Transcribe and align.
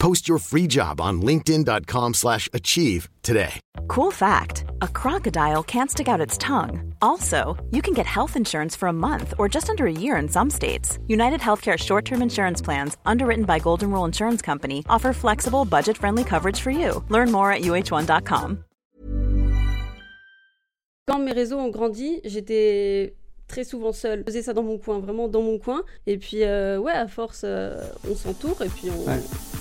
Post 0.00 0.28
your 0.28 0.38
free 0.38 0.66
job 0.66 1.00
on 1.00 1.22
linkedin.com/achieve 1.22 2.14
slash 2.14 2.48
achieve 2.52 3.08
today. 3.22 3.60
Cool 3.88 4.10
fact 4.10 4.64
a 4.82 4.88
crocodile 4.88 5.62
can't 5.62 5.90
stick 5.90 6.08
out 6.08 6.26
its 6.26 6.38
tongue. 6.38 6.94
Also, 7.02 7.56
you 7.70 7.82
can 7.82 7.94
get 7.94 8.06
health 8.06 8.36
insurance 8.36 8.78
for 8.78 8.88
a 8.88 8.92
month 8.92 9.34
or 9.38 9.48
just 9.48 9.68
under 9.68 9.86
a 9.86 9.92
year 9.92 10.16
in 10.16 10.28
some 10.28 10.50
states. 10.50 10.98
United 11.06 11.40
Healthcare 11.40 11.78
short 11.78 12.04
term 12.04 12.22
insurance 12.22 12.62
plans, 12.64 12.96
underwritten 13.04 13.44
by 13.44 13.58
Golden 13.58 13.90
Rule 13.90 14.06
Insurance 14.06 14.42
Company, 14.42 14.84
offer 14.88 15.12
flexible, 15.12 15.64
budget 15.64 15.96
friendly 15.96 16.24
coverage 16.24 16.60
for 16.60 16.70
you. 16.70 17.04
Learn 17.08 17.30
more 17.30 17.52
at 17.52 17.62
uh1.com. 17.62 18.64
Quand 21.10 21.24
mes 21.24 21.32
réseaux 21.32 21.58
ont 21.58 21.72
grandi, 21.72 22.20
j'étais 22.24 23.14
très 23.50 23.64
souvent 23.64 23.92
seule. 23.92 24.20
Je 24.20 24.24
faisais 24.24 24.42
ça 24.42 24.54
dans 24.54 24.62
mon 24.62 24.78
coin, 24.78 25.00
vraiment 25.00 25.28
dans 25.28 25.42
mon 25.42 25.58
coin. 25.58 25.82
Et 26.06 26.16
puis, 26.18 26.44
euh, 26.44 26.78
ouais, 26.78 26.92
à 26.92 27.08
force, 27.08 27.42
euh, 27.44 27.82
on 28.10 28.14
s'entoure 28.14 28.62
et 28.62 28.68
puis 28.68 28.88
on, 28.90 29.08
Ouais. 29.10 29.18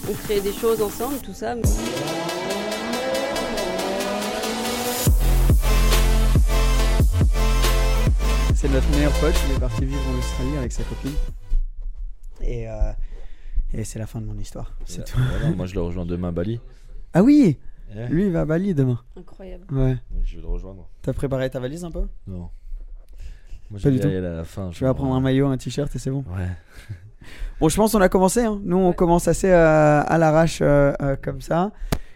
on 0.09 0.13
crée 0.13 0.39
des 0.41 0.53
choses 0.53 0.81
ensemble, 0.81 1.17
tout 1.20 1.34
ça. 1.34 1.55
C'est 8.55 8.69
notre 8.69 8.89
meilleur 8.91 9.11
pote, 9.19 9.33
il 9.49 9.55
est 9.55 9.59
parti 9.59 9.86
vivre 9.86 10.02
en 10.14 10.17
Australie 10.17 10.58
avec 10.58 10.71
sa 10.71 10.83
copine. 10.83 11.14
Et, 12.42 12.67
euh, 12.69 12.92
et 13.73 13.83
c'est 13.86 13.99
la 13.99 14.05
fin 14.08 14.19
de 14.19 14.25
mon 14.25 14.38
histoire. 14.38 14.73
C'est 14.86 15.05
tout. 15.05 15.17
Voilà, 15.17 15.55
moi 15.55 15.66
je 15.66 15.75
le 15.75 15.81
rejoins 15.81 16.05
demain 16.05 16.30
à 16.30 16.31
Bali. 16.31 16.59
Ah 17.14 17.23
oui 17.23 17.58
Lui, 18.09 18.25
il 18.25 18.31
va 18.31 18.42
à 18.42 18.45
Bali 18.45 18.73
demain. 18.73 18.99
Incroyable. 19.16 19.66
Ouais. 19.71 19.97
je 20.25 20.36
vais 20.36 20.42
le 20.42 20.47
rejoindre. 20.47 20.89
T'as 21.02 21.14
préparé 21.14 21.49
ta 21.49 21.59
valise 21.59 21.86
un 21.86 21.92
peu? 21.92 22.03
Non. 22.27 22.49
Moi 23.72 23.80
Pas 23.81 23.89
je 23.89 23.89
du 23.89 23.98
vais 24.08 24.20
tout. 24.20 24.25
à 24.25 24.30
la 24.38 24.44
fin. 24.44 24.70
Prendre 24.94 25.14
un 25.16 25.20
maillot, 25.22 25.48
un 25.48 25.58
t-shirt 25.58 25.95
et 25.95 26.00
c'est 26.00 26.12
bon. 26.12 26.23
Ouais. 26.36 26.48
Bon, 27.59 27.67
je 27.67 27.76
pense 27.76 27.92
qu'on 27.92 28.00
a 28.02 28.08
commencé. 28.09 28.45
hein. 28.45 28.59
Nous, 28.64 28.78
on 28.78 28.89
Ouais. 28.89 28.95
commence 28.95 29.28
assez 29.28 29.50
euh, 29.52 30.02
à 30.08 30.17
l'arrache 30.17 30.59
euh, 30.61 30.94
euh, 31.02 31.16
comme 31.22 31.42
ça. 31.42 31.72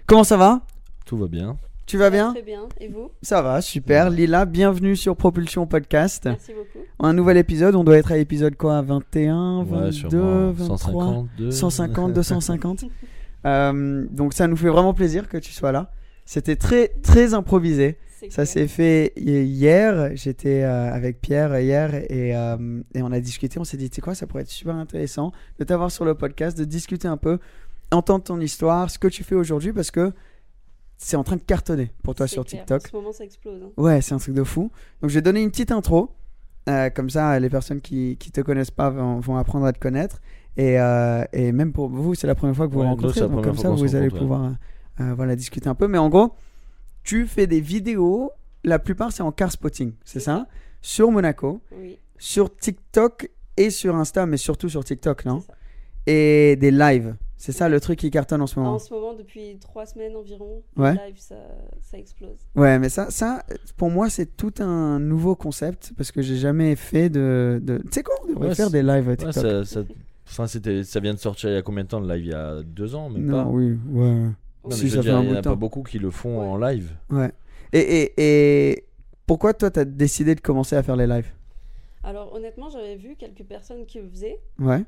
Comment 0.08 0.23
ça 0.23 0.38
va? 0.38 0.62
Tout 1.06 1.18
va 1.18 1.28
bien. 1.28 1.58
Tu 1.86 1.98
vas 1.98 2.10
bien? 2.10 2.32
Très 2.32 2.42
bien. 2.42 2.62
Et 2.80 2.88
vous? 2.88 3.12
Ça 3.22 3.42
va, 3.42 3.60
super. 3.62 4.08
Ouais. 4.10 4.16
Lila, 4.16 4.45
bienvenue 4.45 4.95
sur 4.95 5.18
Propulsion 5.18 5.68
Podcast. 5.68 6.23
Merci 6.26 6.54
beaucoup. 6.54 6.86
Un 7.00 7.12
nouvel 7.12 7.36
épisode, 7.36 7.76
on 7.76 7.84
doit 7.84 7.98
être 7.98 8.14
à 8.14 8.16
l'épisode 8.16 8.56
quoi? 8.56 8.82
21, 8.82 9.60
Ouais, 9.60 9.66
22, 9.66 9.92
sûrement 9.92 10.52
23 10.54 10.78
150, 10.78 11.28
2. 11.38 11.52
150, 11.52 12.14
250. 12.14 12.86
Euh, 13.45 14.06
donc 14.10 14.34
ça 14.34 14.48
nous 14.48 14.56
fait 14.56 14.70
vraiment 14.70 14.94
plaisir 14.94 15.28
que 15.28 15.38
tu 15.38 15.52
sois 15.52 15.73
là. 15.73 15.92
C'était 16.26 16.56
très 16.56 16.88
très 17.04 17.34
improvisé. 17.34 17.98
Ça 18.32 18.46
s'est 18.46 18.68
fait 18.68 19.14
hi- 19.18 19.44
hier. 19.44 20.12
J'étais 20.16 20.64
euh, 20.64 20.92
avec 20.94 21.22
Pierre 21.22 21.60
hier 21.60 21.94
et, 21.96 22.36
euh, 22.36 22.82
et 22.94 23.02
on 23.02 23.12
a 23.12 23.20
discuté. 23.20 23.60
On 23.60 23.64
s'est 23.64 23.78
dit, 23.78 23.90
tu 23.90 23.96
sais 23.96 24.02
quoi, 24.02 24.16
ça 24.16 24.28
pourrait 24.28 24.44
être 24.44 24.50
super 24.50 24.76
intéressant 24.76 25.32
de 25.60 25.64
t'avoir 25.64 25.92
sur 25.92 26.06
le 26.06 26.16
podcast, 26.16 26.58
de 26.58 26.64
discuter 26.66 27.08
un 27.08 27.18
peu, 27.18 27.40
entendre 27.92 28.24
ton 28.24 28.40
histoire, 28.40 28.90
ce 28.90 28.98
que 29.00 29.08
tu 29.08 29.24
fais 29.24 29.36
aujourd'hui 29.36 29.74
parce 29.74 29.92
que 29.92 30.12
c'est 30.98 31.18
en 31.18 31.24
train 31.24 31.36
de 31.36 31.42
cartonner 31.42 31.92
pour 32.04 32.16
toi 32.16 32.28
sur 32.28 32.46
clair. 32.46 32.62
TikTok. 32.62 32.86
En 32.86 32.90
ce 32.90 32.96
moment, 32.96 33.12
ça 33.12 33.24
explose. 33.26 33.62
hein. 33.64 33.70
Ouais, 33.78 34.02
c'est 34.02 34.14
un 34.14 34.20
truc 34.20 34.36
de 34.36 34.44
fou. 34.44 34.72
Donc, 35.02 35.10
je 35.10 35.16
vais 35.16 35.22
donner 35.22 35.42
une 35.42 35.52
petite 35.52 35.72
intro. 35.72 36.12
Euh, 36.70 36.90
comme 36.90 37.10
ça, 37.10 37.38
les 37.42 37.50
personnes 37.50 37.82
qui 37.82 38.16
qui 38.18 38.32
te 38.32 38.40
connaissent 38.40 38.72
pas 38.72 38.90
vont, 38.90 39.20
vont 39.20 39.36
apprendre 39.36 39.66
à 39.66 39.74
te 39.74 39.80
connaître. 39.80 40.22
Et, 40.56 40.80
euh, 40.80 41.26
et 41.33 41.52
même 41.52 41.73
pour 41.73 41.89
vous, 41.89 42.16
c'est 42.16 42.28
la 42.28 42.36
première 42.36 42.56
fois 42.56 42.67
que 42.67 42.73
vous 42.73 42.80
Ouais, 42.80 42.86
rencontrez. 42.86 43.20
Donc, 43.22 43.44
comme 43.44 43.58
ça, 43.58 43.70
vous 43.70 43.95
allez 43.95 44.10
pouvoir 44.10 44.54
voilà, 44.98 45.36
discuter 45.36 45.67
un 45.67 45.76
peu. 45.76 45.88
Mais 45.89 45.98
en 45.98 46.08
gros, 46.08 46.32
tu 47.03 47.25
fais 47.27 47.47
des 47.47 47.59
vidéos. 47.61 48.31
La 48.64 48.80
plupart, 48.80 49.11
c'est 49.11 49.23
en 49.23 49.31
car 49.31 49.52
spotting, 49.52 49.93
c'est 50.05 50.19
ça? 50.21 50.47
Sur 50.81 51.11
Monaco, 51.11 51.61
Oui. 51.77 51.97
sur 52.17 52.55
TikTok 52.55 53.30
et 53.58 53.69
sur 53.69 53.95
Insta, 53.95 54.25
mais 54.25 54.37
surtout 54.37 54.69
sur 54.69 54.83
TikTok, 54.83 55.25
non? 55.25 55.43
Et 56.08 56.55
des 56.58 56.71
lives. 56.71 57.15
C'est 57.37 57.52
ça 57.52 57.67
le 57.67 57.80
truc 57.81 57.99
qui 57.99 58.09
cartonne 58.09 58.41
en 58.41 58.47
ce 58.47 58.58
moment? 58.58 58.75
En 58.75 58.80
ce 58.80 58.93
moment, 58.93 59.14
depuis 59.15 59.58
trois 59.59 59.86
semaines 59.86 60.15
environ, 60.15 60.64
Ouais. 60.77 60.93
live, 60.93 61.15
ça, 61.17 61.36
ça 61.81 61.97
explose. 61.97 62.37
Ouais, 62.55 62.80
mais 62.80 62.87
ça, 62.87 63.11
ça, 63.11 63.43
pour 63.75 63.89
moi, 63.89 64.09
c'est 64.09 64.37
tout 64.37 64.53
un 64.59 64.97
nouveau 64.99 65.35
concept 65.35 65.91
parce 65.97 66.11
que 66.14 66.21
j'ai 66.21 66.37
jamais 66.37 66.77
fait 66.77 67.09
de. 67.09 67.59
de... 67.61 67.80
Tu 67.80 67.89
sais 67.91 68.03
quoi, 68.03 68.15
on 68.23 68.27
devrait 68.30 68.47
Ouais, 68.49 68.55
faire 68.55 68.70
des 68.71 68.81
lives 68.81 69.08
Ouais, 69.09 69.17
TikTok. 69.17 69.33
ça, 69.33 69.65
ça- 69.65 69.83
Enfin, 70.25 70.47
c'était, 70.47 70.83
ça 70.83 71.02
vient 71.02 71.14
de 71.14 71.20
sortir 71.20 71.49
il 71.49 71.53
y 71.53 71.58
a 71.58 71.61
combien 71.61 71.83
de 71.83 71.89
temps? 71.89 71.99
Le 71.99 72.08
live 72.15 72.25
Il 72.25 72.31
y 72.31 72.33
a 72.33 72.64
deux 72.64 72.95
ans, 72.95 73.09
même 73.09 73.25
non, 73.25 73.43
pas? 73.43 73.49
oui, 73.49 73.77
ouais. 73.91 74.27
Non, 74.64 74.70
mais 74.70 74.76
Si, 74.76 74.88
je 74.90 74.96
veux 74.98 75.02
fait 75.04 75.10
dire, 75.10 75.18
un 75.18 75.22
il 75.24 75.26
y 75.26 75.30
bout 75.30 75.36
en 75.36 75.40
a 75.40 75.42
pas 75.42 75.56
beaucoup 75.56 75.84
qui 75.84 76.00
le 76.00 76.12
font 76.12 76.40
Ouais. 76.40 76.46
en 76.46 76.58
live. 76.58 76.96
Ouais. 77.10 77.32
Et, 77.74 77.80
et, 77.80 78.14
et 78.72 78.86
pourquoi 79.26 79.54
toi, 79.54 79.72
t'as 79.72 79.86
décidé 79.86 80.36
de 80.36 80.42
commencer 80.42 80.76
à 80.76 80.84
faire 80.84 80.96
les 80.96 81.08
lives? 81.08 81.32
Alors, 82.04 82.34
honnêtement, 82.34 82.70
j'avais 82.70 82.96
vu 82.96 83.16
quelques 83.16 83.44
personnes 83.44 83.86
qui 83.86 84.00
le 84.00 84.10
faisaient. 84.10 84.40
Ouais, 84.60 84.84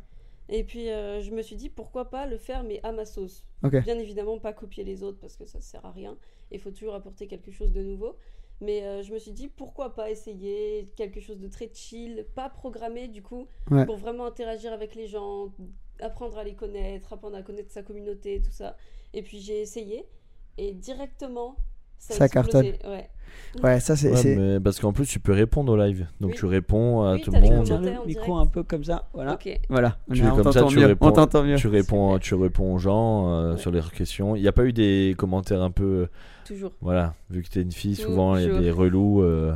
Et 0.50 0.64
puis, 0.64 0.90
euh, 0.90 1.22
je 1.22 1.32
me 1.32 1.42
suis 1.42 1.56
dit, 1.56 1.70
pourquoi 1.70 2.10
pas 2.10 2.26
le 2.28 2.38
faire, 2.38 2.64
mais 2.64 2.80
à 2.84 2.92
ma 2.92 3.06
sauce. 3.06 3.44
ok. 3.64 3.82
Bien 3.84 3.98
évidemment, 3.98 4.38
pas 4.38 4.54
copier 4.54 4.84
les 4.84 5.02
autres 5.04 5.18
parce 5.20 5.36
que 5.36 5.46
ça 5.46 5.60
sert 5.62 5.86
à 5.86 5.92
rien. 5.92 6.16
Il 6.52 6.60
faut 6.60 6.72
toujours 6.72 6.94
apporter 6.94 7.28
quelque 7.28 7.52
chose 7.52 7.72
de 7.72 7.82
nouveau. 7.82 8.16
Mais 8.62 8.84
euh, 8.84 9.02
je 9.04 9.12
me 9.14 9.20
suis 9.20 9.32
dit, 9.32 9.48
pourquoi 9.50 9.94
pas 9.96 10.10
essayer 10.10 10.90
quelque 10.96 11.20
chose 11.20 11.40
de 11.40 11.48
très 11.50 11.70
chill, 11.74 12.26
pas 12.36 12.50
programmé 12.50 13.08
du 13.10 13.22
coup, 13.22 13.48
Ouais. 13.72 13.86
pour 13.86 13.98
vraiment 13.98 14.26
interagir 14.26 14.72
avec 14.72 14.96
les 14.96 15.08
gens, 15.08 15.52
apprendre 16.00 16.38
à 16.38 16.44
les 16.44 16.54
connaître, 16.54 17.12
apprendre 17.12 17.36
à 17.36 17.42
connaître 17.42 17.72
sa 17.72 17.82
communauté, 17.84 18.42
tout 18.42 18.52
ça. 18.52 18.78
Et 19.16 19.22
puis 19.24 19.40
j'ai 19.40 19.62
essayé 19.62 20.06
et 20.58 20.74
directement, 20.74 21.56
ça, 21.98 22.14
Ça 22.16 22.26
explosé. 22.26 22.78
Ouais. 22.86 23.10
Ouais, 23.64 23.80
ça, 23.80 23.96
c'est. 23.96 24.38
Ouais, 24.38 24.60
parce 24.60 24.80
qu'en 24.80 24.94
plus, 24.94 25.06
tu 25.08 25.20
peux 25.20 25.32
répondre 25.34 25.74
au 25.74 25.78
live. 25.78 26.08
Donc 26.22 26.32
Oui. 26.32 26.38
tu 26.38 26.46
réponds 26.46 27.02
à 27.04 27.14
Oui, 27.16 27.22
tout 27.22 27.32
le 27.32 27.40
monde. 27.42 27.64
Tiens 27.66 27.82
le 27.82 27.92
micro 28.06 28.26
direct. 28.26 28.30
un 28.30 28.46
peu 28.46 28.64
comme 28.64 28.84
ça, 28.84 29.10
voilà. 29.14 29.34
Ok. 29.34 29.60
Voilà, 29.70 29.98
Tu- 30.14 30.22
on 30.24 30.36
comme 30.36 30.52
ça, 30.52 30.60
t'entend 30.60 30.68
tu 30.68 30.78
mieux. 30.80 30.86
réponds- 30.86 31.08
On 31.08 31.12
t'entend 31.12 31.44
mieux. 31.44 31.56
Tu 31.56 31.68
réponds, 31.68 32.20
tu 32.20 32.36
réponds 32.36 32.76
aux 32.76 32.78
gens 32.78 33.30
euh, 33.30 33.52
Ouais. 33.54 33.58
sur 33.58 33.72
leurs 33.72 33.92
questions. 33.92 34.36
Il 34.36 34.42
n'y 34.42 34.48
a 34.48 34.52
pas 34.54 34.66
eu 34.66 34.74
des 34.74 35.16
commentaires 35.18 35.62
un 35.62 35.72
peu. 35.72 36.08
Toujours. 36.46 36.72
Voilà, 36.82 37.14
vu 37.30 37.42
que 37.44 37.50
t'es 37.50 37.62
une 37.62 37.72
fille, 37.72 37.96
souvent 37.96 38.36
il 38.38 38.44
y 38.46 38.50
a 38.50 38.60
des 38.60 38.72
relous 38.72 39.22
euh, 39.22 39.54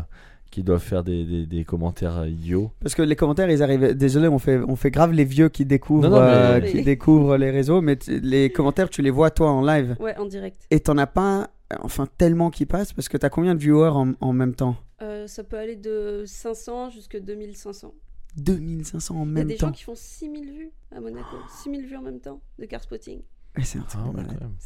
qui 0.52 0.64
doivent 0.64 0.82
faire 0.82 1.04
des, 1.04 1.24
des, 1.26 1.46
des 1.46 1.64
commentaires 1.64 2.26
idiots. 2.28 2.72
Parce 2.80 2.96
que 2.96 3.02
les 3.02 3.16
commentaires, 3.16 3.50
ils 3.50 3.62
arrivent. 3.64 3.94
Désolé, 3.96 4.28
on 4.28 4.40
fait, 4.40 4.58
on 4.68 4.76
fait 4.76 4.92
grave 4.92 5.12
les 5.14 5.26
vieux 5.26 5.50
qui 5.50 5.66
découvrent, 5.66 6.10
Non, 6.10 6.18
non, 6.20 6.22
mais- 6.22 6.32
euh, 6.34 6.60
qui 6.62 6.82
découvrent 6.84 7.38
les 7.38 7.52
réseaux, 7.52 7.82
mais 7.82 7.98
les 8.08 8.52
commentaires, 8.52 8.90
tu 8.90 9.02
les 9.02 9.12
vois 9.12 9.30
toi 9.32 9.52
en 9.52 9.62
live. 9.64 9.96
Ouais, 10.00 10.18
en 10.18 10.26
direct. 10.26 10.62
Et 10.72 10.80
t'en 10.80 10.98
as 10.98 11.08
pas, 11.08 11.52
enfin, 11.82 12.08
tellement 12.18 12.50
qui 12.50 12.66
passent 12.66 12.94
parce 12.94 13.10
que 13.10 13.18
t'as 13.18 13.30
combien 13.30 13.54
de 13.56 13.60
viewers 13.60 13.90
en, 13.96 14.14
en 14.22 14.34
même 14.34 14.56
temps? 14.56 14.76
Euh, 15.02 15.28
ça 15.28 15.44
peut 15.44 15.58
aller 15.58 15.76
de 15.76 16.24
500 16.26 16.90
jusqu'à 16.90 17.20
2500. 17.20 17.94
2500 18.38 19.16
en 19.16 19.26
Il 19.26 19.28
y 19.28 19.32
a 19.32 19.34
même 19.34 19.48
des 19.48 19.56
temps. 19.56 19.68
gens 19.68 19.72
qui 19.74 19.84
font 19.84 19.96
6000 19.96 20.52
vues 20.52 20.72
à 20.96 21.00
Monaco. 21.00 21.36
6000 21.64 21.86
vues 21.86 21.96
en 21.98 22.02
même 22.02 22.20
temps 22.20 22.42
de 22.60 22.66
car 22.66 22.82
spotting. 22.84 23.22
Et 23.60 23.64
c'est 23.64 23.80
un 23.80 23.82
truc 23.84 24.02
Ah, 24.06 24.18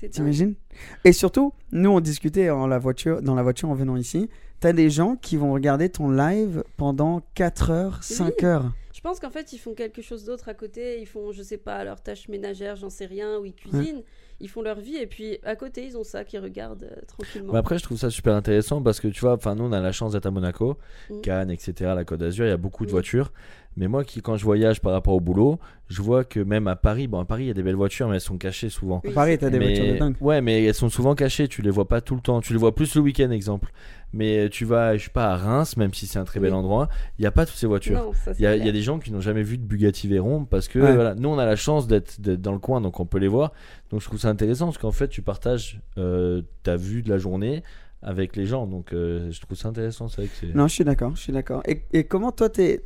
ouais. 0.03 0.09
T'imagines? 0.09 0.55
Et 1.03 1.13
surtout, 1.13 1.53
nous 1.71 1.89
on 1.89 1.99
discutait 1.99 2.49
en 2.49 2.67
la 2.67 2.79
voiture, 2.79 3.21
dans 3.21 3.35
la 3.35 3.43
voiture 3.43 3.69
en 3.69 3.73
venant 3.75 3.95
ici. 3.95 4.29
T'as 4.59 4.73
des 4.73 4.89
gens 4.89 5.15
qui 5.17 5.35
vont 5.35 5.51
regarder 5.51 5.89
ton 5.89 6.09
live 6.09 6.63
pendant 6.77 7.21
4 7.35 7.71
heures, 7.71 8.03
5 8.03 8.33
Oui. 8.39 8.45
heures. 8.45 8.71
Je 8.93 9.01
pense 9.01 9.19
qu'en 9.19 9.29
fait, 9.31 9.51
ils 9.51 9.57
font 9.57 9.73
quelque 9.73 10.01
chose 10.01 10.23
d'autre 10.23 10.47
à 10.47 10.53
côté. 10.53 11.01
Ils 11.01 11.05
font, 11.07 11.33
je 11.33 11.43
sais 11.43 11.57
pas, 11.57 11.83
leurs 11.83 11.99
tâches 12.01 12.29
ménagères, 12.29 12.77
j'en 12.77 12.89
sais 12.89 13.05
rien, 13.05 13.37
ou 13.39 13.43
ils 13.45 13.53
cuisinent. 13.53 14.01
Ils 14.39 14.47
font 14.49 14.61
leur 14.61 14.79
vie 14.79 14.95
et 14.95 15.07
puis 15.07 15.37
à 15.43 15.55
côté, 15.57 15.85
ils 15.85 15.97
ont 15.97 16.03
ça 16.05 16.23
qui 16.23 16.37
regardent 16.37 16.83
euh, 16.83 17.01
tranquillement. 17.07 17.51
Mais 17.53 17.59
après, 17.59 17.77
je 17.77 17.83
trouve 17.83 17.97
ça 17.97 18.09
super 18.09 18.33
intéressant 18.35 18.81
parce 18.81 18.99
que 19.01 19.07
tu 19.09 19.19
vois, 19.22 19.34
enfin, 19.34 19.55
nous 19.55 19.63
on 19.66 19.72
a 19.73 19.81
la 19.81 19.91
chance 19.91 20.13
d'être 20.13 20.25
à 20.25 20.31
Monaco, 20.31 20.78
Mm. 21.09 21.22
Cannes, 21.22 21.51
etc., 21.51 21.73
la 21.96 22.05
Côte 22.05 22.19
d'Azur, 22.19 22.46
il 22.46 22.49
y 22.49 22.51
a 22.51 22.57
beaucoup 22.57 22.84
de 22.85 22.89
Oui. 22.89 22.93
voitures. 22.93 23.34
Mais 23.75 23.87
moi, 23.87 24.03
qui, 24.03 24.22
quand 24.22 24.37
je 24.37 24.43
voyage 24.43 24.81
par 24.81 24.91
rapport 24.91 25.14
au 25.16 25.20
boulot, 25.20 25.59
je 25.87 26.02
vois 26.02 26.23
que 26.23 26.40
même 26.40 26.67
à 26.67 26.75
Paris, 26.75 27.08
bon, 27.08 27.20
à 27.20 27.25
Paris, 27.25 27.46
il 27.46 27.47
y 27.47 27.52
a 27.52 27.53
des 27.55 27.64
belles 27.64 27.75
voitures, 27.75 28.08
mais 28.08 28.16
elles 28.16 28.22
sont 28.22 28.37
cachées 28.37 28.70
souvent. 28.70 29.02
Oui, 29.03 29.11
À 29.11 29.14
Paris, 29.14 29.37
t'as 29.40 29.49
des 29.49 29.58
voitures 29.59 29.85
de 29.93 29.97
dingue. 29.97 30.16
Ouais, 30.22 30.41
mais 30.41 30.64
elles 30.64 30.73
sont 30.75 30.90
souvent 30.90 31.16
cachées, 31.16 31.47
tu 31.47 31.61
les 31.64 31.72
vois 31.72 31.87
pas 31.87 31.99
tout 32.02 32.14
le 32.16 32.22
temps. 32.22 32.40
Tu 32.41 32.53
les 32.53 32.59
vois 32.59 32.75
plus 32.75 32.93
le 32.96 33.02
week-end, 33.02 33.31
exemple. 33.31 33.72
Mais 34.16 34.47
tu 34.49 34.64
vas, 34.66 34.96
je 34.96 35.05
sais 35.05 35.09
pas, 35.09 35.31
à 35.31 35.37
Reims, 35.37 35.75
même 35.75 35.91
si 35.93 36.05
c'est 36.05 36.20
un 36.20 36.23
très 36.23 36.40
bel 36.40 36.52
Oui. 36.52 36.58
endroit, 36.59 36.87
il 37.17 37.23
n'y 37.23 37.25
a 37.25 37.31
pas 37.31 37.47
toutes 37.47 37.55
ces 37.55 37.66
voitures. 37.66 37.97
Non, 37.97 38.14
ça, 38.14 38.34
c'est 38.35 38.40
Il 38.40 38.43
y, 38.43 38.46
a, 38.46 38.53
il 38.55 38.59
y 38.59 38.61
a 38.61 38.64
clair. 38.66 38.73
des 38.73 38.81
gens 38.84 38.99
qui 38.99 39.11
n'ont 39.11 39.22
jamais 39.22 39.41
vu 39.41 39.58
de 39.58 39.64
Bugatti 39.64 40.08
Veyron 40.08 40.46
parce 40.46 40.67
que 40.67 40.78
Ouais. 40.78 40.93
voilà, 40.93 41.16
nous 41.16 41.29
on 41.29 41.40
a 41.40 41.46
la 41.46 41.55
chance 41.55 41.87
d'être 41.87 42.22
dans 42.22 42.52
le 42.52 42.59
coin 42.59 42.79
donc 42.79 42.99
on 42.99 43.08
peut 43.08 43.17
les 43.17 43.28
voir. 43.28 43.53
Donc 43.90 44.02
je 44.02 44.05
trouve 44.05 44.20
ça 44.20 44.29
intéressant 44.29 44.66
parce 44.66 44.78
qu'en 44.78 44.91
fait 44.91 45.08
tu 45.08 45.23
partages 45.23 45.81
euh, 45.97 46.43
ta 46.61 46.75
vue 46.75 47.02
de 47.02 47.09
la 47.09 47.17
journée 47.17 47.64
avec 48.03 48.35
les 48.35 48.46
gens 48.46 48.67
donc 48.67 48.93
euh, 48.93 49.31
je 49.31 49.41
trouve 49.41 49.58
ça 49.58 49.70
intéressant. 49.70 50.08
C'est 50.09 50.17
vrai 50.22 50.28
que 50.28 50.34
c'est. 50.40 50.53
Non, 50.53 50.67
je 50.67 50.73
suis 50.75 50.84
d'accord, 50.84 51.16
je 51.16 51.22
suis 51.22 51.34
d'accord. 51.34 51.64
Et, 51.67 51.81
et 51.93 52.03
comment 52.03 52.31
toi 52.31 52.49
t'es 52.49 52.84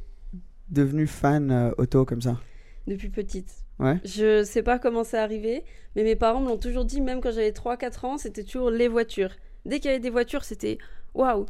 devenu 0.70 1.08
fan 1.08 1.52
euh, 1.52 1.72
auto 1.78 2.06
comme 2.06 2.22
ça? 2.22 2.40
Depuis 2.88 3.10
petite. 3.10 3.52
Ouais. 3.80 4.00
Je 4.04 4.44
sais 4.44 4.64
pas 4.64 4.80
comment 4.80 5.04
c'est 5.04 5.18
arrivé, 5.18 5.64
mais 5.96 6.04
mes 6.04 6.16
parents 6.16 6.42
me 6.42 6.48
l'ont 6.48 6.58
toujours 6.58 6.86
dit, 6.86 7.02
même 7.02 7.22
quand 7.22 7.32
j'avais 7.32 7.52
3-4 7.52 8.06
ans, 8.06 8.18
c'était 8.18 8.44
toujours 8.44 8.72
les 8.72 8.88
voitures. 8.88 9.32
Dès 9.66 9.80
qu'il 9.80 9.90
y 9.90 9.94
avait 9.94 10.00
des 10.00 10.10
voitures, 10.10 10.44
c'était 10.44 10.78
waouh. 11.14 11.46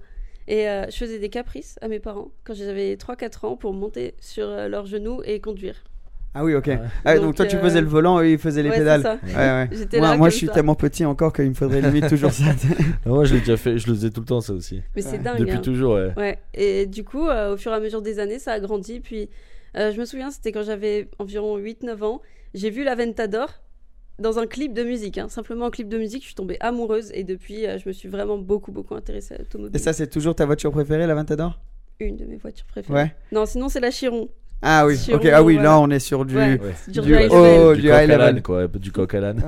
Et 0.47 0.67
euh, 0.69 0.85
je 0.89 0.95
faisais 0.95 1.19
des 1.19 1.29
caprices 1.29 1.77
à 1.81 1.87
mes 1.87 1.99
parents 1.99 2.31
quand 2.43 2.53
j'avais 2.53 2.95
3-4 2.95 3.45
ans 3.45 3.57
pour 3.57 3.73
monter 3.73 4.15
sur 4.19 4.47
euh, 4.47 4.67
leurs 4.67 4.85
genoux 4.85 5.21
et 5.23 5.39
conduire. 5.39 5.83
Ah 6.33 6.43
oui, 6.43 6.53
ok. 6.53 6.69
Ah, 7.03 7.15
donc, 7.15 7.25
Donc, 7.25 7.35
toi, 7.35 7.45
tu 7.47 7.55
euh, 7.55 7.61
faisais 7.61 7.81
le 7.81 7.87
volant, 7.87 8.19
eux, 8.19 8.29
ils 8.29 8.37
faisaient 8.37 8.61
les 8.61 8.69
Ouais, 8.69 8.77
pédales. 8.77 9.01
ça. 9.01 9.17
Ouais, 9.25 9.33
ouais. 9.35 9.69
J'étais 9.71 9.99
Moi, 9.99 10.29
je 10.29 10.35
suis 10.35 10.47
tellement 10.49 10.75
petit 10.75 11.03
encore 11.05 11.33
qu'il 11.33 11.49
me 11.49 11.53
faudrait 11.55 11.81
limite 11.81 12.07
toujours 12.09 12.31
ça. 12.31 12.43
Ah, 13.05 13.09
Moi, 13.09 13.25
je 13.25 13.33
l'ai 13.33 13.39
déjà 13.39 13.57
fait, 13.57 13.77
je 13.79 13.87
le 13.87 13.93
faisais 13.95 14.09
tout 14.11 14.19
le 14.21 14.27
temps, 14.27 14.41
ça 14.41 14.53
aussi. 14.53 14.81
Mais 14.95 15.01
c'est 15.01 15.13
Ouais. 15.13 15.17
dingue. 15.19 15.39
Depuis 15.39 15.53
hein. 15.53 15.61
toujours, 15.61 15.95
ouais. 15.95 16.13
Ouais, 16.15 16.37
et 16.53 16.85
du 16.85 17.03
coup, 17.03 17.27
euh, 17.27 17.53
au 17.53 17.57
fur 17.57 17.71
et 17.71 17.75
à 17.75 17.79
mesure 17.79 18.01
des 18.03 18.19
années, 18.19 18.37
ça 18.39 18.51
a 18.53 18.59
grandi. 18.59 18.99
Puis, 18.99 19.29
euh, 19.75 19.91
je 19.91 19.99
me 19.99 20.05
souviens, 20.05 20.29
c'était 20.29 20.51
quand 20.51 20.63
j'avais 20.63 21.09
environ 21.17 21.57
8-9 21.57 22.03
ans. 22.03 22.21
J'ai 22.53 22.69
vu 22.69 22.83
l'Aventador 22.83 23.49
dans 24.19 24.37
un 24.39 24.45
clip 24.47 24.73
de 24.73 24.83
musique. 24.83 25.17
hein. 25.17 25.29
Simplement 25.29 25.65
un 25.67 25.71
clip 25.71 25.89
de 25.89 25.97
musique, 25.97 26.21
je 26.21 26.27
suis 26.27 26.35
tombée 26.35 26.57
amoureuse. 26.59 27.11
Et 27.15 27.23
depuis, 27.23 27.65
euh, 27.65 27.77
je 27.79 27.87
me 27.87 27.93
suis 27.93 28.09
vraiment 28.09 28.37
beaucoup, 28.37 28.71
beaucoup 28.71 28.93
intéressée 28.95 29.33
à 29.33 29.37
l'automobile. 29.39 29.75
Et 29.75 29.79
ça, 29.79 29.91
c'est 29.93 30.07
toujours 30.07 30.35
ta 30.35 30.45
voiture 30.45 30.71
préférée, 30.71 31.07
la 31.07 31.15
Ventador 31.15 31.59
Une 31.99 32.15
de 32.17 32.25
mes 32.25 32.37
voitures 32.37 32.65
préférées. 32.67 32.99
Ouais. 32.99 33.15
Non, 33.31 33.45
sinon, 33.47 33.69
c'est 33.69 33.79
la 33.79 33.89
Chiron. 33.91 34.29
Ah 34.61 34.85
oui, 34.87 34.97
ok. 35.13 35.25
Ah 35.31 35.43
oui, 35.43 35.53
voilà. 35.55 35.69
là, 35.69 35.79
on 35.79 35.89
est 35.89 35.99
sur 35.99 36.25
du. 36.25 36.35
Ouais. 36.35 36.59
Ouais. 36.59 36.73
Du 36.87 36.99
Du 37.01 37.13
high 37.13 37.31
haut. 37.31 37.43
level. 37.43 37.59
Oh, 37.61 37.75
du, 37.75 37.81
du 37.81 37.87
coq 37.89 37.93
high 37.95 37.99
à 37.99 38.01
level. 38.07 38.17
l'âne, 38.19 38.41
quoi. 38.41 38.67
Du 38.67 38.91
coq 38.91 39.13
à 39.15 39.19
l'âne. 39.19 39.43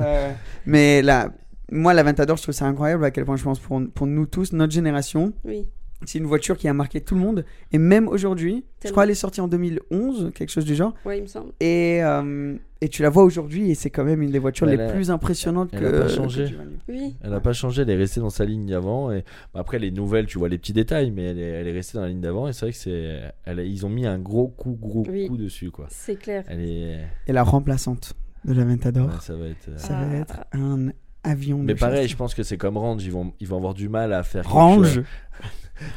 Mais 0.66 1.02
là, 1.02 1.30
moi, 1.72 1.94
la 1.94 2.04
Ventador, 2.04 2.38
je 2.38 2.44
trouve 2.44 2.56
ça 2.56 2.66
incroyable 2.66 3.04
à 3.06 3.12
quel 3.12 3.26
point 3.26 3.36
je 3.36 3.44
pense 3.44 3.60
pour, 3.60 3.82
pour 3.94 4.08
nous 4.08 4.26
tous, 4.26 4.54
notre 4.54 4.74
génération, 4.74 5.34
Oui. 5.46 5.68
C'est 6.06 6.18
une 6.20 6.26
voiture 6.26 6.58
qui 6.58 6.68
a 6.68 6.74
marqué 6.74 7.02
tout 7.02 7.16
le 7.16 7.22
monde. 7.22 7.46
Et 7.72 7.78
même 7.78 8.08
aujourd'hui, 8.08 8.64
je 8.84 8.90
crois 8.92 9.04
qu'elle 9.04 9.12
est 9.12 9.16
sortie 9.16 9.42
en 9.42 9.48
2011, 9.48 10.32
quelque 10.34 10.50
chose 10.50 10.66
du 10.66 10.76
genre. 10.76 10.94
Ouais, 11.06 11.18
il 11.18 11.22
me 11.24 11.28
semble. 11.28 11.52
Et, 11.60 12.00
euh, 12.04 12.56
et 12.82 12.88
tu 12.88 13.02
la 13.02 13.10
vois 13.10 13.24
aujourd'hui 13.24 13.70
et 13.72 13.76
c'est 13.76 13.90
quand 13.90 14.06
même 14.06 14.22
une 14.22 14.32
des 14.32 14.40
voitures 14.40 14.70
Elle 14.70 14.78
les 14.78 14.84
a- 14.86 14.94
plus 14.94 15.12
impressionnantes 15.12 15.70
elle 15.74 15.80
que. 15.82 15.86
a 15.86 15.92
pas 15.92 16.06
que 16.08 16.08
changé. 16.14 16.46
Oui. 16.88 17.16
Elle 17.22 17.32
n'a 17.32 17.40
pas 17.42 17.52
changé, 17.54 17.82
elle 17.82 17.90
est 17.90 17.96
restée 17.98 18.22
dans 18.22 18.30
sa 18.30 18.46
ligne 18.46 18.66
d'avant. 18.68 19.12
Et 19.12 19.26
bah, 19.54 19.60
après, 19.60 19.78
les 19.80 19.92
nouvelles, 19.92 20.26
tu 20.26 20.38
vois 20.38 20.48
les 20.50 20.58
petits 20.58 20.72
détails, 20.74 21.12
mais 21.12 21.24
elle 21.24 21.40
est, 21.40 21.42
elle 21.42 21.68
est 21.68 21.74
restée 21.74 21.98
dans 21.98 22.04
la 22.04 22.10
ligne 22.10 22.22
d'avant. 22.22 22.48
Et 22.48 22.54
c'est 22.54 22.66
vrai 22.66 22.72
que 22.72 22.78
c'est, 22.78 23.20
elle 23.46 23.60
a- 23.60 23.64
ils 23.64 23.86
ont 23.86 23.90
mis 23.90 24.06
un 24.06 24.20
gros 24.20 24.48
coup, 24.48 24.78
gros 24.80 25.04
Oui. 25.10 25.28
coup 25.28 25.38
dessus, 25.38 25.72
quoi. 25.72 25.88
C'est 25.90 26.16
clair. 26.16 26.46
Elle 26.48 26.62
est, 26.62 27.00
Et 27.28 27.34
la 27.34 27.44
remplaçante 27.44 28.14
de 28.46 28.54
la 28.54 28.64
Ventador, 28.64 29.08
ouais, 29.08 29.14
ça 29.20 29.36
va 29.36 29.48
être. 29.48 29.70
ça 29.78 29.94
va 29.94 30.08
Ah. 30.12 30.16
être 30.16 30.40
un 30.54 30.92
avion. 31.26 31.58
Mais 31.62 31.76
pareil, 31.76 32.04
chasse. 32.04 32.12
je 32.12 32.16
pense 32.16 32.34
que 32.34 32.44
c'est 32.44 32.58
comme 32.58 32.78
Range, 32.78 33.04
ils 33.04 33.12
vont, 33.12 33.34
ils 33.42 33.48
vont 33.50 33.58
avoir 33.58 33.74
du 33.74 33.90
mal 33.90 34.14
à 34.14 34.24
faire. 34.24 34.44
quelque 34.44 34.54
Range. 34.54 35.02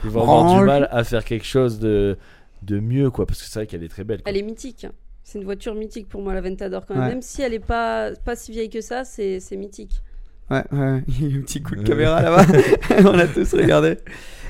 Ils 0.04 0.10
vont 0.10 0.22
avoir 0.22 0.58
du 0.58 0.64
mal 0.64 0.88
à 0.90 1.04
faire 1.04 1.24
quelque 1.24 1.46
chose 1.46 1.78
de, 1.78 2.16
de 2.62 2.78
mieux, 2.80 3.10
quoi. 3.10 3.26
Parce 3.26 3.40
que 3.42 3.48
c'est 3.48 3.58
vrai 3.60 3.66
qu'elle 3.66 3.82
est 3.84 3.88
très 3.88 4.04
belle. 4.04 4.22
quoi. 4.22 4.30
Elle 4.30 4.38
est 4.38 4.42
mythique. 4.42 4.84
hein. 4.84 4.92
C'est 5.24 5.38
une 5.38 5.44
voiture 5.44 5.74
mythique 5.74 6.08
pour 6.08 6.20
moi, 6.22 6.34
la 6.34 6.40
Ventador. 6.40 6.84
Quand 6.86 6.94
même, 6.94 7.02
Ouais. 7.04 7.08
même 7.10 7.22
si 7.22 7.42
elle 7.42 7.54
est 7.54 7.58
pas, 7.64 8.10
pas 8.24 8.34
si 8.36 8.50
vieille 8.52 8.70
que 8.70 8.80
ça, 8.80 9.04
c'est 9.04 9.40
c'est 9.40 9.56
mythique. 9.56 10.02
Ouais, 10.50 10.64
ouais, 10.72 11.02
il 11.08 11.22
y 11.22 11.26
a 11.26 11.36
eu 11.36 11.38
un 11.38 11.42
petit 11.42 11.62
coup 11.62 11.76
de 11.76 11.82
caméra 11.82 12.20
là-bas. 12.20 12.44
On 13.04 13.18
a 13.18 13.26
tous 13.26 13.54
regardé. 13.54 13.98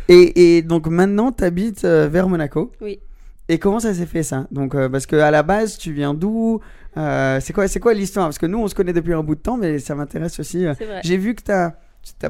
Et, 0.09 0.57
et 0.57 0.63
donc 0.63 0.87
maintenant, 0.89 1.31
tu 1.31 1.45
habites 1.45 1.85
vers 1.85 2.29
Monaco. 2.29 2.73
Oui. 2.81 3.01
Et 3.49 3.59
comment 3.59 3.81
ça 3.81 3.93
s'est 3.93 4.07
fait 4.07 4.23
ça? 4.23 4.47
Donc, 4.51 4.75
euh, 4.75 4.89
parce 4.89 5.05
que 5.05 5.17
à 5.17 5.31
la 5.31 5.43
base, 5.43 5.77
tu 5.77 5.93
viens 5.93 6.15
d'où? 6.15 6.61
Euh, 6.97 7.39
C'est 7.41 7.53
quoi, 7.53 7.69
c'est 7.69 7.81
quoi 7.81 7.93
l'histoire? 7.93 8.27
Parce 8.27 8.39
que 8.39 8.47
nous, 8.47 8.59
on 8.59 8.69
se 8.69 8.75
connaît 8.75 8.93
depuis 8.93 9.13
un 9.13 9.23
bout 9.23 9.35
de 9.35 9.41
temps, 9.41 9.57
mais 9.57 9.79
ça 9.79 9.95
m'intéresse 9.95 10.39
aussi. 10.41 10.65
euh. 10.65 10.75
C'est 10.79 10.87
vrai. 10.87 11.01
J'ai 11.05 11.17
vu 11.19 11.35
que 11.35 11.43
tu 11.43 11.51
as, 11.53 11.77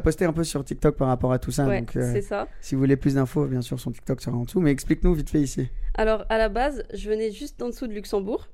posté 0.03 0.25
un 0.25 0.33
peu 0.33 0.45
sur 0.45 0.65
TikTok 0.65 0.97
par 0.97 1.09
rapport 1.09 1.33
à 1.33 1.39
tout 1.39 1.51
ça. 1.51 1.67
Ouais, 1.67 1.81
donc, 1.81 1.97
euh, 1.97 2.13
c'est 2.13 2.23
ça. 2.23 2.49
si 2.61 2.75
vous 2.75 2.81
voulez 2.81 2.97
plus 2.97 3.15
d'infos, 3.15 3.47
bien 3.47 3.63
sûr, 3.63 3.79
son 3.81 3.91
TikTok 3.91 4.21
sera 4.21 4.37
en 4.37 4.45
dessous. 4.45 4.61
Mais 4.61 4.71
explique-nous 4.71 5.15
vite 5.15 5.31
fait 5.31 5.41
ici. 5.41 5.69
Alors, 5.95 6.25
à 6.29 6.39
la 6.39 6.49
base, 6.49 6.85
je 6.95 7.09
venais 7.09 7.31
juste 7.31 7.61
en 7.63 7.69
dessous 7.69 7.87
de 7.87 7.93
Luxembourg. 7.93 8.49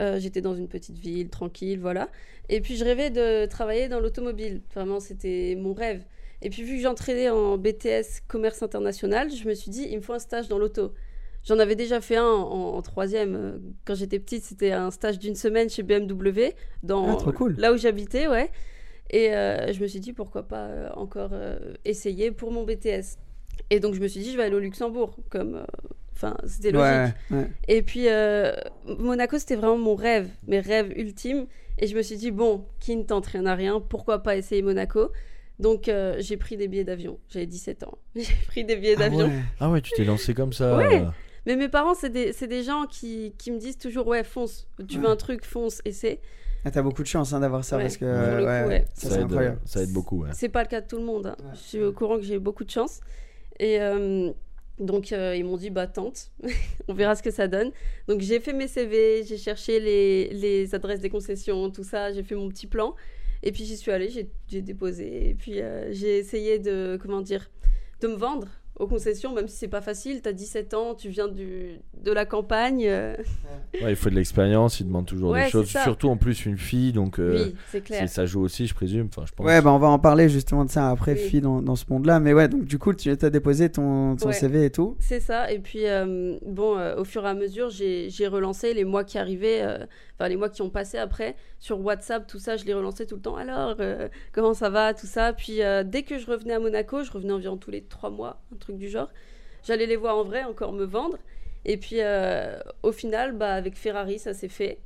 Euh, 0.00 0.18
J'étais 0.18 0.40
dans 0.40 0.54
une 0.54 0.68
petite 0.68 0.96
ville, 0.98 1.28
tranquille, 1.28 1.78
voilà. 1.80 2.08
Et 2.48 2.60
puis, 2.60 2.76
je 2.76 2.84
rêvais 2.84 3.10
de 3.10 3.46
travailler 3.46 3.88
dans 3.88 4.00
l'automobile. 4.00 4.62
Vraiment, 4.74 5.00
c'était 5.00 5.56
mon 5.58 5.74
rêve. 5.74 6.02
Et 6.40 6.50
puis, 6.50 6.62
vu 6.64 6.76
que 6.76 6.82
j'entraînais 6.82 7.28
en 7.30 7.56
BTS 7.58 8.22
commerce 8.26 8.62
international, 8.62 9.30
je 9.30 9.46
me 9.46 9.54
suis 9.54 9.70
dit, 9.70 9.86
il 9.90 9.96
me 9.96 10.02
faut 10.02 10.12
un 10.14 10.18
stage 10.18 10.48
dans 10.48 10.58
l'auto. 10.58 10.92
J'en 11.44 11.58
avais 11.58 11.74
déjà 11.76 12.00
fait 12.00 12.16
un 12.16 12.24
en, 12.24 12.74
en 12.76 12.82
troisième. 12.82 13.34
euh, 13.36 13.58
Quand 13.84 13.94
j'étais 13.94 14.18
petite, 14.18 14.44
c'était 14.44 14.72
un 14.72 14.90
stage 14.90 15.18
d'une 15.18 15.34
semaine 15.34 15.68
chez 15.68 15.82
BMW, 15.82 16.52
dans 16.82 17.18
Ah, 17.18 17.32
cool. 17.32 17.54
là 17.58 17.72
où 17.72 17.76
j'habitais, 17.76 18.28
ouais. 18.28 18.50
Et 19.12 19.34
euh, 19.34 19.72
je 19.72 19.80
me 19.80 19.86
suis 19.86 20.00
dit, 20.00 20.12
pourquoi 20.12 20.42
pas 20.44 20.66
euh, 20.66 20.88
encore 20.94 21.30
euh, 21.32 21.58
essayer 21.84 22.30
pour 22.30 22.50
mon 22.50 22.64
BTS. 22.64 23.18
Et 23.70 23.78
donc, 23.80 23.94
je 23.94 24.00
me 24.00 24.08
suis 24.08 24.20
dit, 24.20 24.32
je 24.32 24.36
vais 24.38 24.44
aller 24.44 24.54
au 24.56 24.60
Luxembourg, 24.60 25.16
comme... 25.30 25.56
euh, 25.56 25.64
Enfin, 26.14 26.36
c'était 26.46 26.70
logique. 26.70 27.14
Ouais, 27.32 27.36
ouais. 27.38 27.50
Et 27.68 27.82
puis, 27.82 28.08
euh, 28.08 28.52
Monaco, 28.86 29.38
c'était 29.38 29.56
vraiment 29.56 29.78
mon 29.78 29.94
rêve, 29.96 30.28
mes 30.46 30.60
rêves 30.60 30.92
ultimes. 30.96 31.46
Et 31.78 31.86
je 31.88 31.96
me 31.96 32.02
suis 32.02 32.16
dit, 32.16 32.30
bon, 32.30 32.64
qui 32.78 32.94
ne 32.94 33.02
tente 33.02 33.26
rien 33.26 33.44
à 33.46 33.54
rien, 33.56 33.80
pourquoi 33.80 34.22
pas 34.22 34.36
essayer 34.36 34.62
Monaco? 34.62 35.10
Donc, 35.58 35.88
euh, 35.88 36.14
j'ai 36.20 36.36
pris 36.36 36.56
des 36.56 36.68
billets 36.68 36.84
d'avion. 36.84 37.18
J'avais 37.28 37.46
17 37.46 37.82
ans. 37.84 37.98
J'ai 38.14 38.34
pris 38.46 38.64
des 38.64 38.76
billets 38.76 38.94
Ah 38.98 39.00
d'avion. 39.00 39.26
ouais. 39.26 39.40
Ah 39.58 39.70
ouais, 39.70 39.80
tu 39.80 39.90
t'es 39.96 40.04
lancé 40.04 40.32
comme 40.32 40.52
ça. 40.52 40.76
Ouais. 40.76 41.02
Mais 41.46 41.56
mes 41.56 41.68
parents, 41.68 41.94
c'est 41.94 42.10
des, 42.10 42.32
c'est 42.32 42.46
des 42.46 42.62
gens 42.62 42.86
qui, 42.88 43.34
qui 43.36 43.50
me 43.50 43.58
disent 43.58 43.78
toujours, 43.78 44.06
ouais, 44.06 44.22
fonce. 44.22 44.68
Tu 44.88 44.98
veux 45.00 45.08
un 45.08 45.16
truc, 45.16 45.44
fonce, 45.44 45.80
essaie. 45.84 46.20
Ah, 46.64 46.70
T'as 46.70 46.82
beaucoup 46.82 47.02
de 47.02 47.08
chance 47.08 47.32
hein, 47.32 47.40
d'avoir 47.40 47.64
ça 47.64 47.76
Ouais, 47.76 47.82
parce 47.84 47.96
que 47.96 48.04
coup, 48.04 48.68
ouais, 48.68 48.84
ça, 48.94 49.16
aide, 49.16 49.22
incroyable. 49.22 49.58
ça 49.64 49.82
aide 49.82 49.92
beaucoup. 49.92 50.22
ouais. 50.22 50.30
C'est 50.32 50.48
pas 50.48 50.62
le 50.62 50.68
cas 50.68 50.80
de 50.80 50.86
tout 50.86 50.96
le 50.98 51.04
monde. 51.04 51.26
hein. 51.26 51.36
Ouais. 51.40 51.50
Je 51.54 51.58
suis 51.60 51.82
au 51.82 51.92
courant 51.92 52.16
que 52.16 52.22
j'ai 52.22 52.38
beaucoup 52.38 52.64
de 52.64 52.70
chance. 52.70 53.00
Et 53.58 53.80
euh, 53.80 54.30
donc, 54.78 55.12
euh, 55.12 55.34
ils 55.36 55.44
m'ont 55.44 55.56
dit, 55.56 55.70
bah, 55.70 55.86
tente. 55.86 56.30
On 56.88 56.94
verra 56.94 57.16
ce 57.16 57.22
que 57.22 57.30
ça 57.30 57.48
donne. 57.48 57.72
Donc, 58.08 58.20
j'ai 58.20 58.38
fait 58.40 58.52
mes 58.52 58.68
CV, 58.68 59.24
j'ai 59.24 59.38
cherché 59.38 59.80
les, 59.80 60.28
les 60.34 60.74
adresses 60.74 61.00
des 61.00 61.10
concessions, 61.10 61.70
tout 61.70 61.84
ça. 61.84 62.12
J'ai 62.12 62.22
fait 62.22 62.34
mon 62.36 62.48
petit 62.48 62.66
plan. 62.68 62.94
Et 63.42 63.50
puis, 63.50 63.64
j'y 63.64 63.76
suis 63.76 63.90
allée, 63.90 64.08
j'ai 64.08 64.30
j'ai 64.46 64.62
déposé. 64.62 65.30
Et 65.30 65.34
puis, 65.34 65.60
euh, 65.60 65.88
j'ai 65.92 66.18
essayé 66.18 66.60
de, 66.60 66.96
comment 67.02 67.20
dire, 67.22 67.50
de 68.00 68.06
me 68.08 68.14
vendre 68.14 68.46
aux 68.82 68.86
concessions, 68.88 69.32
même 69.32 69.48
si 69.48 69.56
c'est 69.56 69.68
pas 69.68 69.80
facile. 69.80 70.20
T'as 70.22 70.32
17 70.32 70.74
ans, 70.74 70.94
tu 70.94 71.08
viens 71.08 71.28
du, 71.28 71.78
de 72.02 72.12
la 72.12 72.26
campagne. 72.26 72.84
euh, 72.86 73.14
Ouais, 73.82 73.90
il 73.90 73.96
faut 73.96 74.10
de 74.10 74.14
l'expérience, 74.14 74.80
il 74.80 74.86
demande 74.86 75.06
toujours 75.06 75.30
Ouais, 75.30 75.44
des 75.44 75.50
choses. 75.50 75.68
ça. 75.70 75.82
Surtout 75.84 76.08
en 76.08 76.16
plus 76.16 76.44
une 76.46 76.58
fille, 76.58 76.92
donc 76.92 77.18
euh, 77.18 77.46
oui, 77.46 77.54
c'est 77.70 77.80
clair. 77.80 78.08
ça 78.08 78.26
joue 78.26 78.42
aussi, 78.42 78.66
je 78.66 78.74
présume. 78.74 79.06
Enfin, 79.08 79.24
je 79.26 79.32
pense. 79.32 79.46
Ouais, 79.46 79.60
bah 79.62 79.72
on 79.72 79.78
va 79.78 79.88
en 79.88 79.98
parler 79.98 80.28
justement 80.28 80.64
de 80.64 80.70
ça 80.70 80.90
après, 80.90 81.12
Oui. 81.12 81.18
fille, 81.18 81.40
dans, 81.40 81.62
dans 81.62 81.76
ce 81.76 81.84
monde-là. 81.88 82.20
Mais 82.20 82.34
ouais, 82.34 82.48
donc 82.48 82.64
du 82.64 82.78
coup, 82.78 82.92
tu 82.92 83.10
as 83.10 83.16
déposé 83.30 83.70
ton, 83.70 84.16
ton 84.16 84.26
Ouais. 84.26 84.32
CV 84.32 84.64
et 84.66 84.70
tout. 84.70 84.96
C'est 85.00 85.20
ça. 85.20 85.50
Et 85.52 85.58
puis, 85.58 85.86
euh, 85.86 86.36
bon, 86.44 86.76
euh, 86.76 86.96
au 86.96 87.04
fur 87.04 87.24
et 87.24 87.28
à 87.28 87.34
mesure, 87.34 87.70
j'ai 87.70 88.10
j'ai 88.10 88.26
relancé 88.26 88.74
les 88.74 88.84
mois 88.84 89.04
qui 89.04 89.16
arrivaient, 89.18 89.60
euh, 89.62 89.78
enfin, 90.22 90.28
les 90.28 90.36
mois 90.36 90.48
qui 90.48 90.62
ont 90.62 90.70
passé 90.70 90.98
après, 90.98 91.34
sur 91.58 91.80
WhatsApp, 91.80 92.26
tout 92.26 92.38
ça, 92.38 92.56
je 92.56 92.64
les 92.64 92.74
relançais 92.74 93.06
tout 93.06 93.16
le 93.16 93.20
temps. 93.20 93.36
Alors, 93.36 93.74
euh, 93.80 94.08
comment 94.32 94.54
ça 94.54 94.70
va, 94.70 94.94
tout 94.94 95.06
ça? 95.06 95.32
Puis, 95.32 95.62
euh, 95.62 95.82
dès 95.82 96.02
que 96.04 96.18
je 96.18 96.26
revenais 96.26 96.54
à 96.54 96.60
Monaco, 96.60 97.02
je 97.02 97.10
revenais 97.10 97.32
environ 97.32 97.56
tous 97.56 97.70
les 97.70 97.82
trois 97.82 98.10
mois, 98.10 98.40
un 98.54 98.56
truc 98.56 98.76
du 98.78 98.88
genre. 98.88 99.10
J'allais 99.64 99.86
les 99.86 99.96
voir 99.96 100.16
en 100.16 100.24
vrai, 100.24 100.44
encore 100.44 100.72
me 100.72 100.84
vendre. 100.84 101.18
Et 101.64 101.76
puis, 101.76 101.96
euh, 101.98 102.58
au 102.82 102.92
final, 102.92 103.32
bah, 103.32 103.52
avec 103.54 103.76
Ferrari, 103.76 104.18
ça 104.18 104.32
s'est 104.32 104.48
fait. 104.48 104.78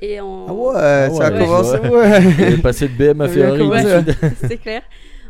Et 0.00 0.20
en... 0.20 0.46
Ah 0.48 0.52
ouais, 0.52 0.72
Ah 0.76 1.10
ça 1.10 1.26
a 1.26 1.32
ouais, 1.32 1.38
commencé. 1.38 1.78
ouais. 1.78 1.88
Ouais. 1.88 2.22
Il 2.38 2.54
est 2.54 2.62
passé 2.62 2.88
de 2.88 2.94
BM 2.94 3.20
à 3.20 3.28
Ferrari. 3.28 3.68
c'est 4.36 4.58
clair. 4.58 4.82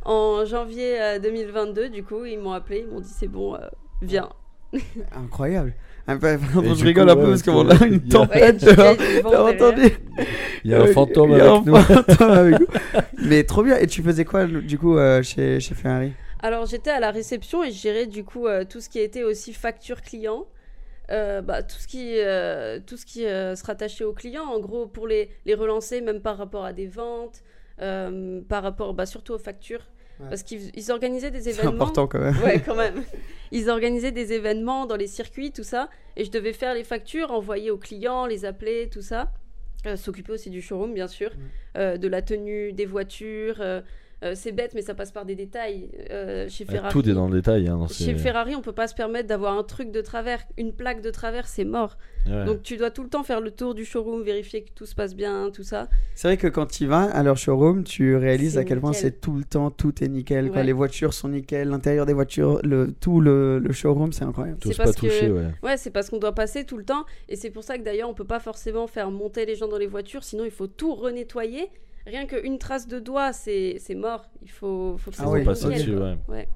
En 0.05 0.45
janvier 0.45 1.01
euh, 1.01 1.19
2022, 1.19 1.89
du 1.91 2.05
coup, 2.05 2.25
ils 2.25 2.39
m'ont 2.39 2.53
appelé, 2.53 2.85
ils 2.87 2.93
m'ont 2.93 3.01
dit 3.01 3.11
c'est 3.13 3.29
bon, 3.29 3.55
euh, 3.55 3.59
viens. 4.03 4.29
Incroyable. 5.13 5.75
Peu- 6.17 6.65
Et 6.65 6.75
je 6.75 6.85
rigole 6.85 7.07
coup, 7.07 7.11
un 7.13 7.17
peu 7.17 7.23
ouais, 7.25 7.29
parce 7.31 7.43
qu'on 7.43 7.69
a 7.69 7.87
une 7.87 8.01
tempête. 8.01 8.63
a 8.67 8.75
T'as 8.97 9.43
entendu 9.43 9.83
Il 10.65 10.71
y 10.71 10.75
a 10.75 10.83
un 10.83 10.87
fantôme 10.87 11.33
avec 11.33 11.45
un 11.45 11.61
nous. 11.61 11.77
fantôme 11.77 12.31
avec 12.31 12.61
nous. 12.61 12.67
Mais 13.25 13.45
trop 13.45 13.63
bien. 13.63 13.77
Et 13.77 13.87
tu 13.87 14.03
faisais 14.03 14.25
quoi 14.25 14.47
du 14.47 14.79
coup 14.79 14.97
euh, 14.97 15.23
chez, 15.23 15.61
chez 15.61 15.75
Ferrari? 15.75 16.13
Alors 16.41 16.67
j'étais 16.67 16.91
à 16.91 17.01
la 17.01 17.11
réception 17.11 17.65
et 17.65 17.71
je 17.73 17.81
gérais 17.81 18.07
du 18.07 18.25
coup 18.25 18.47
euh, 18.47 18.65
tout 18.65 18.81
ce 18.81 18.89
qui 18.89 19.01
était 19.01 19.25
aussi 19.25 19.53
facture 19.53 20.01
client, 20.03 20.47
euh, 21.11 21.43
bah, 21.43 21.63
tout 21.65 21.77
ce 21.79 21.89
qui, 21.89 22.13
euh, 22.19 22.79
tout 22.87 22.97
ce 22.97 23.05
qui 23.05 23.27
euh, 23.27 23.57
se 23.57 23.65
rattachait 23.65 24.05
aux 24.05 24.13
clients, 24.13 24.45
en 24.45 24.61
gros 24.61 24.87
pour 24.87 25.09
les, 25.09 25.31
les 25.47 25.55
relancer 25.55 26.01
même 26.01 26.21
par 26.21 26.39
rapport 26.39 26.65
à 26.65 26.73
des 26.73 26.87
ventes, 26.87 27.43
euh, 27.83 28.41
par 28.49 28.63
rapport 28.63 28.95
bah, 28.95 29.05
surtout 29.05 29.33
aux 29.35 29.39
factures, 29.39 29.83
Ouais. 30.21 30.27
parce 30.31 30.43
qu'ils 30.43 30.71
ils 30.75 30.91
organisaient 30.91 31.31
des 31.31 31.41
C'est 31.43 31.51
événements. 31.51 31.73
important 31.75 32.07
quand 32.09 32.19
même. 32.21 32.37
Ouais, 32.43 32.61
quand 32.65 32.75
même. 32.85 33.05
Ils 33.53 33.71
organisaient 33.71 34.13
des 34.13 34.33
événements 34.33 34.85
dans 34.87 34.97
les 34.97 35.07
circuits, 35.07 35.53
tout 35.53 35.63
ça, 35.63 35.89
et 36.17 36.25
je 36.25 36.31
devais 36.31 36.53
faire 36.53 36.75
les 36.75 36.85
factures, 36.85 37.31
envoyer 37.31 37.71
aux 37.71 37.79
clients, 37.79 38.27
les 38.27 38.45
appeler, 38.45 38.89
tout 38.91 39.03
ça. 39.03 39.33
Euh, 39.87 39.97
S'occuper 39.97 40.33
aussi 40.33 40.51
du 40.51 40.61
showroom, 40.61 40.93
bien 40.93 41.07
sûr, 41.07 41.31
euh, 41.77 41.97
de 41.99 42.09
la 42.09 42.21
tenue 42.21 42.73
des 42.73 42.85
voitures. 42.85 43.63
Euh, 44.25 44.33
c'est 44.35 44.53
bête, 44.53 44.73
mais 44.75 44.83
ça 44.83 44.95
passe 44.95 45.13
par 45.13 45.25
des 45.25 45.35
détails. 45.35 45.91
Euh, 46.11 46.49
chez 46.49 46.65
Ferrari, 46.65 46.93
Tout 46.93 47.09
est 47.09 47.13
dans 47.15 47.29
le 47.29 47.35
détail. 47.37 47.69
Hein, 47.69 47.77
dans 47.79 47.89
chez 47.89 48.15
Ferrari, 48.15 48.55
on 48.57 48.63
peut 48.63 48.73
pas 48.73 48.89
se 48.89 48.95
permettre 48.95 49.29
d'avoir 49.29 49.57
un 49.57 49.63
truc 49.63 49.91
de 49.93 50.01
travers, 50.01 50.41
une 50.57 50.73
plaque 50.73 51.03
de 51.03 51.11
travers, 51.11 51.47
c'est 51.47 51.65
mort. 51.65 51.97
Ouais. 52.27 52.45
Donc 52.45 52.63
tu 52.63 52.77
dois 52.77 52.91
tout 52.91 53.03
le 53.05 53.09
temps 53.09 53.23
faire 53.23 53.41
le 53.41 53.51
tour 53.53 53.75
du 53.75 53.85
showroom, 53.85 54.23
vérifier 54.23 54.63
que 54.65 54.71
tout 54.75 54.87
se 54.87 54.95
passe 54.95 55.15
bien, 55.15 55.51
tout 55.53 55.63
ça. 55.63 55.89
C'est 56.15 56.29
vrai 56.29 56.37
que 56.37 56.49
quand 56.49 56.67
tu 56.67 56.87
vas 56.87 57.03
à 57.05 57.23
leur 57.23 57.37
showroom, 57.37 57.85
tu 57.85 58.17
réalises 58.17 58.59
à 58.59 58.65
quel 58.65 58.81
point 58.81 58.93
c'est 58.93 59.21
tout 59.21 59.35
le 59.35 59.45
temps, 59.45 59.71
tout 59.71 60.03
est 60.03 60.09
nickel. 60.09 60.49
quoi. 60.49 60.59
Ouais. 60.59 60.65
Les 60.65 60.73
voitures 60.73 61.15
sont 61.15 61.29
nickel, 61.29 61.69
l'intérieur 61.69 62.05
des 62.05 62.13
voitures, 62.13 62.61
le, 62.65 62.93
tout 63.01 63.21
le, 63.21 63.61
le 63.61 63.73
showroom, 63.73 64.13
c'est 64.13 64.25
incroyable. 64.25 64.59
T'oses 64.59 64.73
c'est 64.73 64.79
pas 64.79 64.85
parce 64.85 64.97
que- 64.97 65.07
toucher, 65.07 65.31
ouais. 65.31 65.47
Ouais, 65.63 65.77
c'est 65.77 65.91
parce 65.91 66.11
qu'on 66.11 66.19
doit 66.19 66.35
passer 66.35 66.65
tout 66.65 66.77
le 66.77 66.85
temps. 66.85 67.05
Et 67.29 67.37
c'est 67.37 67.51
pour 67.51 67.63
ça 67.63 67.79
que 67.79 67.85
d'ailleurs, 67.85 68.09
on 68.11 68.15
peut 68.15 68.25
pas 68.25 68.41
forcément 68.41 68.87
faire 68.89 69.11
monter 69.11 69.47
les 69.47 69.55
gens 69.55 69.69
dans 69.69 69.79
les 69.79 69.87
voitures. 69.87 70.25
Sinon, 70.25 70.45
il 70.45 70.51
faut 70.51 70.67
tout 70.67 70.95
renettoyer, 70.95 71.71
rien 72.09 72.27
qu'une 72.27 72.59
trace 72.59 72.87
de 72.89 72.99
doigt, 72.99 73.33
c'est 73.33 73.77
c'est 73.79 73.95
mort. 73.95 74.25
Il 74.43 74.51
faut, 74.51 74.97
faut 74.99 75.11
que 75.11 75.17
ça 75.17 75.23
Ah 75.25 75.29
soit 75.29 75.39
oui, 75.39 75.45
passer 75.45 75.69
dessus, 75.69 75.95
ouais. 75.97 76.17
Ouais. 76.29 76.49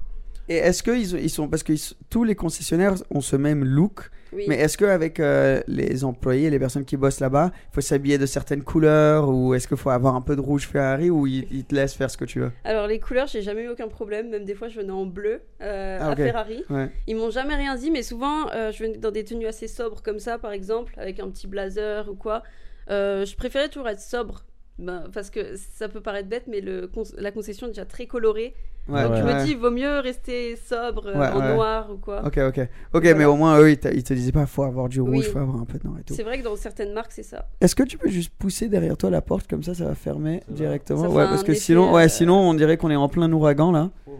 Et 0.49 0.57
est-ce 0.57 0.83
que 0.83 0.91
ils, 0.91 1.13
ils 1.23 1.29
sont 1.29 1.47
parce 1.47 1.63
que 1.63 1.71
ils 1.71 1.81
tous 2.09 2.25
les 2.25 2.35
concessionnaires 2.35 2.95
ont 3.11 3.21
ce 3.21 3.37
même 3.37 3.63
look, 3.63 4.09
Oui. 4.33 4.43
mais 4.49 4.55
est-ce 4.57 4.77
que 4.77 4.83
avec 4.83 5.21
euh, 5.21 5.61
les 5.67 6.03
employés, 6.03 6.49
les 6.49 6.59
personnes 6.59 6.83
qui 6.83 6.97
bossent 6.97 7.21
là-bas, 7.21 7.51
il 7.71 7.73
faut 7.75 7.79
s'habiller 7.79 8.17
de 8.17 8.25
certaines 8.25 8.61
couleurs 8.61 9.29
ou 9.29 9.53
est-ce 9.53 9.69
qu'il 9.69 9.77
faut 9.77 9.89
avoir 9.89 10.15
un 10.15 10.21
peu 10.21 10.35
de 10.35 10.41
rouge 10.41 10.67
Ferrari 10.67 11.09
ou 11.09 11.27
ils, 11.27 11.47
ils 11.49 11.63
te 11.63 11.73
laissent 11.73 11.93
faire 11.93 12.11
ce 12.11 12.17
que 12.17 12.25
tu 12.25 12.41
veux? 12.41 12.51
Alors 12.65 12.87
les 12.87 12.99
couleurs, 12.99 13.27
j'ai 13.27 13.41
jamais 13.41 13.63
eu 13.63 13.69
aucun 13.69 13.87
problème. 13.87 14.31
Même 14.31 14.43
des 14.43 14.53
fois, 14.53 14.67
je 14.67 14.81
venais 14.81 14.91
en 14.91 15.05
bleu 15.05 15.39
euh, 15.61 15.99
Ah, 16.01 16.07
ok. 16.11 16.19
à 16.19 16.23
Ferrari. 16.25 16.65
Ouais. 16.69 16.89
Ils 17.07 17.15
m'ont 17.15 17.29
jamais 17.31 17.55
rien 17.55 17.77
dit, 17.77 17.89
mais 17.89 18.03
souvent, 18.03 18.49
euh, 18.51 18.73
je 18.73 18.83
venais 18.83 18.97
dans 18.97 19.11
des 19.11 19.23
tenues 19.23 19.47
assez 19.47 19.69
sobres 19.69 20.01
comme 20.03 20.19
ça, 20.19 20.37
par 20.39 20.51
exemple, 20.51 20.93
avec 20.97 21.21
un 21.21 21.29
petit 21.29 21.47
blazer 21.47 22.09
ou 22.09 22.15
quoi. 22.15 22.43
Euh, 22.89 23.23
je 23.25 23.33
préférais 23.37 23.69
toujours 23.69 23.87
être 23.87 24.01
sobre. 24.01 24.43
Ben, 24.79 25.03
parce 25.13 25.29
que 25.29 25.55
ça 25.75 25.87
peut 25.87 26.01
paraître 26.01 26.27
bête, 26.29 26.45
mais 26.47 26.59
le 26.59 26.87
con- 26.87 27.03
la 27.17 27.31
concession 27.31 27.67
est 27.67 27.71
déjà 27.71 27.85
très 27.85 28.07
colorée. 28.07 28.55
Ouais, 28.89 29.03
Donc 29.03 29.15
je 29.15 29.23
ouais. 29.23 29.33
me 29.35 29.45
dis, 29.45 29.51
il 29.51 29.57
vaut 29.57 29.69
mieux 29.71 29.99
rester 29.99 30.55
sobre 30.57 31.07
euh, 31.07 31.17
Ouais, 31.17 31.27
en 31.29 31.39
ouais. 31.39 31.53
noir 31.53 31.89
ou 31.91 31.97
quoi. 31.97 32.25
Ok, 32.25 32.37
ok. 32.39 32.57
Ok, 32.59 32.67
Voilà. 33.03 33.13
mais 33.15 33.23
au 33.25 33.35
moins, 33.35 33.57
eux, 33.59 33.69
ils, 33.71 33.77
te- 33.77 33.87
ils 33.87 34.03
te 34.03 34.13
disaient 34.13 34.31
pas, 34.33 34.45
faut 34.45 34.63
avoir 34.63 34.89
du 34.89 34.99
rouge, 34.99 35.25
Oui. 35.27 35.31
faut 35.31 35.39
avoir 35.39 35.61
un 35.61 35.65
peu 35.65 35.77
de 35.77 35.87
noir 35.87 35.99
et 35.99 36.03
tout. 36.03 36.13
C'est 36.15 36.23
vrai 36.23 36.39
que 36.39 36.43
dans 36.43 36.55
certaines 36.57 36.91
marques, 36.91 37.11
c'est 37.13 37.23
ça. 37.23 37.47
Est-ce 37.61 37.75
que 37.75 37.83
tu 37.83 37.97
peux 37.97 38.09
juste 38.09 38.33
pousser 38.37 38.67
derrière 38.67 38.97
toi 38.97 39.09
la 39.09 39.21
porte 39.21 39.47
comme 39.47 39.63
ça, 39.63 39.73
ça 39.73 39.85
va 39.85 39.95
fermer 39.95 40.41
directement? 40.49 41.03
Ça 41.03 41.09
Ouais, 41.09 41.23
parce 41.25 41.43
que 41.43 41.53
sinon, 41.53 41.93
ouais, 41.93 42.05
euh, 42.05 42.09
sinon, 42.09 42.35
on 42.37 42.53
dirait 42.55 42.75
qu'on 42.77 42.89
est 42.89 42.95
en 42.97 43.07
plein 43.07 43.31
ouragan 43.31 43.71
là. 43.71 43.91
Oh. 44.07 44.17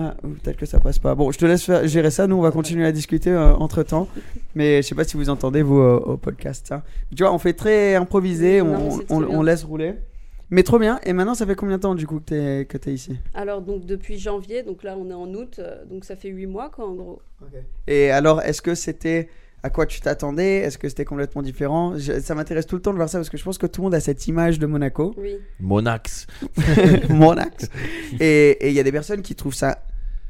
Ah, 0.00 0.14
peut-être 0.22 0.56
que 0.58 0.64
ça 0.66 0.78
passe 0.78 1.00
pas. 1.00 1.16
Bon, 1.16 1.32
je 1.32 1.38
te 1.38 1.44
laisse 1.44 1.64
faire, 1.64 1.84
gérer 1.88 2.12
ça. 2.12 2.28
Nous, 2.28 2.36
on 2.36 2.40
va 2.40 2.52
continuer 2.52 2.86
à 2.86 2.92
discuter 2.92 3.34
entre 3.36 3.82
temps. 3.82 4.06
Mais 4.54 4.80
je 4.80 4.86
sais 4.86 4.94
pas 4.94 5.02
si 5.02 5.16
vous 5.16 5.28
entendez, 5.28 5.60
vous, 5.62 5.80
euh, 5.80 5.96
au 5.98 6.16
podcast. 6.16 6.66
ça. 6.68 6.84
Tu 7.16 7.22
vois, 7.24 7.32
on 7.32 7.38
fait 7.38 7.52
très 7.52 7.96
improvisé, 7.96 8.62
on, 8.62 9.00
on- 9.10 9.42
laisse 9.42 9.64
rouler. 9.64 9.94
Mais 10.50 10.62
trop 10.62 10.78
bien. 10.78 11.00
Et 11.04 11.12
maintenant, 11.12 11.34
ça 11.34 11.44
fait 11.46 11.56
combien 11.56 11.78
de 11.78 11.82
temps 11.82 11.96
du 11.96 12.06
coup 12.06 12.20
que 12.20 12.62
que 12.62 12.78
t'es 12.78 12.92
ici? 12.94 13.16
Alors, 13.34 13.60
donc 13.60 13.84
depuis 13.86 14.18
janvier, 14.18 14.62
donc 14.62 14.84
là, 14.84 14.96
on 14.96 15.10
est 15.10 15.14
en 15.14 15.34
août, 15.34 15.56
euh, 15.58 15.84
donc 15.90 16.04
ça 16.04 16.14
fait 16.14 16.28
8 16.28 16.46
mois, 16.46 16.70
quoi, 16.70 16.86
en 16.86 16.94
gros. 16.94 17.20
Et 17.88 18.10
alors, 18.12 18.40
est-ce 18.42 18.62
que 18.62 18.74
c'était 18.76 19.28
à 19.62 19.70
quoi 19.70 19.86
tu 19.86 20.00
t'attendais? 20.00 20.58
Est-ce 20.58 20.78
que 20.78 20.88
c'était 20.88 21.04
complètement 21.04 21.42
différent? 21.42 21.96
Je- 21.98 22.20
Ça 22.20 22.34
m'intéresse 22.34 22.66
tout 22.66 22.76
le 22.76 22.82
temps 22.82 22.92
de 22.92 22.96
voir 22.96 23.08
ça 23.08 23.18
parce 23.18 23.28
que 23.30 23.36
je 23.36 23.44
pense 23.44 23.58
que 23.58 23.66
tout 23.66 23.80
le 23.80 23.84
monde 23.86 23.94
a 23.94 24.00
cette 24.00 24.26
image 24.28 24.58
de 24.58 24.66
Monaco. 24.66 25.14
Oui. 25.18 25.36
Monax. 25.60 26.26
mon 27.10 27.32
axe. 27.36 27.68
Et 28.20 28.68
il 28.68 28.74
y 28.74 28.80
a 28.80 28.82
des 28.82 28.92
personnes 28.92 29.22
qui 29.22 29.34
trouvent 29.34 29.54
ça 29.54 29.84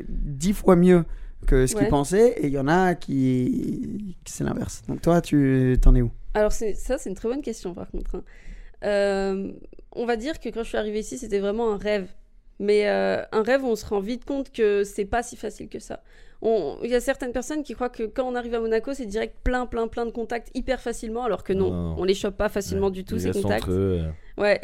dix 0.08 0.52
fois 0.52 0.76
mieux 0.76 1.04
que 1.47 1.66
ce 1.66 1.75
qu'ils 1.75 1.88
pensaient, 1.88 2.30
et 2.40 2.47
il 2.47 2.52
y 2.52 2.58
en 2.58 2.68
a 2.68 2.94
qui, 2.94 4.16
qui 4.25 4.32
c'est 4.32 4.44
l'inverse. 4.44 4.82
Donc 4.88 5.00
toi, 5.02 5.20
tu 5.20 5.76
t'en 5.80 5.94
es 5.94 6.02
où? 6.02 6.11
Alors 6.35 6.52
ça, 6.52 6.66
c'est 6.99 7.08
une 7.08 7.14
très 7.14 7.28
bonne 7.28 7.42
question 7.42 7.75
par 7.75 7.90
contre. 7.90 8.16
hein. 8.16 8.23
Euh, 8.85 9.52
on 9.92 10.06
va 10.06 10.16
dire 10.16 10.38
que 10.40 10.49
quand 10.50 10.62
je 10.62 10.68
suis 10.68 10.78
arrivée 10.78 11.00
ici, 11.00 11.18
c'était 11.18 11.38
vraiment 11.40 11.73
un 11.73 11.76
rêve. 11.76 12.08
Mais 12.61 12.88
euh, 12.88 13.23
un 13.32 13.42
rêve, 13.42 13.64
on 13.64 13.76
se 13.76 13.87
rend 13.87 14.00
vite 14.00 14.25
compte 14.25 14.52
que 14.52 14.82
c'est 14.85 15.04
pas 15.04 15.23
si 15.23 15.37
facile 15.37 15.68
que 15.68 15.78
ça. 15.78 16.02
Il 16.42 16.88
y 16.90 16.95
a 16.95 17.00
certaines 17.00 17.33
personnes 17.33 17.62
qui 17.64 17.75
croient 17.75 17.88
que 17.88 18.04
quand 18.04 18.25
on 18.25 18.35
arrive 18.35 18.54
à 18.54 18.61
Monaco, 18.61 18.95
c'est 18.95 19.07
direct 19.07 19.35
plein, 19.42 19.66
plein, 19.66 19.88
plein 19.88 20.07
de 20.07 20.11
contacts 20.11 20.50
hyper 20.54 20.80
facilement, 20.80 21.25
alors 21.25 21.42
que 21.42 21.52
non, 21.52 21.71
Non, 21.71 21.83
non. 21.90 21.95
on 21.99 22.04
les 22.04 22.14
chope 22.14 22.37
pas 22.37 22.49
facilement 22.49 22.87
Ouais. 22.87 22.92
du 22.92 23.04
tout 23.04 23.18
ces 23.18 23.33
contacts. 23.33 23.68
eux, 23.68 24.02
euh. 24.04 24.40
Ouais, 24.42 24.61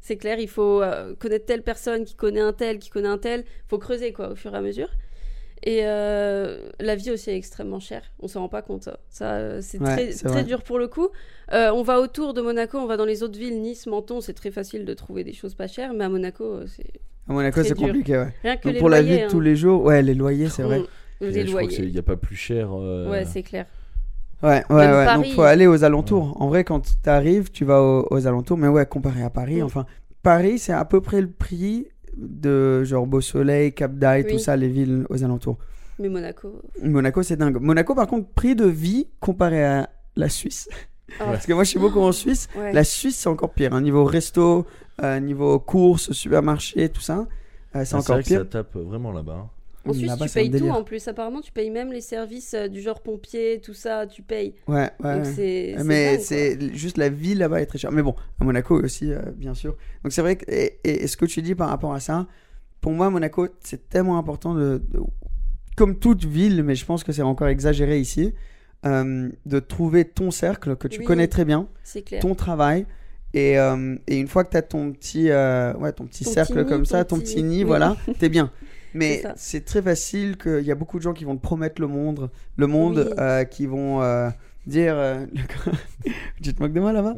c'est 0.00 0.16
clair, 0.16 0.38
il 0.38 0.48
faut 0.48 0.80
euh, 0.82 1.14
connaître 1.18 1.44
telle 1.46 1.62
personne 1.62 2.04
qui 2.04 2.14
connaît 2.14 2.40
un 2.40 2.52
tel, 2.54 2.78
qui 2.78 2.88
connaît 2.88 3.08
un 3.08 3.18
tel. 3.18 3.44
faut 3.66 3.78
creuser 3.78 4.12
quoi, 4.12 4.30
au 4.30 4.34
fur 4.36 4.54
et 4.54 4.56
à 4.56 4.60
mesure. 4.62 4.88
Et 5.64 5.80
euh, 5.82 6.70
la 6.78 6.94
vie 6.94 7.10
aussi 7.10 7.30
est 7.30 7.36
extrêmement 7.36 7.80
chère. 7.80 8.02
On 8.20 8.28
s'en 8.28 8.40
rend 8.42 8.48
pas 8.48 8.62
compte. 8.62 8.84
Ça, 8.84 8.98
Ça, 9.10 9.60
c'est 9.60 9.80
Ouais, 9.82 10.12
très, 10.14 10.44
dur 10.44 10.62
pour 10.62 10.78
le 10.78 10.86
coup. 10.86 11.08
Euh, 11.52 11.70
on 11.72 11.82
va 11.82 12.00
autour 12.00 12.32
de 12.32 12.40
Monaco, 12.40 12.78
on 12.78 12.86
va 12.86 12.96
dans 12.96 13.04
les 13.04 13.24
autres 13.24 13.36
villes, 13.38 13.60
Nice, 13.60 13.86
Menton. 13.88 14.20
C'est 14.20 14.34
très 14.34 14.52
facile 14.52 14.84
de 14.84 14.94
trouver 14.94 15.24
des 15.24 15.32
choses 15.32 15.54
pas 15.54 15.66
chères. 15.66 15.92
Mais 15.94 16.04
à 16.04 16.08
Monaco, 16.08 16.60
c'est 16.68 16.86
À 17.28 17.32
Monaco, 17.32 17.62
c'est 17.64 17.74
compliqué, 17.76 18.16
ouais. 18.18 18.32
rien 18.42 18.56
que 18.56 18.62
Donc 18.68 18.74
les 18.74 18.78
pour 18.78 18.88
la 18.88 19.02
vie 19.02 19.18
de 19.18 19.24
hein. 19.24 19.28
tous 19.28 19.40
les 19.40 19.56
jours, 19.56 19.82
ouais, 19.82 20.00
les 20.00 20.14
loyers, 20.14 20.48
c'est 20.48 20.62
vrai. 20.62 20.80
Les 21.20 21.32
je 21.42 21.46
crois 21.48 21.62
loyers. 21.62 21.68
qu'il 21.76 21.90
n'y 21.90 21.98
a 21.98 22.02
pas 22.02 22.16
plus 22.16 22.36
cher. 22.36 22.68
euh, 22.72 23.10
Ouais, 23.10 23.24
c'est 23.24 23.42
clair. 23.42 23.66
Ouais, 24.42 24.62
ouais, 24.70 24.76
Même 24.76 24.90
ouais. 24.94 25.04
Paris. 25.04 25.28
Donc 25.28 25.34
faut 25.34 25.42
aller 25.42 25.66
aux 25.66 25.82
alentours. 25.82 26.40
En 26.40 26.48
vrai, 26.48 26.62
quand 26.64 27.00
t'arrives, 27.02 27.50
tu 27.50 27.64
vas 27.64 27.82
aux, 27.82 28.06
aux 28.10 28.26
alentours, 28.26 28.56
mais 28.56 28.68
ouais, 28.68 28.86
comparé 28.86 29.22
à 29.22 29.30
Paris, 29.30 29.60
Mm. 29.60 29.64
enfin, 29.64 29.86
Paris, 30.22 30.58
c'est 30.58 30.72
à 30.72 30.84
peu 30.84 31.00
près 31.00 31.20
le 31.20 31.28
prix 31.30 31.88
de 32.16 32.84
genre 32.84 33.06
Beau 33.06 33.20
Soleil, 33.20 33.72
Cap 33.72 33.94
d'Aille, 33.96 34.26
tout 34.26 34.38
ça, 34.38 34.56
les 34.56 34.68
villes 34.68 35.06
aux 35.08 35.24
alentours. 35.24 35.58
Mais 35.98 36.08
Monaco. 36.08 36.62
Monaco, 36.82 37.22
c'est 37.24 37.36
dingue. 37.36 37.58
Monaco, 37.60 37.94
par 37.96 38.06
contre, 38.06 38.28
prix 38.28 38.54
de 38.54 38.66
vie 38.66 39.08
comparé 39.20 39.64
à 39.64 39.90
la 40.14 40.28
Suisse. 40.28 40.68
Ah, 41.18 41.24
Parce 41.32 41.46
que 41.46 41.52
moi, 41.52 41.64
je 41.64 41.70
suis 41.70 41.78
beaucoup 41.80 42.00
en 42.00 42.12
Suisse. 42.12 42.48
ouais. 42.56 42.72
La 42.72 42.84
Suisse, 42.84 43.16
c'est 43.16 43.28
encore 43.28 43.50
pire. 43.50 43.72
Un 43.74 43.80
niveau 43.80 44.04
resto, 44.04 44.66
euh, 45.02 45.18
niveau 45.20 45.58
courses, 45.58 46.12
supermarché, 46.12 46.88
tout 46.90 47.00
ça, 47.00 47.26
euh, 47.74 47.84
c'est 47.84 47.94
Ah, 47.96 47.98
encore 47.98 48.16
vrai 48.16 48.22
que 48.22 48.28
pire. 48.28 48.38
ça 48.40 48.44
tape 48.44 48.76
vraiment 48.76 49.10
là-bas. 49.10 49.48
En 49.90 49.94
Suisse, 49.94 50.12
tu 50.20 50.28
payes 50.30 50.50
tout 50.50 50.68
en 50.68 50.82
plus. 50.84 51.06
Apparemment, 51.08 51.40
tu 51.40 51.52
payes 51.52 51.70
même 51.70 51.92
les 51.92 52.00
services 52.00 52.54
euh, 52.54 52.68
du 52.68 52.80
genre 52.80 53.00
pompier, 53.02 53.60
tout 53.60 53.74
ça, 53.74 54.06
tu 54.06 54.22
payes. 54.22 54.54
Ouais, 54.66 54.90
ouais. 55.02 55.16
Donc 55.16 55.24
ouais. 55.26 55.32
c'est. 55.34 55.74
c'est 55.78 55.84
Mais 55.84 56.18
c'est 56.18 56.74
juste 56.74 56.98
la 56.98 57.08
vie 57.08 57.34
là-bas 57.34 57.60
est 57.60 57.66
très 57.66 57.78
chère. 57.78 57.92
Mais 57.92 58.02
bon, 58.02 58.14
à 58.40 58.44
Monaco 58.44 58.80
aussi, 58.82 59.12
euh, 59.12 59.18
bien 59.36 59.54
sûr. 59.54 59.76
Donc 60.04 60.12
c'est 60.12 60.22
vrai 60.22 60.36
que 60.36 60.44
et, 60.50 60.78
et 60.84 61.06
ce 61.06 61.16
que 61.16 61.26
tu 61.26 61.42
dis 61.42 61.54
par 61.54 61.68
rapport 61.68 61.92
à 61.94 62.00
ça, 62.00 62.26
pour 62.80 62.92
moi, 62.92 63.10
Monaco, 63.10 63.48
c'est 63.60 63.88
tellement 63.88 64.18
important 64.18 64.54
de, 64.54 64.80
de- 64.90 65.00
comme 65.76 65.98
toute 65.98 66.24
ville, 66.24 66.62
mais 66.62 66.74
je 66.74 66.84
pense 66.84 67.04
que 67.04 67.12
c'est 67.12 67.22
encore 67.22 67.48
exagéré 67.48 67.98
ici, 68.00 68.34
euh, 68.86 69.28
de 69.46 69.58
trouver 69.58 70.04
ton 70.04 70.30
cercle 70.30 70.76
que 70.76 70.88
tu 70.88 71.00
Oui. 71.00 71.04
connais 71.04 71.26
très 71.28 71.44
bien, 71.44 71.68
C'est 71.82 72.02
clair. 72.02 72.20
ton 72.20 72.34
travail. 72.34 72.86
Et, 73.34 73.58
euh, 73.58 73.94
et 74.06 74.16
une 74.16 74.26
fois 74.26 74.42
que 74.42 74.50
tu 74.52 74.56
as 74.56 74.62
ton 74.62 74.90
petit, 74.92 75.30
euh, 75.30 75.74
ouais, 75.74 75.92
ton 75.92 76.06
petit 76.06 76.24
Ton 76.24 76.30
cercle 76.32 76.54
petit 76.54 76.62
nid, 76.64 76.68
comme 76.68 76.86
ça, 76.86 77.04
ton 77.04 77.16
ton 77.16 77.22
petit- 77.22 77.34
petit 77.34 77.42
nid, 77.42 77.58
oui. 77.58 77.64
voilà, 77.64 77.96
t'es 78.18 78.28
bien. 78.30 78.50
Mais 78.94 79.22
C'est 79.36 79.64
très 79.64 79.82
facile 79.82 80.36
qu'il 80.38 80.64
y 80.64 80.70
a 80.72 80.74
beaucoup 80.74 80.98
de 80.98 81.02
gens 81.02 81.12
qui 81.12 81.24
vont 81.24 81.36
te 81.36 81.42
promettre 81.42 81.80
le 81.80 81.88
monde, 81.88 82.30
le 82.56 82.66
monde, 82.66 83.04
Oui. 83.08 83.14
euh, 83.18 83.44
qui 83.44 83.66
vont 83.66 84.02
euh, 84.02 84.30
dire, 84.66 84.94
euh, 84.96 85.24
tu 86.42 86.54
te 86.54 86.62
moques 86.62 86.72
de 86.72 86.80
moi 86.80 86.92
là-bas, 86.92 87.14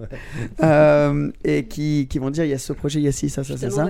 Euh, 0.63 1.31
et 1.45 1.67
qui, 1.67 2.07
qui 2.09 2.19
vont 2.19 2.31
dire 2.31 2.45
il 2.45 2.51
y 2.51 2.55
a 2.55 2.59
ce 2.59 2.73
projet, 2.73 3.01
il 3.01 3.05
y 3.05 3.09
a 3.09 3.13
ci, 3.13 3.29
ça, 3.31 3.45
ça, 3.45 3.57
ça, 3.57 3.71
ça, 3.71 3.89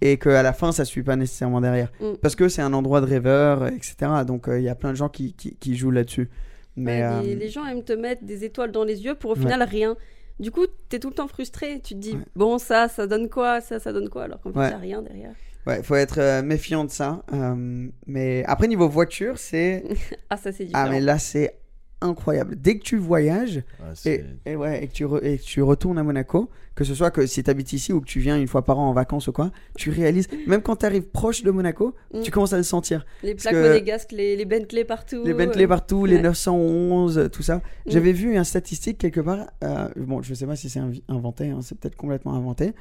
et 0.00 0.16
qu'à 0.18 0.42
la 0.42 0.52
fin 0.52 0.72
ça 0.72 0.84
suit 0.84 1.02
pas 1.02 1.16
nécessairement 1.16 1.60
derrière, 1.60 1.90
Mm. 2.00 2.14
parce 2.22 2.36
que 2.36 2.48
c'est 2.48 2.62
un 2.62 2.72
endroit 2.72 3.00
de 3.00 3.06
rêveur, 3.06 3.66
etc. 3.68 3.96
Donc 4.26 4.46
il 4.48 4.62
y 4.62 4.68
a 4.68 4.74
plein 4.74 4.90
de 4.90 4.96
gens 4.96 5.08
qui, 5.08 5.32
qui, 5.34 5.54
qui 5.56 5.76
jouent 5.76 5.90
là-dessus. 5.90 6.28
Mais 6.76 7.02
Ouais, 7.06 7.22
les, 7.22 7.34
les 7.36 7.48
gens 7.48 7.66
aiment 7.66 7.82
te 7.84 7.92
mettre 7.92 8.24
des 8.24 8.44
étoiles 8.44 8.70
dans 8.72 8.84
les 8.84 9.02
yeux 9.04 9.14
pour 9.14 9.30
au 9.32 9.34
Ouais. 9.34 9.40
final 9.40 9.62
rien. 9.62 9.96
Du 10.38 10.50
coup, 10.50 10.64
t'es 10.88 10.98
tout 10.98 11.08
le 11.10 11.14
temps 11.14 11.28
frustré. 11.28 11.80
Tu 11.84 11.94
te 11.94 11.98
dis, 11.98 12.16
bon, 12.34 12.56
ça, 12.58 12.88
ça 12.88 13.06
donne 13.06 13.28
quoi? 13.28 13.60
Ça, 13.60 13.78
ça 13.78 13.92
donne 13.92 14.08
quoi? 14.08 14.22
Alors 14.22 14.40
qu'en 14.40 14.52
fait, 14.52 14.60
il 14.60 14.68
n'y 14.68 14.72
a 14.72 14.78
rien 14.78 15.02
derrière. 15.02 15.32
Ouais, 15.66 15.82
faut 15.82 15.94
être 15.96 16.18
euh, 16.18 16.42
méfiant 16.42 16.84
de 16.84 16.90
ça. 16.90 17.22
Euh, 17.32 17.88
mais 18.06 18.44
après 18.46 18.68
niveau 18.68 18.88
voiture, 18.88 19.38
c'est 19.38 19.84
Ah, 20.30 20.36
ça, 20.36 20.52
c'est 20.52 20.64
différent. 20.64 20.84
ah 20.86 20.90
mais 20.90 21.00
là 21.00 21.18
c'est 21.18 21.56
incroyable. 22.02 22.56
Dès 22.56 22.78
que 22.78 22.82
tu 22.82 22.96
voyages, 22.96 23.62
Ouais, 24.06 24.24
Et, 24.46 24.56
ouais, 24.56 24.82
et 24.82 24.88
que 24.88 24.92
tu, 24.94 25.04
re- 25.04 25.22
et 25.22 25.36
que 25.36 25.42
tu 25.42 25.60
retournes 25.60 25.98
à 25.98 26.02
Monaco, 26.02 26.48
que 26.74 26.82
ce 26.82 26.94
soit 26.94 27.10
que 27.10 27.26
si 27.26 27.42
tu 27.42 27.50
habites 27.50 27.74
ici 27.74 27.92
ou 27.92 28.00
que 28.00 28.06
tu 28.06 28.20
viens 28.20 28.38
une 28.40 28.48
fois 28.48 28.64
par 28.64 28.78
an 28.78 28.88
en 28.88 28.94
vacances 28.94 29.28
ou 29.28 29.32
quoi, 29.32 29.50
tu 29.76 29.90
réalises, 29.90 30.26
même 30.46 30.62
quand 30.62 30.76
tu 30.76 30.86
arrives 30.86 31.02
proche 31.10 31.42
de 31.42 31.50
Monaco, 31.50 31.94
Mm. 32.14 32.22
tu 32.22 32.30
commences 32.30 32.54
à 32.54 32.56
le 32.56 32.62
sentir. 32.62 33.04
les 33.22 33.34
plaques 33.34 33.52
que- 33.52 33.68
monégasques, 33.68 34.12
les, 34.12 34.34
les 34.34 34.44
Bentley 34.46 34.84
partout. 34.84 35.22
Les 35.26 35.34
Bentley 35.34 35.64
euh, 35.64 35.68
partout, 35.68 36.06
les 36.06 36.16
ouais. 36.16 36.22
911, 36.22 37.18
euh, 37.18 37.28
tout 37.28 37.42
ça. 37.42 37.56
Mm. 37.56 37.60
J'avais 37.88 38.12
vu 38.12 38.34
un 38.38 38.44
statistique 38.44 38.96
quelque 38.96 39.20
part, 39.20 39.50
euh, 39.62 39.88
bon, 39.96 40.22
je 40.22 40.32
sais 40.32 40.46
pas 40.46 40.56
si 40.56 40.70
c'est 40.70 40.80
inventé, 41.08 41.50
hein, 41.50 41.58
c'est 41.62 41.78
peut-être 41.78 41.96
complètement 41.96 42.32
inventé, 42.32 42.72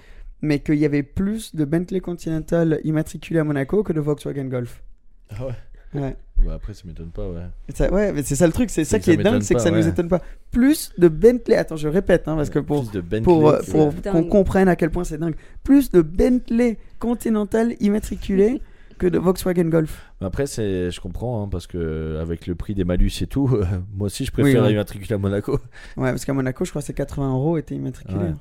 mais 0.41 0.59
qu'il 0.59 0.75
y 0.75 0.85
avait 0.85 1.03
plus 1.03 1.55
de 1.55 1.65
Bentley 1.65 1.99
Continental 1.99 2.79
immatriculés 2.83 3.39
à 3.39 3.43
Monaco 3.43 3.83
que 3.83 3.93
de 3.93 3.99
Volkswagen 3.99 4.45
Golf. 4.45 4.83
Ah 5.29 5.45
ouais? 5.45 5.53
Ouais. 5.93 6.15
Bah 6.45 6.53
après, 6.55 6.73
ça 6.73 6.83
m'étonne 6.85 7.09
pas, 7.09 7.27
ouais. 7.27 7.41
Ça- 7.73 7.91
ouais, 7.91 8.13
mais 8.13 8.23
c'est 8.23 8.35
ça 8.35 8.47
le 8.47 8.53
truc, 8.53 8.69
c'est 8.69 8.85
ça 8.85 8.99
qui 8.99 9.05
ça 9.05 9.13
est 9.13 9.17
dingue, 9.17 9.41
c'est 9.41 9.55
que 9.55 9.59
pas, 9.59 9.63
ça 9.65 9.71
nous 9.71 9.83
ouais. 9.83 9.89
étonne 9.89 10.07
pas. 10.07 10.21
Plus 10.51 10.91
de 10.97 11.07
Bentley, 11.07 11.55
attends, 11.55 11.75
je 11.75 11.87
répète, 11.87 12.27
hein, 12.27 12.35
parce 12.35 12.49
que 12.49 12.59
pour, 12.59 12.89
pour, 13.23 13.59
qu'on 13.71 13.89
dingue. 13.89 14.29
comprenne 14.29 14.67
à 14.67 14.75
quel 14.75 14.89
point 14.89 15.03
c'est 15.03 15.17
dingue. 15.17 15.35
Plus 15.63 15.89
de 15.91 16.01
Bentley 16.01 16.77
Continental 16.99 17.75
immatriculés 17.81 18.61
que 18.99 19.07
de 19.07 19.17
Volkswagen 19.17 19.65
Golf. 19.65 20.11
Après, 20.21 20.45
c'est, 20.45 20.91
je 20.91 21.01
comprends, 21.01 21.43
hein, 21.43 21.47
parce 21.49 21.67
que 21.67 22.19
avec 22.21 22.47
le 22.47 22.55
prix 22.55 22.75
des 22.75 22.83
malus 22.83 23.11
et 23.21 23.27
tout, 23.27 23.49
euh, 23.53 23.65
moi 23.95 24.07
aussi, 24.07 24.25
je 24.25 24.31
préfère 24.31 24.63
ouais. 24.63 24.73
immatriculer 24.73 25.13
à 25.15 25.17
Monaco. 25.17 25.53
Ouais, 25.97 26.11
parce 26.11 26.25
qu'à 26.25 26.33
Monaco, 26.33 26.65
je 26.65 26.69
crois 26.69 26.81
que 26.81 26.85
c'est 26.85 26.93
80 26.93 27.31
euros 27.33 27.57
étaient 27.57 27.75
immatriculés. 27.75 28.19
Ouais. 28.19 28.33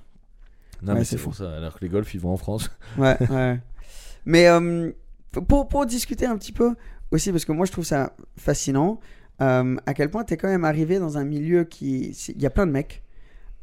Non, 0.82 0.92
Ouais, 0.92 1.00
mais 1.00 1.04
c'est 1.04 1.16
fou. 1.18 1.24
pour 1.30 1.34
ça. 1.34 1.56
Alors 1.56 1.74
que 1.74 1.80
les 1.84 1.88
golfs, 1.88 2.12
ils 2.14 2.20
vont 2.20 2.32
en 2.32 2.36
France. 2.36 2.70
Ouais, 2.96 3.16
ouais. 3.30 3.60
Mais 4.26 4.46
euh, 4.48 4.90
pour, 5.48 5.68
pour 5.68 5.86
discuter 5.86 6.26
un 6.26 6.36
petit 6.36 6.52
peu 6.52 6.74
aussi, 7.10 7.32
parce 7.32 7.44
que 7.44 7.52
moi 7.52 7.64
je 7.66 7.72
trouve 7.72 7.84
ça 7.84 8.12
fascinant, 8.36 9.00
euh, 9.40 9.76
à 9.86 9.94
quel 9.94 10.10
point 10.10 10.24
tu 10.24 10.34
es 10.34 10.36
quand 10.36 10.48
même 10.48 10.64
arrivé 10.64 10.98
dans 10.98 11.16
un 11.18 11.24
milieu 11.24 11.64
qui. 11.64 12.10
Il 12.34 12.42
y 12.42 12.46
a 12.46 12.50
plein 12.50 12.66
de 12.66 12.72
mecs. 12.72 13.02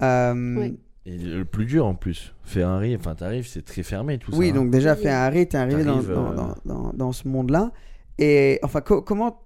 Euh, 0.01 0.55
Oui. 0.57 0.79
Et 1.07 1.17
le 1.19 1.45
plus 1.45 1.65
dur 1.65 1.86
en 1.86 1.93
plus, 1.93 2.34
Ferrari, 2.43 2.95
enfin, 2.95 3.13
t'arrives, 3.13 3.45
c'est 3.48 3.63
très 3.63 3.84
fermé 3.84 4.17
tout 4.17 4.31
Oui, 4.36 4.48
ça. 4.48 4.51
hein. 4.53 4.55
donc 4.55 4.72
déjà, 4.72 4.95
Oui. 4.95 5.01
Ferrari, 5.03 5.48
t'es 5.48 5.57
arrivé 5.57 5.84
dans, 5.84 6.01
T'arrives, 6.01 6.12
dans, 6.15 6.34
dans, 6.34 6.55
dans- 6.65 6.93
dans 6.93 7.12
ce 7.12 7.27
monde-là. 7.27 7.72
Et 8.17 8.60
enfin, 8.63 8.81
co- 8.81 9.03
comment 9.03 9.39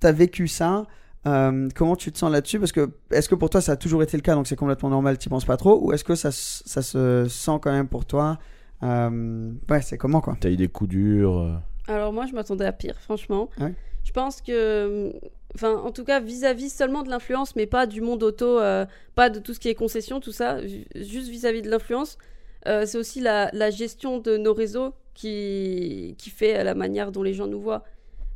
t'as 0.00 0.12
vécu 0.12 0.48
ça 0.48 0.86
Euh, 1.26 1.68
comment 1.74 1.94
tu 1.96 2.10
te 2.10 2.18
sens 2.18 2.32
là-dessus? 2.32 2.58
Parce 2.58 2.72
que 2.72 2.90
est-ce 3.10 3.28
que 3.28 3.34
pour 3.36 3.48
toi 3.50 3.60
ça 3.60 3.72
a 3.72 3.76
toujours 3.76 4.02
été 4.02 4.16
le 4.16 4.22
cas, 4.22 4.34
donc 4.34 4.46
c'est 4.46 4.56
complètement 4.56 4.88
normal, 4.90 5.18
tu 5.18 5.28
penses 5.28 5.44
pas 5.44 5.56
trop, 5.56 5.78
ou 5.80 5.92
est-ce 5.92 6.02
que 6.04 6.14
ça, 6.16 6.30
ça 6.32 6.82
se 6.82 7.26
sent 7.28 7.58
quand 7.62 7.70
même 7.72 7.88
pour 7.88 8.04
toi? 8.04 8.38
Euh, 8.82 9.52
Ouais, 9.70 9.80
c'est 9.82 9.96
comment 9.98 10.20
quoi? 10.20 10.36
T'as 10.40 10.50
eu 10.50 10.56
des 10.56 10.68
coups 10.68 10.90
durs. 10.90 11.38
euh, 11.38 11.54
Alors 11.86 12.12
moi, 12.12 12.26
je 12.26 12.32
m'attendais 12.32 12.64
à 12.66 12.72
pire, 12.72 12.96
franchement. 13.00 13.48
Ouais? 13.60 13.72
Je 14.04 14.10
pense 14.10 14.40
que, 14.42 15.12
enfin, 15.54 15.76
en 15.76 15.92
tout 15.92 16.02
cas, 16.02 16.18
vis-à-vis 16.18 16.70
seulement 16.70 17.04
de 17.04 17.08
l'influence, 17.10 17.54
mais 17.54 17.66
pas 17.66 17.86
du 17.86 18.00
monde 18.00 18.24
auto, 18.24 18.58
euh, 18.58 18.84
pas 19.14 19.30
de 19.30 19.38
tout 19.38 19.54
ce 19.54 19.60
qui 19.60 19.68
est 19.68 19.76
concession, 19.76 20.18
tout 20.18 20.32
ça, 20.32 20.60
ju- 20.66 20.86
juste 20.96 21.28
vis-à-vis 21.28 21.62
de 21.62 21.70
l'influence, 21.70 22.18
euh, 22.66 22.84
c'est 22.84 22.98
aussi 22.98 23.20
la, 23.20 23.48
la 23.52 23.70
gestion 23.70 24.18
de 24.18 24.36
nos 24.36 24.54
réseaux 24.54 24.92
qui, 25.14 26.16
qui 26.18 26.30
fait 26.30 26.64
la 26.64 26.74
manière 26.74 27.12
dont 27.12 27.22
les 27.22 27.34
gens 27.34 27.46
nous 27.46 27.60
voient. 27.60 27.84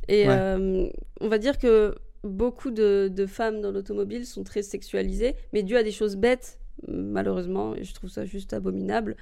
Et 0.07 0.25
Ouais. 0.25 0.37
euh, 0.39 0.87
on 1.19 1.27
va 1.27 1.37
dire 1.37 1.57
que 1.57 1.95
beaucoup 2.27 2.71
de, 2.71 3.09
de 3.13 3.25
femmes 3.25 3.61
dans 3.61 3.71
l'automobile 3.71 4.25
sont 4.25 4.43
très 4.43 4.61
sexualisées, 4.61 5.35
mais 5.53 5.63
dû 5.63 5.75
à 5.77 5.83
des 5.83 5.91
choses 5.91 6.15
bêtes, 6.15 6.59
malheureusement, 6.87 7.75
et 7.75 7.83
je 7.83 7.93
trouve 7.93 8.09
ça 8.09 8.25
juste 8.25 8.53
abominable. 8.53 9.15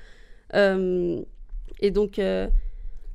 Euh, 0.54 1.22
et 1.80 1.92
donc, 1.92 2.20
euh, 2.20 2.48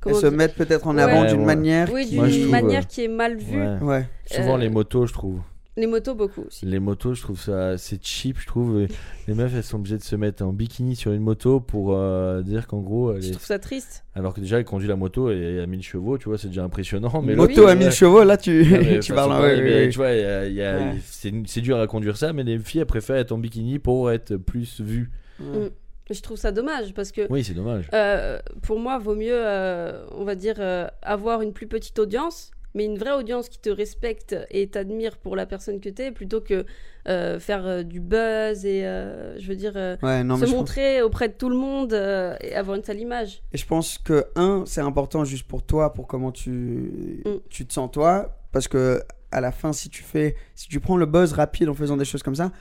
Elles 0.05 0.15
se 0.15 0.27
dire- 0.27 0.31
mettent 0.37 0.55
peut-être 0.55 0.87
en 0.87 0.95
Ouais. 0.95 1.01
avant 1.03 1.25
d'une 1.25 1.39
ouais. 1.41 1.45
manière. 1.45 1.89
oui, 1.93 2.05
qui- 2.07 2.15
Moi, 2.15 2.27
trouve, 2.27 2.47
manière 2.47 2.81
euh, 2.81 2.87
qui 2.87 3.03
est 3.03 3.07
mal 3.07 3.37
vue. 3.37 3.57
ouais. 3.61 3.77
Ouais. 3.81 4.05
Souvent 4.25 4.55
Euh, 4.55 4.59
les 4.59 4.69
motos, 4.69 5.05
je 5.05 5.13
trouve. 5.13 5.39
Les 5.77 5.87
motos, 5.87 6.15
beaucoup 6.15 6.41
aussi. 6.47 6.65
Les 6.65 6.79
motos, 6.79 7.13
je 7.13 7.21
trouve 7.21 7.39
ça 7.39 7.77
c'est 7.77 8.03
cheap, 8.03 8.37
je 8.39 8.45
trouve. 8.45 8.87
Les 9.27 9.33
meufs, 9.33 9.53
elles 9.55 9.63
sont 9.63 9.77
obligées 9.77 9.97
de 9.97 10.03
se 10.03 10.17
mettre 10.17 10.43
en 10.43 10.51
bikini 10.51 10.97
sur 10.97 11.13
une 11.13 11.21
moto 11.21 11.61
pour 11.61 11.95
euh, 11.95 12.41
dire 12.41 12.67
qu'en 12.67 12.79
gros, 12.81 13.13
elle 13.13 13.21
Je 13.21 13.29
est- 13.29 13.31
trouve 13.31 13.45
ça 13.45 13.57
triste. 13.57 14.03
alors 14.13 14.33
que 14.33 14.41
déjà 14.41 14.57
elle 14.59 14.65
conduit 14.65 14.89
la 14.89 14.97
moto 14.97 15.31
et 15.31 15.61
à 15.61 15.65
1000 15.65 15.81
chevaux, 15.81 16.17
tu 16.17 16.27
vois, 16.27 16.37
c'est 16.37 16.49
déjà 16.49 16.63
impressionnant. 16.65 17.21
Mais 17.21 17.35
moto 17.35 17.63
à 17.63 17.65
ouais. 17.67 17.75
1000 17.77 17.91
chevaux, 17.91 18.23
là 18.25 18.35
tu, 18.35 18.65
Non, 18.65 18.99
tu 19.01 19.13
parles. 19.13 19.41
ouais, 19.41 19.61
mais 19.61 19.73
ouais. 19.85 19.89
Tu 19.89 19.97
vois, 19.97 20.07
Ouais. 20.07 20.95
c'est 21.05 21.31
c'est 21.47 21.61
dur 21.61 21.79
à 21.79 21.87
conduire 21.87 22.17
ça, 22.17 22.33
mais 22.33 22.43
les 22.43 22.59
filles 22.59 22.81
elles 22.81 22.85
préfèrent 22.85 23.15
être 23.17 23.31
en 23.31 23.37
bikini 23.37 23.79
pour 23.79 24.11
être 24.11 24.35
plus 24.35 24.81
vues. 24.81 25.09
Ouais. 25.39 25.71
Je 26.09 26.19
trouve 26.19 26.35
ça 26.35 26.51
dommage 26.51 26.93
parce 26.93 27.13
que 27.13 27.21
Oui, 27.29 27.45
c'est 27.45 27.53
dommage. 27.53 27.87
euh, 27.93 28.39
pour 28.63 28.77
moi, 28.77 28.97
vaut 28.99 29.15
mieux, 29.15 29.29
euh, 29.31 30.05
on 30.17 30.25
va 30.25 30.35
dire, 30.35 30.55
euh, 30.59 30.85
avoir 31.01 31.41
une 31.41 31.53
plus 31.53 31.67
petite 31.67 31.97
audience, 31.99 32.51
mais 32.73 32.85
une 32.85 32.97
vraie 32.97 33.13
audience 33.13 33.49
qui 33.49 33.59
te 33.59 33.69
respecte 33.69 34.35
et 34.49 34.67
t'admire 34.67 35.17
pour 35.17 35.35
la 35.35 35.45
personne 35.45 35.79
que 35.79 35.89
t'es, 35.89 36.11
plutôt 36.11 36.41
que 36.41 36.65
euh, 37.07 37.39
faire 37.39 37.65
euh, 37.65 37.83
du 37.83 37.99
buzz 37.99 38.65
et, 38.65 38.85
euh, 38.85 39.37
je 39.39 39.47
veux 39.47 39.55
dire, 39.55 39.73
euh, 39.75 39.97
Ouais, 40.03 40.23
non, 40.23 40.35
mais 40.37 40.45
se 40.45 40.51
pense- 40.51 40.59
montrer 40.59 41.01
auprès 41.01 41.29
de 41.29 41.33
tout 41.33 41.49
le 41.49 41.55
monde 41.57 41.93
euh, 41.93 42.35
et 42.41 42.53
avoir 42.55 42.77
une 42.77 42.83
sale 42.83 42.99
image. 42.99 43.41
Et 43.53 43.57
je 43.57 43.65
pense 43.65 43.97
que, 43.97 44.25
un, 44.35 44.63
c'est 44.67 44.81
important 44.81 45.23
juste 45.25 45.47
pour 45.47 45.63
toi, 45.63 45.93
pour 45.93 46.07
comment 46.07 46.31
tu, 46.31 47.21
Mm. 47.25 47.29
tu 47.49 47.65
te 47.65 47.73
sens 47.73 47.89
toi. 47.91 48.37
Parce 48.51 48.67
que, 48.67 49.01
à 49.31 49.41
la 49.41 49.51
fin, 49.51 49.73
si 49.73 49.89
tu 49.89 50.03
fais, 50.03 50.35
si 50.55 50.67
tu 50.67 50.79
prends 50.79 50.97
le 50.97 51.05
buzz 51.05 51.33
rapide 51.33 51.69
en 51.69 51.73
faisant 51.73 51.97
des 51.97 52.05
choses 52.05 52.21
comme 52.23 52.35
ça, 52.35 52.51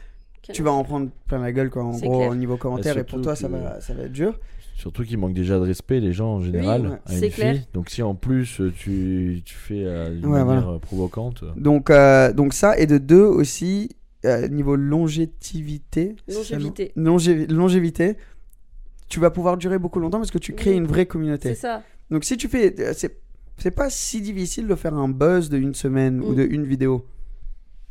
tu 0.52 0.62
vas 0.62 0.72
en 0.72 0.82
prendre 0.84 1.10
plein 1.28 1.38
la 1.38 1.52
gueule, 1.52 1.68
quoi, 1.70 1.84
en 1.84 1.90
gros, 1.98 2.18
clair. 2.18 2.30
au 2.30 2.34
niveau 2.34 2.56
commentaire. 2.56 2.96
Et 2.96 3.02
pour 3.04 3.10
surtout 3.18 3.24
toi, 3.24 3.36
ça 3.36 3.46
va, 3.48 3.80
ça 3.80 3.92
va 3.94 4.04
être 4.04 4.12
dur. 4.12 4.38
Surtout 4.80 5.04
qu'ils 5.04 5.18
manquent 5.18 5.34
déjà 5.34 5.56
de 5.58 5.64
respect, 5.64 6.00
les 6.00 6.12
gens 6.12 6.36
en 6.36 6.40
général, 6.40 6.86
ouais, 6.86 6.98
à 7.04 7.12
c'est 7.12 7.26
une 7.26 7.32
clair. 7.32 7.54
fille. 7.56 7.66
Donc 7.74 7.90
si 7.90 8.02
en 8.02 8.14
plus 8.14 8.60
euh, 8.60 8.72
tu, 8.76 9.42
tu 9.44 9.54
fais 9.54 9.84
euh, 9.84 10.10
d'une 10.14 10.24
Ouais, 10.26 10.42
manière 10.44 10.62
voilà. 10.62 10.76
euh, 10.76 10.78
provocante. 10.78 11.42
euh, 11.42 11.52
Donc, 11.56 11.90
euh, 11.90 12.32
donc 12.32 12.54
ça, 12.54 12.78
et 12.78 12.86
de 12.86 12.96
deux 12.98 13.20
aussi, 13.22 13.90
euh, 14.24 14.48
niveau 14.48 14.76
longévité. 14.76 16.16
Longévité. 16.28 16.92
c'est 16.94 17.46
longévité. 17.50 18.16
Tu 19.08 19.20
vas 19.20 19.30
pouvoir 19.30 19.56
durer 19.56 19.78
beaucoup 19.78 20.00
longtemps 20.00 20.18
parce 20.18 20.30
que 20.30 20.38
tu 20.38 20.54
crées 20.54 20.70
Oui. 20.70 20.76
une 20.78 20.86
vraie 20.86 21.00
C'est 21.02 21.06
communauté. 21.06 21.54
ça. 21.54 21.82
Donc 22.10 22.24
si 22.24 22.36
tu 22.36 22.48
fais, 22.48 22.74
c'est 22.94 23.18
c'est 23.58 23.70
pas 23.72 23.90
si 23.90 24.22
difficile 24.22 24.66
de 24.66 24.74
faire 24.74 24.94
un 24.94 25.08
buzz 25.10 25.50
de 25.50 25.58
une 25.58 25.74
semaine 25.74 26.20
ou 26.22 26.32
Mm. 26.32 26.36
de 26.36 26.42
une 26.44 26.64
vidéo. 26.64 27.04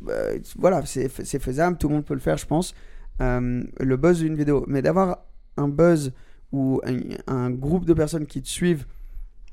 Euh, 0.08 0.38
c'est- 0.42 0.58
voilà, 0.58 0.84
c'est 0.86 1.08
c'est 1.24 1.38
faisable, 1.40 1.76
tout 1.78 1.88
le 1.88 1.94
monde 1.94 2.04
peut 2.04 2.14
le 2.14 2.20
faire, 2.20 2.36
je 2.36 2.46
pense. 2.46 2.74
Euh, 3.20 3.62
le 3.78 3.96
buzz 3.96 4.18
d'une 4.20 4.34
vidéo, 4.34 4.64
mais 4.66 4.82
d'avoir 4.82 5.18
un 5.56 5.68
buzz 5.68 6.12
ou 6.52 6.80
un, 6.84 6.98
un 7.26 7.50
groupe 7.50 7.84
de 7.84 7.94
personnes 7.94 8.26
qui 8.26 8.42
te 8.42 8.48
suivent 8.48 8.86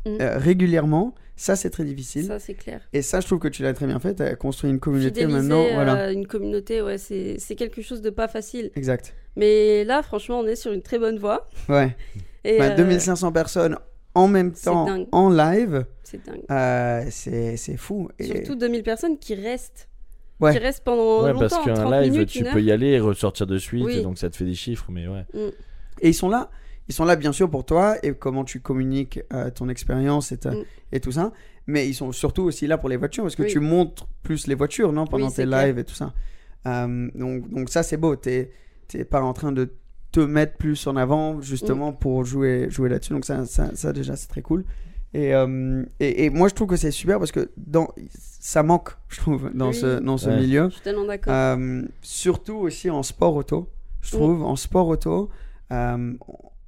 Mm. 0.06 0.18
euh, 0.22 0.38
régulièrement, 0.38 1.16
ça 1.36 1.56
c'est 1.58 1.70
très 1.72 1.84
difficile. 1.84 2.26
Ça, 2.26 2.40
c'est 2.40 2.54
clair. 2.54 2.82
Et 2.94 3.02
ça, 3.02 3.20
je 3.20 3.26
trouve 3.26 3.40
que 3.40 3.48
tu 3.50 3.62
l'as 3.64 3.74
très 3.74 3.88
bien 3.88 4.00
fait. 4.00 4.16
Tu 4.16 4.22
as 4.24 4.36
construit 4.36 4.70
une 4.70 4.80
communauté 4.80 5.22
Fidéliser 5.22 5.38
maintenant. 5.50 5.66
Voilà. 5.74 5.96
euh, 6.04 6.14
une 6.14 6.28
communauté, 6.28 6.82
ouais, 6.82 6.98
c'est 6.98 7.36
c'est 7.40 7.56
quelque 7.56 7.82
chose 7.82 8.02
de 8.02 8.10
pas 8.10 8.28
facile. 8.30 8.72
Exact. 8.76 9.16
Mais 9.36 9.84
là, 9.84 10.04
franchement, 10.04 10.40
on 10.40 10.46
est 10.48 10.56
sur 10.56 10.72
une 10.72 10.82
très 10.84 10.98
bonne 10.98 11.18
voie. 11.18 11.50
Ouais. 11.68 11.96
Et, 12.46 12.58
Bah, 12.58 12.66
euh, 12.72 12.76
2500 12.76 13.32
personnes 13.34 13.78
en 14.16 14.28
même 14.30 14.54
temps 14.54 14.88
en 15.12 15.30
live, 15.30 15.86
C'est 16.04 16.26
dingue. 16.26 16.44
euh, 16.52 17.04
c'est 17.10 17.58
c'est 17.58 17.76
fou. 17.76 18.08
Et... 18.20 18.26
Surtout 18.28 18.56
2000 18.56 18.84
personnes 18.84 19.18
qui 19.18 19.36
restent. 19.36 19.90
Ouais. 20.40 20.54
Qui 20.54 20.60
restent 20.60 20.84
pendant 20.86 21.24
Ouais, 21.24 21.34
longtemps, 21.34 21.50
parce 21.50 21.66
qu'un 21.66 21.74
30 21.74 21.92
live, 21.92 22.12
minutes, 22.14 22.30
tu 22.30 22.44
peux 22.46 22.62
y 22.62 22.72
aller 22.72 22.90
et 22.92 23.00
ressortir 23.02 23.46
de 23.48 23.58
suite, 23.58 23.84
Oui. 23.84 24.04
donc 24.04 24.20
ça 24.20 24.30
te 24.30 24.36
fait 24.38 24.46
des 24.46 24.54
chiffres, 24.56 24.86
mais 24.90 25.08
ouais. 25.08 25.26
Mm. 25.34 25.50
Et 26.02 26.10
ils 26.10 26.14
sont 26.14 26.30
là. 26.30 26.50
Ils 26.90 26.94
sont 26.94 27.06
là, 27.06 27.16
bien 27.16 27.34
sûr, 27.34 27.50
pour 27.50 27.66
toi 27.66 27.96
et 28.04 28.14
comment 28.14 28.44
tu 28.46 28.60
communiques 28.62 29.20
euh, 29.34 29.50
ton 29.52 29.68
expérience 29.70 30.32
et, 30.32 30.38
ta- 30.38 30.52
Mm. 30.52 30.64
et 30.94 31.00
tout 31.00 31.12
ça. 31.12 31.32
Mais 31.68 31.88
ils 31.88 31.94
sont 31.94 32.12
surtout 32.14 32.44
aussi 32.44 32.66
là 32.66 32.78
pour 32.78 32.88
les 32.90 32.96
voitures 32.98 33.24
parce 33.24 33.36
que 33.36 33.44
Oui. 33.44 33.50
tu 33.52 33.60
montres 33.60 34.08
plus 34.24 34.48
les 34.48 34.56
voitures, 34.56 34.94
non 34.94 35.06
Pendant 35.06 35.28
Oui, 35.28 35.34
tes 35.34 35.44
clair. 35.46 35.66
lives 35.68 35.80
et 35.80 35.84
tout 35.84 35.96
ça. 35.96 36.14
Euh, 36.66 37.10
donc, 37.14 37.50
donc, 37.50 37.70
ça, 37.70 37.84
c'est 37.84 37.98
beau. 37.98 38.16
T'es 38.16 38.52
t'es 38.88 39.04
pas 39.04 39.22
en 39.22 39.34
train 39.34 39.52
de 39.52 39.70
te 40.14 40.22
mettre 40.22 40.56
plus 40.56 40.88
en 40.88 40.96
avant 40.96 41.42
justement 41.42 41.92
Mm. 41.92 41.98
pour 41.98 42.24
jouer, 42.24 42.68
jouer 42.70 42.88
là-dessus. 42.88 43.12
Donc, 43.12 43.26
ça, 43.26 43.46
ça, 43.46 43.72
ça, 43.76 43.92
déjà, 43.92 44.16
c'est 44.16 44.28
très 44.30 44.42
cool. 44.42 44.64
Et, 45.14 45.34
euh, 45.36 45.84
et, 46.00 46.26
et 46.26 46.30
moi, 46.30 46.48
je 46.48 46.54
trouve 46.54 46.68
que 46.70 46.76
c'est 46.78 46.92
super 46.92 47.18
parce 47.20 47.32
que 47.34 47.50
dans, 47.58 47.90
ça 48.20 48.64
manque, 48.64 48.92
je 49.10 49.18
trouve, 49.20 49.52
dans 49.54 49.70
Oui. 49.70 49.74
ce, 49.76 50.00
dans 50.00 50.18
ce 50.18 50.30
Ouais. 50.30 50.40
milieu. 50.40 50.66
Je 50.70 50.76
suis 50.76 50.82
tellement 50.84 51.06
d'accord. 51.06 51.34
Euh, 51.34 51.82
surtout 52.02 52.56
aussi 52.56 52.90
en 52.90 53.04
sport 53.04 53.36
auto, 53.36 53.70
je 54.02 54.16
Mm. 54.16 54.20
trouve. 54.20 54.44
En 54.44 54.56
sport 54.56 54.88
auto, 54.88 55.30
euh, 55.74 56.14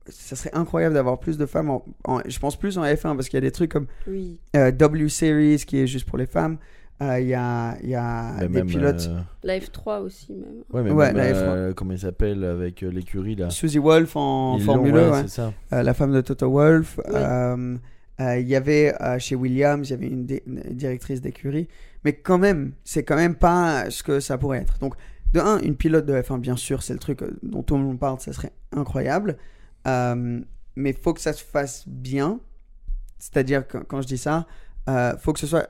ça 0.10 0.36
serait 0.36 0.52
incroyable 0.54 0.95
d'avoir 0.95 1.19
plus 1.19 1.38
de 1.38 1.45
femmes. 1.45 1.69
En, 1.69 1.86
en- 2.06 2.19
je 2.28 2.39
pense 2.39 2.56
plus 2.58 2.78
en 2.78 2.84
F1 2.84 3.15
parce 3.15 3.30
qu'il 3.30 3.38
y 3.38 3.38
a 3.38 3.41
des 3.41 3.52
trucs 3.52 3.72
comme 3.72 3.88
Oui. 4.08 4.39
euh, 4.56 4.72
W 4.72 5.10
Series 5.10 5.63
qui 5.65 5.80
est 5.80 5.88
juste 5.88 6.06
pour 6.08 6.17
les 6.17 6.26
femmes. 6.28 6.58
Euh, 7.02 7.17
Il 7.19 7.28
y 7.30 7.34
a, 7.34 7.78
il 7.82 7.89
y 7.89 7.95
a 7.95 8.34
Mais 8.41 8.48
des 8.48 8.54
même, 8.56 8.67
pilotes. 8.67 9.08
euh, 9.10 9.22
La 9.43 9.58
F3 9.58 10.02
aussi, 10.02 10.34
même. 10.34 10.63
Ouais, 10.72 10.84
mais 10.84 10.91
Ouais, 10.91 11.13
même, 11.13 11.17
la 11.17 11.32
F1. 11.32 11.36
euh, 11.38 11.74
comment 11.74 11.93
il 11.93 12.00
s'appelle 12.00 12.43
avec 12.43 12.84
euh, 12.84 12.89
l'écurie 12.91 13.36
là 13.36 13.50
Susie 13.50 13.78
Wolf 13.80 14.17
en 14.17 14.58
Ils 14.58 14.63
Formule 14.65 14.91
l'ont, 14.93 14.98
1, 14.98 15.04
ouais, 15.06 15.12
ouais. 15.15 15.22
c'est 15.24 15.30
ça. 15.36 15.54
Euh, 15.72 15.82
la 15.84 15.93
femme 15.93 16.12
de 16.12 16.19
Toto 16.22 16.50
Wolf. 16.52 16.98
Ouais. 16.98 17.04
Euh, 17.15 17.78
euh, 18.19 18.38
Il 18.39 18.48
y 18.50 18.56
avait 18.58 18.93
euh, 19.02 19.17
chez 19.17 19.36
Williams, 19.36 19.88
il 19.88 19.91
y 19.91 19.93
avait 19.93 20.08
une, 20.08 20.28
une 20.45 20.76
directrice 20.76 21.22
d'écurie. 21.22 21.69
Mais 22.04 22.12
quand 22.13 22.38
même, 22.38 22.74
c'est 22.84 23.04
quand 23.04 23.15
même 23.15 23.36
pas 23.36 23.89
ce 23.89 24.04
que 24.04 24.19
ça 24.19 24.38
pourrait 24.38 24.58
être. 24.60 24.78
Donc, 24.80 24.95
de 25.34 25.39
un, 25.39 25.60
une 25.60 25.76
pilote 25.78 26.06
de 26.06 26.13
F1, 26.13 26.39
bien 26.39 26.58
sûr, 26.58 26.84
c'est 26.84 26.91
le 26.93 27.00
truc 27.00 27.19
dont 27.43 27.63
tout 27.63 27.78
le 27.78 27.84
monde 27.84 28.00
parle, 28.00 28.19
ça 28.19 28.34
serait 28.34 28.52
incroyable. 28.76 29.38
Euh, 29.88 30.42
mais 30.76 30.94
faut 30.94 31.13
que 31.13 31.22
ça 31.22 31.34
se 31.34 31.44
fasse 31.44 31.88
bien. 31.88 32.39
C'est-à-dire 33.18 33.68
que 33.68 33.78
quand 33.80 34.02
je 34.02 34.08
dis 34.08 34.18
ça, 34.18 34.46
euh, 34.89 35.18
faut 35.18 35.34
que 35.34 35.39
ce 35.39 35.48
soit 35.48 35.68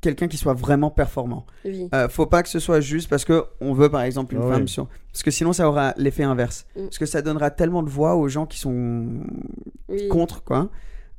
quelqu'un 0.00 0.28
qui 0.28 0.36
soit 0.36 0.54
vraiment 0.54 0.90
performant. 0.90 1.44
Oui. 1.64 1.88
Euh, 1.94 2.08
faut 2.08 2.26
pas 2.26 2.42
que 2.44 2.48
ce 2.48 2.60
soit 2.60 2.80
juste 2.80 3.10
parce 3.10 3.24
que 3.24 3.44
on 3.60 3.72
veut 3.74 3.88
par 3.90 4.02
exemple 4.02 4.34
une 4.36 4.42
Ah 4.44 4.52
femme 4.52 4.62
oui. 4.62 4.68
sur 4.68 4.88
parce 5.12 5.22
que 5.24 5.30
sinon 5.32 5.52
ça 5.52 5.68
aura 5.68 5.92
l'effet 5.96 6.22
inverse 6.22 6.66
Mm. 6.76 6.82
parce 6.84 6.98
que 6.98 7.06
ça 7.06 7.20
donnera 7.20 7.50
tellement 7.50 7.82
de 7.82 7.90
voix 7.90 8.14
aux 8.14 8.28
gens 8.28 8.46
qui 8.46 8.58
sont 8.60 9.06
Oui. 9.88 10.06
contre 10.08 10.44
quoi 10.44 10.70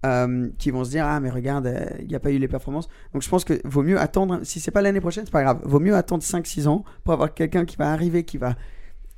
euh, 0.06 0.48
qui 0.58 0.72
vont 0.72 0.86
se 0.86 0.92
dire 0.92 1.06
ah 1.06 1.20
mais 1.20 1.30
regarde 1.30 1.68
euh, 1.68 1.86
il 2.00 2.08
n'y 2.08 2.16
a 2.16 2.22
pas 2.22 2.32
eu 2.32 2.38
les 2.38 2.48
performances 2.48 2.88
donc 3.14 3.22
je 3.22 3.28
pense 3.28 3.44
que 3.44 3.60
vaut 3.66 3.84
mieux 3.84 4.00
attendre 4.00 4.40
si 4.44 4.62
c'est 4.62 4.72
pas 4.72 4.82
l'année 4.82 5.02
prochaine 5.02 5.26
c'est 5.26 5.32
pas 5.32 5.44
grave 5.44 5.60
vaut 5.64 5.82
mieux 5.82 5.94
attendre 5.98 6.24
5-6 6.24 6.68
ans 6.70 6.86
pour 7.04 7.12
avoir 7.14 7.34
quelqu'un 7.34 7.66
qui 7.66 7.76
va 7.76 7.92
arriver 7.92 8.24
qui 8.24 8.38
va 8.38 8.56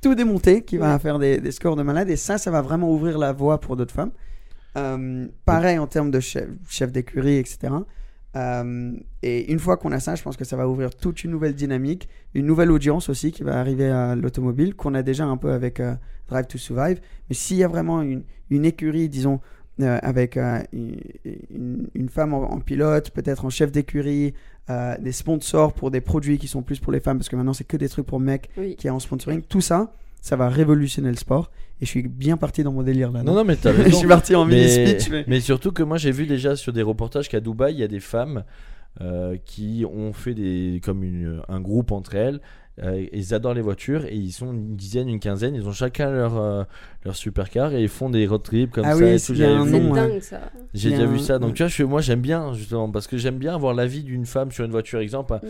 tout 0.02 0.14
démonter 0.14 0.62
qui 0.62 0.76
va 0.78 0.92
Ouais. 0.94 0.98
faire 0.98 1.18
des, 1.18 1.38
des 1.40 1.52
scores 1.52 1.76
de 1.76 1.82
malade 1.82 2.10
et 2.10 2.16
ça 2.16 2.36
ça 2.38 2.50
va 2.50 2.60
vraiment 2.62 2.90
ouvrir 2.92 3.16
la 3.18 3.32
voie 3.32 3.58
pour 3.60 3.76
d'autres 3.76 3.94
femmes 3.94 4.12
Euh, 4.76 5.26
pareil 5.44 5.78
en 5.78 5.86
termes 5.86 6.10
de 6.10 6.20
chef, 6.20 6.48
chef 6.68 6.90
d'écurie 6.92 7.36
etc 7.36 7.54
euh, 8.36 8.92
et 9.22 9.52
une 9.52 9.58
fois 9.58 9.76
qu'on 9.76 9.92
a 9.92 10.00
ça, 10.00 10.14
je 10.14 10.22
pense 10.22 10.38
que 10.38 10.44
ça 10.44 10.56
va 10.56 10.66
ouvrir 10.66 10.94
toute 10.94 11.22
une 11.24 11.30
nouvelle 11.32 11.54
dynamique, 11.54 12.08
une 12.32 12.46
nouvelle 12.46 12.70
audience 12.70 13.10
aussi 13.10 13.30
qui 13.30 13.42
va 13.42 13.60
arriver 13.60 13.90
à 13.90 14.16
l'automobile, 14.16 14.74
qu'on 14.74 14.94
a 14.94 15.02
déjà 15.02 15.24
un 15.26 15.36
peu 15.36 15.50
avec 15.52 15.80
euh, 15.80 15.94
Drive 16.28 16.46
to 16.46 16.56
Survive. 16.56 16.98
Mais 17.28 17.34
s'il 17.34 17.58
y 17.58 17.64
a 17.64 17.68
vraiment 17.68 18.00
une, 18.00 18.22
une 18.48 18.64
écurie, 18.64 19.10
disons, 19.10 19.40
euh, 19.82 19.98
avec 20.02 20.38
une, 20.38 20.96
une- 21.50 21.88
une 21.94 22.08
femme 22.08 22.32
en, 22.32 22.50
en 22.50 22.60
pilote, 22.60 23.10
peut-être 23.10 23.44
en 23.44 23.50
chef 23.50 23.70
d'écurie, 23.70 24.32
euh, 24.70 24.96
des 24.98 25.12
sponsors 25.12 25.72
pour 25.72 25.90
des 25.90 26.00
produits 26.00 26.38
qui 26.38 26.46
sont 26.48 26.62
plus 26.62 26.78
pour 26.78 26.92
les 26.92 27.00
femmes, 27.00 27.18
parce 27.18 27.28
que 27.28 27.36
maintenant 27.36 27.52
c'est 27.52 27.64
que 27.64 27.76
des 27.76 27.88
trucs 27.88 28.06
pour 28.06 28.20
mecs 28.20 28.48
Oui. 28.56 28.76
qui 28.76 28.86
est 28.86 28.90
en 28.90 29.00
sponsoring, 29.00 29.42
tout 29.42 29.60
ça, 29.60 29.92
ça 30.20 30.36
va 30.36 30.48
révolutionner 30.48 31.10
le 31.10 31.16
sport. 31.16 31.50
Et 31.80 31.84
je 31.84 31.90
suis 31.90 32.02
bien 32.04 32.36
parti 32.36 32.62
dans 32.62 32.70
mon 32.72 32.82
délire 32.84 33.10
là. 33.10 33.24
Non, 33.24 33.34
non, 33.34 33.44
mais 33.44 33.56
t'as 33.56 33.72
je 33.76 33.82
raison. 33.82 33.98
suis 33.98 34.08
parti 34.08 34.36
en 34.36 34.44
mini 34.44 34.60
mais, 34.62 34.86
speech. 34.98 35.10
Mais... 35.10 35.24
mais 35.26 35.40
surtout 35.40 35.72
que 35.72 35.82
moi 35.82 35.96
j'ai 35.98 36.12
vu 36.12 36.26
déjà 36.26 36.54
sur 36.54 36.72
des 36.72 36.82
reportages 36.82 37.28
qu'à 37.28 37.40
Dubaï 37.40 37.74
il 37.74 37.80
y 37.80 37.82
a 37.82 37.88
des 37.88 37.98
femmes 38.00 38.44
euh, 39.00 39.36
qui 39.44 39.84
ont 39.90 40.12
fait 40.12 40.34
des 40.34 40.80
comme 40.84 41.02
une, 41.02 41.42
un 41.48 41.60
groupe 41.60 41.90
entre 41.92 42.14
elles. 42.14 42.40
Euh, 42.82 43.04
ils 43.12 43.34
adorent 43.34 43.52
les 43.52 43.60
voitures 43.60 44.06
et 44.06 44.14
ils 44.14 44.32
sont 44.32 44.50
une 44.52 44.76
dizaine, 44.76 45.08
une 45.08 45.20
quinzaine. 45.20 45.54
Ils 45.54 45.66
ont 45.68 45.72
chacun 45.72 46.10
leur, 46.10 46.38
euh, 46.38 46.64
leur 47.04 47.14
supercar 47.14 47.74
et 47.74 47.82
ils 47.82 47.88
font 47.88 48.08
des 48.08 48.26
road 48.26 48.42
trips 48.42 48.70
comme 48.70 48.84
Ah 48.86 48.92
ça. 48.92 48.96
oui, 48.96 49.10
et 49.10 49.18
c'est 49.18 49.34
dingue, 49.34 50.20
ça. 50.20 50.40
J'ai 50.72 50.90
déjà 50.90 51.04
vu 51.04 51.18
ça. 51.18 51.38
Donc 51.38 51.52
tu 51.54 51.62
vois, 51.62 51.68
je, 51.68 51.82
moi 51.82 52.00
j'aime 52.00 52.22
bien 52.22 52.54
justement 52.54 52.90
parce 52.90 53.06
que 53.06 53.18
j'aime 53.18 53.36
bien 53.36 53.54
avoir 53.54 53.74
l'avis 53.74 54.02
d'une 54.04 54.24
femme 54.24 54.50
sur 54.52 54.64
une 54.64 54.70
voiture. 54.70 55.00
Exemple, 55.00 55.34
Mm. 55.42 55.46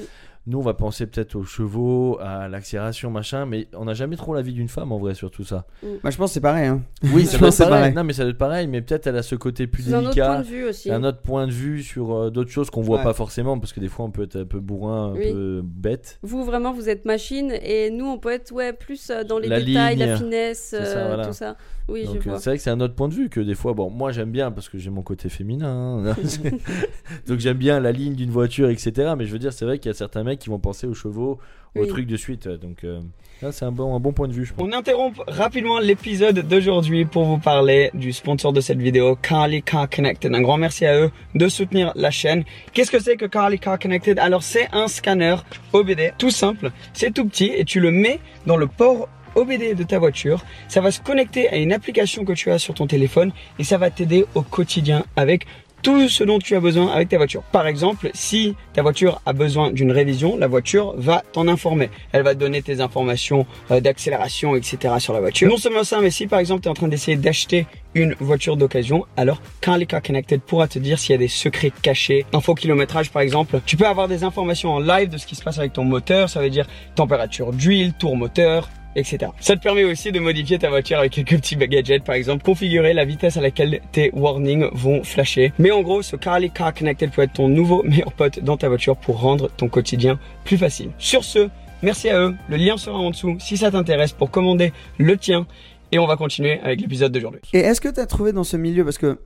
Nous, 0.46 0.58
on 0.58 0.62
va 0.62 0.74
penser 0.74 1.06
peut-être 1.06 1.36
aux 1.36 1.44
chevaux, 1.44 2.18
à 2.20 2.48
l'accélération, 2.48 3.10
machin, 3.12 3.46
mais 3.46 3.68
on 3.76 3.84
n'a 3.84 3.94
jamais 3.94 4.16
trop 4.16 4.34
la 4.34 4.42
vie 4.42 4.52
d'une 4.52 4.68
femme 4.68 4.90
en 4.90 4.98
vrai 4.98 5.14
sur 5.14 5.30
tout 5.30 5.44
ça. 5.44 5.66
Moi, 5.84 6.10
je 6.10 6.16
pense 6.16 6.30
que 6.30 6.34
c'est 6.34 6.40
pareil. 6.40 6.66
Hein. 6.66 6.82
Oui, 7.14 7.22
Je 7.26 7.26
ça 7.28 7.38
pense 7.38 7.58
doit 7.58 7.66
être 7.66 7.70
pareil. 7.70 7.80
pareil. 7.82 7.94
Non, 7.94 8.02
mais 8.04 8.12
ça 8.12 8.22
doit 8.22 8.30
être 8.32 8.38
pareil, 8.38 8.66
mais 8.66 8.82
peut-être 8.82 9.06
elle 9.06 9.16
a 9.16 9.22
ce 9.22 9.36
côté 9.36 9.68
plus 9.68 9.84
C'est 9.84 9.94
un 9.94 9.98
autre 10.04 10.14
point 10.14 10.14
délicat. 10.14 10.38
de 10.38 10.42
vue 10.46 10.64
aussi. 10.68 10.90
un 10.90 11.04
autre 11.04 11.20
point 11.20 11.46
de 11.46 11.52
vue 11.52 11.82
sur 11.84 12.12
euh, 12.12 12.30
d'autres 12.30 12.50
choses 12.50 12.70
qu'on 12.70 12.82
voit 12.82 12.98
Ouais. 12.98 13.04
pas 13.04 13.12
forcément 13.14 13.58
parce 13.60 13.72
que 13.72 13.78
des 13.80 13.88
fois 13.88 14.04
on 14.04 14.10
peut 14.10 14.24
être 14.24 14.36
un 14.36 14.44
peu 14.44 14.58
bourrin, 14.58 15.10
un 15.10 15.12
Oui. 15.12 15.30
peu 15.32 15.60
bête. 15.64 16.18
Vous, 16.22 16.44
vraiment, 16.44 16.72
vous 16.72 16.88
êtes 16.88 17.04
machine 17.04 17.52
et 17.62 17.90
nous, 17.90 18.06
on 18.06 18.18
peut 18.18 18.32
être 18.32 18.50
ouais, 18.52 18.72
plus 18.72 19.10
euh, 19.10 19.22
dans 19.22 19.38
les 19.38 19.48
La 19.48 19.60
détails, 19.60 19.96
la 19.96 20.16
finesse, 20.16 20.70
ça, 20.70 20.76
euh, 20.78 21.06
voilà. 21.08 21.26
tout 21.26 21.32
ça. 21.34 21.56
Oui, 21.88 22.04
Donc 22.04 22.14
je 22.22 22.28
euh, 22.28 22.32
vois. 22.32 22.38
c'est 22.40 22.50
vrai 22.50 22.56
que 22.56 22.62
c'est 22.62 22.70
un 22.70 22.80
autre 22.80 22.94
point 22.94 23.08
de 23.08 23.14
vue 23.14 23.28
que 23.28 23.40
des 23.40 23.54
fois, 23.54 23.72
bon, 23.74 23.90
moi 23.90 24.12
j'aime 24.12 24.30
bien 24.30 24.50
parce 24.50 24.68
que 24.68 24.78
j'ai 24.78 24.90
mon 24.90 25.02
côté 25.02 25.28
féminin, 25.28 26.04
hein. 26.06 26.16
donc 27.26 27.38
j'aime 27.40 27.56
bien 27.58 27.80
la 27.80 27.92
ligne 27.92 28.14
d'une 28.14 28.30
voiture, 28.30 28.68
etc. 28.70 29.12
Mais 29.16 29.26
je 29.26 29.32
veux 29.32 29.38
dire, 29.38 29.52
c'est 29.52 29.64
vrai 29.64 29.78
qu'il 29.78 29.90
y 29.90 29.94
a 29.94 29.96
certains 29.96 30.22
mecs 30.22 30.38
qui 30.38 30.48
vont 30.48 30.58
penser 30.58 30.86
aux 30.86 30.94
chevaux, 30.94 31.38
aux 31.74 31.80
Oui. 31.80 31.88
trucs 31.88 32.06
de 32.06 32.16
suite. 32.16 32.46
Donc 32.48 32.84
euh, 32.84 33.00
là, 33.42 33.50
c'est 33.52 33.64
un 33.64 33.72
bon, 33.72 33.94
un 33.96 34.00
bon 34.00 34.12
point 34.12 34.28
de 34.28 34.32
vue, 34.32 34.44
je 34.44 34.54
pense. 34.54 34.64
On 34.66 34.72
interrompt 34.72 35.18
rapidement 35.26 35.78
l'épisode 35.80 36.38
d'aujourd'hui 36.46 37.04
pour 37.04 37.24
vous 37.24 37.38
parler 37.38 37.90
du 37.94 38.12
sponsor 38.12 38.52
de 38.52 38.60
cette 38.60 38.78
vidéo, 38.78 39.16
Carly 39.20 39.62
Car 39.62 39.88
Connected. 39.90 40.32
Un 40.34 40.40
grand 40.42 40.58
merci 40.58 40.86
à 40.86 40.98
eux 40.98 41.10
de 41.34 41.48
soutenir 41.48 41.92
la 41.96 42.10
chaîne. 42.10 42.44
Qu'est-ce 42.72 42.90
que 42.90 43.00
c'est 43.00 43.16
que 43.16 43.26
Carly 43.26 43.58
Car 43.58 43.78
Connected? 43.78 44.18
Alors 44.18 44.42
c'est 44.42 44.68
un 44.72 44.86
scanner 44.88 45.36
OBD 45.72 46.12
tout 46.18 46.30
simple, 46.30 46.70
c'est 46.92 47.12
tout 47.12 47.26
petit 47.26 47.50
et 47.54 47.64
tu 47.64 47.80
le 47.80 47.90
mets 47.90 48.20
dans 48.46 48.56
le 48.56 48.66
port 48.66 49.08
OBD 49.34 49.74
de 49.74 49.82
ta 49.82 49.98
voiture. 49.98 50.44
Ça 50.68 50.80
va 50.80 50.90
se 50.90 51.00
connecter 51.00 51.48
à 51.48 51.56
une 51.56 51.72
application 51.72 52.24
que 52.24 52.32
tu 52.32 52.50
as 52.50 52.58
sur 52.58 52.74
ton 52.74 52.86
téléphone 52.86 53.32
et 53.58 53.64
ça 53.64 53.78
va 53.78 53.90
t'aider 53.90 54.24
au 54.34 54.42
quotidien 54.42 55.04
avec 55.16 55.46
tout 55.82 56.08
ce 56.08 56.22
dont 56.22 56.38
tu 56.38 56.54
as 56.54 56.60
besoin 56.60 56.92
avec 56.92 57.08
ta 57.08 57.16
voiture. 57.16 57.42
Par 57.42 57.66
exemple, 57.66 58.10
si 58.14 58.54
ta 58.72 58.82
voiture 58.82 59.20
a 59.26 59.32
besoin 59.32 59.72
d'une 59.72 59.90
révision, 59.90 60.36
la 60.38 60.46
voiture 60.46 60.94
va 60.96 61.22
t'en 61.32 61.48
informer. 61.48 61.90
Elle 62.12 62.22
va 62.22 62.34
te 62.34 62.40
donner 62.40 62.62
tes 62.62 62.80
informations 62.80 63.46
euh, 63.70 63.80
d'accélération, 63.80 64.54
etc. 64.54 64.94
sur 64.98 65.12
la 65.12 65.20
voiture. 65.20 65.48
Non 65.48 65.56
seulement 65.56 65.84
ça, 65.84 66.00
mais 66.00 66.10
si 66.10 66.26
par 66.28 66.38
exemple 66.38 66.62
tu 66.62 66.68
es 66.68 66.70
en 66.70 66.74
train 66.74 66.88
d'essayer 66.88 67.16
d'acheter 67.16 67.66
une 67.94 68.14
voiture 68.20 68.56
d'occasion, 68.56 69.06
alors 69.16 69.42
Carly 69.60 69.86
Car 69.86 70.00
Connected 70.00 70.40
pourra 70.40 70.68
te 70.68 70.78
dire 70.78 70.98
s'il 70.98 71.10
y 71.10 71.14
a 71.14 71.18
des 71.18 71.28
secrets 71.28 71.72
cachés, 71.82 72.24
info 72.32 72.54
kilométrage 72.54 73.10
par 73.10 73.22
exemple. 73.22 73.60
Tu 73.66 73.76
peux 73.76 73.86
avoir 73.86 74.08
des 74.08 74.24
informations 74.24 74.72
en 74.72 74.78
live 74.78 75.08
de 75.08 75.18
ce 75.18 75.26
qui 75.26 75.34
se 75.34 75.42
passe 75.42 75.58
avec 75.58 75.72
ton 75.72 75.84
moteur, 75.84 76.30
ça 76.30 76.40
veut 76.40 76.50
dire 76.50 76.66
température 76.94 77.52
d'huile, 77.52 77.92
tour 77.92 78.16
moteur, 78.16 78.68
etc. 78.96 79.32
Ça 79.40 79.56
te 79.56 79.62
permet 79.62 79.84
aussi 79.84 80.12
de 80.12 80.20
modifier 80.20 80.58
ta 80.58 80.68
voiture 80.68 80.98
avec 80.98 81.12
quelques 81.12 81.36
petits 81.36 81.56
gadgets, 81.56 82.04
par 82.04 82.14
exemple 82.14 82.42
configurer 82.42 82.92
la 82.92 83.04
vitesse 83.04 83.36
à 83.36 83.40
laquelle 83.40 83.80
tes 83.92 84.10
warnings 84.12 84.68
vont 84.72 85.02
flasher. 85.02 85.52
Mais 85.58 85.70
en 85.70 85.82
gros, 85.82 86.02
ce 86.02 86.16
Carly 86.16 86.50
Car 86.50 86.74
Connected 86.74 87.10
peut 87.10 87.22
être 87.22 87.34
ton 87.34 87.48
nouveau 87.48 87.82
meilleur 87.84 88.12
pote 88.12 88.40
dans 88.40 88.56
ta 88.56 88.68
voiture 88.68 88.96
pour 88.96 89.20
rendre 89.20 89.50
ton 89.56 89.68
quotidien 89.68 90.18
plus 90.44 90.58
facile. 90.58 90.90
Sur 90.98 91.24
ce, 91.24 91.48
merci 91.82 92.08
à 92.08 92.20
eux. 92.20 92.34
Le 92.48 92.56
lien 92.56 92.76
sera 92.76 92.98
en 92.98 93.10
dessous 93.10 93.36
si 93.38 93.56
ça 93.56 93.70
t'intéresse 93.70 94.12
pour 94.12 94.30
commander 94.30 94.72
le 94.98 95.16
tien. 95.16 95.46
Et 95.94 95.98
on 95.98 96.06
va 96.06 96.16
continuer 96.16 96.58
avec 96.60 96.80
l'épisode 96.80 97.12
d'aujourd'hui. 97.12 97.42
Et 97.52 97.58
est-ce 97.58 97.80
que 97.80 97.88
tu 97.88 98.00
as 98.00 98.06
trouvé 98.06 98.32
dans 98.32 98.44
ce 98.44 98.56
milieu, 98.56 98.82
parce 98.82 98.96
que 98.96 99.18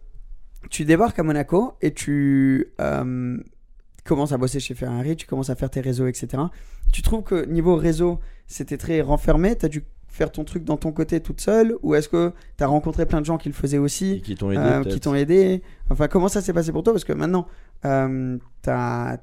tu 0.69 0.85
débarques 0.85 1.19
à 1.19 1.23
Monaco 1.23 1.75
et 1.81 1.93
tu 1.93 2.73
euh, 2.81 3.37
commences 4.07 4.33
à 4.33 4.39
bosser 4.39 4.61
chez 4.61 4.75
Ferrari, 4.75 5.17
tu 5.17 5.27
commences 5.27 5.51
à 5.51 5.55
faire 5.55 5.69
tes 5.71 5.81
réseaux, 5.81 6.07
etc. 6.07 6.43
Tu 6.93 7.03
trouves 7.03 7.23
que 7.23 7.45
niveau 7.47 7.77
réseau, 7.77 8.21
c'était 8.47 8.79
très 8.79 9.01
renfermé? 9.03 9.57
Tu 9.57 9.67
as 9.67 9.69
dû 9.69 9.85
faire 10.09 10.33
ton 10.33 10.45
truc 10.45 10.65
dans 10.65 10.77
ton 10.79 10.93
côté 10.93 11.21
toute 11.21 11.41
seule? 11.43 11.77
Ou 11.83 11.95
est-ce 11.95 12.09
que 12.09 12.33
tu 12.57 12.65
as 12.65 12.67
rencontré 12.67 13.05
plein 13.05 13.21
de 13.21 13.27
gens 13.27 13.37
qui 13.37 13.49
le 13.51 13.55
faisaient 13.55 13.77
Et 13.77 13.81
aussi 13.81 14.23
qui 14.23 14.35
t'ont 14.35 14.51
aidé. 14.51 14.61
euh, 14.63 14.85
qui 14.85 15.01
t'ont 15.01 15.15
aidé? 15.15 15.63
Enfin, 15.91 16.09
comment 16.09 16.29
ça 16.29 16.41
s'est 16.41 16.53
passé 16.55 16.73
pour 16.73 16.83
toi? 16.83 16.93
Parce 16.95 17.05
que 17.05 17.13
maintenant, 17.13 17.47
euh, 17.85 18.39
tu 18.63 18.71
as, 18.71 19.19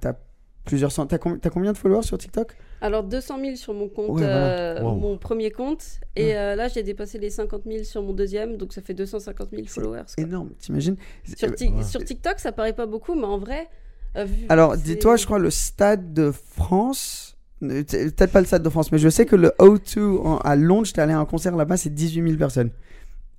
plusieurs 0.65 0.91
cent... 0.91 1.05
T'as 1.07 1.17
com- 1.17 1.39
t'as 1.41 1.49
combien 1.49 1.71
de 1.73 1.77
followers 1.77 2.03
sur 2.03 2.17
TikTok? 2.17 2.55
Alors 2.79 3.03
200 3.03 3.39
000 3.39 3.55
sur 3.55 3.73
mon 3.73 3.87
compte, 3.87 4.09
Ouais, 4.11 4.21
voilà. 4.21 4.77
euh, 4.79 4.81
Wow. 4.81 4.95
mon 4.95 5.17
premier 5.17 5.51
compte, 5.51 5.83
et 6.17 6.35
euh, 6.35 6.55
là 6.55 6.67
j'ai 6.67 6.83
dépassé 6.83 7.17
les 7.17 7.29
50 7.29 7.61
000 7.65 7.83
sur 7.85 8.01
mon 8.03 8.11
deuxième, 8.11 8.57
donc 8.57 8.73
ça 8.73 8.81
fait 8.81 8.93
250 8.93 9.49
000 9.51 9.63
C'est 9.65 9.69
followers. 9.81 10.01
quoi. 10.15 10.23
Énorme, 10.25 10.49
t'imagines? 10.59 10.97
Sur, 11.37 11.49
Ouais. 11.49 11.83
sur 11.83 12.03
TikTok, 12.03 12.39
ça 12.39 12.51
paraît 12.51 12.73
pas 12.73 12.85
beaucoup, 12.85 13.15
mais 13.15 13.23
en 13.25 13.37
vrai. 13.37 13.69
Vu- 14.15 14.45
Alors, 14.49 14.77
dis-toi, 14.77 15.15
je 15.17 15.25
crois 15.25 15.39
le 15.39 15.49
stade 15.49 16.13
de 16.13 16.31
France, 16.31 17.37
euh, 17.63 17.83
peut-être 17.83 18.31
pas 18.31 18.39
le 18.41 18.45
stade 18.47 18.63
de 18.63 18.69
France, 18.69 18.91
mais 18.91 18.97
je 18.99 19.09
sais 19.09 19.25
que 19.25 19.35
le 19.35 19.51
O2 19.59 20.19
en- 20.23 20.37
à 20.37 20.55
Londres, 20.55 20.85
j'étais 20.85 21.01
allé 21.01 21.13
à 21.13 21.19
un 21.19 21.25
concert 21.25 21.55
là-bas, 21.55 21.77
c'est 21.77 21.93
18 21.93 22.21
000 22.23 22.37
personnes. 22.37 22.69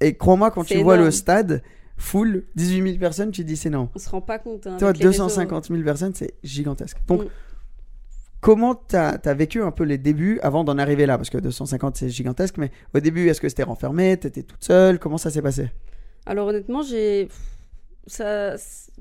Et 0.01 0.17
crois-moi, 0.17 0.51
quand 0.51 0.65
tu 0.65 0.83
vois 0.83 0.97
le 0.97 1.11
stade 1.11 1.63
full, 1.97 2.45
18 2.57 2.83
000 2.83 2.99
personnes, 2.99 3.31
tu 3.31 3.43
te 3.43 3.47
dis 3.47 3.57
c'est 3.57 3.71
non. 3.71 3.89
On 3.95 3.99
se 3.99 4.09
rend 4.09 4.21
pas 4.21 4.39
compte. 4.41 4.67
Hein, 4.67 4.77
Toi, 4.79 4.89
avec 4.89 5.01
les 5.01 5.07
réseaux, 5.09 5.23
250 5.25 5.69
000 5.69 5.83
personnes, 5.85 6.13
c'est 6.15 6.35
gigantesque. 6.43 6.97
Donc, 7.07 7.23
Mm. 7.23 7.29
comment 8.41 8.75
t'as 8.75 9.17
as 9.25 9.35
vécu 9.35 9.63
un 9.63 9.71
peu 9.71 9.85
les 9.85 9.99
débuts 9.99 10.39
avant 10.43 10.65
d'en 10.65 10.77
arriver 10.79 11.07
là? 11.07 11.17
Parce 11.17 11.31
que 11.31 11.39
250, 11.39 11.97
c'est 11.97 12.09
gigantesque, 12.11 12.57
mais 12.59 12.71
au 12.95 13.01
début, 13.01 13.29
est-ce 13.29 13.41
que 13.41 13.49
c'était 13.49 13.63
renfermé? 13.63 14.17
T'étais 14.17 14.43
toute 14.43 14.63
seule? 14.65 14.99
Comment 14.99 15.19
ça 15.19 15.31
s'est 15.31 15.43
passé? 15.43 15.71
Alors 16.27 16.49
honnêtement, 16.49 16.83
j'ai 16.83 17.29
ça 18.07 18.55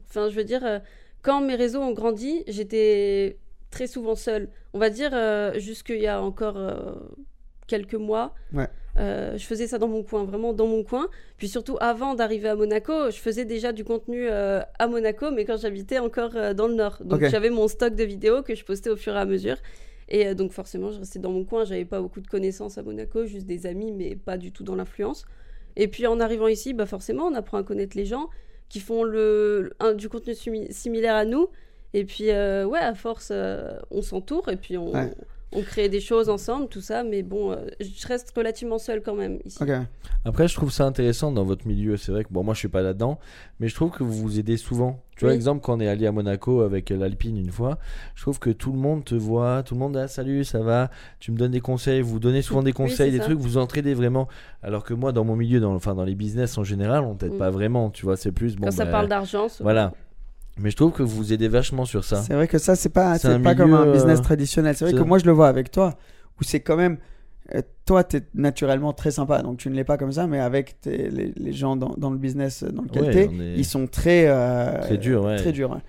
enfin 0.09 0.29
je 0.29 0.35
veux 0.35 0.43
dire 0.45 0.61
euh, 0.63 0.79
quand 1.23 1.41
mes 1.41 1.55
réseaux 1.55 1.81
ont 1.81 1.93
grandi, 1.93 2.43
j'étais 2.47 3.37
très 3.71 3.87
souvent 3.87 4.15
seule. 4.15 4.49
On 4.73 4.79
va 4.79 4.89
dire 4.91 5.09
euh, 5.13 5.57
jusqu'il 5.59 5.99
y 5.99 6.07
a 6.07 6.21
encore 6.21 6.57
euh, 6.57 6.93
quelques 7.65 7.95
mois. 7.95 8.35
Ouais. 8.53 8.67
euh, 8.97 9.35
je 9.37 9.45
faisais 9.45 9.65
ça 9.65 9.79
dans 9.79 9.87
mon 9.87 10.03
coin, 10.03 10.23
vraiment 10.25 10.53
dans 10.53 10.67
mon 10.67 10.83
coin. 10.83 11.07
Puis 11.37 11.47
surtout, 11.47 11.77
avant 11.79 12.13
d'arriver 12.13 12.49
à 12.49 12.55
Monaco, 12.55 13.09
je 13.09 13.17
faisais 13.17 13.45
déjà 13.45 13.71
du 13.71 13.83
contenu 13.83 14.27
euh, 14.29 14.61
à 14.77 14.85
Monaco, 14.87 15.31
mais 15.31 15.45
quand 15.45 15.57
j'habitais 15.57 15.97
encore 15.97 16.35
euh, 16.35 16.53
dans 16.53 16.67
le 16.67 16.75
nord. 16.75 16.97
Donc 17.03 17.21
j'avais 17.31 17.49
mon 17.49 17.67
stock 17.67 17.95
de 17.95 18.03
vidéos 18.03 18.43
que 18.43 18.53
je 18.53 18.63
postais 18.63 18.89
au 18.91 18.95
fur 18.95 19.15
et 19.15 19.19
à 19.19 19.25
mesure. 19.25 19.57
Et 20.09 20.35
donc 20.35 20.51
forcément, 20.51 20.91
je 20.91 20.99
restais 20.99 21.19
dans 21.19 21.31
mon 21.31 21.45
coin. 21.45 21.63
J'avais 21.63 21.85
pas 21.85 22.01
beaucoup 22.01 22.21
de 22.21 22.27
connaissances 22.27 22.77
à 22.77 22.83
Monaco, 22.83 23.25
juste 23.25 23.47
des 23.47 23.65
amis, 23.65 23.91
mais 23.91 24.15
pas 24.15 24.37
du 24.37 24.51
tout 24.51 24.63
dans 24.63 24.75
l'influence. 24.75 25.25
Et 25.75 25.87
puis 25.87 26.05
en 26.05 26.19
arrivant 26.19 26.47
ici, 26.47 26.73
bah 26.73 26.85
forcément, 26.85 27.25
on 27.25 27.33
apprend 27.33 27.57
à 27.57 27.63
connaître 27.63 27.97
les 27.97 28.05
gens 28.05 28.29
qui 28.73 28.79
font 28.79 29.03
le, 29.03 29.71
du 29.95 30.09
contenu 30.09 30.33
simi- 30.33 30.71
similaire 30.73 31.13
à 31.15 31.25
nous. 31.25 31.47
Et 31.93 32.05
puis, 32.05 32.31
euh, 32.31 32.65
ouais, 32.65 32.79
à 32.79 32.95
force, 32.95 33.29
euh, 33.31 33.77
on 33.91 34.01
s'entoure 34.01 34.49
et 34.49 34.55
puis 34.55 34.79
on. 34.79 34.91
On 35.55 35.61
crée 35.61 35.89
des 35.89 35.99
choses 35.99 36.29
ensemble, 36.29 36.67
tout 36.67 36.81
ça. 36.81 37.03
Mais 37.03 37.23
bon, 37.23 37.51
euh, 37.51 37.57
je 37.79 38.07
reste 38.07 38.33
relativement 38.35 38.77
seule 38.79 39.01
quand 39.01 39.15
même 39.15 39.39
ici. 39.45 39.59
Après, 40.25 40.47
je 40.47 40.55
trouve 40.55 40.71
ça 40.71 40.85
intéressant 40.85 41.31
dans 41.31 41.43
votre 41.43 41.67
milieu. 41.67 41.97
C'est 41.97 42.11
vrai 42.11 42.23
que 42.23 42.29
bon, 42.31 42.43
moi, 42.43 42.53
je 42.53 42.59
suis 42.59 42.67
pas 42.67 42.81
là-dedans, 42.81 43.19
mais 43.59 43.67
je 43.67 43.75
trouve 43.75 43.91
que 43.91 44.03
vous 44.03 44.13
vous 44.13 44.39
aidez 44.39 44.57
souvent. 44.57 44.99
Tu 45.15 45.25
vois, 45.25 45.29
Oui. 45.29 45.35
exemple, 45.35 45.61
quand 45.63 45.77
on 45.77 45.79
est 45.79 45.87
allé 45.87 46.07
à 46.07 46.11
Monaco 46.11 46.61
avec 46.61 46.89
euh, 46.89 46.97
l'Alpine 46.97 47.37
une 47.37 47.51
fois, 47.51 47.77
je 48.15 48.23
trouve 48.23 48.39
que 48.39 48.49
tout 48.49 48.71
le 48.71 48.79
monde 48.79 49.05
te 49.05 49.13
voit, 49.13 49.61
tout 49.61 49.75
le 49.75 49.79
monde 49.79 49.95
ah 49.95 50.07
salut, 50.07 50.43
ça 50.43 50.59
va. 50.61 50.89
Tu 51.19 51.31
me 51.31 51.37
donnes 51.37 51.51
des 51.51 51.59
conseils, 51.61 52.01
vous 52.01 52.19
donnez 52.19 52.41
souvent 52.41 52.63
des 52.63 52.73
conseils, 52.73 53.11
des 53.11 53.19
ça. 53.19 53.25
trucs, 53.25 53.37
vous 53.37 53.57
entraidez 53.57 53.93
vraiment. 53.93 54.27
Alors 54.63 54.83
que 54.83 54.93
moi, 54.95 55.11
dans 55.11 55.23
mon 55.23 55.35
milieu, 55.35 55.59
dans, 55.59 55.73
enfin 55.75 55.93
dans 55.93 56.03
les 56.03 56.15
business 56.15 56.57
en 56.57 56.63
général, 56.63 57.03
on 57.03 57.13
t'aide 57.13 57.33
Mm. 57.33 57.37
pas 57.37 57.51
vraiment. 57.51 57.89
Tu 57.91 58.05
vois, 58.05 58.17
c'est 58.17 58.31
plus 58.31 58.55
bon. 58.55 58.65
Quand 58.65 58.71
ça 58.71 58.85
bah, 58.85 58.91
parle 58.91 59.07
d'argent. 59.07 59.47
Voilà. 59.59 59.93
Mais 60.57 60.69
je 60.69 60.75
trouve 60.75 60.91
que 60.91 61.01
vous 61.03 61.15
vous 61.15 61.33
aidez 61.33 61.47
vachement 61.47 61.85
sur 61.85 62.03
ça. 62.03 62.21
C'est 62.21 62.33
vrai 62.33 62.47
que 62.47 62.57
ça, 62.59 62.75
c'est 62.75 62.89
pas, 62.89 63.17
C'est 63.17 63.39
pas 63.41 63.55
comme 63.55 63.73
un 63.73 63.81
milieu, 63.85 63.91
business 63.93 64.19
euh, 64.19 64.23
traditionnel. 64.23 64.75
C'est 64.75 64.85
vrai 64.85 64.93
que 64.93 65.01
moi, 65.07 65.17
je 65.17 65.25
le 65.25 65.31
vois 65.31 65.47
avec 65.47 65.71
toi, 65.71 65.95
où 66.39 66.43
c'est 66.43 66.59
quand 66.59 66.77
même. 66.77 66.97
euh, 67.55 67.61
toi, 67.85 68.03
tu 68.03 68.17
es 68.17 68.21
naturellement 68.35 68.93
très 68.93 69.11
sympa, 69.11 69.41
donc 69.41 69.57
tu 69.57 69.69
ne 69.69 69.75
l'es 69.75 69.83
pas 69.83 69.97
comme 69.97 70.11
ça, 70.11 70.27
mais 70.27 70.39
avec 70.39 70.79
tes- 70.79 71.09
les, 71.09 71.33
les 71.35 71.51
gens 71.53 71.75
dans, 71.75 71.93
dans 71.97 72.09
le 72.11 72.17
business 72.17 72.63
dans 72.63 72.83
lequel 72.83 73.03
Ouais, 73.03 73.29
on 73.31 73.39
est- 73.41 73.55
ils 73.57 73.65
sont 73.65 73.87
très. 73.87 74.25
euh, 74.27 74.79
Très 74.81 74.97
durs, 74.97 75.23
ouais. 75.25 75.35
Très 75.37 75.51
durs. 75.51 75.71
ouais. 75.71 75.81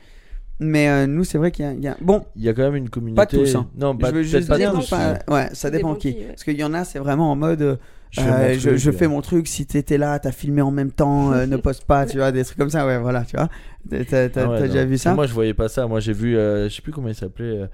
Mais 0.60 0.88
euh, 0.88 1.06
nous, 1.06 1.24
c'est 1.24 1.36
vrai 1.38 1.50
qu'il 1.50 1.64
y 1.64 1.68
a, 1.68 1.72
il 1.72 1.82
y 1.82 1.88
a- 1.88 1.96
Bon, 2.00 2.24
Il 2.36 2.42
y 2.42 2.48
a 2.48 2.54
quand 2.54 2.62
même 2.62 2.76
une 2.76 2.88
communauté. 2.90 3.36
tous, 3.38 3.54
hein. 3.56 3.68
Non, 3.76 3.96
pas, 3.96 4.10
je 4.10 4.14
veux 4.14 4.22
juste 4.22 4.48
pas 4.48 4.56
dire. 4.56 4.72
tous, 4.72 4.88
pas- 4.88 5.18
mais 5.28 5.34
ouais, 5.34 5.48
ça 5.52 5.70
dépend, 5.70 5.94
qui. 5.96 6.10
ouais. 6.10 6.26
Parce 6.28 6.44
qu'il 6.44 6.56
y 6.58 6.64
en 6.64 6.74
a, 6.74 6.84
c'est 6.84 6.98
vraiment 7.00 7.30
en 7.32 7.36
mode. 7.36 7.62
euh, 7.62 7.76
je 8.12 8.20
fais 8.20 8.28
euh, 8.28 8.32
mon 8.48 8.52
je, 8.54 8.60
truc, 8.68 8.76
je 8.78 8.90
fais 8.92 9.08
mon 9.08 9.20
truc, 9.20 9.48
si 9.48 9.66
t'étais 9.66 9.98
là, 9.98 10.16
t'as 10.20 10.30
filmé 10.30 10.62
en 10.62 10.70
même 10.70 10.92
temps, 10.92 11.32
euh, 11.32 11.46
ne 11.46 11.56
poste 11.58 11.84
pas, 11.84 12.06
tu 12.06 12.18
vois, 12.18 12.30
des 12.30 12.44
trucs 12.44 12.56
comme 12.58 12.70
ça, 12.70 12.86
ouais, 12.86 12.98
voilà, 13.00 13.24
tu 13.24 13.36
vois. 13.36 13.48
T'as 13.90 14.04
t'as- 14.04 14.28
t'as- 14.28 14.44
Ah 14.44 14.50
ouais, 14.50 14.58
t'as 14.60 14.66
déjà 14.68 14.84
vu 14.84 14.96
ça? 14.96 15.14
Moi, 15.14 15.26
je 15.26 15.32
voyais 15.34 15.54
pas 15.54 15.68
ça. 15.68 15.88
Moi, 15.88 15.98
j'ai 15.98 16.12
vu, 16.12 16.36
euh, 16.36 16.68
je 16.68 16.74
sais 16.76 16.82
plus 16.82 16.92
comment 16.92 17.08
il 17.08 17.14
s'appelait. 17.16 17.58
euh, 17.62 17.66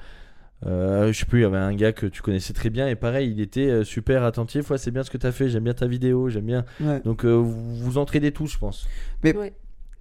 euh, 0.66 1.12
je 1.12 1.18
sais 1.18 1.26
plus, 1.26 1.40
il 1.40 1.42
y 1.42 1.46
avait 1.46 1.56
un 1.58 1.74
gars 1.74 1.92
que 1.92 2.06
tu 2.06 2.20
connaissais 2.22 2.52
très 2.54 2.68
bien 2.70 2.86
et 2.88 2.94
pareil, 2.94 3.30
il 3.30 3.40
était 3.40 3.82
super 3.84 4.24
attentif. 4.24 4.70
Ouais, 4.70 4.78
c'est 4.78 4.90
bien 4.90 5.02
ce 5.02 5.10
que 5.10 5.18
tu 5.18 5.26
as 5.26 5.32
fait, 5.32 5.48
j'aime 5.50 5.64
bien 5.64 5.74
ta 5.74 5.86
vidéo, 5.86 6.28
j'aime 6.30 6.44
bien. 6.46 6.64
Ouais. 6.80 7.00
Donc, 7.04 7.24
euh, 7.24 7.32
vous 7.34 7.74
vous 7.76 7.98
entraidez 7.98 8.30
tous, 8.32 8.46
je 8.48 8.58
pense. 8.58 8.86
Ouais. 9.24 9.52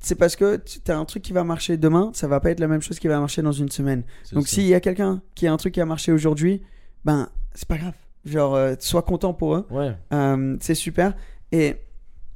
C'est 0.01 0.15
parce 0.15 0.35
que 0.35 0.55
tu 0.57 0.79
as 0.91 0.97
un 0.97 1.03
truc 1.05 1.21
qui 1.23 1.33
va 1.33 1.43
marcher 1.43 1.75
demain, 1.77 2.11
ça 2.13 2.27
va 2.27 2.39
pas 2.39 2.51
être 2.51 2.59
la 2.61 2.67
même 2.67 2.81
chose 2.81 2.99
qui 2.99 3.07
va 3.07 3.19
marcher 3.19 3.41
dans 3.41 3.51
une 3.51 3.69
semaine. 3.69 4.03
Donc 4.31 4.47
s'il 4.47 4.65
y 4.65 4.73
a 4.73 4.79
quelqu'un 4.79 5.21
qui 5.35 5.45
a 5.47 5.51
un 5.53 5.57
truc 5.57 5.73
qui 5.73 5.81
a 5.81 5.85
marché 5.85 6.11
aujourd'hui, 6.11 6.61
ben 7.05 7.29
c'est 7.53 7.67
pas 7.67 7.77
grave. 7.77 7.93
Genre, 8.25 8.55
euh, 8.55 8.75
sois 8.79 9.01
content 9.01 9.33
pour 9.33 9.55
eux. 9.55 9.67
Ouais. 9.71 9.95
Euh, 10.13 10.55
c'est 10.61 10.75
super. 10.75 11.15
Et 11.51 11.75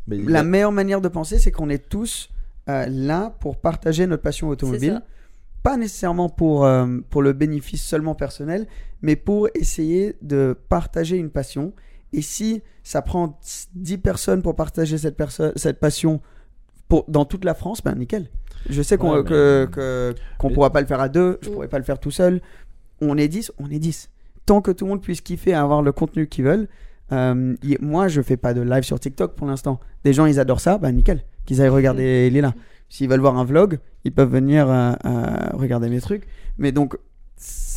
Mais 0.08 0.17
la 0.17 0.39
a- 0.39 0.43
meilleure 0.43 0.71
manière 0.71 0.99
de 1.02 1.08
penser, 1.08 1.39
c'est 1.39 1.52
qu'on 1.52 1.69
est 1.69 1.89
tous 1.89 2.30
euh, 2.69 2.86
là 2.89 3.36
pour 3.39 3.58
partager 3.58 4.08
notre 4.08 4.23
passion 4.23 4.49
automobile. 4.49 5.02
Pas 5.62 5.78
nécessairement 5.78 6.28
pour, 6.30 6.65
euh, 6.65 6.99
pour 7.10 7.21
le 7.21 7.32
bénéfice 7.32 7.82
seulement 7.86 8.15
personnel, 8.15 8.67
mais 9.02 9.15
pour 9.15 9.47
essayer 9.56 10.17
de 10.21 10.58
partager 10.67 11.15
une 11.15 11.30
passion. 11.30 11.71
Et 12.12 12.21
si 12.21 12.62
ça 12.84 13.02
prend 13.02 13.39
10 13.76 13.97
personnes 13.99 14.41
pour 14.41 14.56
partager 14.58 14.97
cette, 14.97 15.21
cette 15.56 15.80
passion 15.80 16.21
pour, 16.93 17.06
dans 17.08 17.25
toute 17.25 17.43
la 17.43 17.56
France, 17.56 17.82
ben 17.84 17.95
nickel. 17.95 18.27
Je 18.69 18.84
sais 18.84 18.97
qu'on 18.97 19.15
Ouais, 19.17 19.23
que- 19.23 19.65
mais- 19.67 19.71
que- 19.75 20.13
qu'on 20.38 20.49
mais- 20.49 20.53
pourra 20.53 20.69
pas 20.71 20.79
le 20.79 20.86
faire 20.86 20.99
à 21.01 21.10
deux, 21.10 21.39
je 21.41 21.49
Mm. 21.49 21.53
pourrais 21.53 21.67
pas 21.67 21.79
le 21.79 21.84
faire 21.84 21.99
tout 21.99 22.12
seul. 22.12 22.39
on 23.01 23.17
est 23.17 23.27
10, 23.27 23.51
on 23.58 23.67
est 23.71 23.79
10. 23.79 24.10
Tant 24.45 24.62
que 24.62 24.69
tout 24.71 24.86
le 24.86 24.89
monde 24.91 25.01
puisse 25.01 25.19
kiffer 25.21 25.49
et 25.49 25.53
avoir 25.56 25.82
le 25.82 25.91
contenu 25.91 26.27
qu'ils 26.27 26.45
veulent. 26.45 26.67
euh, 27.12 27.56
y- 27.63 27.77
moi, 27.82 28.08
je 28.08 28.21
fais 28.21 28.38
pas 28.38 28.53
de 28.53 28.62
live 28.62 28.84
sur 28.84 28.99
TikTok 28.99 29.36
pour 29.36 29.45
l'instant. 29.47 29.79
Des 30.03 30.13
gens, 30.13 30.25
ils 30.25 30.39
adorent 30.39 30.62
ça, 30.62 30.77
bah 30.77 30.91
nickel. 30.91 31.21
Qu'ils 31.45 31.62
aillent 31.62 31.69
regarder 31.69 32.29
Lila. 32.29 32.53
S'ils 32.89 33.10
veulent 33.10 33.19
voir 33.19 33.38
un 33.38 33.43
vlog, 33.43 33.79
ils 34.06 34.12
peuvent 34.12 34.32
venir 34.32 34.69
euh, 34.69 34.93
euh, 35.06 35.49
regarder 35.53 35.89
mes 35.89 35.99
trucs. 36.01 36.25
Mais 36.58 36.71
donc, 36.71 36.95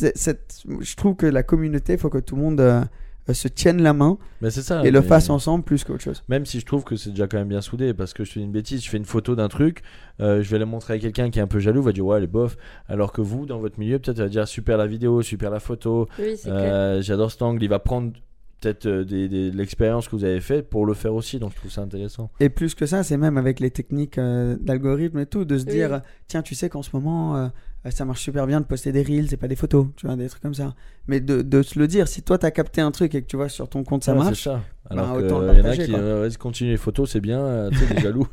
je 0.01 0.95
trouve 0.95 1.15
que 1.15 1.25
la 1.25 1.43
communauté, 1.43 1.93
il 1.93 1.99
faut 1.99 2.09
que 2.09 2.17
tout 2.19 2.35
le 2.35 2.41
monde 2.41 2.87
se 3.33 3.47
tienne 3.47 3.81
la 3.81 3.93
main 3.93 4.17
Mais 4.41 4.49
c'est 4.49 4.61
ça. 4.61 4.83
et 4.85 4.91
le 4.91 5.01
mais- 5.01 5.05
fasse 5.07 5.29
ensemble 5.29 5.63
plus 5.63 5.83
qu'autre 5.83 6.01
chose. 6.03 6.23
Même 6.29 6.45
si 6.45 6.59
je 6.59 6.65
trouve 6.65 6.83
que 6.83 6.95
c'est 6.95 7.09
déjà 7.11 7.27
quand 7.27 7.37
même 7.37 7.47
bien 7.49 7.61
soudé, 7.61 7.93
parce 7.93 8.13
que 8.13 8.23
je 8.23 8.31
fais 8.33 8.39
une 8.39 8.51
bêtise, 8.51 8.83
je 8.83 8.89
fais 8.89 8.97
une 8.97 9.05
photo 9.05 9.35
d'un 9.35 9.47
truc, 9.47 9.81
euh, 10.21 10.41
je 10.41 10.49
vais 10.49 10.59
la 10.59 10.65
montrer 10.65 10.93
à 10.95 10.99
quelqu'un 10.99 11.29
qui 11.29 11.39
est 11.39 11.41
un 11.41 11.47
peu 11.47 11.59
jaloux, 11.59 11.81
va 11.81 11.91
dire 11.91 12.05
ouais 12.05 12.17
elle 12.17 12.23
est 12.23 12.27
bof, 12.27 12.57
alors 12.87 13.11
que 13.11 13.21
vous 13.21 13.45
dans 13.45 13.59
votre 13.59 13.79
milieu 13.79 13.99
peut-être 13.99 14.17
il 14.17 14.23
va 14.23 14.29
dire 14.29 14.47
super 14.47 14.77
la 14.77 14.87
vidéo, 14.87 15.21
super 15.21 15.49
la 15.49 15.59
photo, 15.59 16.07
Oui, 16.19 16.35
euh, 16.47 17.01
j'adore 17.01 17.31
cet 17.31 17.41
angle, 17.41 17.61
il 17.63 17.69
va 17.69 17.79
prendre 17.79 18.11
peut-être 18.59 18.87
euh, 18.87 19.03
des, 19.03 19.27
des- 19.29 19.51
de 19.51 19.55
l'expérience 19.57 20.07
que 20.07 20.15
vous 20.15 20.23
avez 20.23 20.41
faite 20.41 20.67
pour 20.67 20.87
le 20.87 20.95
faire 20.95 21.13
aussi, 21.13 21.37
donc 21.37 21.51
je 21.51 21.57
trouve 21.57 21.69
ça 21.71 21.81
intéressant. 21.81 22.31
Et 22.39 22.49
plus 22.49 22.73
que 22.73 22.87
ça, 22.87 23.03
c'est 23.03 23.15
même 23.17 23.37
avec 23.37 23.59
les 23.59 23.69
techniques 23.69 24.17
euh, 24.17 24.55
d'algorithme 24.59 25.19
et 25.19 25.27
tout, 25.27 25.45
de 25.45 25.59
se 25.59 25.65
Oui. 25.65 25.73
dire, 25.73 26.01
tiens, 26.27 26.41
tu 26.41 26.55
sais 26.55 26.67
qu'en 26.67 26.81
ce 26.81 26.89
moment, 26.93 27.35
euh, 27.37 27.45
euh, 27.45 27.49
ça 27.89 28.03
marche 28.05 28.21
super 28.21 28.47
bien 28.47 28.59
de 28.59 28.65
poster 28.65 28.91
des 28.91 29.01
reels 29.01 29.33
et 29.33 29.37
pas 29.37 29.47
des 29.47 29.55
photos, 29.55 29.87
tu 29.95 30.07
vois, 30.07 30.15
des 30.15 30.27
trucs 30.27 30.41
comme 30.41 30.53
ça. 30.53 30.75
Mais 31.07 31.19
de, 31.21 31.41
de 31.41 31.61
se 31.61 31.79
le 31.79 31.87
dire, 31.87 32.07
si 32.07 32.21
toi, 32.21 32.37
t'as 32.37 32.51
capté 32.51 32.81
un 32.81 32.91
truc 32.91 33.15
et 33.15 33.21
que 33.21 33.27
tu 33.27 33.37
vois 33.37 33.49
sur 33.49 33.69
ton 33.69 33.83
compte, 33.83 34.03
ça 34.03 34.11
Ouais, 34.13 34.19
marche. 34.19 34.43
C'est 34.43 34.49
ça. 34.49 34.61
Alors 34.89 35.13
bah, 35.15 35.21
que 35.21 35.25
autant 35.25 35.39
le 35.39 35.49
euh, 35.49 35.53
y 35.53 35.61
en 35.61 35.65
a 35.65 35.75
qui 35.77 35.93
euh, 35.93 36.21
vas-y, 36.21 36.37
continue 36.37 36.71
les 36.71 36.77
photos, 36.77 37.11
c'est 37.11 37.19
bien, 37.19 37.39
euh, 37.39 37.69
tu 37.69 37.93
des 37.93 38.01
jaloux. 38.01 38.27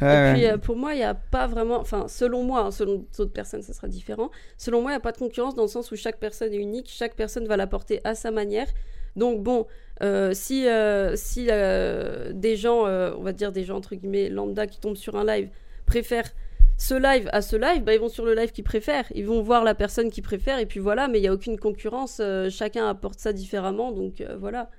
Ouais, 0.00 0.30
Et 0.30 0.34
puis 0.34 0.46
euh, 0.46 0.58
pour 0.58 0.76
moi, 0.76 0.94
il 0.94 0.98
n'y 0.98 1.04
a 1.04 1.14
pas 1.14 1.46
vraiment, 1.46 1.80
enfin 1.80 2.06
selon 2.08 2.42
moi, 2.44 2.60
hein, 2.66 2.70
selon 2.70 3.04
d'autres 3.16 3.32
personnes, 3.32 3.62
ça 3.62 3.72
sera 3.72 3.88
différent. 3.88 4.30
Selon 4.56 4.82
moi, 4.82 4.90
il 4.90 4.94
n'y 4.94 4.98
a 4.98 5.00
pas 5.00 5.12
de 5.12 5.18
concurrence 5.18 5.54
dans 5.54 5.62
le 5.62 5.68
sens 5.68 5.90
où 5.90 5.96
chaque 5.96 6.18
personne 6.18 6.52
est 6.52 6.58
unique, 6.58 6.88
chaque 6.88 7.14
personne 7.14 7.46
va 7.46 7.56
l'apporter 7.56 8.00
à 8.04 8.14
sa 8.14 8.30
manière. 8.30 8.66
Donc 9.14 9.42
bon, 9.42 9.66
euh, 10.02 10.32
si, 10.34 10.68
euh, 10.68 11.14
si 11.16 11.46
euh, 11.50 12.32
des 12.34 12.56
gens, 12.56 12.86
euh, 12.86 13.12
on 13.18 13.22
va 13.22 13.32
dire 13.32 13.50
des 13.52 13.64
gens 13.64 13.76
entre 13.76 13.94
guillemets 13.94 14.28
lambda 14.28 14.66
qui 14.66 14.78
tombent 14.80 14.96
sur 14.96 15.16
un 15.16 15.24
live, 15.24 15.48
préfèrent 15.86 16.30
ce 16.78 16.94
live 16.94 17.28
à 17.32 17.40
ce 17.42 17.56
live, 17.56 17.82
bah, 17.84 17.94
ils 17.94 18.00
vont 18.00 18.08
sur 18.08 18.24
le 18.24 18.34
live 18.34 18.52
qu'ils 18.52 18.64
préfèrent. 18.64 19.06
Ils 19.14 19.26
vont 19.26 19.42
voir 19.42 19.64
la 19.64 19.74
personne 19.74 20.10
qu'ils 20.10 20.22
préfèrent 20.22 20.58
et 20.58 20.66
puis 20.66 20.80
voilà, 20.80 21.08
mais 21.08 21.18
il 21.18 21.22
n'y 21.22 21.28
a 21.28 21.32
aucune 21.32 21.58
concurrence, 21.58 22.18
euh, 22.22 22.50
chacun 22.50 22.86
apporte 22.88 23.18
ça 23.18 23.32
différemment, 23.32 23.92
donc 23.92 24.20
euh, 24.20 24.36
voilà. 24.38 24.70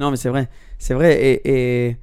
Non, 0.00 0.10
mais 0.10 0.16
c'est 0.16 0.28
vrai. 0.28 0.48
C'est 0.78 0.94
vrai. 0.94 1.20
Et, 1.22 1.88
et, 1.88 1.96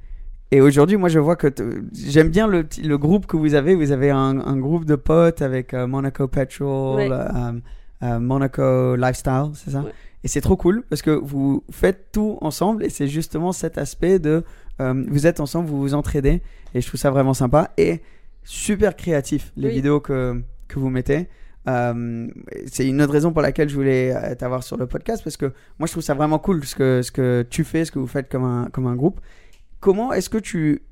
et 0.52 0.60
aujourd'hui, 0.60 0.96
moi, 0.96 1.08
je 1.08 1.18
vois 1.18 1.36
que 1.36 1.48
j'aime 1.92 2.28
bien 2.28 2.46
le, 2.46 2.66
le 2.82 2.98
groupe 2.98 3.26
que 3.26 3.36
vous 3.36 3.54
avez. 3.54 3.74
Vous 3.74 3.92
avez 3.92 4.10
un, 4.10 4.40
un 4.40 4.56
groupe 4.56 4.84
de 4.84 4.94
potes 4.94 5.42
avec 5.42 5.74
euh, 5.74 5.86
Monaco 5.86 6.28
Petrol, 6.28 6.96
Ouais. 6.96 8.18
Monaco 8.18 8.96
Lifestyle, 8.96 9.50
c'est 9.54 9.72
ça? 9.72 9.80
Ouais. 9.82 9.92
Et 10.24 10.28
c'est 10.28 10.40
trop 10.40 10.56
cool 10.56 10.82
parce 10.88 11.02
que 11.02 11.10
vous 11.10 11.62
faites 11.70 12.12
tout 12.12 12.38
ensemble 12.40 12.84
et 12.84 12.88
c'est 12.90 13.08
justement 13.08 13.52
cet 13.52 13.76
aspect 13.78 14.18
de 14.18 14.42
vous 14.78 15.26
êtes 15.26 15.40
ensemble, 15.40 15.68
vous 15.68 15.78
vous 15.80 15.92
entraidez 15.94 16.40
et 16.74 16.80
je 16.80 16.86
trouve 16.86 16.98
ça 16.98 17.10
vraiment 17.10 17.34
sympa 17.34 17.70
et 17.76 18.00
super 18.42 18.96
créatif 18.96 19.52
les 19.56 19.68
Oui. 19.68 19.74
vidéos 19.74 20.00
que, 20.00 20.40
que 20.68 20.78
vous 20.78 20.90
mettez. 20.90 21.28
Euh, 21.68 22.26
c'est 22.66 22.86
une 22.86 23.02
autre 23.02 23.12
raison 23.12 23.32
pour 23.32 23.42
laquelle 23.42 23.68
je 23.68 23.74
voulais 23.74 24.14
euh, 24.16 24.34
t'avoir 24.34 24.62
sur 24.62 24.76
le 24.78 24.86
podcast 24.86 25.22
parce 25.22 25.36
que 25.36 25.52
moi 25.78 25.86
je 25.86 25.92
trouve 25.92 26.02
ça 26.02 26.14
vraiment 26.14 26.38
cool 26.38 26.64
ce 26.64 26.74
que, 26.74 27.02
ce 27.02 27.12
que 27.12 27.46
tu 27.48 27.64
fais, 27.64 27.84
ce 27.84 27.92
que 27.92 27.98
vous 27.98 28.06
faites 28.06 28.30
comme 28.30 28.44
un, 28.44 28.68
comme 28.72 28.86
un 28.86 28.96
groupe. 28.96 29.20
Comment 29.78 30.12
est-ce 30.12 30.30
que 30.30 30.38
tu 30.38 30.82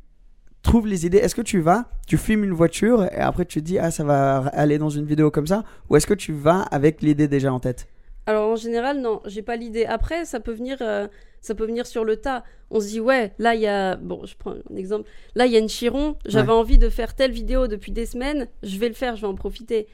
trouves 0.62 0.86
les 0.86 1.06
idées? 1.06 1.18
Est-ce 1.18 1.34
que 1.34 1.40
tu 1.42 1.60
vas, 1.60 1.88
tu 2.06 2.18
filmes 2.18 2.44
une 2.44 2.52
voiture 2.52 3.04
et 3.04 3.16
après 3.16 3.46
tu 3.46 3.60
te 3.60 3.64
dis 3.64 3.78
ah 3.78 3.90
ça 3.90 4.04
va 4.04 4.38
aller 4.48 4.76
dans 4.76 4.90
une 4.90 5.06
vidéo 5.06 5.30
comme 5.30 5.46
ça? 5.46 5.64
Ou 5.88 5.96
est-ce 5.96 6.06
que 6.06 6.14
tu 6.14 6.32
vas 6.32 6.60
avec 6.62 7.00
l'idée 7.00 7.28
déjà 7.28 7.50
en 7.52 7.60
tête? 7.60 7.88
Alors 8.28 8.46
en 8.50 8.56
général, 8.56 9.00
non, 9.00 9.22
j'ai 9.24 9.40
pas 9.40 9.56
l'idée. 9.56 9.86
Après, 9.86 10.26
ça 10.26 10.38
peut 10.38 10.52
venir, 10.52 10.76
euh, 10.82 11.08
ça 11.40 11.54
peut 11.54 11.64
venir 11.64 11.86
sur 11.86 12.04
le 12.04 12.16
tas. 12.16 12.44
On 12.70 12.78
se 12.78 12.88
dit 12.88 13.00
ouais, 13.00 13.32
là 13.38 13.54
il 13.54 13.62
y 13.62 13.66
a, 13.66 13.96
bon, 13.96 14.26
je 14.26 14.36
prends 14.36 14.52
un 14.70 14.76
exemple. 14.76 15.08
Là 15.34 15.46
il 15.46 15.52
y 15.52 15.56
a 15.56 15.58
une 15.60 15.68
chiron. 15.70 16.16
J'avais 16.26 16.52
envie 16.52 16.76
de 16.76 16.90
faire 16.90 17.14
telle 17.14 17.30
vidéo 17.32 17.68
depuis 17.68 17.90
des 17.90 18.04
semaines. 18.04 18.46
Je 18.62 18.78
vais 18.78 18.88
le 18.88 18.94
faire, 18.94 19.16
je 19.16 19.22
vais 19.22 19.26
en 19.28 19.34
profiter. 19.34 19.86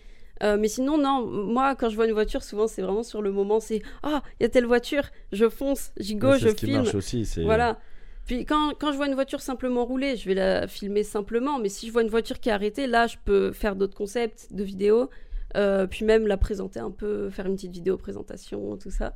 Euh, 0.43 0.57
mais 0.59 0.67
sinon, 0.67 0.99
non, 0.99 1.25
moi 1.25 1.77
quand 1.77 1.89
je 1.91 1.95
vois 1.95 2.07
une 2.07 2.13
voiture, 2.13 2.43
souvent 2.43 2.67
c'est 2.67 2.83
vraiment 2.83 3.05
sur 3.05 3.23
le 3.23 3.31
moment. 3.31 3.61
C'est 3.61 3.83
ah, 4.03 4.21
il 4.41 4.43
y 4.43 4.47
a 4.47 4.49
telle 4.49 4.67
voiture, 4.67 5.05
je 5.31 5.49
fonce, 5.49 5.93
j'y 6.01 6.17
go, 6.17 6.33
je 6.33 6.49
ce 6.49 6.55
filme. 6.57 6.73
marche 6.79 6.95
aussi. 6.97 7.25
c'est- 7.25 7.45
Voilà. 7.45 7.79
Puis 8.27 8.47
quand, 8.47 8.73
quand 8.81 8.91
je 8.91 8.97
vois 8.97 9.07
une 9.07 9.15
voiture 9.15 9.41
simplement 9.43 9.85
rouler, 9.85 10.17
je 10.17 10.27
vais 10.29 10.35
la 10.35 10.67
filmer 10.67 11.05
simplement. 11.05 11.59
Mais 11.61 11.69
si 11.69 11.87
je 11.87 11.93
vois 11.93 12.03
une 12.03 12.09
voiture 12.09 12.41
qui 12.41 12.49
est 12.49 12.53
arrêtée, 12.53 12.87
là, 12.87 13.07
je 13.07 13.17
peux 13.25 13.53
faire 13.53 13.77
d'autres 13.77 13.95
concepts 13.97 14.49
de 14.51 14.65
vidéos. 14.65 15.11
Euh, 15.57 15.87
puis 15.87 16.05
même 16.05 16.27
la 16.27 16.37
présenter 16.37 16.81
un 16.81 16.91
peu, 16.91 17.31
faire 17.31 17.47
une 17.47 17.55
petite 17.55 17.73
vidéo 17.73 17.97
présentation, 17.97 18.77
tout 18.77 18.91
ça. 18.91 19.15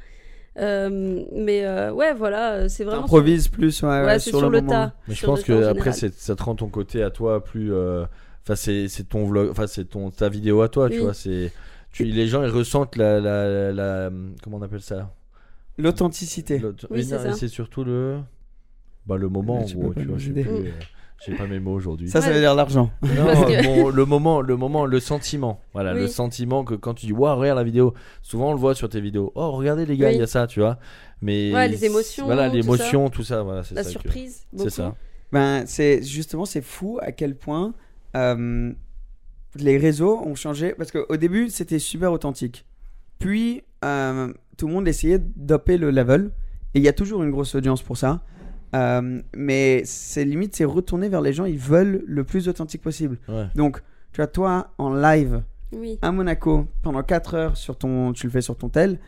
Euh, 0.59 1.25
mais 1.33 1.65
euh, 1.65 1.93
ouais, 1.93 2.15
voilà, 2.15 2.69
c'est 2.69 2.85
vraiment. 2.85 3.05
Improvise 3.05 3.49
plus 3.49 3.67
ouais, 3.67 3.73
sur... 3.73 3.89
ouais, 3.89 4.05
Ouais, 4.05 4.19
c'est 4.19 4.31
sur, 4.31 4.41
le, 4.41 4.61
moment. 4.61 4.71
tas. 4.71 4.95
Mais 5.07 5.15
je 5.15 5.25
pense 5.25 5.47
le 5.47 5.61
que 5.61 5.65
après, 5.65 5.93
ça 5.93 6.37
te 6.37 6.43
rend 6.43 6.55
ton 6.55 6.69
côté 6.69 7.03
à 7.03 7.11
toi 7.11 7.45
plus. 7.45 7.73
Enfin, 7.73 8.57
c'est 8.57 8.89
c'est 8.89 9.05
ton 9.05 9.25
vlog, 9.27 9.51
enfin, 9.51 9.67
c'est 9.67 9.85
ton 9.85 10.11
ta 10.11 10.29
vidéo 10.29 10.63
à 10.63 10.69
toi, 10.69 10.89
tu 10.89 10.99
vois. 10.99 11.15
C'est 11.15 11.53
tu, 11.93 12.05
les 12.05 12.27
gens 12.27 12.43
ils 12.43 12.51
ressentent 12.51 12.97
la, 12.97 13.21
la, 13.21 13.73
la, 13.73 14.11
comment 14.43 14.59
on 14.59 14.63
appelle 14.63 14.83
ça? 14.83 15.15
L'authenticité. 15.79 16.61
Oui, 16.91 17.05
c'est 17.05 17.49
surtout 17.49 17.85
le 17.85 18.19
bah 19.09 19.17
le 19.17 19.29
moment 19.29 19.59
pas 19.61 19.65
tu 19.65 19.77
vois. 19.77 19.93
Je 20.19 20.27
sais 20.27 20.33
plus, 20.33 20.47
euh, 20.49 20.71
j'ai 21.27 21.35
pas 21.35 21.47
mes 21.47 21.59
mots 21.59 21.73
aujourd'hui. 21.75 22.09
Ça, 22.09 22.21
ça 22.21 22.31
veut 22.31 22.39
dire 22.41 22.55
l'argent. 22.55 22.91
Que- 23.03 23.65
bon, 23.65 23.89
le 23.89 24.05
moment, 24.05 24.41
le 24.41 24.57
moment, 24.57 24.85
le 24.87 25.01
sentiment. 25.01 25.61
Voilà, 25.73 25.95
Oui. 25.95 26.01
le 26.03 26.07
sentiment 26.07 26.63
que 26.63 26.75
quand 26.75 26.95
tu 26.95 27.07
dis, 27.07 27.13
waouh, 27.13 27.37
regarde 27.41 27.59
la 27.59 27.65
vidéo. 27.65 27.95
Souvent, 28.23 28.51
on 28.51 28.53
le 28.53 28.59
voit 28.59 28.75
sur 28.77 28.89
tes 28.89 29.01
vidéos. 29.01 29.33
Oh, 29.35 29.51
regardez 29.53 29.85
les 29.87 29.97
gars, 29.97 30.11
il 30.11 30.15
Oui. 30.15 30.21
y 30.21 30.23
a 30.23 30.27
ça, 30.29 30.47
tu 30.47 30.61
vois. 30.61 30.79
Mais 31.23 31.53
Ouais, 31.53 31.67
les 31.69 31.85
émotions, 31.85 32.27
Voilà, 32.27 32.49
tout 32.51 32.57
l'émotion, 32.57 33.09
tout 33.11 33.25
ça. 33.25 33.43
Voilà, 33.43 33.65
c'est 33.65 33.75
La 33.75 33.83
ça 33.83 33.89
que- 33.89 33.93
surprise. 34.01 34.43
C'est 34.53 34.57
beaucoup. 34.57 34.71
ça. 34.71 34.95
Ben, 35.33 35.65
c'est 35.67 36.03
justement, 36.05 36.45
c'est 36.45 36.63
fou 36.63 36.99
à 37.03 37.11
quel 37.13 37.35
point 37.37 37.75
euh, 38.17 38.73
les 39.57 39.77
réseaux 39.79 40.21
ont 40.25 40.35
changé. 40.35 40.75
Parce 40.79 40.93
qu'au 40.93 41.17
début, 41.17 41.49
c'était 41.51 41.79
super 41.81 42.13
authentique. 42.13 42.65
Puis, 43.19 43.63
euh, 43.85 44.33
tout 44.57 44.69
le 44.69 44.73
monde 44.75 44.87
essayait 44.89 45.19
d'upper 45.19 45.77
le 45.79 45.91
level. 45.91 46.31
Et 46.75 46.79
il 46.79 46.85
y 46.85 46.89
a 46.89 46.93
toujours 46.93 47.23
une 47.25 47.31
grosse 47.31 47.55
audience 47.55 47.83
pour 47.83 47.97
ça. 47.97 48.23
Euh, 48.75 49.21
mais 49.35 49.83
c'est 49.85 50.25
limite, 50.25 50.55
c'est 50.57 50.65
retourner 50.65 51.09
vers 51.09 51.21
les 51.21 51.33
gens. 51.33 51.45
Ils 51.45 51.59
veulent 51.59 52.03
le 52.07 52.25
plus 52.25 52.49
authentique 52.49 52.83
possible. 52.83 53.19
Ouais. 53.29 53.47
Donc, 53.55 53.81
tu 54.13 54.17
vois, 54.21 54.27
toi, 54.27 54.73
en 54.79 54.93
live, 54.95 55.43
Oui. 55.73 55.99
à 56.03 56.13
Monaco, 56.13 56.67
pendant 56.83 57.03
4 57.03 57.35
heures, 57.35 57.57
sur 57.57 57.77
ton, 57.77 58.13
tu 58.13 58.27
le 58.27 58.33
fais 58.33 58.41
sur 58.43 58.57
ton 58.57 58.69
tel, 58.69 58.99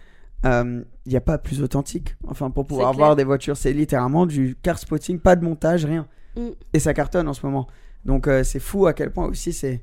il 0.45 0.85
n'y 1.07 1.17
a 1.17 1.21
pas 1.21 1.39
plus 1.39 1.63
authentique. 1.63 2.17
Enfin, 2.27 2.51
pour 2.51 2.67
pouvoir 2.67 2.91
C'est 2.91 2.97
clair. 2.97 3.07
voir 3.07 3.17
des 3.17 3.25
voitures, 3.25 3.57
c'est 3.57 3.73
littéralement 3.73 4.25
du 4.27 4.57
car 4.63 4.79
spotting, 4.79 5.19
pas 5.19 5.37
de 5.37 5.45
montage, 5.45 5.85
rien. 5.85 6.07
Mm. 6.37 6.49
Et 6.73 6.79
ça 6.79 6.95
cartonne 6.95 7.29
en 7.29 7.35
ce 7.35 7.45
moment. 7.45 7.67
Donc, 8.05 8.29
euh, 8.29 8.43
c'est 8.45 8.61
fou 8.61 8.87
à 8.87 8.95
quel 8.95 9.11
point 9.13 9.27
aussi 9.27 9.53
c'est, 9.53 9.83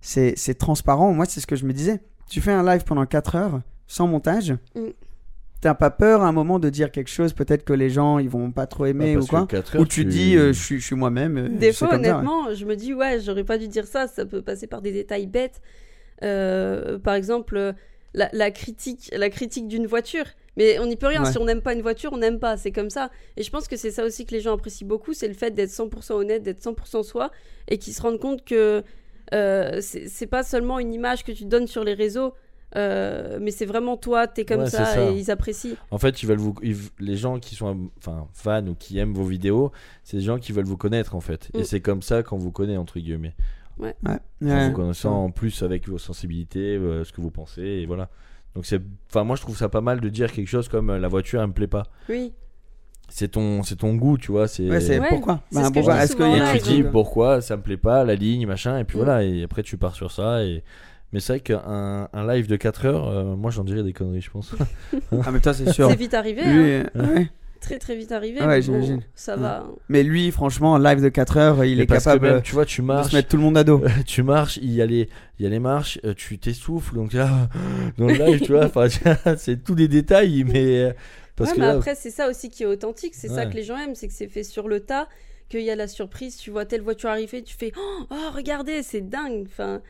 c'est, 0.00 0.34
c'est 0.36 0.54
transparent. 0.54 1.12
Moi, 1.14 1.24
c'est 1.26 1.40
ce 1.40 1.46
que 1.46 1.56
je 1.56 1.64
me 1.64 1.72
disais. 1.72 2.02
Tu 2.28 2.40
fais 2.42 2.52
un 2.52 2.62
live 2.64 2.84
pendant 2.84 3.06
4 3.06 3.36
heures, 3.36 3.60
sans 3.86 4.06
montage. 4.06 4.52
Mm. 4.74 4.80
T'as 5.64 5.72
pas 5.74 5.90
peur 5.90 6.20
à 6.22 6.26
un 6.28 6.32
moment 6.32 6.58
de 6.58 6.68
dire 6.68 6.90
quelque 6.92 7.08
chose, 7.08 7.32
peut-être 7.32 7.64
que 7.64 7.72
les 7.72 7.88
gens 7.88 8.18
ils 8.18 8.28
vont 8.28 8.52
pas 8.52 8.66
trop 8.66 8.84
aimer 8.84 9.14
Bah, 9.16 9.22
ou 9.22 9.26
quoi 9.26 9.48
Ou 9.78 9.86
tu, 9.86 10.04
dis 10.04 10.36
euh, 10.36 10.52
je 10.52 10.62
suis, 10.62 10.78
je 10.78 10.84
suis 10.84 10.94
moi-même. 10.94 11.38
euh, 11.38 11.48
Des 11.48 11.72
fois, 11.72 11.88
comme 11.88 12.04
ça, 12.04 12.10
ouais. 12.10 12.14
honnêtement, 12.16 12.52
je 12.54 12.64
me 12.66 12.76
dis, 12.76 12.92
ouais, 12.92 13.18
j'aurais 13.20 13.44
pas 13.44 13.56
dû 13.56 13.66
dire 13.66 13.86
ça. 13.86 14.06
Ça 14.06 14.26
peut 14.26 14.42
passer 14.42 14.66
par 14.66 14.82
des 14.82 14.92
détails 14.92 15.26
bêtes. 15.26 15.62
Euh, 16.22 16.98
par 16.98 17.14
exemple, 17.14 17.74
la, 18.12 18.28
la 18.32 18.50
critique, 18.50 19.10
la 19.16 19.30
critique 19.30 19.66
d'une 19.66 19.86
voiture. 19.86 20.24
Mais 20.56 20.78
on 20.78 20.86
n'y 20.86 20.96
peut 20.96 21.06
rien. 21.06 21.24
Ouais. 21.24 21.32
Si 21.32 21.38
on 21.38 21.46
n'aime 21.46 21.62
pas 21.62 21.72
une 21.72 21.82
voiture, 21.82 22.12
on 22.12 22.18
n'aime 22.18 22.38
pas. 22.38 22.56
C'est 22.58 22.70
comme 22.70 22.90
ça. 22.90 23.10
Et 23.38 23.42
je 23.42 23.50
pense 23.50 23.66
que 23.66 23.76
c'est 23.76 23.90
ça 23.90 24.04
aussi 24.04 24.26
que 24.26 24.32
les 24.32 24.40
gens 24.40 24.54
apprécient 24.54 24.86
beaucoup. 24.86 25.14
C'est 25.14 25.28
le 25.28 25.34
fait 25.34 25.50
d'être 25.52 25.70
100% 25.70 26.12
honnête, 26.12 26.42
d'être 26.42 26.60
100% 26.62 27.02
soi. 27.04 27.30
Et 27.68 27.78
qu'ils 27.78 27.94
se 27.94 28.02
rendent 28.02 28.20
compte 28.20 28.44
que 28.44 28.82
euh, 29.32 29.78
c'est 29.80 30.08
c'est 30.08 30.26
pas 30.26 30.42
seulement 30.42 30.78
une 30.78 30.92
image 30.92 31.24
que 31.24 31.32
tu 31.32 31.46
donnes 31.46 31.66
sur 31.66 31.84
les 31.84 31.94
réseaux. 31.94 32.34
Euh, 32.76 33.38
mais 33.40 33.50
c'est 33.50 33.66
vraiment 33.66 33.96
toi, 33.96 34.26
t'es 34.26 34.44
comme 34.44 34.60
Ouais, 34.62 34.70
ça, 34.70 35.10
et 35.10 35.16
ils 35.18 35.30
apprécient. 35.30 35.76
En 35.90 35.98
fait, 35.98 36.22
ils 36.22 36.26
veulent 36.26 36.38
vous, 36.38 36.54
ils- 36.62 36.76
les 37.00 37.16
gens 37.16 37.38
qui 37.38 37.54
sont 37.54 37.88
enfin 37.98 38.26
fans 38.32 38.66
ou 38.66 38.74
qui 38.74 38.98
aiment 38.98 39.14
vos 39.14 39.24
vidéos, 39.24 39.72
c'est 40.02 40.16
des 40.18 40.22
gens 40.22 40.38
qui 40.38 40.52
veulent 40.52 40.64
vous 40.66 40.76
connaître 40.76 41.14
en 41.14 41.20
fait. 41.20 41.50
Et 41.54 41.60
Mm. 41.60 41.64
c'est 41.64 41.80
comme 41.80 42.02
ça 42.02 42.22
qu'on 42.22 42.38
vous 42.38 42.50
connaît 42.52 42.76
entre 42.76 42.98
guillemets. 42.98 43.34
Ouais. 43.78 43.94
En 44.06 44.18
Ouais. 44.46 44.68
vous 44.68 44.74
connaissant 44.74 45.24
en 45.24 45.30
plus 45.30 45.62
avec 45.62 45.88
vos 45.88 45.98
sensibilités, 45.98 46.76
euh, 46.76 47.04
ce 47.04 47.12
que 47.12 47.20
vous 47.20 47.30
pensez 47.30 47.62
et 47.62 47.86
voilà. 47.86 48.08
Donc 48.54 48.66
c'est, 48.66 48.80
enfin 49.10 49.24
moi 49.24 49.34
je 49.36 49.42
trouve 49.42 49.56
ça 49.56 49.68
pas 49.68 49.80
mal 49.80 50.00
de 50.00 50.08
dire 50.08 50.30
quelque 50.30 50.46
chose 50.46 50.68
comme 50.68 50.90
euh, 50.90 50.98
la 50.98 51.08
voiture 51.08 51.40
elle 51.40 51.48
me 51.48 51.52
plaît 51.52 51.66
pas. 51.66 51.84
Oui. 52.08 52.32
C'est 53.08 53.28
ton, 53.32 53.62
c'est 53.62 53.76
ton 53.76 53.94
goût, 53.94 54.16
tu 54.16 54.32
vois. 54.32 54.48
C'est 54.48 54.68
Ouais, 54.68 54.80
c'est 54.80 54.98
Ouais, 54.98 55.08
pourquoi? 55.10 55.40
c'est 55.50 55.62
ce 55.62 55.68
que 55.68 55.74
pourquoi? 55.74 56.02
Est-ce 56.02 56.16
Et 56.16 56.22
en 56.40 56.44
un 56.46 56.52
tu 56.56 56.62
dis 56.62 56.82
pourquoi 56.84 57.40
ça 57.42 57.56
me 57.56 57.62
plaît 57.62 57.76
pas, 57.76 58.02
la 58.04 58.14
ligne, 58.14 58.46
machin, 58.46 58.78
et 58.78 58.84
puis 58.84 58.96
Mm. 58.96 59.00
voilà, 59.04 59.22
et 59.24 59.42
après 59.44 59.62
tu 59.62 59.76
pars 59.76 59.94
sur 59.94 60.10
ça. 60.10 60.42
Et... 60.44 60.62
Mais 61.14 61.20
c'est 61.20 61.34
vrai 61.34 61.40
qu'un 61.40 62.08
un 62.12 62.26
live 62.26 62.48
de 62.48 62.56
4 62.56 62.86
heures, 62.86 63.08
euh, 63.08 63.36
moi 63.36 63.52
j'en 63.52 63.62
dirais 63.62 63.84
des 63.84 63.92
conneries, 63.92 64.20
je 64.20 64.30
pense. 64.30 64.52
Ah, 65.24 65.30
mais 65.30 65.38
toi, 65.40 65.54
c'est 65.54 65.72
sûr. 65.72 65.88
C'est 65.88 65.96
vite 65.96 66.12
arrivé. 66.12 66.42
Lui, 66.42 66.72
hein. 66.74 66.90
euh, 66.96 67.14
ouais. 67.14 67.28
très 67.60 67.78
très 67.78 67.94
vite 67.94 68.10
arrivé. 68.10 68.40
Ouais, 68.40 68.46
mais 68.48 68.56
bon, 68.56 68.62
j'imagine. 68.62 69.00
ça 69.14 69.36
Ouais. 69.36 69.42
va. 69.42 69.64
Mais 69.88 70.02
lui, 70.02 70.32
franchement, 70.32 70.76
live 70.76 71.00
de 71.00 71.08
4 71.08 71.36
heures, 71.36 71.64
il 71.64 71.76
Mais 71.78 71.84
est 71.84 71.86
capable 71.86 72.26
même, 72.26 72.34
euh, 72.36 72.40
tu 72.40 72.52
vois, 72.54 72.66
tu 72.66 72.80
de 72.80 72.86
marches, 72.86 73.12
se 73.12 73.16
mettre 73.16 73.28
tout 73.28 73.36
le 73.36 73.44
monde 73.44 73.56
à 73.56 73.62
dos. 73.62 73.80
tu 74.06 74.24
marches, 74.24 74.56
il 74.60 74.72
y 74.72 74.82
a 74.82 74.86
les, 74.86 75.08
il 75.38 75.44
y 75.44 75.46
a 75.46 75.50
les 75.50 75.60
marches, 75.60 76.00
tu 76.16 76.38
t'essouffles, 76.38 76.96
donc 76.96 77.12
là, 77.12 77.48
dans 77.96 78.06
le 78.08 78.14
live, 78.14 78.40
tu 78.40 78.52
vois, 78.52 78.68
c'est 79.38 79.62
tous 79.62 79.76
des 79.76 79.86
détails, 79.88 80.42
mais 80.42 80.94
parce 81.36 81.50
ouais, 81.50 81.56
que 81.56 81.60
mais 81.60 81.66
là, 81.68 81.72
après, 81.74 81.94
c'est 81.94 82.10
ça 82.10 82.28
aussi 82.28 82.50
qui 82.50 82.64
est 82.64 82.66
authentique. 82.66 83.14
C'est 83.14 83.28
ça 83.28 83.44
Ouais. 83.44 83.50
que 83.50 83.54
les 83.54 83.62
gens 83.62 83.76
aiment, 83.78 83.94
c'est 83.94 84.08
que 84.08 84.14
c'est 84.14 84.26
fait 84.28 84.42
sur 84.44 84.66
le 84.68 84.80
tas, 84.80 85.06
qu'il 85.48 85.60
y 85.62 85.70
a 85.70 85.76
la 85.76 85.86
surprise. 85.88 86.36
Tu 86.36 86.50
vois 86.50 86.64
telle 86.64 86.80
voiture 86.82 87.10
arriver, 87.10 87.42
tu 87.42 87.56
fais 87.56 87.72
Oh, 87.76 88.04
oh, 88.10 88.30
regardez, 88.34 88.82
c'est 88.82 89.00
dingue. 89.08 89.44
Enfin, 89.46 89.80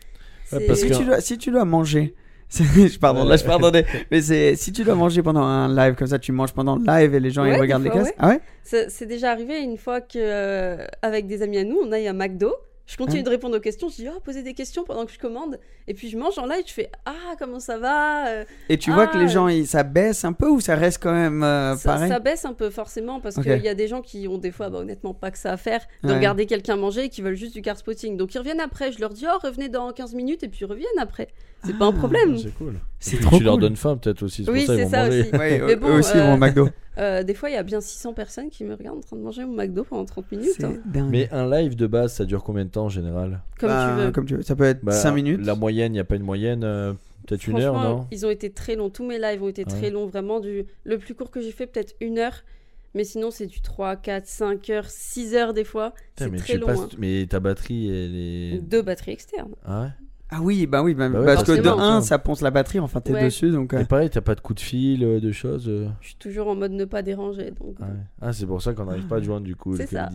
Ouais, 0.53 0.59
c'est- 0.61 0.67
parce 0.67 0.81
Si 0.81 0.89
que- 0.89 0.95
tu, 0.95 1.05
dois, 1.05 1.21
si 1.21 1.39
tu 1.39 1.51
dois 1.51 1.65
manger, 1.65 2.15
je 2.51 2.99
pardon, 2.99 3.25
là 3.25 3.37
je 3.37 3.45
pardonnais, 3.45 3.85
mais 4.11 4.21
c'est 4.23 4.55
si 4.57 4.71
tu 4.73 4.85
dois 4.85 4.95
manger 4.95 5.23
pendant 5.23 5.43
un 5.43 5.75
live 5.75 5.95
comme 5.95 6.07
ça, 6.07 6.19
tu 6.19 6.31
manges 6.33 6.53
pendant 6.53 6.77
le 6.77 6.85
live 6.87 7.15
et 7.15 7.21
les 7.21 7.31
gens 7.31 7.43
Ouais, 7.43 7.55
ils 7.57 7.61
regardent 7.61 7.85
les 7.85 7.91
caisses. 7.91 8.05
ouais. 8.09 8.15
Ah 8.19 8.29
ouais? 8.29 8.41
C'est 8.63 8.91
c'est 8.91 9.07
déjà 9.07 9.31
arrivé 9.33 9.59
une 9.61 9.77
fois 9.79 10.01
que 10.01 10.19
euh, 10.19 10.87
avec 11.03 11.27
des 11.27 11.43
amis 11.43 11.59
à 11.59 11.65
nous, 11.65 11.79
on 11.85 11.91
aille 11.93 12.07
à 12.09 12.13
McDo. 12.13 12.55
Je 12.87 12.99
continue 12.99 13.19
Ouais. 13.19 13.23
de 13.23 13.31
répondre 13.31 13.57
aux 13.57 13.61
questions. 13.61 13.89
Je 13.89 13.95
dis 13.97 14.09
oh, 14.15 14.21
posez 14.23 14.43
des 14.43 14.53
questions 14.53 14.85
pendant 14.85 15.07
que 15.07 15.13
je 15.13 15.19
commande. 15.19 15.59
Et 15.89 15.95
puis 15.95 16.11
je 16.11 16.19
mange 16.19 16.39
en 16.39 16.45
live. 16.45 16.65
Je 16.67 16.73
fais 16.73 16.91
ah 17.07 17.35
comment 17.39 17.59
ça 17.59 17.79
va 17.79 18.29
Euh, 18.29 18.45
Et 18.69 18.77
tu 18.77 18.93
vois 18.93 19.07
que 19.07 19.17
les 19.17 19.25
Ah. 19.25 19.29
gens 19.29 19.49
ils- 19.49 19.67
ça 19.67 19.83
baisse 19.85 20.23
un 20.25 20.35
peu 20.35 20.49
ou 20.51 20.61
ça 20.61 20.75
reste 20.75 21.03
quand 21.03 21.13
même 21.13 21.43
euh, 21.43 21.77
ça, 21.77 21.95
pareil? 21.95 22.11
ça 22.11 22.19
baisse 22.19 22.45
un 22.45 22.53
peu 22.53 22.69
forcément 22.69 23.21
parce 23.21 23.37
qu'il 23.37 23.57
y 23.65 23.69
a 23.69 23.75
des 23.75 23.89
gens 23.89 24.03
qui 24.03 24.29
ont 24.29 24.37
des 24.37 24.51
fois 24.51 24.69
bah, 24.69 24.81
honnêtement 24.81 25.15
pas 25.15 25.31
que 25.31 25.39
ça 25.39 25.53
à 25.53 25.57
faire 25.57 25.81
de 26.03 26.09
Ouais. 26.11 26.15
regarder 26.17 26.45
quelqu'un 26.45 26.77
manger 26.77 27.05
et 27.05 27.09
qui 27.09 27.23
veulent 27.23 27.37
juste 27.37 27.55
du 27.55 27.63
car 27.63 27.79
spotting. 27.79 28.19
Donc 28.19 28.35
ils 28.35 28.39
reviennent 28.39 28.61
après. 28.61 28.93
Je 28.93 29.01
leur 29.01 29.11
dis 29.15 29.25
oh 29.33 29.39
revenez 29.43 29.71
dans 29.71 29.91
15 29.93 30.15
minutes 30.15 30.43
et 30.43 30.49
puis 30.49 30.61
ils 30.63 30.67
reviennent 30.67 30.89
après. 30.99 31.29
C'est 31.65 31.79
pas 31.79 31.87
un 31.87 31.93
problème. 31.93 32.37
c'est 32.37 32.55
cool. 32.55 32.75
C'est 33.11 33.21
trop 33.21 33.39
tu 33.39 33.45
leur 33.45 33.55
cool. 33.55 33.63
donnes 33.63 33.77
faim 33.77 33.97
peut-être 33.97 34.23
aussi, 34.23 34.45
Oui, 34.49 34.61
pour 34.65 34.67
ça 34.69 34.75
ils 34.75 34.79
c'est 34.79 34.85
vont 34.85 34.91
ça 34.91 35.05
manger. 35.05 35.21
aussi. 35.23 35.31
Ouais, 35.37 35.63
Mais 35.67 35.77
bon, 35.77 35.89
eux 35.89 35.99
aussi 35.99 36.13
ils 36.15 36.21
vont 36.21 36.31
euh, 36.31 36.35
au 36.35 36.39
McDo. 36.39 36.69
Euh, 36.97 37.23
des 37.25 37.35
fois, 37.35 37.51
il 37.51 37.55
y 37.55 37.57
a 37.57 37.63
bien 37.65 37.81
600 37.81 38.13
personnes 38.15 38.51
qui 38.51 38.63
me 38.65 38.75
regardent 38.75 38.99
en 38.99 39.01
train 39.01 39.17
de 39.17 39.23
manger 39.23 39.45
mon 39.45 39.55
McDo 39.55 39.85
pendant 39.85 40.05
30 40.05 40.31
minutes. 40.33 40.63
Hein. 40.65 40.75
Mais 41.11 41.29
un 41.33 41.49
live 41.51 41.75
de 41.77 41.87
base, 41.87 42.13
ça 42.15 42.25
dure 42.25 42.43
combien 42.45 42.65
de 42.65 42.71
temps 42.71 42.85
en 42.85 42.89
général? 42.89 43.41
Comme 43.59 43.69
Bah, 43.69 43.95
tu 43.99 44.05
veux. 44.05 44.11
Comme 44.13 44.27
tu 44.27 44.37
veux. 44.37 44.43
Ça 44.43 44.55
peut 44.57 44.65
être 44.65 44.85
Bah, 44.85 44.93
5 44.93 45.13
minutes. 45.13 45.45
La 45.45 45.55
moyenne, 45.57 45.93
il 45.93 45.97
n'y 45.97 46.01
a 46.01 46.05
pas 46.05 46.15
une 46.17 46.23
moyenne, 46.23 46.63
euh, 46.65 46.93
peut-être 47.27 47.47
une 47.49 47.59
heure, 47.61 47.75
non? 47.75 48.07
Ils 48.13 48.25
ont 48.25 48.31
été 48.31 48.51
très 48.51 48.77
longs. 48.77 48.91
Tous 48.91 49.05
mes 49.05 49.19
lives 49.19 49.43
ont 49.43 49.49
été 49.49 49.65
Ouais. 49.65 49.71
très 49.71 49.91
longs. 49.91 50.07
Vraiment, 50.07 50.39
du... 50.41 50.65
le 50.85 50.99
plus 50.99 51.15
court 51.15 51.31
que 51.33 51.41
j'ai 51.41 51.51
fait, 51.53 51.67
peut-être 51.67 51.95
une 52.01 52.19
heure. 52.19 52.45
Mais 52.97 53.03
sinon, 53.03 53.33
c'est 53.33 53.47
du 53.47 53.61
3, 53.61 53.97
4, 53.97 54.25
5 54.29 54.71
heures, 54.71 54.89
6 54.89 55.35
heures 55.35 55.53
des 55.53 55.65
fois. 55.65 55.95
C'est 56.17 56.31
mais 56.31 56.39
très 56.39 56.59
long. 56.59 56.67
passes- 56.69 56.79
hein. 56.79 56.89
Mais 56.97 57.27
ta 57.29 57.41
batterie, 57.41 57.89
elle 57.89 58.15
est. 58.15 58.59
Deux 58.63 58.83
batteries 58.83 59.11
externes. 59.15 59.57
Ah 59.65 59.83
ouais? 59.83 59.89
Ah 60.31 60.39
oui, 60.43 60.67
bah 60.67 60.83
oui, 60.83 60.95
bah- 60.95 61.09
Bah 61.09 61.21
ouais, 61.21 61.27
parce 61.27 61.45
que 61.45 61.53
de 61.53 61.63
forcément. 61.63 61.81
1 61.97 62.01
ça 62.01 62.19
ponce 62.19 62.41
la 62.41 62.51
batterie, 62.51 62.81
enfin 62.81 63.01
t'es 63.01 63.13
Ouais. 63.13 63.25
dessus 63.25 63.51
donc. 63.51 63.73
euh, 63.75 63.81
Et 63.81 63.85
pareil, 63.85 64.11
t'as 64.11 64.21
pas 64.23 64.35
de 64.35 64.41
coup 64.41 64.55
de 64.55 64.59
fil, 64.61 65.05
euh, 65.05 65.21
de 65.21 65.31
choses 65.33 65.67
euh, 65.69 65.87
Je 66.01 66.09
suis 66.09 66.17
toujours 66.17 66.49
en 66.49 66.57
mode 66.57 66.73
ne 66.73 66.85
pas 66.87 67.03
déranger. 67.03 67.51
Donc... 67.53 67.77
ah 67.81 67.85
ouais. 67.85 67.91
Ah, 68.23 68.33
c'est 68.33 68.47
pour 68.47 68.61
ça 68.61 68.73
qu'on 68.73 68.87
n'arrive 68.87 69.07
pas 69.07 69.17
à 69.17 69.21
te 69.21 69.25
joindre 69.27 69.45
du 69.47 69.55
coup. 69.55 69.77
C'est 69.77 69.83
le 69.93 69.99
ça. 69.99 70.09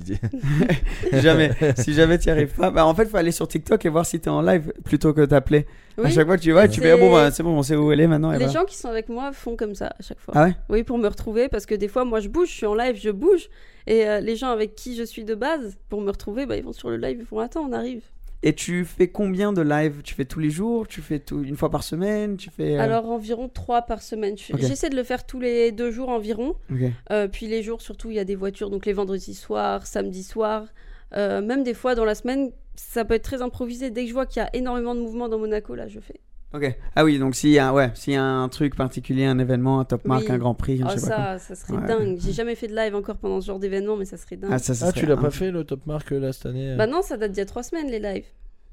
jamais, 1.21 1.51
si 1.77 1.93
jamais 1.93 2.17
tu 2.19 2.29
arrives 2.29 2.53
pas, 2.53 2.71
bah 2.71 2.85
en 2.85 2.93
fait 2.95 3.05
faut 3.05 3.17
aller 3.17 3.31
sur 3.31 3.47
TikTok 3.47 3.85
et 3.85 3.89
voir 3.89 4.05
si 4.05 4.19
t'es 4.19 4.29
en 4.29 4.41
live 4.41 4.73
plutôt 4.83 5.13
que 5.13 5.23
t'appeler. 5.25 5.65
À 5.97 6.01
Oui, 6.03 6.11
chaque 6.11 6.27
fois 6.27 6.37
que 6.37 6.41
tu 6.41 6.51
vois, 6.51 6.67
tu 6.67 6.75
C'est- 6.75 6.81
fais 6.81 6.91
ah 6.91 6.97
bon 6.97 7.11
bah 7.11 7.29
c'est 7.31 7.43
bon, 7.43 7.51
on 7.57 7.63
sait 7.63 7.75
où 7.75 7.91
elle 7.91 7.99
est 8.01 8.07
maintenant. 8.07 8.31
et 8.31 8.39
les 8.39 8.45
voilà. 8.45 8.59
gens 8.61 8.65
qui 8.65 8.77
sont 8.77 8.87
avec 8.89 9.09
moi 9.09 9.31
font 9.31 9.55
comme 9.55 9.75
ça 9.75 9.87
à 9.87 10.01
chaque 10.01 10.19
fois. 10.19 10.33
Ah 10.35 10.45
ouais? 10.45 10.55
Oui, 10.69 10.83
pour 10.83 10.97
me 10.97 11.07
retrouver, 11.07 11.49
parce 11.49 11.65
que 11.65 11.75
des 11.75 11.87
fois, 11.87 12.05
moi, 12.05 12.19
je 12.19 12.29
bouge, 12.29 12.47
je 12.49 12.53
suis 12.53 12.65
en 12.65 12.73
live, 12.75 12.95
je 12.99 13.09
bouge. 13.09 13.49
Et 13.85 14.07
euh, 14.07 14.19
les 14.21 14.35
gens 14.35 14.49
avec 14.49 14.75
qui 14.75 14.95
je 14.95 15.03
suis 15.03 15.23
de 15.25 15.35
base, 15.35 15.77
pour 15.89 15.99
me 16.01 16.09
retrouver, 16.09 16.45
bah, 16.45 16.55
ils 16.57 16.63
vont 16.63 16.71
sur 16.73 16.89
le 16.89 16.97
live, 16.97 17.17
ils 17.19 17.25
font 17.25 17.39
Attends, 17.39 17.65
on 17.69 17.73
arrive. 17.73 18.03
Et 18.41 18.53
tu 18.53 18.85
fais 18.85 19.09
combien 19.09 19.51
de 19.51 19.61
live 19.61 20.01
Tu 20.03 20.15
fais 20.15 20.23
tous 20.23 20.39
les 20.39 20.49
jours? 20.49 20.87
Tu 20.87 21.01
fais 21.01 21.19
tout 21.19 21.43
une 21.43 21.57
fois 21.57 21.69
par 21.69 21.83
semaine? 21.83 22.37
Tu 22.37 22.49
fais 22.49 22.77
euh, 22.77 22.81
Alors, 22.81 23.09
environ 23.09 23.49
trois 23.49 23.81
par 23.81 24.01
semaine. 24.01 24.35
J'essaie 24.37 24.89
de 24.89 24.95
le 24.95 25.03
faire 25.03 25.25
tous 25.25 25.39
les 25.39 25.71
deux 25.71 25.91
jours 25.91 26.09
environ. 26.09 26.55
Euh, 27.11 27.27
puis 27.27 27.47
les 27.47 27.63
jours, 27.63 27.81
surtout, 27.81 28.11
il 28.11 28.15
y 28.15 28.19
a 28.19 28.23
des 28.23 28.35
voitures, 28.35 28.69
donc 28.69 28.85
les 28.85 28.93
vendredis 28.93 29.33
soirs, 29.33 29.85
samedi 29.85 30.23
soir. 30.23 30.67
Euh, 31.15 31.41
même 31.41 31.63
des 31.63 31.73
fois, 31.73 31.95
dans 31.95 32.05
la 32.05 32.15
semaine, 32.15 32.51
ça 32.75 33.03
peut 33.03 33.15
être 33.15 33.23
très 33.23 33.41
improvisé. 33.41 33.89
Dès 33.89 34.03
que 34.03 34.07
je 34.07 34.13
vois 34.13 34.25
qu'il 34.25 34.41
y 34.41 34.45
a 34.45 34.49
énormément 34.55 34.95
de 34.95 35.01
mouvements 35.01 35.27
dans 35.27 35.39
Monaco, 35.39 35.75
là, 35.75 35.87
je 35.87 35.99
fais. 35.99 36.21
Ok. 36.53 36.75
Ah 36.95 37.03
oui, 37.05 37.19
donc 37.19 37.35
s'il 37.35 37.51
y 37.51 37.59
a 37.59 37.71
ouais, 37.73 37.91
s'il 37.93 38.13
y 38.13 38.15
a 38.15 38.23
un 38.23 38.49
truc 38.49 38.75
particulier, 38.75 39.25
un 39.25 39.37
événement, 39.37 39.79
un 39.79 39.85
top 39.85 40.05
marque, 40.07 40.25
Oui. 40.29 40.31
un 40.31 40.37
grand 40.39 40.55
prix, 40.55 40.77
je 40.77 40.83
Ah, 40.85 40.97
sais 40.97 41.07
pas 41.09 41.15
quoi. 41.15 41.37
ça, 41.37 41.55
ça 41.55 41.55
serait 41.67 41.77
Ouais. 41.79 41.87
dingue. 41.87 42.17
J'ai 42.19 42.31
jamais 42.31 42.55
fait 42.55 42.67
de 42.67 42.75
live 42.75 42.95
encore 42.95 43.17
pendant 43.17 43.39
ce 43.39 43.45
genre 43.47 43.59
d'événement, 43.59 43.95
mais 43.97 44.05
ça 44.05 44.17
serait 44.17 44.35
dingue. 44.35 44.49
Ah 44.51 44.57
ça, 44.57 44.73
ça 44.73 44.87
Ah, 44.87 44.89
serait 44.89 44.99
tu 45.01 45.05
l'as 45.05 45.15
pas 45.17 45.29
fait 45.29 45.51
le 45.51 45.63
top 45.63 45.85
marque 45.85 46.09
là 46.11 46.33
cette 46.33 46.47
année 46.47 46.71
euh 46.71 46.75
Bah 46.75 46.87
non, 46.87 47.01
ça 47.03 47.17
date 47.17 47.31
d'il 47.33 47.37
y 47.39 47.41
a 47.41 47.45
trois 47.45 47.61
semaines, 47.63 47.87
les 47.91 47.99
lives. 47.99 48.25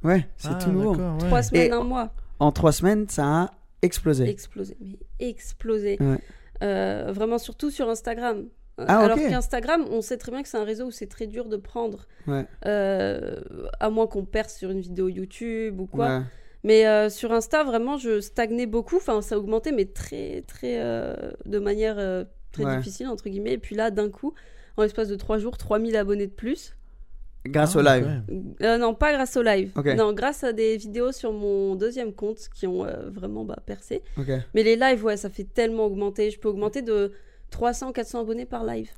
Ouais, 0.03 0.27
c'est 0.39 0.49
Ah, 0.53 0.59
tout 0.63 0.71
nouveau. 0.71 0.95
ouais. 0.97 1.19
Trois 1.19 1.43
semaines, 1.43 1.71
Et- 1.71 1.75
un 1.75 1.83
mois. 1.85 2.13
En 2.39 2.51
trois 2.53 2.73
semaines, 2.73 3.07
ça 3.09 3.25
a 3.43 3.51
explosé. 3.83 4.27
Explosé, 4.29 4.77
mais 4.81 4.99
explosé. 5.21 5.99
Ouais. 6.01 6.19
Euh, 6.63 7.13
vraiment, 7.15 7.37
surtout 7.39 7.71
sur 7.71 7.89
Instagram. 7.91 8.45
Ah, 8.79 9.01
Alors 9.05 9.17
ok. 9.19 9.29
qu'Instagram, 9.29 9.85
on 9.91 10.01
sait 10.03 10.17
très 10.19 10.33
bien 10.33 10.43
que 10.43 10.49
c'est 10.49 10.59
un 10.59 10.65
réseau 10.65 10.87
où 10.87 10.91
c'est 10.91 11.07
très 11.07 11.27
dur 11.27 11.47
de 11.49 11.57
prendre. 11.57 12.07
Ouais. 12.27 12.47
Euh, 12.67 13.41
à 13.81 13.89
moins 13.91 14.07
qu'on 14.07 14.25
perce 14.25 14.57
sur 14.57 14.71
une 14.71 14.81
vidéo 14.81 15.09
YouTube 15.09 15.81
ou 15.81 15.87
quoi. 15.87 16.23
Mais 16.67 16.87
euh, 16.87 17.09
sur 17.09 17.33
Insta, 17.33 17.65
vraiment, 17.65 17.97
je 17.97 18.21
stagnais 18.21 18.67
beaucoup. 18.67 18.97
Enfin, 18.97 19.23
ça 19.23 19.39
augmentait, 19.39 19.73
mais 19.73 19.85
très, 19.87 20.43
très. 20.47 20.79
euh, 20.81 21.15
de 21.47 21.59
manière 21.59 21.95
euh, 21.99 22.25
très 22.53 22.65
Ouais. 22.65 22.77
difficile, 22.77 23.07
entre 23.07 23.29
guillemets. 23.29 23.53
Et 23.53 23.59
puis 23.59 23.75
là, 23.77 23.91
d'un 23.91 24.11
coup, 24.11 24.35
en 24.77 24.83
l'espace 24.83 25.09
de 25.09 25.15
trois 25.15 25.39
jours, 25.39 25.57
3000 25.57 25.97
abonnés 25.97 26.27
de 26.27 26.33
plus. 26.33 26.75
Grâce 27.47 27.77
Ah, 27.77 27.79
au 27.79 27.83
live. 27.83 28.05
ouais. 28.29 28.43
Euh, 28.67 28.79
non, 28.79 28.95
pas 28.95 29.13
grâce 29.13 29.37
au 29.37 29.43
live. 29.43 29.73
Non, 29.97 30.13
grâce 30.13 30.43
à 30.43 30.53
des 30.53 30.77
vidéos 30.77 31.13
sur 31.13 31.33
mon 31.33 31.77
deuxième 31.77 32.13
compte 32.13 32.49
qui 32.53 32.67
ont 32.67 32.85
euh, 32.85 33.09
vraiment 33.11 33.45
bah, 33.45 33.59
percé. 33.65 34.03
Mais 34.53 34.65
les 34.65 34.75
lives, 34.75 35.05
ouais, 35.05 35.17
ça 35.17 35.31
fait 35.31 35.45
tellement 35.45 35.85
augmenter. 35.87 36.33
Je 36.33 36.41
peux 36.41 36.49
augmenter 36.49 36.83
de 36.83 37.13
300, 37.51 37.93
400 37.93 38.23
abonnés 38.23 38.47
par 38.47 38.65
live. 38.65 38.91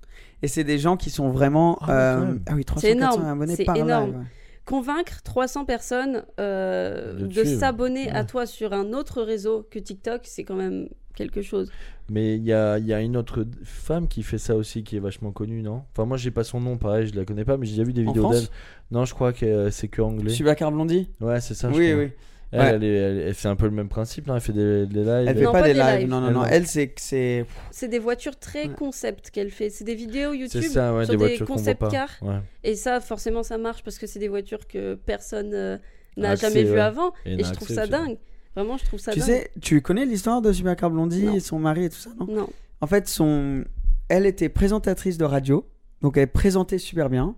Et 0.43 0.49
c'est 0.49 0.65
des 0.65 0.79
gens 0.79 0.97
qui 0.97 1.11
sont 1.11 1.29
vraiment. 1.29 1.77
Ah 1.83 2.21
euh, 2.23 2.35
ah 2.47 2.53
oui, 2.55 2.65
300 2.65 2.81
C'est 2.81 2.93
énorme, 2.93 3.17
400 3.17 3.31
abonnés 3.33 3.57
c'est 3.57 3.65
par 3.65 3.77
énorme. 3.77 4.07
live. 4.13 4.19
ouais. 4.21 4.25
Convaincre 4.69 5.23
300 5.23 5.65
personnes 5.65 6.25
euh, 6.39 7.27
De 7.27 7.43
s'abonner 7.45 8.11
à 8.11 8.25
toi 8.25 8.45
sur 8.45 8.75
un 8.75 8.93
autre 8.93 9.23
réseau 9.23 9.67
que 9.71 9.79
TikTok, 9.79 10.21
c'est 10.25 10.45
quand 10.45 10.57
même 10.57 10.91
quelque 11.15 11.41
chose. 11.41 11.71
Mais 12.11 12.37
il 12.37 12.45
y 12.45 12.53
a, 12.53 12.79
y 12.79 12.93
a 12.93 13.01
une 13.01 13.17
autre 13.17 13.47
femme 13.65 14.09
qui 14.09 14.23
fait 14.23 14.37
ça 14.37 14.55
aussi, 14.57 14.85
qui 14.85 14.97
est 14.97 15.01
vachement 15.01 15.33
connue, 15.33 15.63
non? 15.63 15.85
Enfin, 15.93 16.05
moi, 16.05 16.19
j'ai 16.19 16.31
pas 16.31 16.45
son 16.45 16.61
nom, 16.61 16.77
pareil, 16.77 17.07
je 17.07 17.15
la 17.17 17.25
connais 17.25 17.47
pas, 17.47 17.57
mais 17.57 17.65
j'ai 17.65 17.73
déjà 17.73 17.85
vu 17.85 17.95
des 17.95 18.05
En 18.05 18.13
vidéos 18.13 18.31
d'elle. 18.31 18.45
Non, 18.91 19.07
je 19.07 19.15
crois 19.15 19.33
que 19.33 19.47
euh, 19.47 19.71
c'est 19.71 19.89
que 19.89 20.03
anglais. 20.03 20.31
Subacar 20.31 20.71
Blondie? 20.71 21.09
Ouais, 21.23 21.41
c'est 21.41 21.55
ça. 21.55 21.71
je 21.73 21.77
Oui, 21.79 21.89
crois. 21.91 22.03
oui. 22.05 22.11
Elle, 22.51 22.61
Ouais. 22.61 22.67
elle, 22.77 22.85
est- 22.85 22.95
elle- 22.97 23.19
elle 23.29 23.35
fait 23.35 23.49
un 23.49 23.57
peu 23.57 23.67
le 23.67 23.73
même 23.73 23.89
principe, 23.89 24.27
là. 24.27 24.35
Elle 24.37 24.41
fait 24.41 24.53
des, 24.55 24.87
des 24.87 25.01
lives. 25.01 25.25
Elle 25.29 25.37
fait 25.37 25.45
Non, 25.45 25.53
pas, 25.53 25.61
pas 25.61 25.67
des 25.69 25.75
des 25.75 25.81
lives. 25.81 25.99
lives. 26.01 26.09
Non, 26.09 26.21
non, 26.21 26.31
non. 26.31 26.45
Elle, 26.45 26.67
c'est 26.67 26.95
c'est. 26.97 27.45
C'est 27.71 27.89
des 27.89 27.99
voitures 27.99 28.39
très 28.39 28.67
Ouais. 28.69 28.75
concept 28.75 29.31
qu'elle 29.31 29.51
fait. 29.51 29.69
C'est 29.71 29.85
des 29.85 29.95
vidéos 29.95 30.33
YouTube 30.33 30.63
C'est 30.63 30.69
ça, 30.71 30.95
ouais, 30.95 31.05
sur 31.05 31.17
des 31.19 31.39
des, 31.39 31.45
concept 31.45 31.89
cars. 31.91 32.11
Ouais. 32.23 32.39
Et 32.65 32.75
ça, 32.75 33.01
forcément, 33.01 33.43
ça 33.43 33.59
marche 33.59 33.83
parce 33.83 33.99
que 33.99 34.07
c'est 34.07 34.19
des 34.19 34.29
voitures 34.29 34.67
que 34.67 34.95
personne 34.95 35.53
euh, 35.53 35.77
n'a 36.17 36.31
Accès, 36.31 36.49
jamais 36.49 36.65
vues 36.65 36.73
ouais. 36.73 36.81
avant. 36.81 37.13
Et 37.27 37.45
je 37.45 37.53
trouve 37.53 37.69
accès 37.71 37.75
ça 37.75 37.87
dingue. 37.87 38.17
Vraiment, 38.57 38.77
je 38.79 38.85
trouve 38.87 38.99
ça 38.99 39.13
Tu 39.13 39.19
dingue. 39.21 39.29
sais, 39.29 39.51
tu 39.61 39.83
connais 39.83 40.07
l'histoire 40.07 40.41
de 40.41 40.51
Subacar 40.53 40.91
Blondie 40.91 41.27
et 41.37 41.41
son 41.41 41.59
mari 41.59 41.85
et 41.85 41.91
tout 41.91 41.97
ça, 41.99 42.11
non? 42.19 42.27
Non. 42.29 42.49
En 42.81 42.87
fait, 42.87 43.09
son... 43.09 43.65
elle 44.09 44.25
était 44.25 44.49
présentatrice 44.49 45.19
de 45.19 45.25
radio, 45.25 45.69
donc 46.01 46.17
elle 46.17 46.29
présentait 46.29 46.79
super 46.79 47.11
bien. 47.11 47.37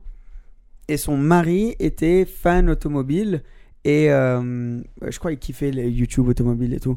Et 0.89 0.97
son 0.97 1.17
mari 1.17 1.75
était 1.79 2.25
fan 2.25 2.71
automobile 2.71 3.43
et 3.85 4.11
euh, 4.11 4.81
je 5.07 5.19
crois 5.19 5.31
qu'il 5.33 5.41
kiffait 5.41 5.71
les 5.71 5.89
YouTube 5.91 6.29
automobile 6.29 6.75
et 6.75 6.81
tout. 6.81 6.97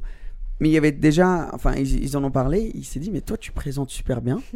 Mais 0.59 0.69
il 0.69 0.71
y 0.71 0.77
avait 0.77 0.91
déjà, 0.91 1.49
enfin, 1.53 1.73
ils, 1.75 2.03
ils 2.03 2.15
en 2.17 2.23
ont 2.23 2.31
parlé. 2.31 2.71
Il 2.75 2.83
s'est 2.85 2.99
dit, 2.99 3.11
mais 3.11 3.21
toi, 3.21 3.37
tu 3.37 3.51
présentes 3.51 3.89
super 3.89 4.21
bien. 4.21 4.41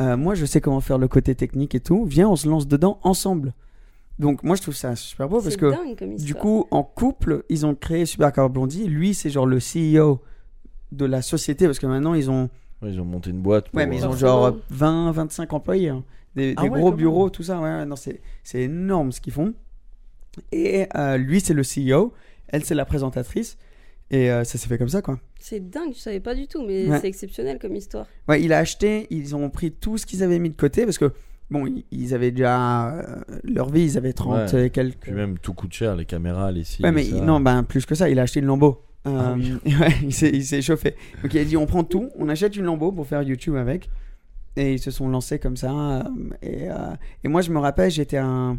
Euh, 0.00 0.16
moi, 0.16 0.34
je 0.34 0.46
sais 0.46 0.62
comment 0.62 0.80
faire 0.80 0.96
le 0.96 1.06
côté 1.06 1.34
technique 1.34 1.74
et 1.74 1.80
tout. 1.80 2.06
Viens, 2.06 2.26
on 2.26 2.34
se 2.34 2.48
lance 2.48 2.66
dedans 2.66 2.98
ensemble. 3.02 3.52
Donc, 4.18 4.42
moi, 4.42 4.56
je 4.56 4.62
trouve 4.62 4.74
ça 4.74 4.96
super 4.96 5.28
beau 5.28 5.42
parce 5.42 5.54
que 5.56 5.70
du 6.16 6.34
coup, 6.34 6.66
en 6.70 6.82
couple, 6.82 7.44
ils 7.50 7.66
ont 7.66 7.74
créé 7.74 8.06
Supercar 8.06 8.48
Blondie. 8.48 8.88
Lui, 8.88 9.12
c'est 9.12 9.28
genre 9.28 9.44
le 9.44 9.58
CEO 9.58 10.22
de 10.92 11.04
la 11.04 11.20
société 11.20 11.66
parce 11.66 11.78
que 11.78 11.86
maintenant, 11.86 12.14
ils 12.14 12.30
ont 12.30 12.48
Ouais, 12.80 12.90
ils 12.90 13.00
ont 13.02 13.04
monté 13.04 13.28
une 13.30 13.42
boîte. 13.42 13.68
Pour, 13.68 13.76
Ouais, 13.76 13.86
mais 13.86 13.96
ils 13.98 14.04
ont 14.06 14.12
euh, 14.12 14.16
Forcément. 14.16 14.42
genre 14.46 14.56
20, 14.70 15.12
25 15.12 15.52
employés. 15.52 15.90
hein. 15.90 16.02
Des, 16.36 16.54
Ah 16.56 16.62
des 16.62 16.68
ouais, 16.70 16.80
gros 16.80 16.90
bureaux, 16.90 17.28
tout 17.28 17.42
ça. 17.42 17.58
Ouais, 17.60 17.64
ouais, 17.68 17.84
non, 17.84 17.94
c'est, 17.96 18.22
c'est 18.42 18.62
énorme 18.62 19.12
ce 19.12 19.20
qu'ils 19.20 19.34
font. 19.34 19.52
Et 20.52 20.86
euh, 20.96 21.16
lui, 21.16 21.40
c'est 21.40 21.54
le 21.54 21.62
CEO. 21.62 22.12
Elle, 22.48 22.64
c'est 22.64 22.74
la 22.74 22.84
présentatrice. 22.84 23.56
Et 24.10 24.30
euh, 24.30 24.44
ça 24.44 24.58
s'est 24.58 24.68
fait 24.68 24.76
comme 24.78 24.88
ça, 24.90 25.00
quoi. 25.00 25.18
C'est 25.40 25.70
dingue, 25.70 25.92
je 25.94 25.98
savais 25.98 26.20
pas 26.20 26.34
du 26.34 26.46
tout, 26.46 26.62
mais 26.66 26.86
Ouais. 26.86 26.98
c'est 27.00 27.08
exceptionnel 27.08 27.58
comme 27.58 27.74
histoire. 27.74 28.06
Ouais, 28.28 28.42
il 28.42 28.52
a 28.52 28.58
acheté, 28.58 29.06
ils 29.10 29.34
ont 29.34 29.48
pris 29.48 29.72
tout 29.72 29.96
ce 29.96 30.04
qu'ils 30.04 30.22
avaient 30.22 30.38
mis 30.38 30.50
de 30.50 30.54
côté 30.56 30.84
parce 30.84 30.98
que, 30.98 31.12
bon, 31.50 31.66
ils- 31.90 32.14
avaient 32.14 32.30
déjà 32.30 32.90
euh, 32.92 33.16
leur 33.42 33.70
vie, 33.70 33.84
ils 33.84 33.96
avaient 33.96 34.12
30 34.12 34.52
Ouais. 34.52 34.66
et 34.66 34.70
quelques. 34.70 34.98
Puis 35.00 35.12
même, 35.12 35.38
tout 35.38 35.54
coûte 35.54 35.72
cher, 35.72 35.96
les 35.96 36.04
caméras, 36.04 36.52
les 36.52 36.64
cils. 36.64 36.84
Ouais, 36.84 36.92
mais 36.92 37.04
ça. 37.04 37.20
non, 37.22 37.40
ben, 37.40 37.62
plus 37.62 37.86
que 37.86 37.94
ça, 37.94 38.10
il 38.10 38.18
a 38.18 38.22
acheté 38.22 38.40
une 38.40 38.46
Lambo. 38.46 38.82
Euh, 39.06 39.18
Ah 39.18 39.34
oui. 39.34 39.54
ouais, 39.80 39.94
il 40.02 40.12
s'est, 40.44 40.60
chauffé. 40.62 40.94
Donc 41.22 41.32
il 41.32 41.40
a 41.40 41.44
dit 41.44 41.56
on 41.56 41.64
prend 41.66 41.82
tout, 41.82 42.10
on 42.18 42.28
achète 42.28 42.54
une 42.54 42.64
Lambo 42.64 42.92
pour 42.92 43.06
faire 43.06 43.22
YouTube 43.22 43.56
avec. 43.56 43.88
Et 44.56 44.74
ils 44.74 44.78
se 44.78 44.90
sont 44.90 45.08
lancés 45.08 45.38
comme 45.38 45.56
ça. 45.56 45.72
euh, 45.72 46.02
et, 46.42 46.70
euh, 46.70 46.74
et 47.24 47.28
moi, 47.28 47.40
je 47.40 47.50
me 47.50 47.58
rappelle, 47.58 47.90
j'étais 47.90 48.18
un, 48.18 48.58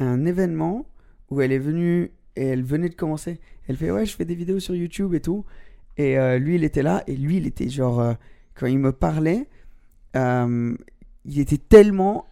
un 0.00 0.24
événement 0.26 0.86
où 1.30 1.40
elle 1.40 1.52
est 1.52 1.58
venue 1.58 2.10
et 2.36 2.46
elle 2.46 2.62
venait 2.64 2.88
de 2.88 2.94
commencer. 2.94 3.40
Elle 3.68 3.76
fait 3.76 3.90
Ouais, 3.90 4.06
je 4.06 4.14
fais 4.16 4.24
des 4.24 4.34
vidéos 4.34 4.60
sur 4.60 4.74
YouTube 4.74 5.14
et 5.14 5.20
tout. 5.20 5.44
Et 5.96 6.18
euh, 6.18 6.38
lui, 6.38 6.54
il 6.56 6.64
était 6.64 6.82
là. 6.82 7.02
Et 7.06 7.16
lui, 7.16 7.36
il 7.36 7.46
était 7.46 7.68
genre. 7.68 8.00
euh, 8.00 8.14
quand 8.54 8.66
il 8.66 8.78
me 8.78 8.92
parlait, 8.92 9.48
euh, 10.16 10.74
il 11.24 11.38
était 11.38 11.56
tellement 11.58 12.26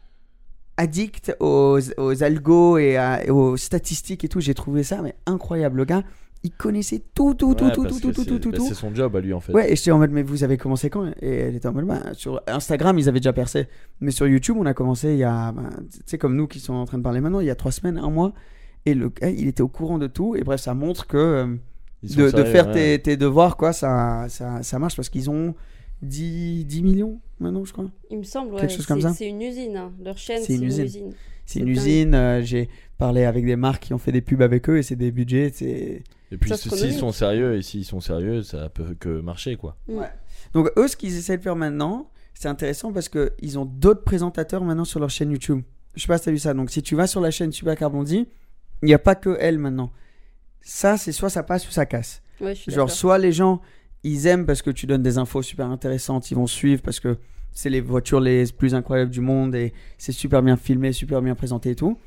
addict 0.76 1.34
aux, 1.40 1.78
aux 1.96 2.22
algos 2.22 2.78
et 2.78 2.98
aux 3.30 3.56
statistiques 3.56 4.24
et 4.24 4.28
tout. 4.28 4.40
J'ai 4.40 4.54
trouvé 4.54 4.82
ça 4.82 5.02
mais 5.02 5.14
incroyable. 5.26 5.78
Le 5.78 5.84
gars, 5.84 6.02
il 6.44 6.52
connaissait 6.52 7.02
tout, 7.14 7.34
tout, 7.34 7.54
tout, 7.54 7.64
Ouais, 7.64 7.72
tout, 7.72 7.84
tout, 7.84 7.88
tout, 8.00 8.12
c'est- 8.22 8.24
tout, 8.28 8.38
tout, 8.38 8.50
bah, 8.50 8.56
tout. 8.58 8.64
C'est 8.68 8.74
son 8.74 8.94
job 8.94 9.14
à 9.16 9.20
lui 9.20 9.32
en 9.32 9.40
fait. 9.40 9.52
Ouais, 9.52 9.72
et 9.72 9.76
j'étais 9.76 9.90
en 9.90 9.98
mode, 9.98 10.12
mais 10.12 10.22
vous 10.22 10.44
avez 10.44 10.56
commencé 10.56 10.88
quand? 10.90 11.06
Et 11.20 11.28
elle 11.34 11.56
était 11.56 11.66
en 11.68 11.72
mode, 11.72 11.86
bah, 11.86 12.00
sur 12.14 12.40
Instagram, 12.46 12.98
ils 12.98 13.08
avaient 13.08 13.18
déjà 13.20 13.32
percé. 13.32 13.66
Mais 14.00 14.10
sur 14.12 14.26
YouTube, 14.28 14.56
on 14.58 14.66
a 14.66 14.74
commencé 14.74 15.12
il 15.12 15.18
y 15.18 15.24
a, 15.24 15.50
bah, 15.52 15.70
tu 15.92 16.00
sais, 16.06 16.18
comme 16.18 16.36
nous 16.36 16.46
qui 16.46 16.60
sont 16.60 16.74
en 16.74 16.84
train 16.84 16.98
de 16.98 17.02
parler 17.02 17.20
maintenant, 17.20 17.40
il 17.40 17.46
y 17.46 17.50
a 17.50 17.54
trois 17.56 17.72
semaines, 17.72 17.98
un 17.98 18.10
mois. 18.10 18.32
Et 18.86 18.94
le 18.94 19.08
gars, 19.08 19.30
il 19.30 19.48
était 19.48 19.62
au 19.62 19.68
courant 19.68 19.98
de 19.98 20.06
tout. 20.06 20.36
Et 20.36 20.42
bref, 20.42 20.60
ça 20.60 20.74
montre 20.74 21.06
que 21.08 21.16
euh, 21.16 21.46
de, 22.04 22.30
de 22.30 22.44
faire 22.44 22.68
ouais. 22.68 22.96
tes, 22.98 23.02
tes 23.02 23.16
devoirs, 23.16 23.56
quoi, 23.56 23.72
ça, 23.72 24.26
ça, 24.28 24.62
ça 24.62 24.78
marche 24.78 24.94
parce 24.96 25.08
qu'ils 25.08 25.28
ont 25.30 25.54
10, 26.02 26.64
10 26.64 26.82
millions 26.82 27.20
maintenant, 27.40 27.64
je 27.64 27.72
crois. 27.72 27.90
Il 28.10 28.18
me 28.18 28.22
semble, 28.22 28.54
ouais. 28.54 28.60
Quelque 28.60 28.72
chose 28.74 28.86
comme 28.86 29.00
ça. 29.00 29.12
C'est 29.12 29.28
une 29.28 29.42
usine. 29.42 29.76
hein. 29.76 29.92
Leur 30.04 30.16
chaîne, 30.16 30.40
C'est 30.42 30.54
une 30.54 30.62
une 30.62 30.68
usine. 30.68 30.84
usine. 30.84 31.10
C'est 31.44 31.54
C'est 31.54 31.58
une 31.60 31.66
dingue. 31.66 31.76
usine. 31.76 32.14
euh, 32.14 32.42
J'ai 32.42 32.68
parlé 32.98 33.24
avec 33.24 33.44
des 33.44 33.56
marques 33.56 33.82
qui 33.84 33.94
ont 33.94 33.98
fait 33.98 34.12
des 34.12 34.20
pubs 34.20 34.42
avec 34.42 34.68
eux 34.70 34.78
et 34.78 34.82
c'est 34.82 34.96
des 34.96 35.10
budgets. 35.10 35.50
C'est 35.52 36.02
Et 36.30 36.36
puis 36.36 36.52
s'ils 36.56 36.92
sont 36.92 37.12
sérieux 37.12 37.56
et 37.56 37.62
s'ils 37.62 37.84
sont 37.84 38.00
sérieux, 38.00 38.42
ça 38.42 38.68
peut 38.68 38.94
que 38.98 39.20
marcher 39.20 39.56
quoi. 39.56 39.76
Donc 40.52 40.70
eux, 40.76 40.88
ce 40.88 40.96
qu'ils 40.96 41.16
essaient 41.16 41.38
de 41.38 41.42
faire 41.42 41.56
maintenant, 41.56 42.10
c'est 42.34 42.48
intéressant 42.48 42.92
parce 42.92 43.08
qu'ils 43.08 43.58
ont 43.58 43.64
d'autres 43.64 44.04
présentateurs 44.04 44.62
maintenant 44.62 44.84
sur 44.84 45.00
leur 45.00 45.10
chaîne 45.10 45.30
YouTube. 45.30 45.62
Je 45.94 46.02
sais 46.02 46.06
pas 46.06 46.18
si 46.18 46.24
tu 46.24 46.28
as 46.28 46.32
vu 46.32 46.38
ça. 46.38 46.54
Donc 46.54 46.70
si 46.70 46.82
tu 46.82 46.94
vas 46.94 47.06
sur 47.06 47.20
la 47.20 47.30
chaîne 47.30 47.50
Super 47.50 47.76
Carbondi, 47.76 48.28
il 48.82 48.86
n'y 48.86 48.94
a 48.94 48.98
pas 48.98 49.14
que 49.14 49.36
elle 49.40 49.58
maintenant. 49.58 49.90
Ça, 50.60 50.96
c'est 50.96 51.12
soit 51.12 51.30
ça 51.30 51.42
passe 51.42 51.66
ou 51.66 51.72
ça 51.72 51.86
casse. 51.86 52.22
Ouais, 52.40 52.54
je 52.54 52.62
suis 52.62 52.72
Genre 52.72 52.90
soit 52.90 53.18
les 53.18 53.32
gens, 53.32 53.60
ils 54.04 54.26
aiment 54.26 54.46
parce 54.46 54.62
que 54.62 54.70
tu 54.70 54.86
donnes 54.86 55.02
des 55.02 55.18
infos 55.18 55.42
super 55.42 55.66
intéressantes, 55.66 56.30
ils 56.30 56.36
vont 56.36 56.46
suivre 56.46 56.82
parce 56.82 57.00
que 57.00 57.18
c'est 57.52 57.70
les 57.70 57.80
voitures 57.80 58.20
les 58.20 58.44
plus 58.56 58.74
incroyables 58.74 59.10
du 59.10 59.20
monde 59.20 59.54
et 59.54 59.72
c'est 59.96 60.12
super 60.12 60.42
bien 60.42 60.56
filmé, 60.56 60.92
super 60.92 61.22
bien 61.22 61.34
présenté 61.34 61.70
et 61.70 61.74
tout. 61.74 61.98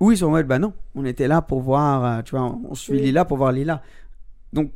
Ou 0.00 0.12
ils 0.12 0.18
sont 0.18 0.26
en 0.26 0.30
mode, 0.30 0.46
bah 0.46 0.58
non, 0.58 0.72
on 0.94 1.04
était 1.04 1.26
là 1.28 1.40
pour 1.42 1.60
voir, 1.60 2.04
euh, 2.18 2.22
tu 2.22 2.32
vois, 2.36 2.56
on 2.68 2.74
suit 2.74 2.92
Oui. 2.94 3.00
Lila 3.00 3.24
pour 3.24 3.38
voir 3.38 3.52
Lila. 3.52 3.82
Donc, 4.52 4.70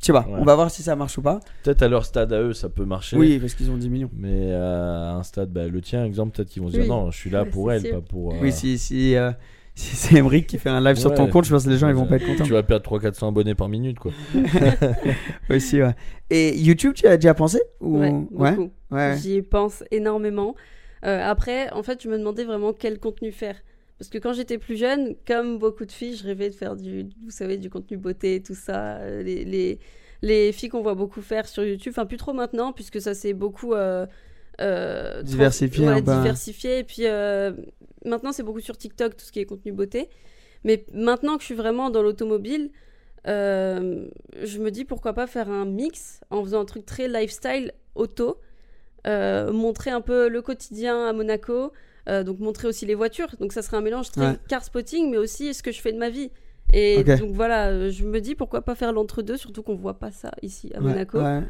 je 0.00 0.06
sais 0.06 0.12
pas, 0.12 0.26
Ouais. 0.28 0.36
on 0.38 0.44
va 0.44 0.54
voir 0.56 0.70
si 0.70 0.82
ça 0.82 0.96
marche 0.96 1.16
ou 1.16 1.22
pas. 1.22 1.40
Peut-être 1.62 1.82
à 1.82 1.88
leur 1.88 2.04
stade 2.04 2.32
à 2.32 2.40
eux, 2.40 2.52
ça 2.52 2.68
peut 2.68 2.84
marcher. 2.84 3.16
Oui, 3.16 3.38
parce 3.38 3.54
qu'ils 3.54 3.70
ont 3.70 3.76
10 3.76 3.88
millions. 3.88 4.10
Mais 4.16 4.52
à 4.52 5.14
un 5.14 5.22
stade, 5.22 5.50
bah, 5.50 5.66
le 5.68 5.80
tien, 5.80 6.04
exemple, 6.04 6.36
peut-être 6.36 6.48
qu'ils 6.48 6.60
vont 6.62 6.68
se 6.68 6.72
dire 6.72 6.82
Oui. 6.82 6.88
non, 6.88 7.10
je 7.10 7.16
suis 7.16 7.30
là 7.30 7.44
pour 7.44 7.70
elle, 7.72 7.82
sûr. 7.82 7.92
pas 7.94 8.00
pour. 8.00 8.32
euh, 8.34 8.38
Oui, 8.42 8.50
si, 8.52 8.76
si, 8.76 9.14
euh, 9.16 9.30
si 9.76 9.94
c'est 9.96 10.16
Emric 10.16 10.46
qui 10.48 10.58
fait 10.58 10.70
un 10.70 10.80
live 10.80 10.96
sur 10.96 11.14
ton 11.14 11.28
compte, 11.28 11.44
je 11.44 11.50
pense 11.50 11.64
que 11.64 11.70
les 11.70 11.78
gens 11.78 11.88
ils 11.88 11.94
vont 11.94 12.06
pas 12.06 12.16
être 12.16 12.26
contents. 12.26 12.44
Tu 12.44 12.52
vas 12.52 12.62
perdre 12.64 12.84
300-400 12.84 13.28
abonnés 13.28 13.54
par 13.54 13.68
minute 13.68 13.98
quoi. 14.00 14.12
Aussi, 15.50 15.80
ouais. 15.82 15.94
Et 16.30 16.56
YouTube, 16.58 16.94
tu 16.94 17.06
as 17.06 17.16
déjà 17.16 17.34
pensé 17.34 17.60
ou... 17.80 17.98
Ouais, 18.00 18.10
ouais, 18.32 18.52
beaucoup. 18.56 18.70
ouais. 18.90 19.16
J'y 19.20 19.42
pense 19.42 19.84
énormément. 19.90 20.54
Euh, 21.04 21.20
après, 21.22 21.70
en 21.72 21.82
fait, 21.82 22.02
je 22.02 22.08
me 22.08 22.18
demandais 22.18 22.44
vraiment 22.44 22.72
quel 22.72 22.98
contenu 22.98 23.30
faire. 23.32 23.56
Parce 23.98 24.10
que 24.10 24.18
quand 24.18 24.32
j'étais 24.32 24.58
plus 24.58 24.76
jeune, 24.76 25.14
comme 25.26 25.58
beaucoup 25.58 25.84
de 25.84 25.92
filles, 25.92 26.16
je 26.16 26.24
rêvais 26.24 26.50
de 26.50 26.54
faire 26.54 26.74
du, 26.76 27.04
vous 27.22 27.30
savez, 27.30 27.56
du 27.58 27.70
contenu 27.70 27.96
beauté, 27.96 28.42
tout 28.42 28.54
ça. 28.54 28.96
euh, 28.98 29.22
Les, 29.22 29.44
les, 29.44 29.78
les 30.22 30.52
filles 30.52 30.68
qu'on 30.68 30.82
voit 30.82 30.94
beaucoup 30.94 31.22
faire 31.22 31.46
sur 31.46 31.64
YouTube, 31.64 31.92
enfin 31.94 32.06
plus 32.06 32.16
trop 32.16 32.32
maintenant, 32.32 32.72
puisque 32.72 33.00
ça 33.00 33.14
s'est 33.14 33.34
beaucoup 33.34 33.72
euh, 33.74 34.06
euh, 34.60 35.22
Diversifié 35.22 35.86
ouais, 35.86 36.02
diversifié. 36.02 36.78
Et 36.80 36.84
puis 36.84 37.06
euh, 37.06 37.52
maintenant, 38.04 38.32
c'est 38.32 38.42
beaucoup 38.42 38.60
sur 38.60 38.76
TikTok, 38.76 39.16
tout 39.16 39.24
ce 39.24 39.32
qui 39.32 39.40
est 39.40 39.46
contenu 39.46 39.72
beauté. 39.72 40.08
Mais 40.64 40.84
maintenant 40.92 41.36
que 41.36 41.42
je 41.42 41.46
suis 41.46 41.54
vraiment 41.54 41.90
dans 41.90 42.02
l'automobile, 42.02 42.70
euh, 43.26 44.06
je 44.42 44.58
me 44.58 44.70
dis 44.70 44.84
pourquoi 44.84 45.12
pas 45.12 45.26
faire 45.26 45.48
un 45.50 45.66
mix 45.66 46.20
en 46.30 46.42
faisant 46.42 46.60
un 46.62 46.64
truc 46.64 46.84
très 46.84 47.06
lifestyle 47.06 47.72
auto, 47.94 48.40
montrer 49.06 49.90
un 49.90 50.00
peu 50.00 50.28
le 50.28 50.42
quotidien 50.42 51.06
à 51.06 51.12
Monaco, 51.12 51.72
donc 52.06 52.38
montrer 52.38 52.68
aussi 52.68 52.86
les 52.86 52.94
voitures. 52.94 53.28
Donc 53.40 53.52
ça 53.52 53.62
serait 53.62 53.76
un 53.76 53.82
mélange 53.82 54.10
très 54.10 54.20
Ouais. 54.32 54.36
car 54.48 54.62
spotting, 54.64 55.10
mais 55.10 55.16
aussi 55.18 55.54
ce 55.54 55.62
que 55.62 55.72
je 55.72 55.80
fais 55.80 55.92
de 55.92 55.98
ma 55.98 56.10
vie. 56.10 56.30
Et 56.72 57.04
donc 57.04 57.32
voilà, 57.32 57.68
euh, 57.68 57.90
je 57.90 58.04
me 58.04 58.20
dis 58.20 58.34
pourquoi 58.34 58.62
pas 58.62 58.74
faire 58.74 58.92
l'entre-deux, 58.92 59.36
surtout 59.36 59.62
qu'on 59.62 59.76
voit 59.76 59.98
pas 59.98 60.10
ça 60.10 60.32
ici 60.42 60.70
à 60.74 60.80
Ouais, 60.80 60.88
Monaco. 60.88 61.18
ouais. 61.20 61.42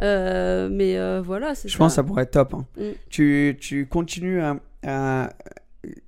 Euh, 0.00 0.68
mais 0.70 0.96
euh, 0.98 1.20
voilà, 1.20 1.54
c'est 1.54 1.68
Je 1.68 1.72
ça. 1.72 1.78
pense 1.78 1.92
que 1.92 1.96
ça 1.96 2.04
pourrait 2.04 2.22
être 2.24 2.30
top. 2.32 2.54
hein. 2.54 2.66
Mm. 2.76 2.82
Tu, 3.10 3.56
tu 3.60 3.86
continues 3.86 4.40
à, 4.40 4.60
à 4.86 5.30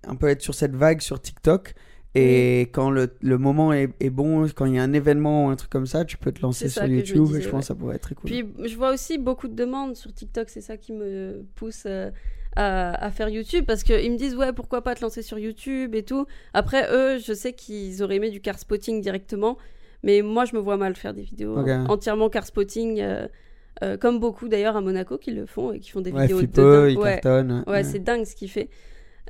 un 0.07 0.14
peu 0.14 0.28
être 0.28 0.42
sur 0.42 0.55
cette 0.55 0.74
vague 0.76 1.01
sur 1.01 1.20
TikTok. 1.20 1.74
Et 2.16 2.62
quand 2.72 2.90
le, 2.90 3.14
le 3.20 3.38
moment 3.38 3.72
est, 3.72 3.88
est 4.01 4.11
bon, 4.11 4.46
quand 4.48 4.66
il 4.66 4.74
y 4.74 4.78
a 4.78 4.82
un 4.82 4.92
événement 4.92 5.46
ou 5.46 5.48
un 5.48 5.57
truc 5.57 5.70
comme 5.70 5.86
ça, 5.86 6.05
tu 6.05 6.16
peux 6.18 6.32
te 6.32 6.42
lancer 6.42 6.68
sur 6.68 6.82
que 6.82 6.88
je 6.88 6.92
YouTube. 6.92 7.26
et 7.36 7.40
je 7.40 7.48
pense 7.48 7.53
ouais. 7.55 7.61
que 7.61 7.66
ça 7.66 7.74
pourrait 7.76 7.96
être 7.96 8.03
très 8.03 8.14
cool. 8.16 8.30
Puis 8.30 8.44
je 8.68 8.76
vois 8.76 8.92
aussi 8.92 9.16
beaucoup 9.16 9.46
de 9.48 9.55
demandes 9.55 9.94
sur 9.96 10.12
TikTok, 10.12 10.48
c'est 10.51 10.61
ça 10.61 10.76
qui 10.76 10.92
me 10.92 11.44
pousse 11.55 11.84
euh, 11.86 12.11
à, 12.57 12.92
à 13.05 13.11
faire 13.11 13.28
YouTube 13.28 13.64
parce 13.66 13.82
qu'ils 13.82 14.11
me 14.12 14.16
disent 14.16 14.34
ouais 14.36 14.53
pourquoi 14.53 14.82
pas 14.82 14.94
te 14.94 15.03
lancer 15.03 15.22
sur 15.22 15.38
YouTube 15.38 15.94
et 15.94 16.03
tout. 16.03 16.26
Après 16.55 16.88
eux, 16.92 17.18
je 17.18 17.32
sais 17.32 17.53
qu'ils 17.53 18.03
auraient 18.03 18.16
aimé 18.16 18.30
du 18.30 18.40
car 18.40 18.59
spotting 18.59 19.01
directement, 19.01 19.57
mais 20.03 20.22
moi 20.22 20.44
je 20.44 20.57
me 20.57 20.61
vois 20.61 20.76
mal 20.76 20.94
faire 20.96 21.14
des 21.14 21.22
vidéos 21.22 21.57
entièrement 21.88 22.28
car 22.28 22.46
spotting, 22.46 23.01
euh, 23.01 23.26
euh, 23.82 23.96
comme 23.96 24.18
beaucoup 24.18 24.48
d'ailleurs 24.48 24.76
à 24.76 24.80
Monaco 24.80 25.16
qui 25.18 25.30
le 25.30 25.46
font 25.46 25.72
et 25.72 25.80
qui 25.80 25.90
font 25.90 26.01
des 26.01 26.12
ouais, 26.12 26.22
vidéos 26.22 26.42
de 26.42 26.46
dingue. 26.46 26.98
ouais, 27.66 27.84
c'est 27.84 28.01
dingue 28.01 28.24
ce 28.24 28.34
qu'il 28.34 28.51
fait. 28.51 28.68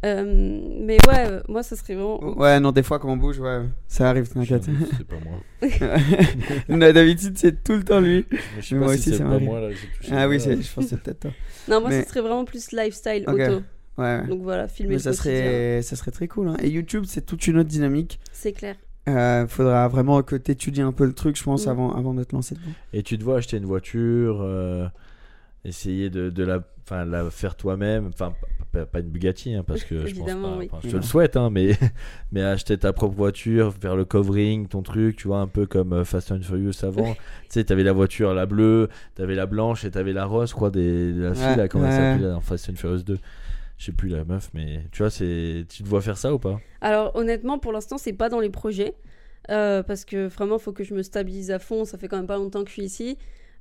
Euh, 0.05 0.61
mais 0.81 0.97
ouais, 1.09 1.27
euh, 1.27 1.43
moi 1.49 1.63
ça 1.63 1.77
serait 1.77 1.95
vraiment. 1.95 2.19
Ouais, 2.39 2.59
non, 2.59 2.73
des 2.73 2.83
fois 2.83 2.99
quand 2.99 3.11
on 3.11 3.17
bouge, 3.19 3.39
ouais, 3.39 3.61
ça 3.87 4.09
arrive, 4.09 4.29
t'inquiète. 4.29 4.65
C'est 4.97 5.07
pas 5.07 5.17
moi. 5.23 5.41
D'habitude, 6.93 7.37
c'est 7.37 7.63
tout 7.63 7.75
le 7.75 7.85
temps 7.85 8.01
lui. 8.01 8.25
Mais 8.31 8.39
je 8.61 8.67
sais 8.69 8.75
Mais 8.75 8.81
pas 8.81 8.87
moi 8.87 8.97
si 8.97 9.09
aussi, 9.11 9.19
c'est 9.19 9.25
pas 9.25 9.39
moi 9.39 9.61
là. 9.61 9.71
j'ai 9.71 9.77
touché 9.99 10.11
Ah 10.15 10.29
oui, 10.29 10.39
je 10.41 10.49
pense 10.75 10.85
que 10.85 10.91
c'est 10.91 11.03
peut-être 11.03 11.21
toi. 11.21 11.31
Non, 11.69 11.81
moi 11.81 11.91
Mais- 11.91 12.03
ça 12.03 12.09
serait 12.09 12.21
vraiment 12.23 12.45
plus 12.47 12.73
lifestyle 12.73 13.25
auto. 13.27 13.37
Ouais, 13.39 13.63
ouais. 13.99 14.27
Donc 14.27 14.43
voilà, 14.43 14.69
filmer 14.69 14.91
Mais 14.91 14.95
le 14.95 15.01
ça 15.01 15.11
quotidien. 15.11 15.33
serait, 15.35 15.83
ça 15.83 15.97
serait 15.97 16.11
très 16.13 16.29
cool. 16.29 16.49
hein. 16.49 16.57
Et 16.63 16.69
YouTube, 16.71 17.05
c'est 17.07 17.27
toute 17.27 17.47
une 17.47 17.59
autre 17.59 17.69
dynamique. 17.69 18.21
C'est 18.33 18.53
clair. 18.53 18.77
Euh, 19.09 19.47
faudra 19.49 19.89
vraiment 19.89 20.23
que 20.23 20.37
tu 20.37 20.51
étudies 20.53 20.83
un 20.83 20.93
peu 20.93 21.05
le 21.05 21.13
truc, 21.13 21.37
je 21.37 21.43
pense, 21.43 21.67
Mm. 21.67 21.71
avant, 21.71 21.93
avant 21.95 22.15
de 22.15 22.25
te 22.25 22.35
lancer 22.35 22.55
dedans. 22.55 22.73
Et 22.95 23.03
tu 23.03 23.19
te 23.19 23.25
vois 23.25 23.37
acheter 23.39 23.57
une 23.59 23.65
voiture, 23.67 24.39
euh, 24.41 24.87
essayer 25.65 26.11
de, 26.11 26.31
de 26.31 26.45
la, 26.45 26.63
faire 27.31 27.55
toi-même. 27.57 28.07
Enfin, 28.13 28.33
pas, 28.73 28.87
pas 28.87 29.01
une 29.01 29.09
Bugatti, 29.11 29.55
hein, 29.55 29.65
parce 29.67 29.85
que 29.85 30.07
je 30.07 30.15
pense 30.15 30.27
pas. 30.33 30.57
oui. 30.59 30.69
je 30.85 30.91
te 30.91 30.97
le 30.97 31.03
souhaite, 31.03 31.37
hein, 31.37 31.51
mais, 31.51 31.73
mais 32.33 32.43
acheter 32.43 32.79
ta 32.79 32.93
propre 32.93 33.15
voiture, 33.17 33.75
faire 33.75 33.97
le 33.97 34.05
covering, 34.05 34.67
ton 34.69 34.83
truc, 34.83 35.17
tu 35.17 35.29
vois, 35.29 35.39
un 35.39 35.47
peu 35.49 35.67
comme 35.67 35.93
euh, 35.93 36.05
Fast 36.05 36.31
and 36.33 36.43
Furious 36.43 36.85
avant. 36.85 37.15
tu 37.15 37.21
sais, 37.51 37.65
t'avais 37.65 37.83
la 37.83 37.93
voiture, 37.93 38.33
la 38.35 38.47
bleue, 38.47 38.89
t'avais 39.15 39.35
la 39.35 39.47
blanche 39.47 39.85
et 39.85 39.91
t'avais 39.91 40.13
la 40.13 40.25
rose, 40.25 40.53
quoi, 40.53 40.71
des, 40.71 41.13
de 41.13 41.23
la 41.23 41.35
fille, 41.35 41.45
Ouais, 41.45 41.57
là, 41.57 41.69
comment 41.69 41.85
elle 41.87 41.91
ouais. 41.93 41.97
s'appelait 42.13 42.27
là, 42.29 42.33
dans 42.35 42.41
Fast 42.41 42.71
and 42.71 42.75
Furious 42.77 43.03
2. 43.03 43.19
Je 43.79 43.85
sais 43.87 43.93
plus 43.93 44.09
la 44.11 44.25
meuf, 44.25 44.51
mais 44.53 44.85
tu 44.93 44.99
vois, 45.03 45.11
c'est, 45.11 45.65
tu 45.69 45.83
te 45.83 45.89
vois 45.89 46.03
faire 46.03 46.19
ça 46.19 46.35
ou 46.35 46.39
pas? 46.39 46.61
Alors 46.83 47.17
honnêtement, 47.17 47.59
pour 47.59 47.73
l'instant, 47.73 47.97
c'est 47.99 48.13
pas 48.13 48.29
dans 48.29 48.41
les 48.41 48.51
projets. 48.51 48.95
euh, 49.51 49.83
parce 49.83 50.05
que 50.05 50.27
vraiment, 50.29 50.57
il 50.59 50.61
faut 50.63 50.73
que 50.73 50.85
je 50.85 50.93
me 50.95 51.03
stabilise 51.03 51.51
à 51.51 51.59
fond. 51.59 51.85
Ça 51.87 51.97
fait 51.97 52.07
quand 52.07 52.19
même 52.19 52.27
pas 52.27 52.37
longtemps 52.37 52.63
que 52.63 52.69
je 52.69 52.75
suis 52.75 52.85
ici. 52.85 53.17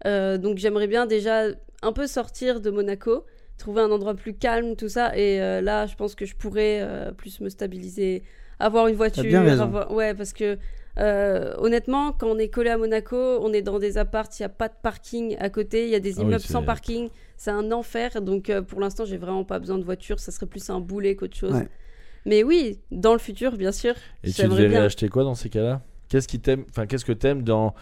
Euh, 0.06 0.38
donc 0.38 0.58
j'aimerais 0.58 0.88
bien 0.88 1.06
déjà 1.06 1.44
un 1.82 1.94
peu 1.94 2.08
sortir 2.08 2.62
de 2.62 2.70
Monaco, 2.70 3.26
trouver 3.58 3.82
un 3.82 3.92
endroit 3.92 4.14
plus 4.16 4.34
calme, 4.34 4.76
tout 4.76 4.90
ça. 4.90 5.18
Et 5.18 5.42
euh, 5.42 5.62
là, 5.62 5.86
je 5.86 5.96
pense 5.96 6.16
que 6.16 6.26
je 6.26 6.36
pourrais 6.36 6.80
euh, 6.82 7.12
plus 7.12 7.40
me 7.42 7.50
stabiliser, 7.50 8.24
avoir 8.60 8.88
une 8.88 8.96
voiture. 8.96 9.24
bien 9.24 9.44
raison. 9.44 9.64
avoir- 9.64 9.92
Ouais, 9.92 10.14
parce 10.14 10.34
que 10.34 10.58
euh, 10.98 11.54
honnêtement, 11.60 12.12
quand 12.12 12.28
on 12.28 12.38
est 12.38 12.50
collé 12.50 12.70
à 12.70 12.78
Monaco, 12.78 13.16
on 13.42 13.54
est 13.54 13.62
dans 13.62 13.80
des 13.80 13.98
apparts, 13.98 14.28
il 14.38 14.42
n'y 14.42 14.46
a 14.46 14.50
pas 14.50 14.68
de 14.68 14.74
parking 14.82 15.38
à 15.40 15.50
côté, 15.50 15.86
il 15.86 15.90
y 15.92 15.96
a 15.96 16.00
des 16.00 16.16
Ah 16.18 16.22
oui, 16.22 16.28
immeubles 16.28 16.42
sans 16.44 16.64
parking. 16.64 17.10
C'est 17.38 17.52
un 17.52 17.72
enfer. 17.72 18.22
Donc 18.22 18.50
euh, 18.50 18.62
pour 18.62 18.82
l'instant, 18.82 19.06
j'ai 19.06 19.18
vraiment 19.18 19.46
pas 19.46 19.60
besoin 19.60 19.78
de 19.78 19.84
voiture. 19.84 20.20
Ça 20.20 20.32
serait 20.32 20.46
plus 20.48 20.70
un 20.70 20.82
boulet 20.82 21.16
qu'autre 21.16 21.38
chose. 21.38 21.54
Ouais. 21.54 21.68
Mais 22.26 22.44
oui, 22.44 22.80
dans 22.92 23.14
le 23.14 23.20
futur, 23.20 23.56
bien 23.56 23.72
sûr. 23.72 23.94
Et 24.26 24.32
tu 24.32 24.44
devrais 24.44 24.68
bien. 24.68 24.84
acheter 24.84 25.08
quoi 25.08 25.24
dans 25.24 25.36
ces 25.36 25.50
cas-là? 25.50 25.82
Qu'est-ce 26.10 26.28
qui 26.28 26.40
t'aime 26.42 26.66
Enfin, 26.70 26.86
qu'est-ce 26.86 27.06
que 27.06 27.14
t'aimes 27.14 27.44
dans 27.44 27.74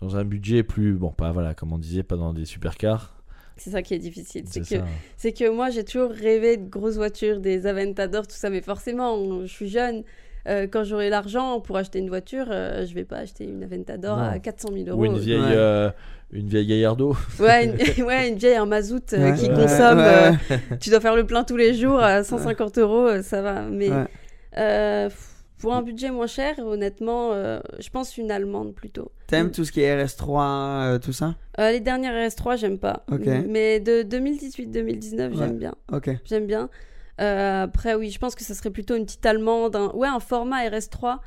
dans 0.00 0.16
un 0.16 0.24
budget 0.24 0.62
plus 0.62 0.94
bon, 0.94 1.10
pas 1.10 1.32
voilà, 1.32 1.54
comme 1.54 1.72
on 1.72 1.78
disait, 1.78 2.02
pas 2.02 2.16
dans 2.16 2.32
des 2.32 2.44
supercars? 2.46 3.22
C'est 3.56 3.70
ça 3.70 3.82
qui 3.82 3.94
est 3.94 3.98
difficile. 3.98 4.44
C'est 4.46 4.60
que, 4.68 4.82
c'est 5.16 5.32
que 5.32 5.48
moi, 5.48 5.70
j'ai 5.70 5.84
toujours 5.84 6.10
rêvé 6.10 6.56
de 6.56 6.68
grosses 6.68 6.96
voitures, 6.96 7.38
des 7.40 7.66
Aventador, 7.66 8.26
tout 8.26 8.34
ça. 8.36 8.50
Mais 8.50 8.60
forcément, 8.60 9.14
on- 9.14 9.42
je 9.42 9.52
suis 9.52 9.68
jeune. 9.68 10.02
Euh, 10.46 10.66
quand 10.70 10.84
j'aurai 10.84 11.08
l'argent 11.08 11.60
pour 11.60 11.76
acheter 11.78 12.00
une 12.00 12.08
voiture, 12.08 12.46
euh, 12.50 12.84
je 12.84 12.94
vais 12.94 13.04
pas 13.04 13.16
acheter 13.18 13.44
une 13.44 13.62
Aventador 13.62 14.16
Non. 14.18 14.24
à 14.24 14.38
400 14.38 14.68
000 14.74 14.88
euros. 14.88 15.00
Ou 15.00 15.04
une 15.06 15.18
vieille, 15.18 15.40
Ouais. 15.40 15.46
euh, 15.52 15.90
une 16.32 16.48
vieille 16.48 16.66
Gallardo. 16.66 17.16
Ouais, 17.40 17.64
une, 17.64 17.76
ouais, 18.04 18.28
une 18.28 18.36
vieille 18.36 18.58
en 18.58 18.66
mazout 18.66 19.12
euh, 19.14 19.30
Ouais. 19.30 19.38
qui 19.38 19.48
Ouais, 19.48 19.54
consomme. 19.54 19.98
ouais. 19.98 20.32
euh, 20.50 20.56
tu 20.80 20.90
dois 20.90 21.00
faire 21.00 21.16
le 21.16 21.24
plein 21.24 21.44
tous 21.44 21.56
les 21.56 21.72
jours 21.74 21.98
à 22.02 22.24
150 22.24 22.76
euros, 22.78 23.22
ça 23.22 23.40
va. 23.40 23.62
Mais 23.62 23.88
Ouais. 23.90 25.08
Pour 25.64 25.74
un 25.74 25.82
budget 25.82 26.10
moins 26.10 26.26
cher, 26.26 26.58
honnêtement, 26.60 27.32
euh, 27.32 27.60
je 27.80 27.88
pense 27.90 28.16
une 28.18 28.30
allemande 28.30 28.74
plutôt. 28.74 29.10
T'aimes 29.26 29.50
tout 29.50 29.64
ce 29.64 29.72
qui 29.72 29.80
est 29.80 30.04
RS3, 30.04 30.84
euh, 30.84 30.98
tout 30.98 31.12
ça? 31.12 31.34
Euh, 31.58 31.70
les 31.72 31.80
dernières 31.80 32.12
RS3, 32.14 32.56
j'aime 32.56 32.78
pas. 32.78 33.04
Ok. 33.10 33.26
Mais 33.48 33.80
de 33.80 34.02
2018-2019, 34.02 35.30
Ouais. 35.32 35.36
j'aime 35.38 35.58
bien. 35.58 35.74
Ok. 35.92 36.10
J'aime 36.24 36.46
bien. 36.46 36.68
Euh, 37.20 37.62
après, 37.64 37.94
oui, 37.94 38.10
je 38.10 38.18
pense 38.18 38.34
que 38.34 38.44
ça 38.44 38.54
serait 38.54 38.70
plutôt 38.70 38.96
une 38.96 39.04
petite 39.04 39.24
allemande. 39.26 39.76
un- 39.76 39.90
Ouais, 39.94 40.08
un 40.08 40.20
format 40.20 40.68
RS3. 40.68 41.20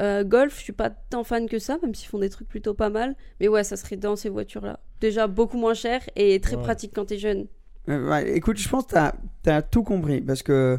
Euh, 0.00 0.22
Golf, 0.24 0.56
je 0.58 0.62
suis 0.62 0.72
pas 0.72 0.90
tant 0.90 1.24
fan 1.24 1.48
que 1.48 1.58
ça, 1.58 1.76
même 1.82 1.94
s'ils 1.94 2.08
font 2.08 2.18
des 2.20 2.28
trucs 2.30 2.48
plutôt 2.48 2.74
pas 2.74 2.90
mal. 2.90 3.16
Mais 3.40 3.48
ouais, 3.48 3.64
ça 3.64 3.76
serait 3.76 3.96
dans 3.96 4.14
ces 4.16 4.28
voitures-là. 4.28 4.78
Déjà 5.00 5.26
beaucoup 5.26 5.56
moins 5.58 5.74
cher 5.74 6.02
et 6.16 6.40
très 6.40 6.56
Ouais. 6.56 6.62
pratique 6.62 6.92
quand 6.94 7.06
t'es 7.06 7.18
jeune. 7.18 7.46
Euh, 7.88 8.08
ouais, 8.10 8.36
écoute, 8.36 8.58
je 8.58 8.68
pense 8.68 8.84
que 8.86 8.94
tu 9.44 9.50
as, 9.50 9.62
tout 9.62 9.82
compris 9.82 10.20
parce 10.20 10.42
que 10.42 10.78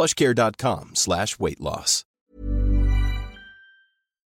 plushcare.com 0.00 0.90
slash 0.92 1.36
weight 1.40 1.58
loss. 1.58 2.04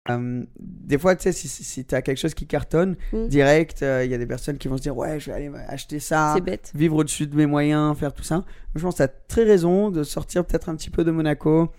Euh, 0.10 0.44
des 0.60 0.98
fois, 0.98 1.16
tu 1.16 1.22
sais, 1.24 1.32
si, 1.32 1.48
si 1.48 1.86
tu 1.86 1.94
as 1.94 2.02
quelque 2.02 2.18
chose 2.18 2.34
qui 2.34 2.48
cartonne, 2.48 2.98
Mm. 3.14 3.28
direct, 3.28 3.84
euh, 3.84 4.04
il 4.04 4.10
y 4.10 4.16
a 4.16 4.18
des 4.18 4.26
personnes 4.26 4.58
qui 4.58 4.68
vont 4.68 4.78
se 4.78 4.82
dire 4.82 4.98
Ouais, 4.98 5.20
je 5.20 5.28
vais 5.30 5.36
aller 5.38 5.52
acheter 5.68 6.00
ça, 6.00 6.36
bête. 6.44 6.72
vivre 6.74 6.96
au-dessus 6.98 7.28
de 7.28 7.36
mes 7.36 7.46
moyens, 7.46 7.96
faire 7.96 8.12
tout 8.12 8.24
ça. 8.24 8.44
Je 8.74 8.82
pense 8.82 8.96
que 8.96 8.98
tu 8.98 9.04
as 9.04 9.08
très 9.08 9.44
raison 9.44 9.92
de 9.92 10.02
sortir 10.04 10.44
peut-être 10.46 10.70
un 10.70 10.76
petit 10.76 10.90
peu 10.90 11.04
de 11.04 11.12
Monaco, 11.12 11.72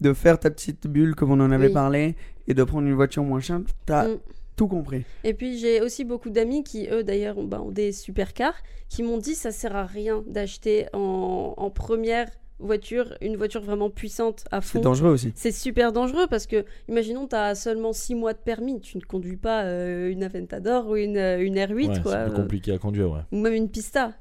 de 0.00 0.14
faire 0.14 0.38
ta 0.40 0.48
petite 0.50 0.86
bulle 0.86 1.14
comme 1.14 1.30
on 1.30 1.40
en 1.40 1.50
avait 1.52 1.66
Oui. 1.66 1.72
parlé 1.74 2.16
et 2.48 2.54
de 2.54 2.64
prendre 2.64 2.86
une 2.88 2.94
voiture 2.94 3.22
moins 3.24 3.40
chère. 3.40 3.60
Tu 3.86 3.92
as 3.92 4.08
Mm. 4.08 4.18
tout 4.56 4.68
compris. 4.68 5.04
Et 5.24 5.34
puis 5.34 5.58
j'ai 5.58 5.82
aussi 5.82 6.04
beaucoup 6.06 6.30
d'amis 6.30 6.64
qui, 6.64 6.88
eux 6.90 7.04
d'ailleurs, 7.04 7.36
ont, 7.36 7.44
bah, 7.44 7.60
ont 7.60 7.70
des 7.72 7.92
supercars, 7.92 8.54
qui 8.88 9.02
m'ont 9.02 9.18
dit 9.18 9.34
ça 9.34 9.50
sert 9.52 9.76
à 9.76 9.84
rien 9.84 10.24
d'acheter 10.26 10.86
en, 10.94 11.52
en 11.58 11.68
première 11.70 12.30
voiture 12.58 13.14
une 13.20 13.36
voiture 13.36 13.60
vraiment 13.60 13.90
puissante 13.90 14.44
à 14.50 14.60
fond. 14.60 14.78
C'est 14.78 14.84
dangereux 14.84 15.10
aussi. 15.10 15.32
C'est 15.34 15.52
super 15.52 15.92
dangereux 15.92 16.26
parce 16.28 16.46
que, 16.46 16.64
imaginons, 16.88 17.26
tu 17.26 17.36
as 17.36 17.54
seulement 17.54 17.92
6 17.92 18.14
mois 18.14 18.32
de 18.32 18.38
permis, 18.38 18.80
tu 18.80 18.96
ne 18.96 19.02
conduis 19.02 19.36
pas 19.36 19.64
euh, 19.64 20.10
une 20.10 20.22
Aventador 20.24 20.88
ou 20.88 20.96
une, 20.96 21.16
euh, 21.18 21.38
une 21.44 21.56
R8, 21.56 21.88
Ouais, 21.88 22.00
quoi, 22.02 22.12
c'est 22.12 22.24
plus 22.24 22.32
euh, 22.32 22.36
compliqué 22.36 22.72
à 22.72 22.78
conduire, 22.78 23.10
ouais. 23.10 23.20
ou 23.32 23.36
même 23.38 23.52
une 23.52 23.68
Pista. 23.68 24.12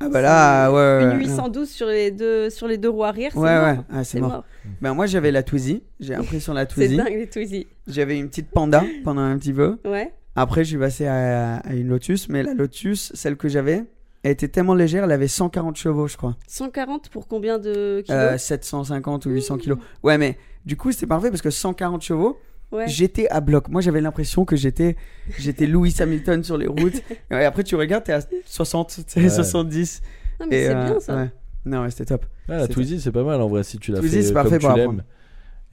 Ah 0.00 0.08
bah 0.08 0.20
là, 0.20 0.70
ouais, 0.70 0.76
ouais, 0.76 1.02
Une 1.12 1.18
ouais. 1.18 1.24
812 1.26 1.68
sur 1.68 1.88
les 1.88 2.12
deux, 2.12 2.50
sur 2.50 2.68
les 2.68 2.78
deux 2.78 2.88
roues 2.88 3.02
arrière, 3.02 3.32
c'est 3.32 3.38
Ouais, 3.40 3.58
mort. 3.58 3.66
ouais, 3.78 3.78
ah, 3.90 4.04
c'est 4.04 4.20
mort. 4.20 4.44
Ben, 4.80 4.94
moi, 4.94 5.06
j'avais 5.06 5.32
la 5.32 5.42
Twizy. 5.42 5.82
J'ai 5.98 6.14
appris 6.14 6.40
sur 6.40 6.54
la 6.54 6.66
C'est 6.68 6.74
Twizy. 6.74 6.96
dingue 6.96 7.14
les 7.14 7.26
Twizy. 7.28 7.66
J'avais 7.88 8.16
une 8.16 8.28
petite 8.28 8.48
Panda 8.50 8.84
pendant 9.02 9.22
un 9.22 9.36
petit 9.38 9.52
peu. 9.52 9.76
Ouais. 9.84 10.12
Après, 10.36 10.62
je 10.62 10.68
suis 10.70 10.78
passé 10.78 11.06
à, 11.06 11.56
à 11.56 11.74
une 11.74 11.88
Lotus. 11.88 12.28
Mais 12.28 12.44
la 12.44 12.54
Lotus, 12.54 13.10
celle 13.14 13.36
que 13.36 13.48
j'avais, 13.48 13.86
elle 14.22 14.32
était 14.32 14.48
tellement 14.48 14.74
légère, 14.74 15.04
elle 15.04 15.12
avait 15.12 15.28
140 15.28 15.76
chevaux, 15.76 16.06
je 16.08 16.16
crois. 16.16 16.36
140 16.48 17.08
pour 17.10 17.28
combien 17.28 17.58
de 17.58 18.02
kilos? 18.04 18.20
Euh, 18.20 18.38
750 18.38 19.26
ou 19.26 19.30
800 19.30 19.58
kilos. 19.58 19.78
Ouais, 20.02 20.18
mais 20.18 20.36
du 20.66 20.76
coup, 20.76 20.90
c'était 20.92 21.06
parfait 21.06 21.30
parce 21.30 21.42
que 21.42 21.50
140 21.50 22.02
chevaux, 22.02 22.38
Ouais. 22.70 22.84
j'étais 22.86 23.26
à 23.30 23.40
bloc. 23.40 23.68
Moi, 23.68 23.80
j'avais 23.80 24.02
l'impression 24.02 24.44
que 24.44 24.54
j'étais 24.54 24.96
j'étais 25.38 25.66
Louis 25.68 25.94
Hamilton 25.98 26.44
sur 26.44 26.58
les 26.58 26.66
routes. 26.66 27.02
Et 27.30 27.34
après, 27.36 27.64
tu 27.64 27.76
regardes, 27.76 28.04
t'es 28.04 28.12
à 28.12 28.20
60, 28.44 28.88
tu 28.88 29.02
sais, 29.06 29.22
Ouais. 29.22 29.28
70. 29.30 30.02
Ah, 30.40 30.44
mais 30.50 30.66
c'est 30.66 30.74
euh, 30.74 30.84
bien 30.84 31.00
ça. 31.00 31.16
ouais. 31.16 31.30
Non, 31.64 31.82
ouais, 31.82 31.90
c'était 31.90 32.04
top. 32.06 32.26
Ah, 32.48 32.58
la 32.58 32.68
Twizy, 32.68 33.00
c'est 33.00 33.12
pas 33.12 33.24
mal 33.24 33.40
en 33.40 33.48
vrai 33.48 33.62
si 33.62 33.78
tu 33.78 33.92
l'as 33.92 34.00
Twizy, 34.00 34.16
fait 34.16 34.22
c'est 34.22 34.30
euh, 34.30 34.34
parfait 34.34 34.58
comme 34.58 34.68
pour 34.68 34.74
tu 34.74 34.78
l'aimes. 34.80 35.02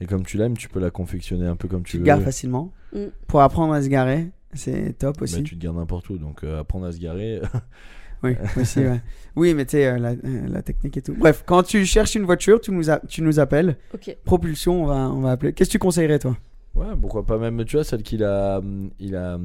Et 0.00 0.06
comme 0.06 0.24
tu 0.24 0.36
l'aimes, 0.36 0.56
tu 0.56 0.68
peux 0.68 0.80
la 0.80 0.90
confectionner 0.90 1.46
un 1.46 1.56
peu 1.56 1.68
comme 1.68 1.82
tu, 1.82 1.92
Tu 1.92 1.98
veux. 1.98 2.04
gares 2.04 2.20
facilement. 2.22 2.72
Mm. 2.94 3.04
Pour 3.26 3.40
apprendre 3.42 3.72
à 3.74 3.82
se 3.82 3.88
garer, 3.88 4.30
c'est 4.54 4.96
top 4.98 5.20
aussi. 5.22 5.36
Mais 5.36 5.42
tu 5.42 5.56
te 5.56 5.62
gares 5.62 5.74
n'importe 5.74 6.08
où, 6.10 6.18
donc 6.18 6.44
euh, 6.44 6.60
apprendre 6.60 6.86
à 6.86 6.92
se 6.92 6.98
garer. 6.98 7.40
Oui, 8.22 8.34
aussi, 8.60 8.80
ouais. 8.80 9.00
Oui, 9.36 9.52
mais 9.54 9.64
tu 9.66 9.72
sais, 9.72 9.86
euh, 9.86 9.98
la, 9.98 10.10
euh, 10.10 10.16
la 10.48 10.62
technique 10.62 10.96
et 10.96 11.02
tout. 11.02 11.14
Bref, 11.14 11.42
quand 11.46 11.62
tu 11.62 11.84
cherches 11.84 12.14
une 12.14 12.24
voiture, 12.24 12.60
tu 12.60 12.70
nous, 12.72 12.90
a- 12.90 13.00
tu 13.06 13.22
nous 13.22 13.38
appelles. 13.38 13.76
Ok. 13.94 14.16
Propulsion, 14.24 14.82
on 14.84 14.86
va, 14.86 15.10
on 15.10 15.20
va 15.20 15.32
appeler. 15.32 15.52
Qu'est-ce 15.52 15.68
que 15.70 15.72
tu 15.72 15.78
conseillerais, 15.78 16.18
toi? 16.18 16.36
Ouais, 16.74 16.86
pourquoi 17.00 17.24
pas 17.26 17.38
même, 17.38 17.64
tu 17.64 17.76
vois, 17.76 17.84
celle 17.84 18.02
qu'il 18.02 18.24
a. 18.24 18.60
Il 18.98 19.14
a. 19.16 19.38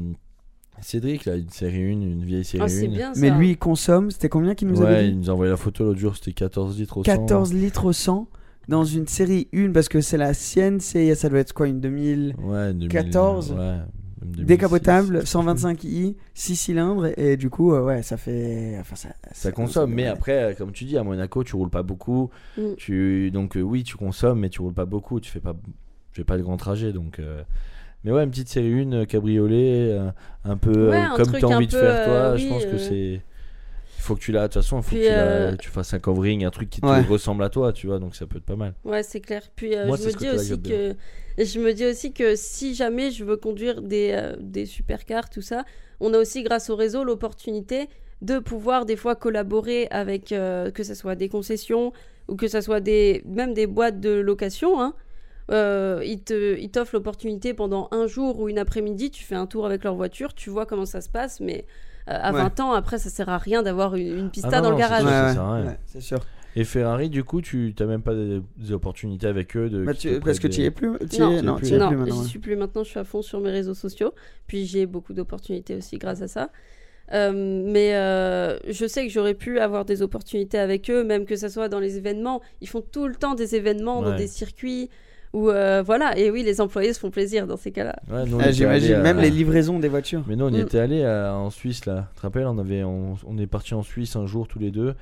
Cédric, 0.82 1.26
là, 1.26 1.36
une 1.36 1.50
série 1.50 1.84
1, 1.84 1.90
une 1.92 2.24
vieille 2.26 2.44
série 2.44 2.64
Ah, 2.64 2.68
c'est 2.68 2.88
1. 2.88 2.90
bien 2.90 3.14
ça. 3.14 3.20
Mais 3.22 3.30
lui, 3.30 3.52
il 3.52 3.58
consomme, 3.58 4.10
c'était 4.10 4.30
combien 4.30 4.56
qu'il 4.56 4.68
nous 4.68 4.82
avait 4.82 4.94
Ouais, 4.96 5.04
dit? 5.04 5.10
il 5.12 5.20
nous 5.20 5.30
a 5.30 5.34
envoyé 5.34 5.52
la 5.52 5.58
photo 5.58 5.84
l'autre 5.84 6.00
jour, 6.00 6.16
c'était 6.16 6.32
14 6.34 6.80
litres 6.80 6.98
au 6.98 7.04
100. 7.04 7.12
14 7.18 7.54
litres 7.54 7.86
au 7.86 7.94
100 7.94 8.28
dans 8.68 8.84
une 8.84 9.06
série 9.08 9.48
1, 9.54 9.72
parce 9.74 9.90
que 9.90 10.02
c'est 10.02 10.18
la 10.18 10.34
sienne, 10.34 10.80
c'est, 10.80 11.14
ça 11.14 11.30
doit 11.30 11.40
être 11.40 11.54
quoi, 11.54 11.68
une 11.68 11.80
2000 11.82 12.34
Ouais, 12.42 12.74
2000, 12.74 12.88
14, 12.90 13.52
ouais, 13.52 13.58
même 13.58 13.68
2006, 13.68 14.01
décapotable, 14.26 15.22
je 15.22 15.26
sais 15.26 15.38
125i, 15.38 16.16
6 16.34 16.56
cylindres, 16.56 17.08
et 17.18 17.38
du 17.38 17.50
coup, 17.50 17.74
euh, 17.74 17.84
ouais, 17.84 18.02
ça 18.04 18.18
fait. 18.18 18.78
Enfin, 18.80 18.96
ça, 18.96 19.10
Ça 19.32 19.52
consomme, 19.52 19.94
mais 19.94 20.08
après, 20.08 20.56
comme 20.58 20.72
tu 20.72 20.86
dis, 20.86 20.98
à 20.98 21.04
Monaco, 21.04 21.44
tu 21.44 21.56
roules 21.56 21.70
pas 21.70 21.84
beaucoup. 21.84 22.30
Mm. 22.58 22.62
Tu, 22.78 23.32
donc 23.32 23.58
euh, 23.58 23.62
oui, 23.62 23.84
tu 23.84 23.98
consommes, 23.98 24.40
mais 24.40 24.50
tu 24.50 24.62
roules 24.62 24.74
pas 24.74 24.86
beaucoup. 24.86 25.20
Tu 25.20 25.32
fais 25.32 25.40
pas, 25.40 25.54
tu 26.12 26.22
fais 26.22 26.24
pas 26.26 26.38
de 26.38 26.44
grands 26.44 26.58
trajets, 26.58 26.94
donc. 26.94 27.20
euh, 27.20 27.42
Mais 28.04 28.12
ouais, 28.12 28.24
une 28.24 28.30
petite 28.32 28.50
série 28.50 28.74
1 28.82 29.06
cabriolet, 29.06 29.90
euh, 29.92 30.10
un 30.46 30.58
peu 30.58 30.90
Ouais, 30.90 30.96
euh, 30.98 31.02
un 31.14 31.16
comme 31.18 31.32
tu 31.32 31.46
as 31.46 31.48
envie 31.50 31.68
de 31.68 31.72
faire 31.72 32.06
toi. 32.06 32.14
euh, 32.14 32.38
je 32.38 32.48
pense 32.48 32.66
que 32.66 32.76
euh. 32.76 32.78
c'est. 32.78 33.22
Il 34.02 34.04
faut 34.04 34.16
que 34.16 34.20
tu 34.22 34.32
l'as. 34.32 34.48
De 34.48 34.54
toute 34.54 34.64
façon, 34.64 34.78
il 34.80 34.84
faut 34.84 34.90
Puis, 34.96 35.00
que 35.02 35.06
tu, 35.08 35.14
euh, 35.14 35.56
tu 35.58 35.70
fasses 35.70 35.94
un 35.94 36.00
covering, 36.00 36.44
un 36.44 36.50
truc 36.50 36.72
qui 36.72 36.82
te 36.82 36.88
Ouais. 36.88 37.02
ressemble 37.02 37.44
à 37.44 37.50
toi, 37.50 37.72
tu 37.72 37.86
vois. 37.86 38.00
Donc 38.00 38.16
ça 38.16 38.26
peut 38.26 38.38
être 38.40 38.44
pas 38.46 38.56
mal. 38.56 38.74
Ouais, 38.84 39.04
c'est 39.04 39.22
clair. 39.22 39.44
Puis 39.56 39.76
euh, 39.76 39.86
Moi, 39.86 39.96
je 39.98 40.06
me 40.08 40.12
dis 40.12 40.28
aussi 40.30 40.60
que 40.60 40.96
je 41.38 41.60
me 41.60 41.72
dis 41.72 41.86
aussi 41.86 42.12
que 42.12 42.36
si 42.36 42.74
jamais 42.74 43.12
je 43.12 43.24
veux 43.24 43.38
conduire 43.38 43.84
des 43.84 44.10
euh, 44.14 44.36
des 44.40 44.66
supercars 44.66 45.30
tout 45.30 45.44
ça, 45.44 45.66
on 46.00 46.16
a 46.16 46.18
aussi 46.18 46.42
grâce 46.42 46.72
au 46.72 46.76
réseau 46.76 47.04
l'opportunité 47.04 47.90
de 48.24 48.40
pouvoir 48.40 48.86
des 48.88 48.96
fois 48.96 49.16
collaborer 49.16 49.88
avec 49.92 50.32
euh, 50.32 50.72
que 50.72 50.84
ce 50.84 50.96
soit 50.96 51.14
des 51.16 51.30
concessions 51.30 51.94
ou 52.28 52.36
que 52.36 52.48
ce 52.48 52.60
soit 52.60 52.80
des 52.80 53.22
même 53.28 53.54
des 53.54 53.68
boîtes 53.68 54.00
de 54.00 54.10
location 54.10 54.82
hein. 54.82 54.96
Euh, 55.52 56.02
ils 56.06 56.22
te- 56.24 56.58
ils 56.60 56.70
t'offrent 56.70 56.96
l'opportunité 56.96 57.54
pendant 57.54 57.88
un 57.92 58.08
jour 58.08 58.40
ou 58.40 58.48
une 58.48 58.58
après-midi, 58.60 59.12
tu 59.12 59.24
fais 59.26 59.36
un 59.36 59.48
tour 59.48 59.66
avec 59.66 59.84
leur 59.84 59.96
voiture, 59.96 60.34
tu 60.34 60.50
vois 60.50 60.66
comment 60.66 60.86
ça 60.86 61.02
se 61.02 61.10
passe, 61.10 61.40
mais 61.42 61.66
à 62.08 62.32
Ouais. 62.34 62.40
20 62.40 62.60
ans, 62.60 62.72
après, 62.74 62.98
ça 63.00 63.10
sert 63.10 63.30
à 63.30 63.38
rien 63.38 63.64
d'avoir 63.64 63.96
une, 63.96 64.18
une 64.18 64.30
pista 64.30 64.50
Ah 64.52 64.58
non, 64.62 64.70
dans 64.70 64.72
le 64.72 64.78
garage. 64.78 65.04
c'est 65.86 66.02
sûr, 66.02 66.18
à. 66.18 66.22
Et 66.58 66.66
Ferrari, 66.66 67.10
du 67.10 67.24
coup, 67.24 67.42
tu 67.42 67.74
n'as 67.80 67.86
même 67.86 68.02
pas 68.02 68.14
des, 68.14 68.42
des 68.58 68.72
opportunités 68.74 69.26
avec 69.28 69.56
eux 69.56 69.70
de. 69.70 69.86
Bah, 69.86 69.94
tu- 69.94 70.20
parce 70.20 70.38
que 70.40 70.48
tu 70.48 70.62
y 70.62 70.66
es 70.66 70.72
plus. 70.72 70.90
y 71.14 71.20
Non, 71.20 71.32
es- 71.32 71.42
non, 71.42 71.56
plus. 71.56 71.70
plus 71.70 71.78
maintenant. 71.80 72.24
suis 72.24 72.40
plus 72.40 72.56
maintenant, 72.58 72.84
je 72.84 72.90
suis 72.90 73.00
à 73.00 73.06
fond 73.06 73.22
sur 73.22 73.40
mes 73.40 73.52
réseaux 73.52 73.74
sociaux. 73.74 74.14
Puis 74.48 74.66
j'ai 74.66 74.86
beaucoup 74.86 75.14
d'opportunités 75.14 75.76
aussi 75.76 75.98
grâce 75.98 76.22
à 76.22 76.28
ça. 76.28 76.50
Euh, 77.14 77.32
mais 77.66 77.96
euh, 77.96 78.58
je 78.70 78.86
sais 78.86 79.06
que 79.06 79.12
j'aurais 79.12 79.34
pu 79.34 79.60
avoir 79.60 79.86
des 79.86 80.02
opportunités 80.02 80.58
avec 80.58 80.90
eux, 80.90 81.04
même 81.04 81.26
que 81.26 81.36
ce 81.36 81.48
soit 81.50 81.70
dans 81.70 81.80
les 81.80 81.98
événements. 81.98 82.42
Ils 82.62 82.68
font 82.68 82.82
tout 82.82 83.08
le 83.08 83.16
temps 83.16 83.34
des 83.36 83.56
événements 83.56 84.02
dans 84.02 84.16
des 84.16 84.28
circuits 84.28 84.90
où 85.34 85.50
euh, 85.50 85.82
voilà. 85.86 86.18
Et 86.18 86.30
oui, 86.32 86.44
les 86.44 86.60
employés 86.62 86.94
se 86.94 87.00
font 87.00 87.10
plaisir 87.12 87.48
dans 87.48 87.58
ces 87.58 87.72
cas-là. 87.72 87.96
Ouais, 88.12 88.24
Ah, 88.40 88.52
J'imagine 88.52 88.98
même 89.02 89.20
les 89.20 89.30
livraisons 89.30 89.80
des 89.80 89.88
voitures. 89.90 90.24
Mais 90.28 90.36
nous, 90.36 90.46
on 90.46 90.50
y 90.50 90.58
Mm. 90.58 90.62
était 90.62 90.80
allé 90.80 91.06
en 91.06 91.50
Suisse 91.50 91.86
là. 91.86 92.08
Tu 92.14 92.18
te 92.18 92.22
rappelles, 92.24 92.48
on 92.48 92.58
avait, 92.58 92.84
on, 92.84 93.16
on 93.28 93.38
est 93.38 93.48
parti 93.48 93.74
en 93.74 93.84
Suisse 93.84 94.16
un 94.16 94.26
jour 94.26 94.48
tous 94.48 94.60
les 94.60 94.72
deux. 94.72 94.94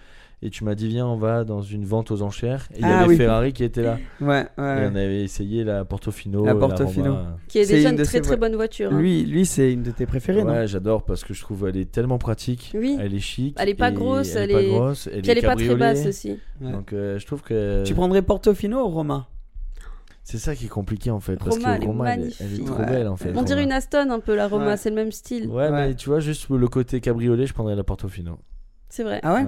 Et 0.42 0.50
tu 0.50 0.64
m'as 0.64 0.74
dit 0.74 0.88
viens, 0.88 1.06
on 1.06 1.18
va 1.18 1.44
dans 1.44 1.62
une 1.62 1.84
vente 1.84 2.12
aux 2.12 2.22
enchères. 2.22 2.70
Et 2.74 2.78
il 2.78 2.82
y 2.82 2.86
Ah 2.86 3.00
avait 3.00 3.10
oui. 3.10 3.18
Ferrari 3.18 3.52
qui 3.52 3.66
était 3.66 3.82
là. 3.82 3.98
Ouais, 4.22 4.44
Et 4.44 4.48
on 4.58 4.96
avait 4.96 5.22
essayé 5.22 5.66
la 5.66 5.84
Portofino. 5.84 6.46
La 6.46 6.56
Portofino. 6.56 7.18
Qui 7.50 7.60
est 7.60 7.66
déjà 7.68 7.90
une 7.90 8.02
très 8.04 8.22
très 8.22 8.38
bonne 8.38 8.56
voiture. 8.56 8.94
hein. 8.94 8.98
Lui, 9.02 9.26
lui 9.26 9.46
c'est 9.46 9.74
une 9.74 9.84
de 9.84 9.92
tes 9.92 10.06
préférées, 10.06 10.46
non? 10.46 10.52
Ouais, 10.54 10.66
j'adore 10.66 11.04
parce 11.04 11.26
que 11.26 11.34
je 11.34 11.42
trouve 11.42 11.68
elle 11.68 11.76
est 11.76 11.92
tellement 11.92 12.20
pratique. 12.20 12.72
Oui. 12.74 12.98
Elle 13.02 13.14
est 13.16 13.20
chic. 13.20 13.58
Elle 13.60 13.68
est 13.68 13.74
pas 13.74 13.92
grosse, 13.92 14.34
Elle, 14.36 14.52
est 14.52 14.54
pas 14.54 14.62
est- 14.62 14.70
grosse. 14.70 15.10
Elle 15.12 15.22
Puis 15.24 15.32
elle 15.32 15.38
est 15.40 15.42
pas 15.42 15.56
très 15.58 15.76
basse 15.76 16.06
aussi. 16.06 16.38
Ouais. 16.62 16.72
Donc 16.72 16.94
euh, 16.94 17.20
je 17.20 17.26
trouve 17.26 17.42
que 17.42 17.84
Tu 17.84 17.94
prendrais 17.94 18.22
Portofino 18.22 18.80
ou 18.86 18.88
Roma? 18.88 19.28
C'est 20.30 20.38
ça 20.38 20.56
qui 20.56 20.66
est 20.66 20.70
compliqué 20.70 21.12
en 21.12 21.20
fait. 21.20 21.36
Parce 21.38 21.56
Roma, 21.56 21.74
elle 21.74 21.80
que 21.80 21.84
est 21.84 21.88
Roma, 21.88 22.14
elle, 22.14 22.22
est- 22.28 22.42
elle 22.42 22.54
est 22.62 22.66
trop 22.66 22.80
Ouais. 22.80 22.86
belle 22.86 23.08
en 23.08 23.18
fait. 23.18 23.34
On 23.36 23.42
dirait 23.44 23.64
une 23.64 23.72
Aston 23.72 24.10
un 24.12 24.20
peu 24.20 24.36
la 24.36 24.48
Roma, 24.48 24.68
Ouais. 24.68 24.78
c'est 24.78 24.90
le 24.90 24.96
même 24.96 25.12
style. 25.12 25.48
Ouais, 25.48 25.70
Ouais. 25.70 25.72
mais 25.72 25.96
tu 25.96 26.10
vois, 26.10 26.20
juste 26.20 26.48
le 26.50 26.68
côté 26.68 27.02
cabriolet, 27.02 27.46
je 27.48 27.54
prendrais 27.54 27.76
la 27.76 27.84
Portofino. 27.84 28.38
C'est 28.90 29.04
vrai. 29.04 29.20
Ah 29.24 29.34
ouais, 29.36 29.46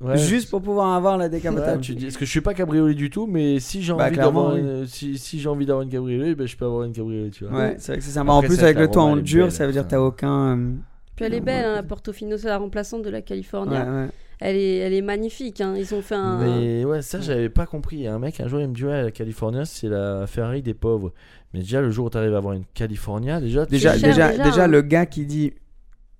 Ouais. 0.00 0.18
Juste 0.18 0.50
pour 0.50 0.60
pouvoir 0.60 0.92
avoir 0.94 1.16
la 1.16 1.26
Ouais, 1.26 1.30
décapotable. 1.30 1.80
tu 1.80 1.94
dis, 1.94 2.04
parce 2.06 2.16
que 2.16 2.24
je 2.26 2.30
suis 2.30 2.40
pas 2.40 2.52
cabriolet 2.52 2.94
du 2.94 3.10
tout, 3.10 3.26
mais 3.26 3.60
si 3.60 3.80
j'ai 3.80 3.94
Bah, 3.94 4.06
envie 4.08 4.16
d'avoir, 4.16 4.52
oui. 4.54 4.60
une- 4.60 4.86
si, 4.86 5.16
si 5.16 5.38
j'ai 5.40 5.48
envie 5.48 5.64
d'avoir 5.66 5.82
une 5.84 5.88
cabriolet, 5.90 6.34
ben 6.34 6.46
je 6.48 6.56
peux 6.56 6.64
avoir 6.66 6.82
une 6.82 6.92
cabriolet, 6.92 7.30
tu 7.30 7.44
vois. 7.44 7.56
Ouais, 7.58 7.76
c'est 7.78 7.92
vrai 7.92 7.98
que 7.98 8.04
c'est 8.04 8.10
sympa. 8.10 8.32
Après, 8.32 8.46
en 8.46 8.48
plus, 8.50 8.60
avec 8.62 8.76
le 8.78 8.88
toit 8.90 9.02
en 9.04 9.16
elle 9.16 9.22
dur, 9.22 9.44
belle, 9.44 9.52
ça 9.52 9.66
veut 9.66 9.72
dire 9.72 9.84
que 9.84 9.90
t'as 9.90 10.00
aucun. 10.00 10.58
euh, 10.58 10.72
Puis 11.16 11.24
elle 11.24 11.32
est 11.32 11.36
Ouais, 11.36 11.42
belle, 11.42 11.64
hein, 11.64 11.74
la 11.76 11.82
Portofino, 11.84 12.36
c'est 12.36 12.48
la 12.48 12.58
remplaçante 12.58 13.02
de 13.02 13.08
la 13.08 13.18
Ouais, 13.18 13.22
California. 13.22 13.84
ouais. 13.84 14.08
Elle, 14.46 14.56
est, 14.56 14.76
elle 14.76 14.92
est 14.92 15.00
magnifique. 15.02 15.60
hein. 15.60 15.74
Ils 15.76 15.94
ont 15.94 16.02
fait 16.02 16.14
un. 16.16 16.38
Mais 16.38 16.84
ouais, 16.84 17.00
ça 17.02 17.20
j'avais 17.20 17.48
pas 17.48 17.66
compris. 17.66 17.96
Il 17.96 18.02
y 18.02 18.06
a 18.06 18.14
un 18.14 18.18
mec 18.18 18.40
un 18.40 18.48
jour 18.48 18.60
il 18.60 18.68
me 18.68 18.74
dit 18.74 18.84
ouais 18.84 19.02
la 19.02 19.10
California 19.10 19.64
c'est 19.64 19.88
la 19.88 20.26
Ferrari 20.26 20.60
des 20.62 20.74
pauvres. 20.74 21.12
Mais 21.52 21.60
déjà 21.60 21.80
le 21.80 21.90
jour 21.90 22.06
où 22.06 22.10
t'arrives 22.10 22.34
à 22.34 22.38
avoir 22.38 22.52
une 22.54 22.64
California, 22.74 23.40
déjà 23.40 23.64
tu- 23.64 23.72
Déjà, 23.72 23.92
cher, 23.96 24.08
déjà, 24.10 24.30
déjà, 24.32 24.44
déjà, 24.44 24.64
hein. 24.64 24.66
le 24.68 24.82
gars 24.82 25.06
qui 25.06 25.24
dit 25.24 25.52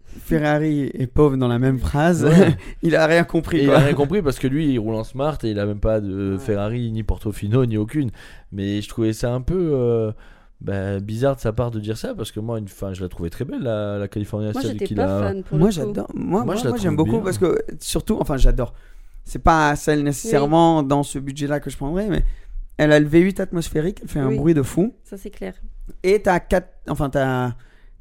Ferrari 0.07 0.91
est 0.95 1.07
pauvre 1.09 1.37
dans 1.37 1.49
la 1.49 1.59
même 1.59 1.79
phrase, 1.79 2.25
Ouais. 2.25 2.57
il 2.83 2.95
a 2.95 3.07
rien 3.07 3.25
compris. 3.25 3.59
Et 3.59 3.65
il 3.65 3.71
a 3.71 3.79
rien 3.81 3.95
compris 3.95 4.23
parce 4.23 4.39
que 4.39 4.47
lui 4.47 4.73
il 4.73 4.79
roule 4.79 4.95
en 4.95 5.05
smart 5.05 5.39
et 5.43 5.51
il 5.51 5.59
a 5.59 5.67
même 5.67 5.81
pas 5.81 6.01
de 6.01 6.37
Ferrari 6.39 6.93
ni 6.93 7.03
Portofino 7.03 7.67
ni 7.67 7.77
aucune. 7.77 8.11
Mais 8.53 8.81
je 8.81 8.89
trouvais 8.89 9.13
ça 9.13 9.33
un 9.35 9.41
peu 9.41 9.71
euh, 9.75 10.13
bah, 10.65 10.99
bizarre 10.99 11.37
de 11.37 11.41
sa 11.41 11.53
part 11.53 11.71
de 11.71 11.79
dire 11.79 11.97
ça 11.99 12.15
parce 12.15 12.33
que 12.33 12.41
moi 12.41 12.59
une 12.59 12.69
fin 12.69 12.93
je 12.95 13.03
la 13.03 13.09
trouvais 13.09 13.29
très 13.31 13.45
belle 13.45 13.63
la, 13.63 13.99
la 13.99 14.09
California 14.09 14.51
Moi, 14.53 14.63
celle 14.63 14.73
j'étais 14.73 14.87
qu'il 14.87 14.97
pas 14.97 15.19
a- 15.19 15.23
fan 15.29 15.43
pour 15.45 15.59
Moi, 15.59 15.71
j'adore. 15.71 16.09
Moi, 16.15 16.57
j'aime 16.77 16.97
beaucoup 16.97 17.11
bien. 17.13 17.21
parce 17.21 17.39
que, 17.39 17.59
surtout, 17.81 18.17
enfin, 18.21 18.37
j'adore. 18.39 18.73
C'est 19.27 19.39
pas 19.43 19.77
celle 19.77 20.03
nécessairement 20.03 20.83
dans 20.83 21.03
ce 21.03 21.19
budget-là 21.19 21.61
que 21.61 21.71
je 21.71 21.77
prendrais, 21.77 22.09
mais 22.09 22.25
elle 22.77 22.93
a 22.93 22.99
le 23.01 23.07
V8 23.09 23.41
atmosphérique, 23.41 24.01
elle 24.03 24.09
fait 24.09 24.19
un 24.21 24.35
bruit 24.35 24.55
de 24.55 24.63
fou. 24.63 24.95
Ça, 25.05 25.17
c'est 25.17 25.31
clair. 25.31 25.55
Et 26.03 26.21
t'as 26.23 26.41
quatre, 26.41 26.69
enfin, 26.89 27.09
t'as, 27.11 27.53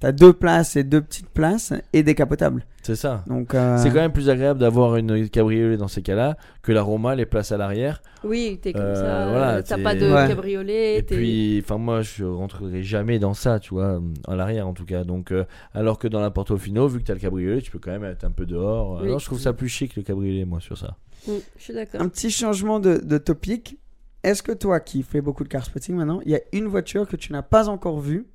t'as 0.04 0.12
deux 0.12 0.34
places 0.34 0.76
et 0.76 0.84
deux 0.84 1.02
petites 1.02 1.30
places 1.30 1.74
et 1.94 2.04
décapotables. 2.04 2.66
C'est 2.82 2.96
ça. 2.98 3.24
Donc, 3.28 3.56
euh, 3.56 3.78
C'est 3.78 3.88
quand 3.90 3.96
même 4.02 4.12
plus 4.12 4.30
agréable 4.30 4.60
d'avoir 4.60 4.98
une 4.98 5.30
cabriolet 5.30 5.78
dans 5.78 5.88
ces 5.88 6.02
cas-là 6.02 6.36
que 6.62 6.74
la 6.74 6.82
Roma 6.82 7.16
les 7.16 7.26
places 7.26 7.54
à 7.54 7.58
l'arrière. 7.58 8.02
Oui, 8.26 8.60
t'es 8.62 8.74
comme 8.74 8.82
Euh, 8.82 8.96
ça. 8.96 9.30
voilà, 9.32 9.52
euh, 9.56 9.62
T'as 9.66 9.78
pas 9.78 9.96
de 9.96 10.12
Ouais. 10.12 10.28
cabriolet. 10.28 10.98
Et 10.98 11.04
puis, 11.04 11.62
enfin 11.64 11.78
moi, 11.78 12.02
je 12.02 12.26
rentrerai 12.26 12.84
jamais 12.84 13.20
dans 13.20 13.34
ça, 13.34 13.60
tu 13.60 13.74
vois, 13.74 14.02
à 14.28 14.36
l'arrière 14.36 14.68
en 14.68 14.74
tout 14.74 14.84
cas. 14.86 15.06
Donc, 15.06 15.32
euh, 15.32 15.46
alors 15.74 15.98
que 15.98 16.10
dans 16.10 16.20
la 16.20 16.30
Portofino, 16.32 16.88
vu 16.88 17.00
que 17.00 17.06
t'as 17.06 17.14
le 17.14 17.20
cabriolet, 17.22 17.62
tu 17.62 17.72
peux 17.72 17.80
quand 17.80 17.92
même 17.92 18.04
être 18.04 18.26
un 18.26 18.32
peu 18.32 18.46
dehors. 18.46 19.00
Oui. 19.02 19.08
Alors, 19.08 19.20
je 19.20 19.26
trouve 19.26 19.40
ça 19.40 19.54
plus 19.54 19.70
chic 19.70 19.96
le 19.96 20.04
cabriolet, 20.04 20.44
moi, 20.44 20.60
sur 20.60 20.78
ça. 20.78 20.98
Mm, 21.26 21.32
je 21.58 21.64
suis 21.64 21.74
d'accord. 21.74 22.02
un 22.02 22.10
petit 22.10 22.30
changement 22.30 22.82
de, 22.82 22.98
de 22.98 23.18
topic. 23.18 23.78
Est-ce 24.24 24.44
que 24.44 24.52
toi, 24.52 24.80
qui 24.82 25.04
fais 25.04 25.22
beaucoup 25.22 25.44
de 25.46 25.50
car 25.50 25.64
spotting 25.66 25.96
maintenant, 25.96 26.20
il 26.26 26.32
y 26.32 26.36
a 26.36 26.42
une 26.54 26.68
voiture 26.68 27.08
que 27.08 27.16
tu 27.16 27.32
n'as 27.32 27.42
pas 27.42 27.68
encore 27.70 28.00
vue 28.02 28.26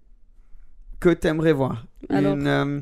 que 1.00 1.10
t'aimerais 1.10 1.52
voir 1.52 1.86
Alors 2.10 2.34
Une, 2.34 2.46
euh, 2.46 2.80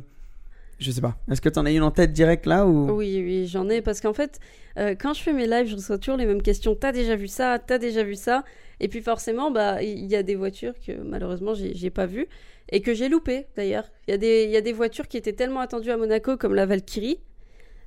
je 0.78 0.90
sais 0.90 1.00
pas. 1.00 1.16
Est-ce 1.30 1.40
que 1.40 1.48
t'en 1.48 1.64
as 1.66 1.70
une 1.72 1.82
en 1.82 1.90
tête 1.90 2.12
direct 2.12 2.46
là 2.46 2.66
ou? 2.66 2.90
Oui, 2.92 3.22
oui, 3.24 3.46
j'en 3.46 3.68
ai 3.68 3.80
parce 3.82 4.00
qu'en 4.00 4.12
fait, 4.12 4.38
euh, 4.78 4.94
quand 4.98 5.14
je 5.14 5.22
fais 5.22 5.32
mes 5.32 5.46
lives, 5.46 5.66
je 5.68 5.74
reçois 5.76 5.98
toujours 5.98 6.16
les 6.16 6.26
mêmes 6.26 6.42
questions. 6.42 6.74
T'as 6.74 6.92
déjà 6.92 7.16
vu 7.16 7.28
ça? 7.28 7.58
T'as 7.58 7.78
déjà 7.78 8.02
vu 8.02 8.14
ça? 8.14 8.44
Et 8.80 8.88
puis 8.88 9.00
forcément, 9.00 9.50
bah, 9.50 9.82
il 9.82 10.04
y 10.06 10.16
a 10.16 10.22
des 10.22 10.34
voitures 10.34 10.74
que 10.86 10.92
malheureusement 10.92 11.54
j'ai 11.54 11.90
pas 11.90 12.04
vues 12.06 12.26
et 12.70 12.82
que 12.82 12.92
j'ai 12.94 13.08
loupées 13.08 13.46
d'ailleurs. 13.56 13.90
Il 14.06 14.10
y 14.10 14.14
a 14.14 14.18
des, 14.18 14.44
il 14.44 14.50
y 14.50 14.56
a 14.56 14.60
des 14.60 14.72
voitures 14.74 15.08
qui 15.08 15.16
étaient 15.16 15.32
tellement 15.32 15.60
attendues 15.60 15.90
à 15.90 15.96
Monaco 15.96 16.36
comme 16.36 16.54
la 16.54 16.66
Valkyrie. 16.66 17.18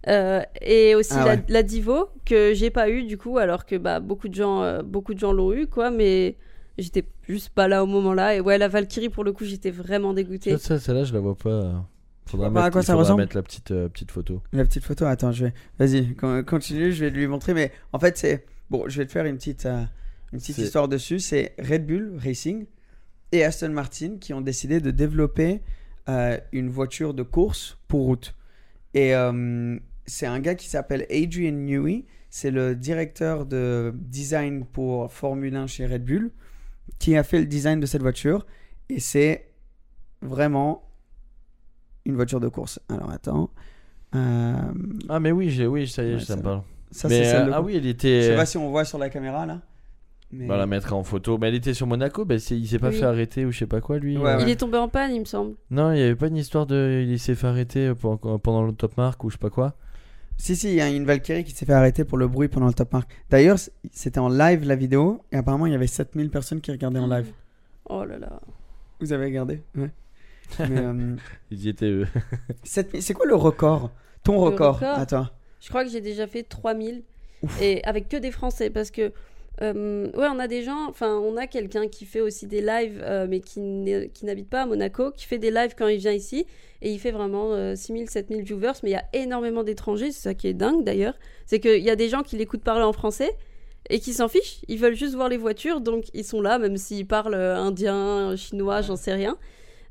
euh, 0.08 0.42
et 0.62 0.96
aussi 0.96 1.14
Ah 1.16 1.36
la, 1.48 1.62
Divo 1.64 2.08
que 2.26 2.54
j'ai 2.54 2.70
pas 2.70 2.90
eu 2.90 3.04
du 3.04 3.18
coup 3.18 3.38
alors 3.38 3.66
que 3.66 3.76
bah 3.76 4.00
beaucoup 4.00 4.30
de 4.30 4.34
gens 4.34 4.64
euh, 4.64 4.82
beaucoup 4.82 5.14
de 5.14 5.20
gens 5.20 5.34
l'ont 5.34 5.52
eu 5.54 5.68
quoi 5.68 5.92
mais 5.92 6.38
j'étais 6.78 7.04
juste 7.30 7.50
pas 7.50 7.68
là 7.68 7.84
au 7.84 7.88
moment 7.88 8.14
là 8.14 8.36
et 8.36 8.42
ouais 8.42 8.58
la 8.58 8.68
Valkyrie 8.68 9.10
pour 9.10 9.24
le 9.24 9.32
coup 9.32 9.46
j'étais 9.46 9.72
vraiment 9.72 10.14
dégoûtée 10.14 10.52
Ça, 10.52 10.58
ça, 10.58 10.80
celle-là, 10.80 11.04
je 11.06 11.14
la 11.14 11.20
vois 11.20 11.38
pas. 11.38 11.86
Faudra 12.26 12.50
vois 12.50 12.54
pas 12.54 12.60
à 12.62 12.64
mettre, 12.66 12.74
quoi 12.74 12.82
ça 12.84 12.94
faudra 12.94 13.04
ressemble 13.04 13.22
mettre 13.24 13.36
la 13.36 13.42
petite, 13.44 13.72
euh, 13.72 13.90
petite 13.90 14.12
photo. 14.12 14.42
La 14.52 14.64
petite 14.66 14.84
photo, 14.84 15.06
attends, 15.06 15.32
je 15.32 15.46
vais. 15.46 15.54
Vas-y, 15.80 16.14
con- 16.16 16.44
continue, 16.46 16.92
je 16.92 17.06
vais 17.06 17.10
lui 17.10 17.26
montrer. 17.28 17.54
Mais 17.56 17.72
en 17.94 17.98
fait, 18.00 18.18
c'est. 18.18 18.46
Bon, 18.70 18.88
je 18.88 19.00
vais 19.00 19.06
te 19.08 19.12
faire 19.12 19.26
une 19.26 19.38
petite, 19.38 19.66
euh, 19.66 19.84
une 20.32 20.40
petite 20.40 20.56
C'est- 20.58 20.62
histoire 20.64 20.88
dessus. 20.88 21.20
C'est 21.20 21.56
Red 21.58 21.88
Bull 21.88 22.14
Racing 22.24 22.68
et 23.32 23.44
Aston 23.44 23.70
Martin 23.70 24.18
qui 24.20 24.34
ont 24.34 24.42
décidé 24.42 24.80
de 24.80 24.92
développer 24.92 25.62
euh, 26.08 26.38
une 26.52 26.70
voiture 26.70 27.14
de 27.16 27.24
course 27.24 27.80
pour 27.88 28.06
route. 28.06 28.36
Et 28.94 29.16
euh, 29.16 29.78
c'est 30.06 30.26
un 30.28 30.40
gars 30.40 30.54
qui 30.56 30.68
s'appelle 30.70 31.08
Adrian 31.12 31.52
Newey. 31.54 32.06
C'est 32.30 32.52
le 32.52 32.76
directeur 32.76 33.48
de 33.48 33.92
design 33.96 34.66
pour 34.66 35.12
Formule 35.12 35.56
1 35.56 35.66
chez 35.66 35.88
Red 35.88 36.06
Bull 36.06 36.30
qui 36.98 37.16
a 37.16 37.24
fait 37.24 37.40
le 37.40 37.46
design 37.46 37.80
de 37.80 37.86
cette 37.86 38.02
voiture. 38.02 38.46
Et 38.90 39.00
c'est 39.00 39.50
vraiment 40.22 40.84
une 42.06 42.16
voiture 42.16 42.40
de 42.40 42.48
course. 42.48 42.80
Alors 42.90 43.12
attends. 43.12 43.50
Euh, 44.16 44.56
Ah, 45.10 45.20
mais 45.20 45.32
oui, 45.32 45.50
j'ai, 45.52 45.68
oui, 45.68 45.88
ça 45.88 46.04
y 46.04 46.10
est, 46.12 46.14
Ouais, 46.16 46.20
ça 46.20 46.36
me 46.36 46.42
ça- 46.42 46.44
parle. 46.44 46.62
ça, 46.92 47.08
Mais, 47.08 47.18
c'est 47.24 47.26
celle 47.32 47.42
euh, 47.44 47.46
de 47.48 47.52
ah 47.52 47.62
oui, 47.62 47.76
elle 47.76 47.84
Je 47.84 47.90
était. 47.90 48.22
sais 48.24 48.36
pas 48.36 48.46
si 48.46 48.58
on 48.58 48.70
voit 48.70 48.86
sur 48.86 48.98
la 48.98 49.10
caméra 49.10 49.46
là. 49.46 49.62
Mais... 50.32 50.46
Bah, 50.46 50.58
la 50.58 50.68
mettra 50.68 50.96
en 50.96 51.04
photo. 51.04 51.38
Mais 51.40 51.48
elle 51.48 51.56
était 51.56 51.74
sur 51.74 51.88
Monaco. 51.88 52.24
Bah, 52.26 52.36
il 52.36 52.68
s'est 52.68 52.78
pas 52.80 52.90
Oui. 52.90 52.96
fait 52.98 53.06
arrêter 53.06 53.46
ou 53.46 53.52
je 53.52 53.60
sais 53.60 53.66
pas 53.68 53.82
quoi, 53.82 53.98
lui. 53.98 54.18
Ouais, 54.18 54.32
euh. 54.36 54.42
il 54.42 54.50
est 54.50 54.58
tombé 54.58 54.78
en 54.78 54.88
panne 54.88 55.12
il 55.14 55.20
me 55.22 55.26
semble 55.26 55.56
Non, 55.72 55.92
il 55.92 56.00
y 56.00 56.04
avait 56.04 56.16
pas 56.16 56.28
une 56.28 56.38
histoire 56.38 56.66
de. 56.68 57.04
Il 57.08 57.20
s'est 57.20 57.36
fait 57.36 57.48
arrêter 57.48 57.94
pendant, 58.00 58.38
pendant 58.40 58.64
le 58.64 58.72
top 58.74 58.96
mark 58.98 59.24
ou 59.24 59.30
je 59.30 59.36
sais 59.36 59.40
pas 59.40 59.50
quoi. 59.50 59.76
Si, 60.40 60.56
si, 60.56 60.70
il 60.70 60.76
y 60.76 60.82
a 60.82 60.88
une 60.90 61.06
Valkyrie 61.06 61.44
qui 61.44 61.52
s'est 61.52 61.66
fait 61.66 61.74
arrêter 61.74 62.06
pour 62.06 62.18
le 62.18 62.28
bruit 62.30 62.48
pendant 62.48 62.68
le 62.68 62.74
top 62.74 62.94
mark. 62.94 63.12
D'ailleurs, 63.30 63.58
c'était 63.92 64.20
en 64.20 64.30
live 64.30 64.66
la 64.66 64.76
vidéo 64.78 65.22
et 65.34 65.36
apparemment 65.36 65.66
il 65.66 65.74
y 65.74 65.76
avait 65.76 65.86
7000 65.86 66.30
personnes 66.30 66.62
qui 66.62 66.72
regardaient 66.72 67.00
en 67.00 67.08
live. 67.08 67.32
oh 67.90 68.06
là 68.06 68.18
là. 68.18 68.40
Vous 69.02 69.12
avez 69.12 69.26
regardé? 69.26 69.62
Ouais. 69.76 69.92
Mais, 70.60 70.78
euh, 70.78 71.16
Ils 71.52 71.66
y 71.66 71.70
étaient 71.70 71.92
eux. 71.92 72.08
7000 72.64 73.04
c'est 73.04 73.14
quoi 73.14 73.26
le 73.26 73.36
record? 73.36 73.92
Ton 74.24 74.38
record, 74.40 74.76
record? 74.76 74.98
À 74.98 75.06
toi 75.06 75.32
Je 75.60 75.68
crois 75.68 75.84
que 75.84 75.92
j'ai 75.92 76.02
déjà 76.02 76.26
fait 76.26 76.44
3000 76.44 77.04
et 77.62 77.84
avec 77.84 78.08
que 78.08 78.18
des 78.18 78.32
Français 78.32 78.70
parce 78.70 78.92
que 78.92 79.12
euh, 79.62 80.06
ouais, 80.16 80.28
on 80.32 80.40
a 80.40 80.48
des 80.48 80.64
gens, 80.64 80.88
enfin, 80.90 81.18
on 81.18 81.36
a 81.38 81.48
quelqu'un 81.48 81.88
qui 81.88 82.06
fait 82.06 82.22
aussi 82.22 82.48
des 82.48 82.62
lives, 82.62 83.02
euh, 83.04 83.28
mais 83.30 83.40
qui 83.42 83.60
n'habite 83.60 84.50
pas 84.50 84.62
à 84.62 84.66
Monaco, 84.66 85.12
qui 85.12 85.26
fait 85.26 85.38
des 85.38 85.52
lives 85.52 85.76
quand 85.78 85.88
il 85.88 85.98
vient 85.98 86.14
ici, 86.14 86.46
et 86.82 86.92
il 86.92 87.00
fait 87.00 87.12
vraiment 87.12 87.54
euh, 87.54 87.76
6000, 87.76 88.10
7000 88.10 88.44
viewers, 88.44 88.74
mais 88.84 88.90
il 88.92 88.94
y 88.94 88.96
a 88.96 89.06
énormément 89.14 89.64
d'étrangers, 89.64 90.12
c'est 90.12 90.22
ça 90.30 90.34
qui 90.34 90.48
est 90.48 90.54
dingue 90.54 90.84
d'ailleurs, 90.84 91.16
c'est 91.46 91.60
qu'il 91.60 91.84
y 91.84 91.90
a 91.90 91.96
des 91.96 92.08
gens 92.10 92.24
qui 92.24 92.38
l'écoutent 92.38 92.64
parler 92.64 92.84
en 92.84 92.94
français, 92.94 93.32
et 93.90 94.00
qui 94.00 94.14
s'en 94.14 94.28
fichent, 94.28 94.62
ils 94.68 94.78
veulent 94.78 94.96
juste 94.96 95.16
voir 95.16 95.30
les 95.30 95.38
voitures, 95.38 95.82
donc 95.82 96.06
ils 96.14 96.24
sont 96.24 96.42
là, 96.42 96.60
même 96.60 96.78
s'ils 96.78 97.08
parlent 97.08 97.34
euh, 97.34 97.56
indien, 97.58 98.36
chinois, 98.36 98.82
j'en 98.82 98.96
sais 98.96 99.14
rien. 99.14 99.38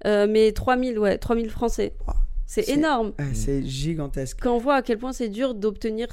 Mais 0.05 0.53
3000, 0.53 0.99
ouais, 1.01 1.19
3000 1.19 1.51
français. 1.51 1.93
C'est 2.47 2.63
C'est- 2.63 2.73
énorme. 2.75 3.13
Ouais, 3.19 3.35
C'est 3.35 3.63
gigantesque. 3.67 4.39
Quand 4.41 4.55
on 4.55 4.59
voit 4.59 4.77
à 4.77 4.83
quel 4.83 4.97
point 4.97 5.13
c'est 5.13 5.29
dur 5.29 5.55
d'obtenir 5.55 6.07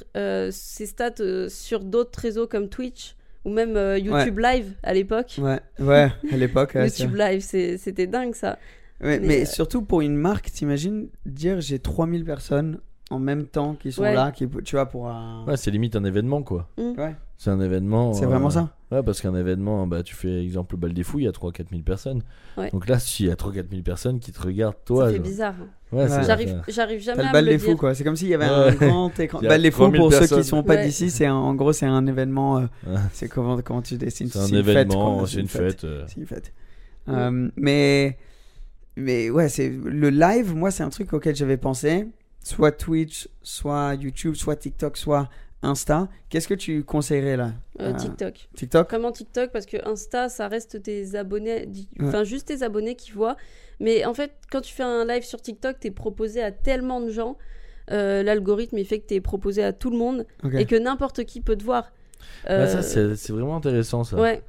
ces 0.51 0.86
stats 0.88 1.49
sur 1.49 1.82
d'autres 1.82 2.20
réseaux 2.20 2.47
comme 2.47 2.68
Twitch 2.68 3.16
ou 3.46 3.50
même 3.52 3.78
euh, 3.78 3.98
YouTube 3.98 4.39
Live 4.39 4.74
à 4.84 4.93
l'époque. 4.93 5.38
Ouais, 5.41 5.60
ouais, 5.80 6.12
à 6.32 6.38
l'époque. 6.38 6.74
ouais, 6.76 6.89
c'est 6.89 7.04
YouTube 7.04 7.18
Live, 7.18 7.41
c'est- 7.41 7.78
c'était 7.78 8.08
dingue 8.08 8.36
ça. 8.36 8.58
Ouais, 9.02 9.20
mais 9.20 9.28
Mais, 9.28 9.41
euh, 9.41 9.46
surtout 9.46 9.82
pour 9.82 10.02
une 10.02 10.16
marque, 10.16 10.52
t'imagines 10.52 11.08
dire 11.26 11.62
j'ai 11.62 11.80
3000 11.80 12.24
personnes 12.26 12.80
en 13.12 13.20
même 13.20 13.46
temps 13.46 13.76
qui 13.76 13.91
sont 13.91 14.02
Ouais. 14.02 14.14
là, 14.16 14.32
qui, 14.32 14.48
tu 14.64 14.76
vois, 14.76 14.88
pour 14.88 15.08
un. 15.10 15.46
Ouais, 15.46 15.58
c'est 15.58 15.70
limite 15.72 15.96
un 15.96 16.04
événement 16.04 16.41
quoi. 16.43 16.70
Mm. 16.78 17.00
Ouais. 17.00 17.16
C'est 17.38 17.50
un 17.50 17.60
événement. 17.60 18.14
C'est 18.14 18.26
vraiment 18.26 18.50
ça. 18.50 18.70
Ouais, 18.91 19.04
parce 19.04 19.20
qu'un 19.20 19.36
événement, 19.36 19.86
bah, 19.88 20.04
tu 20.04 20.16
fais 20.16 20.41
exemple 20.41 20.76
le 20.76 20.80
bal 20.80 20.93
des 20.93 21.04
fous, 21.04 21.20
il 21.20 21.26
y 21.26 21.28
a 21.28 21.32
3-4 21.32 21.70
000 21.70 21.82
personnes. 21.82 22.22
Ouais. 22.58 22.70
Donc 22.72 22.88
là, 22.88 22.98
s'il 22.98 23.26
y 23.26 23.30
a 23.30 23.36
3-4 23.36 23.70
000 23.70 23.82
personnes 23.82 24.20
qui 24.22 24.32
te 24.32 24.41
regardent, 24.41 24.76
toi. 24.86 25.12
genre- 25.12 25.20
bizarre. 25.22 25.56
hein. 25.62 25.68
Ouais, 25.96 26.08
J'arrive, 26.26 26.62
j'arrive 26.68 27.00
jamais 27.02 27.24
le 27.24 27.30
à 27.30 27.32
bal 27.32 27.46
le 27.46 27.52
des 27.52 27.58
fous, 27.60 27.68
dire. 27.68 27.78
quoi. 27.78 27.96
C'est 27.96 28.04
comme 28.04 28.16
s'il 28.16 28.28
y 28.28 28.34
avait 28.34 28.46
Ouais. 28.46 28.52
un 28.52 28.72
grand 28.74 29.20
écran. 29.20 29.39
Bal 29.41 29.62
des 29.62 29.72
fous, 29.72 29.84
3000 29.84 30.00
pour 30.02 30.14
ceux 30.14 30.28
qui 30.28 30.43
sont 30.43 30.64
pas 30.64 30.76
Ouais. 30.76 30.86
d'ici, 30.86 31.10
c'est 31.10 31.26
un- 31.26 31.34
en 31.36 31.54
gros, 31.56 31.74
c'est 31.74 31.86
un 31.86 32.06
événement. 32.08 32.58
euh, 32.58 32.62
Ouais. 32.88 32.98
c'est 33.14 33.28
comment, 33.30 33.60
comment 33.62 33.82
tu 33.82 33.96
dis 33.96 34.12
C'est 34.12 34.26
un 34.26 34.28
c'est 34.28 34.50
une 34.50 34.64
fête, 34.64 34.68
événement, 34.70 35.26
c'est 35.26 35.39
une 35.39 35.48
fête. 35.48 35.84
euh. 35.84 36.04
C'est 36.08 36.18
une 36.18 36.28
fête. 36.28 36.54
Euh, 37.10 37.50
mais, 37.56 38.18
mais 38.96 39.30
ouais, 39.30 39.50
c'est 39.50 39.70
le 39.70 40.10
live. 40.10 40.56
Moi, 40.56 40.72
c'est 40.72 40.84
un 40.84 40.89
truc 40.89 41.14
auquel 41.14 41.36
j'avais 41.36 41.58
pensé. 41.58 42.08
soit 42.43 42.72
Twitch, 42.72 43.28
soit 43.41 43.96
YouTube, 43.96 44.36
soit 44.36 44.56
TikTok, 44.56 44.98
soit 44.98 45.30
Insta, 45.64 46.08
qu'est-ce 46.30 46.48
que 46.48 46.54
tu 46.54 46.84
conseillerais 46.84 47.38
là 47.38 47.54
Euh, 47.80 47.89
Euh, 47.91 47.93
TikTok. 47.93 48.50
TikTok? 48.56 48.88
Vraiment 48.88 49.12
TikTok? 49.12 49.52
Parce 49.52 49.66
que 49.66 49.78
Insta, 49.89 50.30
ça 50.30 50.48
reste 50.48 50.84
tes 50.84 51.16
abonnés, 51.16 51.68
Ouais. 52.00 52.08
enfin 52.08 52.24
juste 52.24 52.48
tes 52.50 52.62
abonnés 52.62 52.96
qui 52.96 53.12
voient. 53.12 53.36
Mais 53.80 54.05
en 54.05 54.13
fait, 54.13 54.32
quand 54.51 54.61
tu 54.61 54.73
fais 54.73 54.84
un 54.84 55.05
live 55.05 55.23
sur 55.23 55.41
TikTok, 55.41 55.80
t'es 55.80 55.91
proposé 55.91 56.41
à 56.41 56.51
tellement 56.51 57.01
de 57.01 57.09
gens. 57.09 57.38
Euh, 57.91 58.23
L'algorithme, 58.23 58.78
il 58.78 58.86
fait 58.86 58.99
que 58.99 59.07
t'es 59.07 59.21
proposé 59.21 59.63
à 59.63 59.73
tout 59.73 59.89
le 59.91 59.97
monde 59.97 60.26
et 60.59 60.65
que 60.65 60.76
n'importe 60.76 61.23
qui 61.26 61.41
peut 61.41 61.55
te 61.55 61.63
voir. 61.63 61.91
Ah, 62.45 62.53
Euh, 62.53 62.67
ça, 62.67 62.82
c'est 62.82 63.15
c'est 63.15 63.34
vraiment 63.34 63.55
intéressant 63.57 64.03
ça. 64.03 64.17
Ouais. 64.17 64.41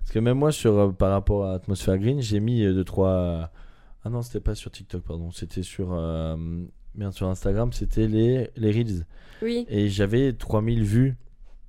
Parce 0.00 0.12
que 0.12 0.18
même 0.18 0.38
moi, 0.38 0.52
sur, 0.52 0.78
euh, 0.78 0.90
par 0.90 1.10
rapport 1.10 1.46
à 1.46 1.54
Atmosphère 1.54 1.98
Green, 1.98 2.20
j'ai 2.20 2.38
mis 2.40 2.62
2 2.62 2.84
trois. 2.84 3.50
Ah 4.04 4.10
non, 4.10 4.20
c'était 4.22 4.40
pas 4.40 4.54
sur 4.54 4.70
TikTok, 4.70 5.02
pardon. 5.02 5.30
C'était 5.32 5.62
sur. 5.62 5.92
euh, 5.92 6.36
Merde, 6.94 7.12
sur 7.14 7.26
Instagram, 7.26 7.72
c'était 7.72 8.06
les, 8.06 8.50
les 8.56 8.70
Reels. 8.70 9.04
Oui. 9.42 9.66
Et 9.68 9.88
j'avais 9.88 10.32
3000 10.32 10.84
vues. 10.84 11.16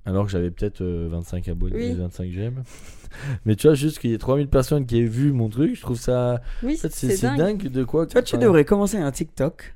Alors 0.06 0.24
que 0.24 0.30
j'avais 0.30 0.50
peut-être 0.50 0.80
euh, 0.82 1.08
25 1.10 1.48
abonnés, 1.48 1.74
Oui. 1.90 1.92
25 1.94 2.30
j'aime. 2.32 2.62
Mais 3.44 3.56
tu 3.56 3.66
vois, 3.66 3.74
juste 3.74 3.98
qu'il 3.98 4.10
y 4.10 4.14
ait 4.14 4.18
3000 4.18 4.48
personnes 4.48 4.86
qui 4.86 4.98
aient 5.00 5.04
vu 5.06 5.32
mon 5.32 5.48
truc, 5.48 5.74
je 5.74 5.80
trouve 5.82 5.98
ça. 5.98 6.40
Oui, 6.62 6.74
En 6.74 6.76
fait, 6.78 6.92
c'est 6.92 7.20
dingue. 7.22 7.38
dingue. 7.38 7.68
de 7.68 7.84
quoi. 7.84 8.06
Toi, 8.06 8.22
tu 8.22 8.36
enfin, 8.36 8.44
devrais 8.44 8.64
commencer 8.64 8.96
un 8.98 9.10
TikTok 9.10 9.74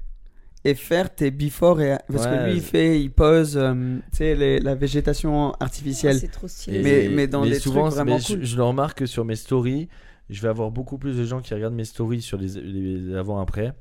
et 0.65 0.75
faire 0.75 1.15
tes 1.15 1.31
before 1.31 1.81
et 1.81 1.97
parce 2.13 2.27
que 2.27 2.45
lui 2.51 2.57
il 2.57 2.61
fait 2.61 3.01
il 3.01 3.11
pose 3.11 3.57
euh, 3.57 3.97
tu 4.13 4.19
sais 4.19 4.35
les- 4.35 4.59
la 4.61 4.75
végétation 4.75 5.53
artificielle 5.59 6.17
Ah, 6.17 6.21
c'est 6.21 6.29
trop 6.31 6.49
stylé. 6.49 6.83
Mais 6.83 7.09
mais 7.11 7.27
dans 7.27 7.45
des 7.47 7.59
souvent, 7.59 7.85
trucs 7.85 7.95
vraiment 7.95 8.17
mais 8.17 8.21
je- 8.21 8.27
cool. 8.35 8.45
je, 8.45 8.57
le 8.57 8.63
remarque 8.65 8.99
que 8.99 9.07
sur 9.07 9.25
mes 9.25 9.37
stories, 9.37 9.89
je 10.29 10.43
vais 10.43 10.49
avoir 10.49 10.71
beaucoup 10.71 10.99
plus 10.99 11.17
de 11.17 11.25
gens 11.25 11.41
qui 11.41 11.55
regardent 11.55 11.75
mes 11.75 11.87
stories 11.87 12.21
sur 12.21 12.37
les, 12.37 12.61
les 12.61 13.17
avant-après. 13.17 13.73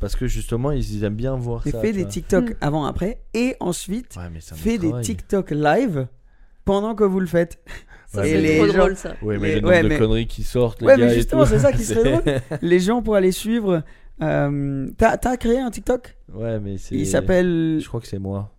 Parce 0.00 0.16
que 0.16 0.26
justement, 0.26 0.70
ils, 0.70 0.96
ils 0.96 1.04
aiment 1.04 1.14
bien 1.14 1.34
voir 1.36 1.66
Et 1.66 1.70
ça. 1.70 1.80
fais 1.80 1.92
des 1.92 2.02
vois. 2.02 2.10
TikTok 2.10 2.50
Mm. 2.50 2.54
avant 2.60 2.84
après 2.84 3.20
et 3.32 3.56
ensuite 3.60 4.16
Ouais, 4.16 4.40
fais 4.54 4.78
des. 4.78 4.92
TikTok 5.00 5.50
live 5.50 6.06
pendant 6.64 6.94
que 6.94 7.04
vous 7.04 7.20
le 7.20 7.26
faites. 7.26 7.58
Ça, 8.06 8.20
Ouais, 8.20 8.28
c'est 8.30 8.42
mais 8.42 8.56
trop 8.56 8.66
les 8.66 8.72
gens- 8.72 8.78
drôle 8.78 8.96
ça. 8.96 9.14
Ouais, 9.22 9.38
mais 9.38 9.48
Les- 9.48 9.54
le 9.56 9.60
nombre 9.62 9.74
ouais, 9.74 9.82
de 9.82 9.98
conneries 9.98 10.26
qui 10.26 10.42
sortent, 10.44 10.80
les 10.82 10.86
Ouais, 10.86 10.96
gars 10.96 11.06
mais 11.06 11.12
et 11.12 11.14
justement, 11.16 11.44
c'est 11.46 11.58
ça 11.58 11.72
qui 11.72 11.82
serait 11.84 12.12
drôle. 12.20 12.40
Les 12.62 12.78
gens 12.78 13.02
pour 13.02 13.16
aller 13.16 13.32
suivre. 13.32 13.82
Euh, 14.22 14.88
T'as 14.96 15.16
t'as 15.16 15.36
créé 15.36 15.58
un 15.58 15.70
TikTok? 15.70 16.16
Ouais, 16.32 16.60
mais 16.60 16.78
c'est. 16.78 16.94
Il 16.94 17.06
s'appelle. 17.06 17.78
Je 17.82 17.88
crois 17.88 18.00
que 18.00 18.06
c'est 18.06 18.18
moi. 18.20 18.52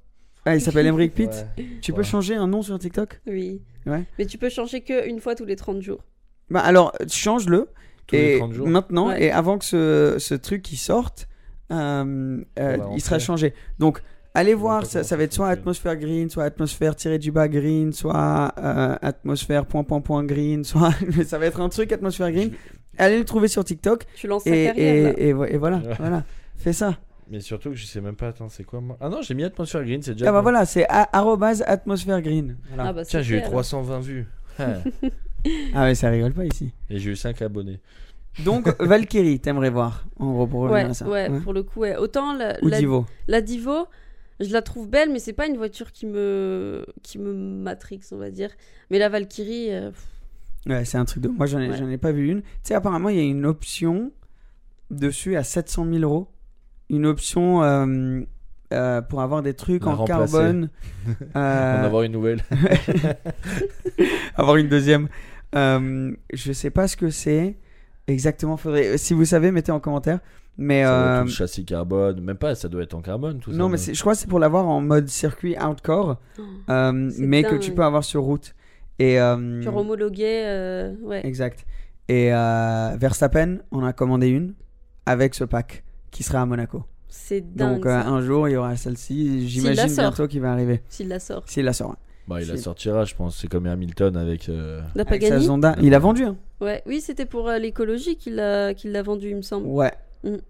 Ah, 0.45 0.55
il 0.55 0.61
s'appelle 0.61 0.85
Emric 0.87 1.13
Pitt. 1.13 1.29
Ouais. 1.57 1.65
Tu 1.81 1.91
Ouais. 1.91 1.97
peux 1.97 2.03
changer 2.03 2.35
un 2.35 2.47
nom 2.47 2.61
sur 2.61 2.77
TikTok? 2.77 3.21
Oui. 3.27 3.61
Ouais. 3.85 4.03
Mais 4.19 4.25
tu 4.25 4.37
peux 4.37 4.49
changer 4.49 4.81
que 4.81 5.07
une 5.07 5.19
fois 5.19 5.33
tous 5.35 5.45
les 5.45 5.55
30 5.55 5.81
jours. 5.81 6.03
Bah 6.49 6.59
alors, 6.59 6.91
change-le. 7.09 7.67
Tous 8.07 8.15
les 8.15 8.35
et 8.35 8.37
30 8.39 8.53
jours. 8.53 8.67
maintenant, 8.67 9.07
Ouais. 9.09 9.23
et 9.25 9.31
avant 9.31 9.57
que 9.57 9.65
ce, 9.65 10.15
ce 10.19 10.35
truc 10.35 10.61
qui 10.61 10.77
sorte, 10.77 11.27
euh, 11.71 12.41
euh, 12.59 12.77
il 12.93 13.01
sera 13.01 13.17
changé. 13.19 13.53
Donc, 13.79 14.01
allez 14.33 14.53
voir, 14.53 14.85
ça, 14.85 15.01
va 15.15 15.23
être 15.23 15.33
soit 15.33 15.49
atmosphère 15.49 15.95
green, 15.97 16.29
soit 16.29 16.43
atmosphère 16.43 16.95
tiré 16.95 17.17
du 17.17 17.31
bas 17.31 17.47
green, 17.47 17.91
soit 17.93 18.53
euh, 18.57 18.95
atmosphère 19.01 19.65
point 19.65 19.83
point 19.83 20.01
point 20.01 20.23
green, 20.23 20.63
soit 20.65 20.91
ça 21.25 21.37
va 21.39 21.45
être 21.47 21.59
un 21.59 21.69
truc 21.69 21.91
atmosphère 21.91 22.31
green. 22.31 22.51
Allez 22.97 23.17
le 23.17 23.25
trouver 23.25 23.47
sur 23.47 23.63
TikTok 23.65 24.05
Tu 24.15 24.27
lances 24.27 24.45
et, 24.47 24.67
ta 24.67 24.73
carrière. 24.73 25.03
là. 25.13 25.13
et, 25.19 25.27
et, 25.29 25.33
vo- 25.33 25.45
et 25.45 25.57
voilà, 25.57 25.77
Ouais. 25.77 25.95
voilà, 25.99 26.23
fais 26.55 26.73
ça. 26.73 26.97
Mais 27.29 27.39
surtout 27.39 27.71
que 27.71 27.75
je 27.75 27.85
sais 27.87 28.01
même 28.01 28.15
pas, 28.15 28.27
attends, 28.27 28.49
c'est 28.49 28.63
quoi 28.63 28.79
moi? 28.81 28.97
Ah 29.01 29.09
non, 29.09 29.21
j'ai 29.23 29.33
mis 29.33 29.43
Atmosphère 29.43 29.83
Green, 29.83 29.99
c'est 30.03 30.11
déjà. 30.13 30.27
Ah 30.29 30.31
bah 30.31 30.37
bon. 30.37 30.43
voilà, 30.43 30.63
c'est 30.65 30.85
arrobase 30.89 31.63
atmosphère 31.65 32.21
green. 32.21 32.55
Voilà. 32.69 32.89
Ah 32.89 32.93
bah, 32.93 33.03
Tiens, 33.03 33.21
j'ai 33.23 33.33
eu 33.33 33.37
super, 33.39 33.49
320 33.51 33.99
vues. 34.01 34.27
Ah. 35.73 35.83
Ouais, 35.85 35.95
ça 35.95 36.09
rigole 36.09 36.33
pas 36.33 36.45
ici. 36.45 36.71
Et 36.89 36.99
j'ai 36.99 37.11
eu 37.11 37.15
5 37.15 37.41
abonnés. 37.41 37.79
Donc 38.43 38.67
Valkyrie, 38.81 39.39
t'aimerais 39.39 39.69
voir 39.69 40.05
en 40.19 40.31
gros 40.33 40.47
pour 40.47 40.61
revenir 40.61 40.83
Ouais, 40.85 40.89
à 40.89 40.93
ça. 40.93 41.07
ouais, 41.07 41.29
Ouais. 41.29 41.39
pour 41.41 41.53
le 41.53 41.63
coup, 41.63 41.81
ouais. 41.81 41.95
Autant 41.95 42.33
la, 42.33 42.57
Ou 42.63 42.67
la, 42.67 42.79
Divo. 42.79 43.05
la 43.27 43.41
Divo, 43.41 43.87
je 44.39 44.51
la 44.51 44.61
trouve 44.61 44.89
belle, 44.89 45.09
mais 45.11 45.19
c'est 45.19 45.33
pas 45.33 45.47
une 45.47 45.57
voiture 45.57 45.91
qui 45.91 46.05
me, 46.05 46.85
qui 47.03 47.17
me 47.19 47.33
matrix, 47.33 48.01
on 48.11 48.17
va 48.17 48.29
dire. 48.31 48.49
Mais 48.91 48.99
la 48.99 49.07
Valkyrie, 49.09 49.71
euh, 49.73 49.91
Ouais, 50.67 50.83
c'est 50.83 50.97
un 50.97 51.05
truc 51.05 51.21
de. 51.21 51.29
Moi, 51.29 51.45
j'en 51.45 51.59
ai, 51.59 51.69
Ouais. 51.69 51.93
ai 51.93 51.97
pas 51.97 52.11
vu 52.11 52.27
une. 52.27 52.41
Tu 52.41 52.47
sais, 52.63 52.73
apparemment, 52.73 53.09
il 53.09 53.17
y 53.17 53.19
a 53.19 53.23
une 53.23 53.45
option 53.45 54.11
dessus 54.89 55.35
à 55.35 55.43
700 55.43 55.85
000 55.85 55.99
euros. 55.99 56.27
Une 56.89 57.05
option 57.05 57.61
euh, 57.63 58.21
euh, 58.73 59.01
pour 59.03 59.21
avoir 59.21 59.43
des 59.43 59.53
trucs 59.53 59.85
La 59.85 59.91
en 59.91 59.95
remplacer. 59.95 60.33
carbone. 60.33 60.69
On 61.35 61.39
euh, 61.39 61.77
va 61.81 61.83
avoir 61.85 62.01
une 62.03 62.11
nouvelle. 62.13 62.41
avoir 64.35 64.57
une 64.57 64.67
deuxième. 64.69 65.07
Euh, 65.55 66.11
je 66.33 66.51
sais 66.51 66.69
pas 66.69 66.87
ce 66.87 66.95
que 66.97 67.09
c'est 67.09 67.57
exactement. 68.07 68.57
Faudrait... 68.57 68.97
Si 68.97 69.13
vous 69.13 69.25
savez, 69.25 69.51
mettez 69.51 69.71
en 69.71 69.79
commentaire. 69.79 70.19
Mais 70.57 70.83
Ça 70.83 70.89
doit 70.89 70.97
être 70.99 71.09
euh, 71.09 71.23
tout 71.23 71.29
châssis 71.31 71.65
carbone, 71.65 72.21
même 72.21 72.37
pas, 72.37 72.55
ça 72.55 72.69
doit 72.69 72.81
être 72.83 72.93
en 72.93 73.01
carbone 73.01 73.39
tout 73.39 73.51
ça. 73.51 73.57
non, 73.57 73.67
mais 73.67 73.75
c'est- 73.77 73.93
je 73.93 73.99
crois 73.99 74.13
que 74.13 74.19
c'est 74.19 74.29
pour 74.29 74.39
l'avoir 74.39 74.65
en 74.65 74.79
mode 74.79 75.09
circuit 75.09 75.57
outcore, 75.59 76.15
euh, 76.69 77.09
C'est 77.11 77.21
mais 77.21 77.43
que 77.43 77.55
tu 77.55 77.67
dingue. 77.69 77.75
peux 77.75 77.83
avoir 77.83 78.05
sur 78.05 78.21
route. 78.23 78.55
Et 78.97 79.19
euh, 79.19 79.61
genre 79.61 79.75
homologué, 79.75 80.43
euh, 80.45 80.93
ouais. 81.03 81.27
Exact. 81.27 81.65
Et 82.07 82.33
euh, 82.33 82.95
Verstappen, 82.97 83.57
on 83.71 83.83
a 83.83 83.91
commandé 83.91 84.27
une 84.29 84.53
avec 85.05 85.35
ce 85.35 85.43
pack 85.43 85.83
qui 86.09 86.23
sera 86.23 86.41
à 86.41 86.45
Monaco. 86.45 86.85
C'est 87.09 87.41
dingue. 87.53 87.75
Donc 87.75 87.85
euh, 87.85 88.01
ça. 88.01 88.07
un 88.07 88.21
jour, 88.21 88.47
il 88.47 88.53
y 88.53 88.55
aura 88.55 88.77
celle-ci. 88.77 89.45
J'imagine 89.49 89.89
sort. 89.89 90.05
bientôt 90.05 90.27
qu'il 90.29 90.39
va 90.39 90.53
arriver. 90.53 90.81
S'il 90.87 91.09
la 91.09 91.19
sort. 91.19 91.43
S'il 91.47 91.65
la 91.65 91.73
sort. 91.73 91.97
Bah, 92.27 92.41
il 92.41 92.47
la 92.47 92.57
sortira, 92.57 93.05
je 93.05 93.13
pense. 93.15 93.37
C'est 93.37 93.47
comme 93.47 93.67
Hamilton 93.67 94.17
avec. 94.17 94.49
euh, 94.49 94.81
La 94.95 95.03
Avec 95.03 95.23
sa 95.23 95.39
Zonda. 95.39 95.75
Il 95.81 95.93
a 95.93 95.99
vendu. 95.99 96.23
Hein. 96.23 96.37
Ouais, 96.59 96.81
oui, 96.87 96.99
c'était 97.01 97.25
pour 97.25 97.47
euh, 97.49 97.59
l'écologie 97.59 98.15
qu'il 98.17 98.35
l'a 98.35 98.73
qu'il 98.73 98.91
l'a 98.91 99.03
vendu, 99.03 99.29
il 99.29 99.35
me 99.35 99.41
semble. 99.43 99.67
Ouais. 99.67 99.91
elle 100.23 100.41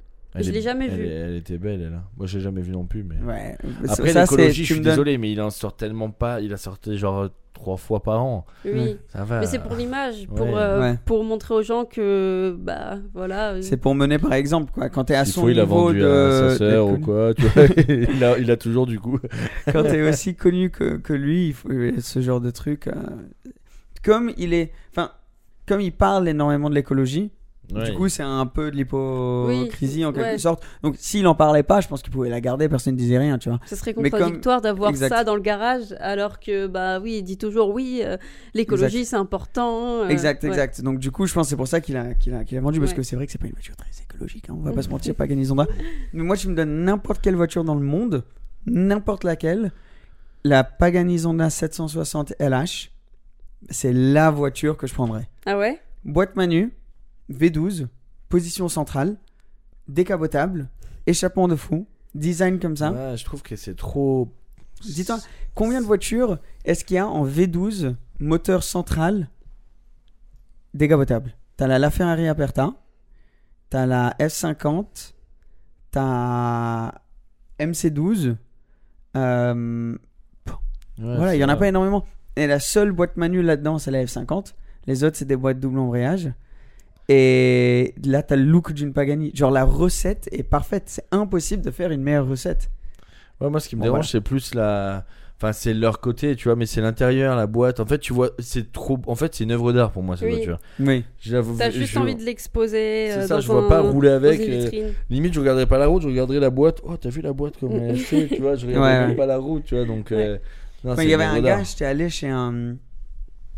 Je 0.43 0.51
l'ai 0.51 0.61
jamais 0.61 0.86
elle 0.86 0.91
vue. 0.97 1.05
Elle 1.07 1.36
était 1.36 1.57
belle, 1.57 1.82
elle. 1.82 1.93
hein. 1.93 2.03
Moi, 2.17 2.28
j'ai 2.28 2.39
jamais 2.39 2.61
vu 2.61 2.71
non 2.71 2.86
plus, 2.86 3.03
mais. 3.03 3.15
Ouais. 3.26 3.57
Après, 3.89 4.13
l'écologie, 4.13 4.63
je 4.63 4.73
suis 4.73 4.76
donnes- 4.82 4.91
désolé, 4.93 5.17
mais 5.17 5.32
il 5.32 5.41
en 5.41 5.49
sort 5.49 5.76
tellement 5.76 6.11
pas. 6.11 6.39
Il 6.41 6.53
a 6.53 6.57
sorti 6.57 6.97
genre 6.97 7.30
trois 7.56 7.78
fois 7.78 8.03
par 8.03 8.24
an. 8.24 8.45
Oui. 8.64 8.97
Ça 9.08 9.24
va. 9.24 9.39
Mais 9.39 9.47
c'est 9.47 9.58
pour 9.58 9.76
l'image, 9.76 10.28
pour, 10.28 10.45
Ouais. 10.45 10.53
euh, 10.56 10.80
Ouais. 10.82 10.99
pour 11.06 11.24
montrer 11.24 11.56
aux 11.56 11.64
gens 11.64 11.86
que, 11.86 12.56
bah, 12.60 12.97
voilà. 13.16 13.53
euh, 13.53 13.62
C'est 13.64 13.78
pour 13.78 13.95
mener 13.95 14.20
par 14.20 14.34
exemple 14.34 14.72
quoi. 14.72 14.89
Quand 14.89 15.06
t'es 15.06 15.16
à 15.16 15.26
son 15.26 15.41
faut, 15.41 15.49
il 15.49 15.60
a 15.60 15.64
niveau 15.64 15.86
vendu 15.88 15.99
de, 16.01 16.06
à 16.06 16.49
sa 16.51 16.58
sœur 16.58 16.88
ou 16.88 16.97
quoi. 16.99 17.34
Tu 17.34 17.41
vois. 17.47 17.64
il, 17.88 18.24
a, 18.24 18.38
il 18.38 18.51
a 18.51 18.58
toujours 18.58 18.86
du 18.86 18.99
coup. 18.99 19.18
quand 19.74 19.82
t'es 19.84 20.08
aussi 20.08 20.36
connu 20.36 20.70
que, 20.70 20.97
que 20.97 21.14
lui, 21.14 21.47
il 21.47 21.53
faut 21.53 21.70
ce 21.99 22.20
genre 22.22 22.41
de 22.41 22.51
truc. 22.51 22.88
euh, 22.88 22.93
Comme 24.03 24.32
il 24.38 24.53
est, 24.53 24.72
enfin, 24.91 25.10
comme 25.68 25.82
il 25.82 25.91
parle 25.91 26.28
énormément 26.28 26.70
de 26.70 26.76
l'écologie, 26.76 27.32
Ouais. 27.74 27.89
du 27.89 27.93
coup 27.97 28.09
c'est 28.09 28.24
un 28.24 28.45
peu 28.45 28.70
de 28.72 28.76
l'hypocrisie 28.76 30.05
en 30.05 30.11
quelque 30.13 30.26
ouais. 30.34 30.38
sorte. 30.38 30.63
Donc 30.84 30.95
s'il 30.97 31.26
en 31.28 31.36
parlait 31.36 31.63
pas, 31.63 31.82
je 31.82 31.88
pense 31.88 32.01
qu'il 32.01 32.11
pouvait 32.11 32.30
la 32.30 32.41
garder, 32.41 32.70
personne 32.70 32.93
ne 32.93 32.97
disait 32.99 33.18
rien, 33.18 33.38
tu 33.38 33.49
vois. 33.49 33.59
Ce 33.66 33.76
serait 33.76 33.93
comme- 33.93 34.03
contradictoire 34.09 34.61
d'avoir 34.61 34.89
Exact. 34.91 35.09
ça 35.09 35.24
dans 35.24 35.36
le 35.36 35.41
garage, 35.41 35.93
alors 35.99 36.39
que, 36.39 36.68
bah 36.68 36.99
oui, 36.99 37.18
il 37.20 37.24
dit 37.24 37.38
toujours 37.38 37.74
oui, 37.74 38.01
euh, 38.03 38.18
l'écologie 38.53 39.05
c'est 39.05 39.16
important. 39.16 40.03
euh, 40.03 40.09
exact, 40.09 40.43
ouais. 40.43 40.49
exact. 40.49 40.82
Donc 40.82 40.99
du 40.99 41.11
coup, 41.11 41.26
je 41.26 41.34
pense 41.34 41.47
que 41.47 41.49
c'est 41.49 41.55
pour 41.55 41.68
ça 41.68 41.82
qu'il 41.82 41.97
a, 41.97 42.13
qu'il 42.13 42.34
a, 42.34 42.43
qu'il 42.43 42.57
a 42.57 42.61
vendu, 42.61 42.80
parce 42.80 42.93
que 42.93 43.03
c'est 43.03 43.16
vrai 43.16 43.26
que 43.26 43.32
c'est 43.32 43.38
pas 43.41 43.47
une 43.47 43.53
voiture 43.53 43.76
très 43.76 43.89
écologique. 44.03 44.49
hein, 44.49 44.55
on 44.57 44.61
va 44.63 44.72
pas 44.72 44.82
se 44.82 44.89
mentir, 44.89 45.16
pas 45.16 45.28
gagner 45.28 45.45
Zonda. 45.45 45.68
Mais 46.13 46.24
moi, 46.24 46.38
tu 46.38 46.47
me 46.49 46.55
donnes 46.55 46.84
n'importe 46.84 47.22
quelle 47.22 47.36
voiture 47.36 47.63
dans 47.63 47.76
le 47.76 47.82
monde, 47.86 48.24
n'importe 48.66 49.24
laquelle, 49.24 49.72
la 50.43 50.63
Pagani 50.63 51.18
Zonda 51.20 51.49
760 51.49 52.34
LH, 52.39 52.91
c'est 53.70 53.93
la 53.93 54.30
voiture 54.30 54.78
que 54.78 54.86
je 54.88 54.93
prendrais. 54.93 55.28
Ah 55.47 55.57
ouais? 55.57 55.80
Boîte 56.03 56.36
manu, 56.36 56.72
V12, 57.32 57.88
position 58.30 58.67
centrale, 58.69 59.17
décapotable, 59.88 60.69
échappement 61.07 61.47
de 61.47 61.55
fou, 61.55 61.88
design 62.13 62.59
comme 62.59 62.78
ça. 62.78 62.91
Ouais, 62.91 63.17
je 63.17 63.26
trouve 63.26 63.41
que 63.43 63.55
c'est 63.55 63.76
trop. 63.76 64.32
Dis-toi, 64.84 65.17
combien 65.53 65.82
de 65.82 65.86
voitures 65.86 66.39
est-ce 66.65 66.84
qu'il 66.86 66.95
y 66.95 66.99
a 66.99 67.07
en 67.07 67.26
V12 67.26 67.95
moteur 68.19 68.63
central 68.63 69.30
décapotable? 70.73 71.36
T'as 71.57 71.67
la 71.67 71.80
LaFerrari 71.80 72.28
Aperta, 72.28 72.73
t'as 73.69 73.86
la 73.86 74.15
F50, 74.19 75.13
t'as 75.91 76.91
MC12. 77.59 78.36
euh, 79.15 79.97
Ouais, 80.97 81.17
voilà, 81.17 81.36
il 81.36 81.38
c'est 81.38 81.41
y 81.41 81.43
en 81.45 81.49
a 81.49 81.57
pas 81.57 81.67
énormément. 81.67 82.05
Et 82.38 82.47
la 82.47 82.59
seule 82.59 82.91
boîte 82.93 83.17
manuelle 83.17 83.45
là-dedans, 83.45 83.80
c'est 83.80 83.91
la 83.91 84.03
F50. 84.05 84.53
Les 84.88 85.03
autres, 85.03 85.17
c'est 85.17 85.26
des 85.26 85.36
boîtes 85.36 85.59
double 85.59 85.80
embrayage. 85.80 86.32
Et 87.10 87.93
là, 88.03 88.24
t'as 88.24 88.36
le 88.36 88.43
look 88.43 88.74
d'une 88.74 88.93
Pagani. 88.93 89.32
Genre, 89.36 89.51
la 89.51 89.64
recette 89.64 90.28
est 90.32 90.43
parfaite. 90.43 90.84
C'est 90.88 91.06
impossible 91.12 91.62
de 91.64 91.72
faire 91.72 91.91
une 91.91 92.01
meilleure 92.01 92.28
recette. 92.28 92.70
Ouais, 93.41 93.49
moi, 93.49 93.60
ce 93.60 93.70
qui 93.70 93.76
me 93.76 93.82
Bon, 93.82 93.86
dérange, 93.86 93.97
voilà. 94.06 94.10
c'est 94.12 94.22
plus 94.22 94.56
la. 94.56 95.06
Enfin, 95.38 95.51
c'est 95.51 95.74
leur 95.74 95.99
côté, 95.99 96.38
tu 96.38 96.45
vois, 96.47 96.56
mais 96.56 96.66
c'est 96.66 96.80
l'intérieur, 96.80 97.36
la 97.36 97.45
boîte. 97.45 97.82
En 97.82 97.86
fait, 97.86 97.99
tu 97.99 98.14
vois, 98.14 98.32
c'est 98.39 98.72
trop. 98.72 98.97
En 99.06 99.16
fait, 99.16 99.36
c'est 99.36 99.43
une 99.43 99.51
œuvre 99.51 99.74
d'art 99.74 99.91
pour 99.91 100.01
moi, 100.01 100.16
cette 100.16 100.30
Oui. 100.30 100.36
voiture. 100.38 100.60
Oui. 100.80 101.03
J'avoue. 101.20 101.58
T'as 101.58 101.70
juste 101.72 101.91
je- 101.93 101.99
envie 101.99 102.16
de 102.16 102.24
l'exposer. 102.24 103.10
C'est 103.12 103.18
euh, 103.18 103.28
ça, 103.28 103.36
dans 103.36 103.41
je 103.41 103.47
vois 103.51 103.66
un- 103.66 103.70
pas 103.70 103.82
rouler 103.82 104.10
avec. 104.10 104.39
euh, 104.39 104.91
limite, 105.10 105.34
je 105.34 105.39
regarderai 105.41 105.66
pas 105.66 105.78
la 105.78 105.88
route, 105.88 106.01
je 106.03 106.08
regarderai 106.08 106.39
la 106.39 106.49
boîte. 106.49 106.80
Oh, 106.86 106.95
t'as 106.95 107.10
vu 107.10 107.22
la 107.22 107.34
boîte 107.34 107.58
comme 107.60 107.74
elle 107.74 107.91
est 107.91 107.95
fait, 107.97 108.28
tu 108.30 108.41
vois, 108.41 108.56
je 108.56 108.66
regarderai 108.66 108.91
Ouais, 108.93 108.99
même 109.01 109.10
ouais. 109.10 109.16
pas 109.18 109.26
la 109.26 109.38
route, 109.38 109.66
tu 109.66 109.76
vois, 109.76 109.84
donc. 109.86 110.12
euh, 110.14 110.38
Quand 110.84 110.95
c'est 110.95 111.03
il 111.03 111.10
y 111.10 111.14
avait 111.14 111.26
un 111.26 111.41
gars, 111.41 111.62
j'étais 111.64 111.86
allé 111.86 112.10
chez 112.10 112.30
un. 112.30 112.78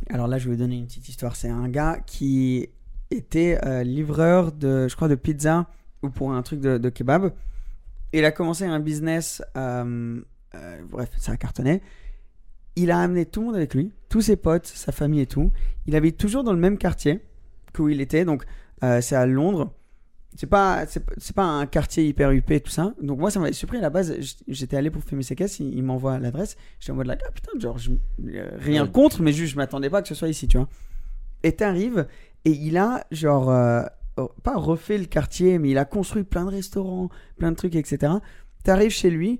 Alors 0.10 0.28
là, 0.28 0.40
je 0.40 0.46
vais 0.50 0.56
vous 0.56 0.60
donner 0.62 0.78
une 0.78 0.88
petite 0.88 1.08
histoire. 1.08 1.36
C'est 1.36 1.50
un 1.50 1.70
gars 1.70 2.00
qui 2.08 2.70
était 3.12 3.60
euh, 3.66 3.84
livreur 3.84 4.52
de, 4.52 4.88
je 4.88 4.96
crois, 4.96 5.08
de 5.08 5.16
pizza 5.16 5.68
ou 6.04 6.10
pour 6.10 6.32
un 6.34 6.42
truc 6.42 6.60
de, 6.60 6.78
de 6.78 6.90
kebab. 6.90 7.32
Il 8.14 8.26
a 8.26 8.32
commencé 8.32 8.66
un 8.66 8.80
business. 8.80 9.42
euh, 9.56 10.22
euh, 10.56 10.82
bref, 10.90 11.10
ça 11.18 11.34
a 11.34 11.38
cartonné. 11.38 11.82
Il 12.76 12.92
a 12.92 13.00
amené 13.00 13.26
tout 13.26 13.42
le 13.42 13.48
monde 13.48 13.56
avec 13.56 13.74
lui, 13.74 13.92
tous 14.10 14.22
ses 14.22 14.36
potes, 14.36 14.68
sa 14.68 14.92
famille 14.92 15.22
et 15.22 15.26
tout. 15.26 15.52
Il 15.88 15.96
habite 15.96 16.18
toujours 16.18 16.44
dans 16.44 16.54
le 16.54 16.60
même 16.60 16.78
quartier 16.78 17.22
qu'où 17.74 17.90
il 17.90 18.02
était. 18.02 18.24
Donc, 18.24 18.44
c'est 19.02 19.16
à 19.16 19.26
Londres. 19.26 19.74
C'est 20.36 20.46
pas, 20.46 20.86
c'est 20.86 21.36
pas- 21.36 21.44
un 21.46 21.66
quartier 21.66 22.06
hyper 22.08 22.30
huppé, 22.32 22.60
tout 22.60 22.70
ça. 22.70 22.94
Donc, 23.02 23.18
moi, 23.18 23.32
ça 23.32 23.40
m'avait 23.40 23.54
surpris 23.54 23.80
à 23.80 23.82
la 23.82 23.90
base. 23.90 24.14
J'étais 24.48 24.78
allé 24.78 24.92
pour 24.92 25.04
filmer 25.04 25.24
ses 25.24 25.36
caisses. 25.36 25.60
Il, 25.60 25.74
il 25.74 25.82
m'envoie 25.84 26.20
l'adresse. 26.20 26.56
J'étais 26.80 26.92
en 26.92 26.96
mode 26.96 27.08
là, 27.08 27.18
ah 27.28 27.32
putain, 27.32 27.52
genre, 27.60 27.80
je- 27.80 27.90
rien 28.60 28.86
contre, 28.86 29.24
mais 29.24 29.34
juste, 29.34 29.54
je 29.54 29.58
m'attendais 29.58 29.90
pas 29.90 30.04
que 30.04 30.08
ce 30.08 30.14
soit 30.16 30.28
ici, 30.30 30.48
tu 30.48 30.58
vois. 30.58 30.70
Et 31.42 31.54
t'arrives, 31.54 32.06
et 32.48 32.52
il 32.52 32.78
a, 32.78 33.06
genre, 33.12 33.50
euh, 33.50 33.84
oh, 34.18 34.32
pas 34.44 34.56
refait 34.56 34.98
le 34.98 35.06
quartier, 35.06 35.60
mais 35.60 35.70
il 35.72 35.78
a 35.78 35.86
construit 35.86 36.24
plein 36.24 36.46
de 36.46 36.50
restaurants, 36.52 37.10
plein 37.38 37.52
de 37.52 37.56
trucs, 37.58 37.76
etc. 37.76 38.14
T'arrives 38.64 38.92
chez 38.92 39.10
lui, 39.10 39.40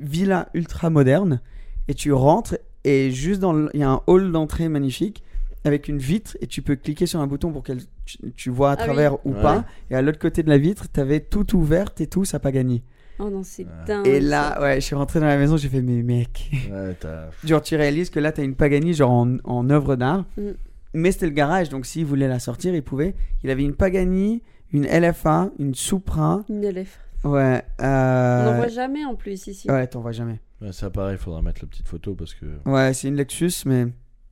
villa 0.00 0.48
ultra 0.54 0.90
moderne, 0.90 1.40
et 1.88 1.94
tu 1.94 2.12
rentres, 2.12 2.56
et 2.84 3.10
juste 3.10 3.40
dans 3.40 3.52
le- 3.52 3.70
il 3.74 3.80
y 3.80 3.82
a 3.82 3.90
un 3.90 4.02
hall 4.06 4.30
d'entrée 4.32 4.68
magnifique, 4.68 5.22
avec 5.64 5.88
une 5.88 5.96
vitre, 5.98 6.36
et 6.42 6.46
tu 6.46 6.60
peux 6.60 6.76
cliquer 6.76 7.06
sur 7.06 7.20
un 7.20 7.26
bouton 7.26 7.50
pour 7.50 7.62
que 7.62 7.72
tu, 8.04 8.18
tu 8.36 8.50
vois 8.50 8.72
à 8.72 8.74
Ah 8.74 8.76
oui. 8.80 8.84
travers 8.84 9.26
ou 9.26 9.32
Ouais. 9.32 9.40
pas. 9.42 9.64
Et 9.90 9.94
à 9.94 10.02
l'autre 10.02 10.18
côté 10.18 10.42
de 10.42 10.50
la 10.50 10.58
vitre, 10.58 10.88
t'avais 10.92 11.20
tout 11.20 11.56
ouverte 11.56 12.00
et 12.02 12.06
tout, 12.06 12.26
ça 12.26 12.38
pas 12.38 12.52
gagné. 12.52 12.82
Oh 13.18 13.30
non, 13.30 13.42
c'est 13.44 13.66
dingue. 13.86 14.06
Et 14.06 14.20
là, 14.20 14.60
ouais, 14.60 14.74
je 14.76 14.80
suis 14.80 14.94
rentré 14.96 15.20
dans 15.20 15.26
la 15.26 15.38
maison, 15.38 15.56
j'ai 15.56 15.68
fait, 15.70 15.80
mais 15.80 16.02
mec. 16.02 16.50
Ouais, 16.70 16.94
Genre, 17.44 17.62
tu 17.62 17.76
réalises 17.76 18.10
que 18.10 18.20
là, 18.20 18.32
t'as 18.32 18.42
une 18.44 18.56
Pagani, 18.56 18.92
genre 18.92 19.12
en, 19.12 19.36
en 19.44 19.70
œuvre 19.70 19.96
d'art. 19.96 20.24
Mm. 20.36 20.50
Mais 20.94 21.12
c'était 21.12 21.26
le 21.26 21.32
garage, 21.32 21.68
donc 21.68 21.86
s'il 21.86 22.06
voulait 22.06 22.28
la 22.28 22.38
sortir, 22.38 22.74
il 22.74 22.82
pouvait. 22.82 23.14
Il 23.42 23.50
avait 23.50 23.64
une 23.64 23.74
Pagani, 23.74 24.42
une 24.72 24.86
LFA, 24.86 25.50
une 25.58 25.74
Supra. 25.74 26.44
Une 26.48 26.62
LF. 26.64 26.98
Ouais. 27.24 27.62
On 27.80 27.84
Euh... 27.84 28.44
n'en 28.44 28.56
voit 28.56 28.68
jamais 28.68 29.04
en 29.04 29.14
plus 29.14 29.46
ici. 29.46 29.70
Ouais, 29.70 29.86
t'en 29.86 30.00
vois 30.00 30.12
jamais. 30.12 30.40
Ouais, 30.60 30.72
ça 30.72 30.90
pareil, 30.90 31.18
faudra 31.18 31.42
mettre 31.42 31.62
la 31.62 31.68
petite 31.68 31.88
photo 31.88 32.14
parce 32.14 32.32
que. 32.34 32.46
Ouais, 32.66 32.94
c'est 32.94 33.08
une 33.08 33.16
Lexus, 33.16 33.64
mais. 33.66 33.86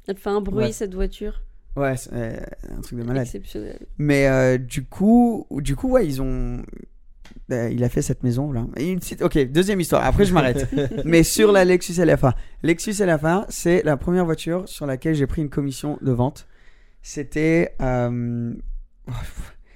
Elle 0.06 0.16
fait 0.16 0.30
un 0.30 0.40
bruit, 0.40 0.64
Ouais. 0.66 0.72
cette 0.72 0.94
voiture. 0.94 1.42
Ouais, 1.76 1.96
c'est 1.96 2.10
euh, 2.12 2.36
un 2.76 2.80
truc 2.80 2.98
de 2.98 3.04
malade. 3.04 3.22
Exceptionnel. 3.24 3.78
Mais 3.98 4.26
euh, 4.28 4.58
du 4.58 4.84
coup, 4.84 5.46
du 5.58 5.74
coup, 5.74 5.88
ouais, 5.90 6.06
ils 6.06 6.20
ont. 6.20 6.62
euh, 7.50 7.70
il 7.72 7.82
a 7.82 7.88
fait 7.88 8.02
cette 8.02 8.22
maison 8.22 8.52
là. 8.52 8.66
Et 8.76 8.90
une 8.90 8.98
petite- 8.98 9.22
Ok, 9.22 9.38
deuxième 9.50 9.80
histoire. 9.80 10.04
Après, 10.04 10.24
je 10.26 10.34
m'arrête. 10.34 10.68
Mais 11.06 11.22
sur 11.22 11.50
la 11.50 11.64
Lexus 11.64 11.94
LFA. 12.04 12.34
Lexus 12.62 12.94
LFA, 13.02 13.46
c'est 13.48 13.82
la 13.84 13.96
première 13.96 14.24
voiture 14.26 14.68
sur 14.68 14.84
laquelle 14.86 15.14
j'ai 15.14 15.26
pris 15.26 15.40
une 15.40 15.48
commission 15.50 15.98
de 16.02 16.12
vente. 16.12 16.46
C'était. 17.02 17.74
euh, 17.80 18.54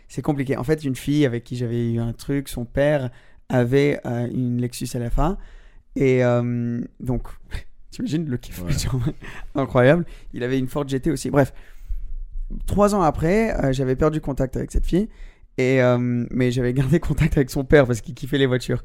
C'est 0.09 0.23
compliqué. 0.23 0.57
En 0.57 0.65
fait, 0.65 0.85
une 0.85 0.97
fille 0.97 1.27
avec 1.27 1.45
qui 1.45 1.57
j'avais 1.57 1.93
eu 1.93 1.99
un 1.99 2.13
truc, 2.13 2.49
son 2.49 2.65
père 2.65 3.11
avait 3.49 4.01
euh, 4.07 4.29
une 4.33 4.61
Lexus 4.61 4.89
LFA. 4.95 5.37
Et 5.97 6.25
euh, 6.25 6.81
donc, 7.01 7.29
t'imagines 7.91 8.29
le 8.29 8.37
kiff 8.37 8.63
Ouais. 8.63 8.73
Incroyable. 9.55 10.07
Il 10.33 10.43
avait 10.43 10.59
une 10.59 10.69
Ford 10.69 10.87
GT 10.89 11.11
aussi. 11.11 11.31
Bref. 11.31 11.53
Trois 12.67 12.95
ans 12.95 13.03
après, 13.03 13.53
euh, 13.65 13.73
j'avais 13.73 13.97
perdu 13.97 14.21
contact 14.21 14.57
avec 14.57 14.71
cette 14.71 14.87
fille. 14.87 15.09
Et, 15.59 15.83
euh, 15.83 15.99
mais 16.31 16.51
j'avais 16.53 16.73
gardé 16.73 17.01
contact 17.01 17.37
avec 17.37 17.51
son 17.51 17.65
père 17.65 17.87
parce 17.87 18.01
qu'il 18.01 18.15
kiffait 18.15 18.39
les 18.39 18.47
voitures. 18.47 18.85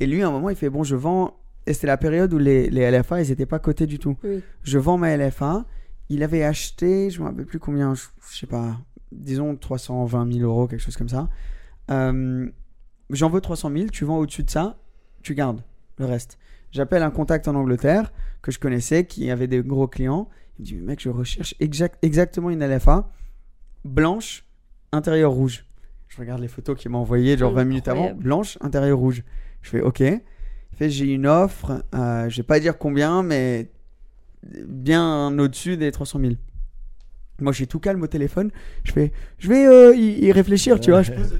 Et 0.00 0.06
lui, 0.06 0.22
à 0.22 0.28
un 0.28 0.30
moment, 0.30 0.48
il 0.50 0.56
fait 0.56 0.70
Bon, 0.70 0.82
je 0.82 0.96
vends. 0.96 1.36
Et 1.66 1.74
c'était 1.74 1.86
la 1.86 1.96
période 1.98 2.32
où 2.32 2.38
les, 2.38 2.70
les 2.70 2.90
LFA, 2.90 3.22
ils 3.22 3.28
n'étaient 3.28 3.46
pas 3.46 3.58
cotés 3.60 3.86
du 3.86 3.98
tout. 3.98 4.16
Oui. 4.24 4.42
Je 4.64 4.78
vends 4.78 4.98
ma 4.98 5.16
LFA. 5.16 5.64
Il 6.12 6.22
avait 6.22 6.44
acheté, 6.44 7.08
je 7.08 7.18
ne 7.18 7.24
me 7.24 7.30
rappelle 7.30 7.46
plus 7.46 7.58
combien, 7.58 7.94
je, 7.94 8.04
je 8.30 8.38
sais 8.40 8.46
pas, 8.46 8.78
disons 9.10 9.56
320 9.56 10.30
000 10.30 10.44
euros, 10.44 10.68
quelque 10.68 10.80
chose 10.80 10.96
comme 10.96 11.08
ça. 11.08 11.30
Euh, 11.90 12.50
J'en 13.10 13.28
veux 13.28 13.40
300 13.40 13.70
000, 13.74 13.88
tu 13.88 14.04
vends 14.04 14.18
au-dessus 14.18 14.42
de 14.42 14.50
ça, 14.50 14.78
tu 15.22 15.34
gardes 15.34 15.62
le 15.98 16.04
reste. 16.04 16.38
J'appelle 16.70 17.02
un 17.02 17.10
contact 17.10 17.48
en 17.48 17.54
Angleterre 17.54 18.12
que 18.42 18.50
je 18.50 18.58
connaissais, 18.58 19.04
qui 19.06 19.30
avait 19.30 19.46
des 19.46 19.62
gros 19.62 19.88
clients. 19.88 20.28
Il 20.58 20.62
me 20.62 20.66
dit, 20.66 20.74
mec, 20.76 21.00
je 21.00 21.08
recherche 21.08 21.54
exact, 21.60 21.98
exactement 22.02 22.50
une 22.50 22.62
LFA, 22.66 23.10
blanche, 23.84 24.46
intérieur 24.92 25.32
rouge. 25.32 25.66
Je 26.08 26.18
regarde 26.18 26.40
les 26.40 26.48
photos 26.48 26.78
qu'il 26.78 26.90
m'a 26.90 26.98
envoyées, 26.98 27.38
genre 27.38 27.52
20 27.52 27.64
minutes 27.64 27.88
avant, 27.88 28.12
blanche, 28.12 28.58
intérieur 28.60 28.98
rouge. 28.98 29.24
Je 29.62 29.70
fais, 29.70 29.80
ok. 29.80 30.00
Il 30.00 30.76
fait, 30.76 30.90
j'ai 30.90 31.06
une 31.06 31.26
offre, 31.26 31.84
euh, 31.94 32.28
je 32.28 32.36
vais 32.38 32.46
pas 32.46 32.60
dire 32.60 32.76
combien, 32.76 33.22
mais 33.22 33.70
bien 34.66 35.36
au-dessus 35.38 35.76
des 35.76 35.92
300 35.92 36.20
000. 36.20 36.32
Moi, 37.40 37.52
suis 37.52 37.66
tout 37.66 37.80
calme 37.80 38.02
au 38.02 38.06
téléphone. 38.06 38.50
Je 38.84 38.92
fais, 38.92 39.12
je 39.38 39.48
vais 39.48 39.66
euh, 39.66 39.94
y, 39.96 40.26
y 40.26 40.32
réfléchir, 40.32 40.78
tu 40.78 40.90
vois. 40.90 41.02
Je 41.02 41.12
pose 41.12 41.32
le 41.32 41.38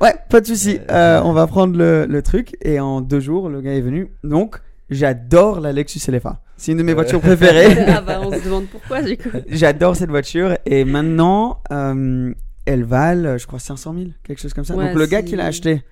Ouais, 0.00 0.14
pas 0.28 0.40
de 0.40 0.46
souci. 0.46 0.78
Euh, 0.90 1.20
on 1.24 1.32
va 1.32 1.46
prendre 1.46 1.76
le, 1.76 2.06
le 2.06 2.22
truc 2.22 2.56
et 2.62 2.80
en 2.80 3.00
deux 3.00 3.20
jours, 3.20 3.48
le 3.48 3.60
gars 3.60 3.74
est 3.74 3.80
venu. 3.80 4.10
Donc, 4.24 4.60
j'adore 4.90 5.60
la 5.60 5.72
Lexus 5.72 6.10
LFA. 6.10 6.42
C'est 6.56 6.72
une 6.72 6.78
de 6.78 6.82
mes 6.82 6.92
voitures 6.94 7.20
préférées. 7.20 7.76
ah 7.88 8.02
bah, 8.02 8.20
on 8.22 8.30
se 8.30 8.44
demande 8.44 8.66
pourquoi, 8.66 9.02
du 9.02 9.16
coup. 9.16 9.30
j'adore 9.48 9.96
cette 9.96 10.10
voiture 10.10 10.56
et 10.66 10.84
maintenant, 10.84 11.62
euh, 11.70 12.32
elle 12.66 12.84
valent, 12.84 13.38
je 13.38 13.46
crois, 13.46 13.58
500 13.58 13.94
000, 13.94 14.06
quelque 14.22 14.40
chose 14.40 14.52
comme 14.52 14.64
ça. 14.64 14.74
Ouais, 14.74 14.88
Donc, 14.88 14.96
le 14.96 15.06
gars 15.06 15.22
qui 15.22 15.34
l'a 15.34 15.46
acheté 15.46 15.82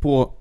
pour, 0.00 0.38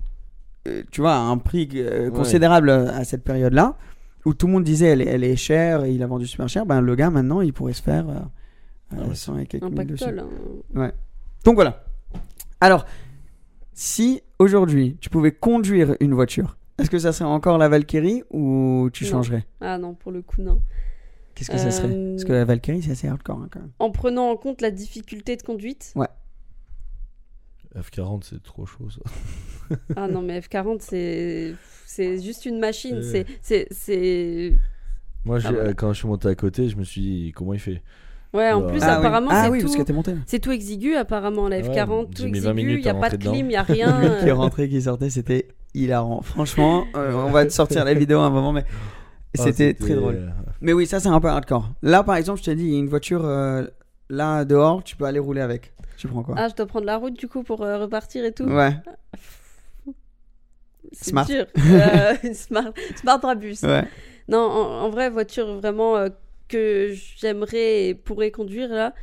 tu 0.91 1.01
vois, 1.01 1.15
un 1.15 1.37
prix 1.37 1.69
euh, 1.75 2.09
considérable 2.11 2.69
à 2.69 3.03
cette 3.03 3.23
période-là, 3.23 3.77
où 4.25 4.33
tout 4.33 4.47
le 4.47 4.53
monde 4.53 4.63
disait 4.63 4.87
elle, 4.87 5.01
est- 5.01 5.07
elle 5.07 5.23
est 5.23 5.35
chère 5.35 5.85
et 5.85 5.91
il 5.93 6.03
a 6.03 6.07
vendu 6.07 6.27
super 6.27 6.47
cher, 6.49 6.65
ben 6.65 6.81
le 6.81 6.95
gars 6.95 7.09
maintenant, 7.09 7.41
il 7.41 7.53
pourrait 7.53 7.73
se 7.73 7.81
faire 7.81 8.07
euh, 8.09 8.13
euh, 8.93 8.97
Ah 9.03 9.07
ouais. 9.07 9.15
100 9.15 9.37
et 9.39 9.45
quelques 9.45 9.63
Un 9.63 9.69
mille 9.69 9.87
dessus. 9.87 10.03
pactole. 10.05 10.19
hein. 10.19 10.79
Ouais. 10.79 10.91
Donc 11.45 11.55
voilà. 11.55 11.83
Alors, 12.61 12.85
si 13.73 14.21
aujourd'hui 14.39 14.97
tu 14.99 15.09
pouvais 15.09 15.31
conduire 15.31 15.95
une 15.99 16.13
voiture, 16.13 16.57
est-ce 16.77 16.89
que 16.89 16.99
ça 16.99 17.13
serait 17.13 17.29
encore 17.29 17.57
la 17.57 17.69
Valkyrie 17.69 18.23
ou 18.31 18.89
tu 18.91 19.05
Non. 19.05 19.09
changerais? 19.11 19.45
Ah 19.61 19.77
non, 19.77 19.93
pour 19.93 20.11
le 20.11 20.21
coup, 20.21 20.41
non. 20.41 20.61
Qu'est-ce 21.35 21.51
que 21.51 21.57
ça 21.57 21.71
serait? 21.71 21.87
Euh, 21.93 22.11
Parce 22.15 22.25
que 22.25 22.33
la 22.33 22.43
Valkyrie 22.43 22.81
c'est 22.81 22.91
assez 22.91 23.07
hardcore 23.07 23.37
hein, 23.39 23.47
quand 23.49 23.59
même. 23.61 23.71
En 23.79 23.91
prenant 23.91 24.29
en 24.29 24.35
compte 24.35 24.59
la 24.61 24.71
difficulté 24.71 25.37
de 25.37 25.41
conduite. 25.43 25.93
F40, 27.77 28.21
c'est 28.23 28.41
trop 28.43 28.65
chaud 28.65 28.87
ça. 28.89 29.75
Ah 29.95 30.07
non, 30.07 30.21
mais 30.23 30.39
F40, 30.39 30.77
c'est 30.79 31.53
c'est 31.85 32.19
juste 32.21 32.45
une 32.45 32.59
machine. 32.59 33.01
C'est 33.03 33.25
c'est 33.41 33.67
c'est 33.71 34.57
Moi, 35.25 35.39
Ah 35.45 35.51
ouais. 35.51 35.57
euh, 35.59 35.73
quand 35.73 35.93
je 35.93 35.99
suis 35.99 36.07
monté 36.07 36.27
à 36.27 36.35
côté, 36.35 36.69
je 36.69 36.75
me 36.77 36.83
suis 36.83 37.01
dit 37.01 37.31
comment 37.35 37.53
il 37.53 37.59
fait? 37.59 37.81
ouais. 38.33 38.51
En 38.51 38.61
Ah 38.63 38.67
plus, 38.67 38.79
oui. 38.79 38.83
apparemment, 38.87 39.29
ah 39.31 39.43
c'est 39.45 39.49
oui, 39.51 39.61
tout. 39.61 39.71
que 39.77 39.81
t'es 39.83 39.93
monté. 39.93 40.11
là. 40.13 40.17
C'est 40.25 40.39
tout 40.39 40.51
exigu 40.51 40.95
apparemment 40.95 41.47
la 41.49 41.57
Ouais, 41.57 41.63
F40, 41.63 42.05
tout 42.15 42.23
j'ai 42.23 42.31
mis 42.31 42.39
20 42.39 42.51
exigu, 42.51 42.53
minutes 42.67 42.83
il 42.83 42.87
y 42.87 42.89
a 42.89 42.93
pas 42.95 43.09
de 43.11 43.17
clim, 43.17 43.45
il 43.49 43.53
y 43.53 43.55
a 43.55 43.61
rien. 43.63 44.01
Lui 44.01 44.09
qui 44.23 44.27
est 44.29 44.31
rentré, 44.31 44.67
qui 44.69 44.81
sortait, 44.81 45.09
c'était 45.11 45.47
hilarant. 45.75 46.21
Franchement, 46.23 46.85
euh, 46.95 47.13
on 47.13 47.29
va 47.31 47.45
te 47.45 47.51
sortir 47.51 47.85
la 47.85 47.93
vidéo 47.93 48.19
à 48.19 48.25
un 48.25 48.29
moment, 48.31 48.51
mais 48.51 48.65
Ah, 49.37 49.43
c'était 49.43 49.75
très 49.75 49.93
drôle. 49.93 50.15
euh, 50.15 50.29
Mais 50.61 50.73
oui, 50.73 50.87
ça 50.87 50.99
c'est 50.99 51.09
un 51.09 51.19
peu 51.19 51.27
hardcore. 51.27 51.71
Là, 51.83 52.01
par 52.03 52.15
exemple, 52.15 52.39
je 52.39 52.45
t'ai 52.45 52.55
dit, 52.55 52.63
il 52.65 52.73
y 52.73 52.75
a 52.75 52.79
une 52.79 52.89
voiture 52.89 53.23
euh, 53.23 53.67
là 54.09 54.43
dehors, 54.45 54.83
tu 54.83 54.95
peux 54.95 55.05
aller 55.05 55.19
rouler 55.19 55.41
avec. 55.41 55.73
Tu 55.99 56.07
prends 56.07 56.23
quoi 56.23 56.35
Ah, 56.37 56.47
je 56.47 56.55
dois 56.55 56.65
prendre 56.65 56.85
la 56.85 56.97
route 56.97 57.13
du 57.13 57.27
coup 57.27 57.43
pour 57.43 57.61
euh, 57.61 57.77
repartir 57.77 58.23
et 58.25 58.31
tout. 58.31 58.45
Ouais. 58.45 58.73
C'est 60.93 61.09
Smart. 61.11 61.25
dur. 61.27 61.45
Euh, 61.57 62.15
smart, 62.33 62.73
smart 62.95 63.19
Brabus. 63.19 63.57
Ouais. 63.63 63.83
Non, 64.27 64.39
en, 64.39 64.81
en 64.85 64.89
vrai, 64.89 65.09
voiture 65.09 65.55
vraiment 65.55 65.97
euh, 65.97 66.09
que 66.47 66.93
j'aimerais 67.17 67.87
et 67.89 67.95
pourrais 67.95 68.31
conduire 68.31 68.69
là, 68.69 68.93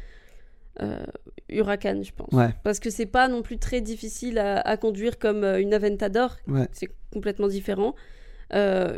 euh, 0.83 1.05
Huracan, 1.49 2.03
je 2.03 2.13
pense. 2.13 2.33
Ouais. 2.33 2.49
Parce 2.65 2.81
que 2.81 2.91
c'est 2.91 3.07
pas 3.07 3.29
non 3.29 3.43
plus 3.43 3.59
très 3.59 3.81
difficile 3.81 4.39
à, 4.39 4.61
à 4.61 4.77
conduire 4.77 5.19
comme 5.19 5.45
une 5.45 5.75
Aventador. 5.75 6.37
Ouais. 6.49 6.67
C'est 6.73 6.89
complètement 7.13 7.49
différent. 7.49 7.95
Euh, 8.55 8.97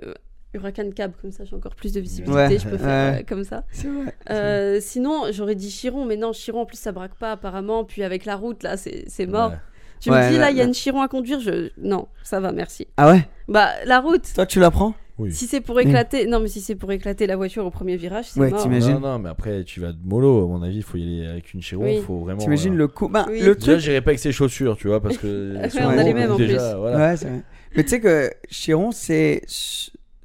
Huracan 0.55 0.91
cab, 0.95 1.13
comme 1.21 1.31
ça 1.31 1.45
j'ai 1.45 1.55
encore 1.55 1.75
plus 1.75 1.93
de 1.93 2.01
visibilité, 2.01 2.35
Ouais, 2.35 2.59
je 2.59 2.67
peux 2.69 2.79
faire 2.79 3.13
ouais. 3.15 3.21
euh, 3.21 3.25
comme 3.29 3.45
ça. 3.45 3.65
Vrai. 3.75 4.15
Euh, 4.31 4.79
sinon, 4.81 5.25
j'aurais 5.31 5.55
dit 5.55 5.71
Chiron, 5.71 6.05
mais 6.07 6.17
non, 6.17 6.33
Chiron 6.33 6.63
en 6.63 6.67
plus 6.67 6.79
ça 6.79 6.91
braque 6.93 7.15
pas 7.17 7.33
apparemment. 7.33 7.85
Puis 7.85 8.03
avec 8.03 8.25
la 8.25 8.37
route 8.37 8.63
là, 8.63 8.77
c'est 8.77 9.05
c'est 9.09 9.27
mort. 9.27 9.51
ouais. 9.51 9.57
Tu 10.01 10.11
Ouais, 10.11 10.27
me 10.29 10.33
dis 10.33 10.39
là- 10.39 10.51
il 10.53 10.57
y 10.57 10.61
a 10.61 10.65
une 10.65 10.75
Chiron 10.75 11.01
à 11.03 11.09
conduire, 11.09 11.41
je 11.41 11.71
non, 11.77 12.07
ça 12.23 12.39
va, 12.41 12.53
merci. 12.53 12.87
Ah 12.97 13.11
ouais? 13.11 13.29
Bah 13.49 13.69
la 13.85 14.01
route. 14.01 14.23
Toi, 14.35 14.47
tu 14.47 14.59
la 14.61 14.71
prends? 14.71 14.95
Oui. 15.19 15.33
Si 15.33 15.49
c'est 15.49 15.61
pour 15.61 15.81
éclater, 15.81 16.27
non 16.27 16.39
mais 16.39 16.47
si 16.47 16.61
c'est 16.61 16.77
pour 16.77 16.93
éclater 16.93 17.27
la 17.27 17.35
voiture 17.35 17.67
au 17.67 17.71
premier 17.73 17.97
virage, 17.97 18.27
c'est 18.29 18.39
Ouais, 18.39 18.51
mort. 18.51 18.63
t'imagines? 18.63 18.93
Non, 18.95 19.01
non, 19.01 19.19
mais 19.19 19.29
après, 19.29 19.65
tu 19.65 19.81
vas 19.81 19.91
de 19.91 19.99
mollo. 20.05 20.45
À 20.45 20.47
mon 20.47 20.63
avis, 20.63 20.77
il 20.77 20.83
faut 20.85 20.97
y 20.97 21.03
aller 21.03 21.27
avec 21.29 21.53
une 21.53 21.61
Chiron. 21.61 21.83
Oui. 21.85 22.01
faut 22.07 22.21
vraiment. 22.21 22.39
T'imagines 22.39 22.75
euh, 22.75 22.79
le 22.79 22.87
coup? 22.89 23.09
Bah, 23.09 23.27
Oui. 23.29 23.41
le 23.41 23.57
Déjà, 23.57 23.73
truc. 23.73 23.79
j'irai 23.81 24.01
pas 24.01 24.11
avec 24.11 24.21
ses 24.21 24.31
chaussures, 24.31 24.77
tu 24.77 24.87
vois, 24.87 25.01
parce 25.03 25.19
que. 25.19 25.55
Ouais, 25.75 25.85
on 25.85 25.89
a 25.99 26.03
les 26.05 26.15
mêmes, 26.15 26.31
en 26.31 26.37
déjà, 26.37 26.71
plus. 26.71 26.79
Voilà. 26.81 26.97
Ouais, 26.99 27.17
c'est 27.17 27.27
vrai. 27.29 27.43
Mais 27.77 27.83
tu 27.83 27.89
sais 27.91 28.01
que 28.01 28.31
Chiron, 28.49 28.93
c'est 28.93 29.43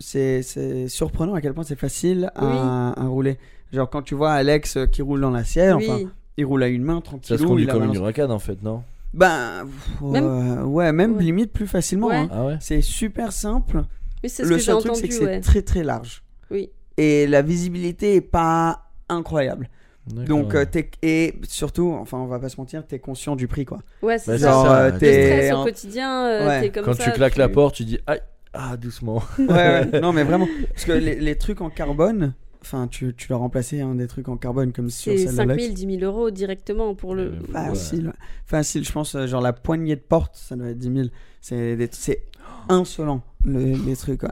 c'est 0.03 0.41
c'est 0.43 0.87
surprenant 0.87 1.33
à 1.33 1.41
quel 1.41 1.53
point 1.53 1.63
c'est 1.63 1.79
facile 1.79 2.29
à, 2.35 2.93
à 3.01 3.05
rouler. 3.07 3.37
Genre 3.71 3.89
quand 3.89 4.01
tu 4.03 4.13
vois 4.15 4.31
Alex 4.33 4.77
euh, 4.77 4.85
qui 4.85 5.01
roule 5.01 5.21
dans 5.21 5.31
la 5.31 5.43
sienne, 5.43 5.75
Oui. 5.77 5.87
enfin, 5.89 6.09
il 6.37 6.45
roule 6.45 6.63
à 6.63 6.67
une 6.67 6.83
main 6.83 6.97
Ça 6.97 7.01
tranquille. 7.01 7.39
se 7.39 7.43
conduit 7.43 7.65
comme 7.65 7.83
une 7.83 7.89
balance. 7.91 7.97
Huracan 7.97 8.29
en 8.29 8.39
fait, 8.39 8.61
non? 8.61 8.83
Ben 9.13 9.65
Même- 10.01 10.23
euh, 10.25 10.63
ouais, 10.63 10.91
même 10.91 11.15
Ouais. 11.17 11.23
limite 11.23 11.51
plus 11.53 11.67
facilement. 11.67 12.07
Ouais. 12.07 12.15
hein. 12.15 12.29
Ah 12.31 12.45
ouais? 12.45 12.57
C'est 12.59 12.81
super 12.81 13.31
simple. 13.31 13.83
Oui, 14.23 14.29
c'est 14.29 14.43
ce 14.43 14.49
Le 14.49 14.55
que 14.57 14.61
seul 14.61 14.77
truc, 14.79 14.95
c'est 14.95 15.07
que 15.07 15.13
c'est 15.13 15.25
ouais. 15.25 15.41
très 15.41 15.61
très 15.61 15.83
large. 15.83 16.23
Oui. 16.51 16.69
Et 16.97 17.27
la 17.27 17.41
visibilité 17.41 18.15
est 18.15 18.21
pas 18.21 18.89
incroyable. 19.09 19.69
Donc, 20.07 20.53
euh, 20.53 20.65
et 21.01 21.33
surtout, 21.47 21.95
enfin, 21.97 22.17
on 22.17 22.25
va 22.25 22.37
pas 22.37 22.49
se 22.49 22.57
mentir, 22.57 22.85
t'es 22.85 22.99
conscient 22.99 23.35
du 23.37 23.47
prix, 23.47 23.63
quoi. 23.63 23.79
Ouais, 24.01 24.17
c'est 24.17 24.31
Bah, 24.31 24.37
ça. 24.37 24.45
c'est 24.47 24.51
Genre, 24.51 24.65
ça, 24.65 24.81
euh, 24.81 24.91
t'es 24.99 25.25
stress 25.25 25.53
au 25.53 25.55
en- 25.55 25.63
quotidien, 25.63 26.25
euh, 26.27 26.47
Ouais. 26.47 26.61
t'es 26.61 26.69
comme 26.71 26.83
Quand 26.85 26.93
ça. 26.93 27.03
tu 27.05 27.11
claques 27.11 27.37
la 27.37 27.47
porte, 27.49 27.75
tu 27.75 27.85
dis 27.85 27.99
aïe, 28.05 28.19
ah 28.53 28.77
doucement. 28.77 29.21
Ouais, 29.39 29.47
ouais. 29.91 29.99
non, 30.01 30.13
mais 30.13 30.23
vraiment. 30.23 30.47
Parce 30.69 30.85
que 30.85 30.91
les, 30.93 31.15
les 31.19 31.35
trucs 31.37 31.61
en 31.61 31.69
carbone, 31.69 32.33
enfin, 32.61 32.87
tu, 32.87 33.13
tu 33.15 33.27
dois 33.27 33.37
remplacer 33.37 33.81
hein, 33.81 33.95
des 33.95 34.07
trucs 34.07 34.27
en 34.29 34.37
carbone 34.37 34.71
comme 34.71 34.89
sur 34.89 35.11
C'est 35.11 35.17
celle 35.25 35.35
5 35.35 35.47
d'Alex. 35.47 35.63
000, 35.63 35.75
10 35.75 35.99
000 35.99 36.11
euros 36.11 36.29
directement 36.31 36.95
pour 36.95 37.15
le. 37.15 37.23
Euh, 37.23 37.51
Facile. 37.51 38.07
ouais. 38.07 38.13
Facile, 38.45 38.85
je 38.85 38.91
pense, 38.91 39.15
euh, 39.15 39.27
genre 39.27 39.41
la 39.41 39.53
poignée 39.53 39.95
de 39.95 40.01
porte, 40.01 40.35
ça 40.35 40.55
doit 40.55 40.67
être 40.69 40.77
10 40.79 40.93
000. 40.95 41.07
C'est 41.41 41.75
des- 41.75 41.89
c'est 41.91 42.23
insolent, 42.69 43.21
le- 43.43 43.75
les 43.85 43.95
trucs, 43.95 44.19
quoi. 44.21 44.31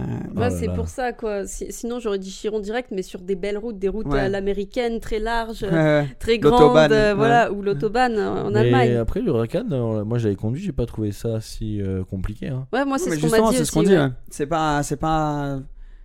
Euh, 0.00 0.40
Ouais, 0.40 0.48
Oh 0.50 0.56
c'est 0.58 0.68
pour 0.74 0.88
ça, 0.88 1.12
quoi. 1.12 1.46
Si- 1.46 1.70
sinon, 1.72 1.98
j'aurais 2.00 2.18
dit 2.18 2.30
Chiron 2.30 2.60
direct, 2.60 2.90
mais 2.92 3.02
sur 3.02 3.20
des 3.20 3.34
belles 3.34 3.58
routes, 3.58 3.78
des 3.78 3.88
routes 3.88 4.06
Ouais. 4.08 4.20
à 4.20 4.28
l'américaine, 4.28 5.00
très 5.00 5.18
larges, 5.18 5.62
ouais, 5.62 5.70
ouais. 5.70 6.06
très 6.18 6.38
grandes, 6.38 6.76
euh, 6.92 7.10
ouais. 7.10 7.14
voilà, 7.14 7.52
ou 7.52 7.62
l'autobahn 7.62 8.14
euh, 8.16 8.44
en 8.44 8.50
Mais 8.50 8.58
Allemagne. 8.60 8.96
après, 8.96 9.20
le 9.20 9.32
euh, 9.32 10.04
moi 10.04 10.18
j'avais 10.18 10.36
conduit, 10.36 10.62
j'ai 10.62 10.72
pas 10.72 10.86
trouvé 10.86 11.12
ça 11.12 11.40
si 11.40 11.80
euh, 11.82 12.04
compliqué. 12.04 12.48
Hein. 12.48 12.66
Ouais, 12.72 12.84
moi, 12.84 12.98
c'est 12.98 13.10
ce 13.10 13.20
qu'on 13.20 13.28
m'a 13.28 13.50
dit 13.50 13.56
c'est 13.56 13.64
ce 13.64 13.72
qu'on 13.72 13.82
dit. 13.82 13.92
ouais. 13.92 13.98
ouais. 13.98 14.08
C'est 14.30 14.46
pas, 14.46 14.82
c'est 14.82 14.96
pas, 14.96 15.58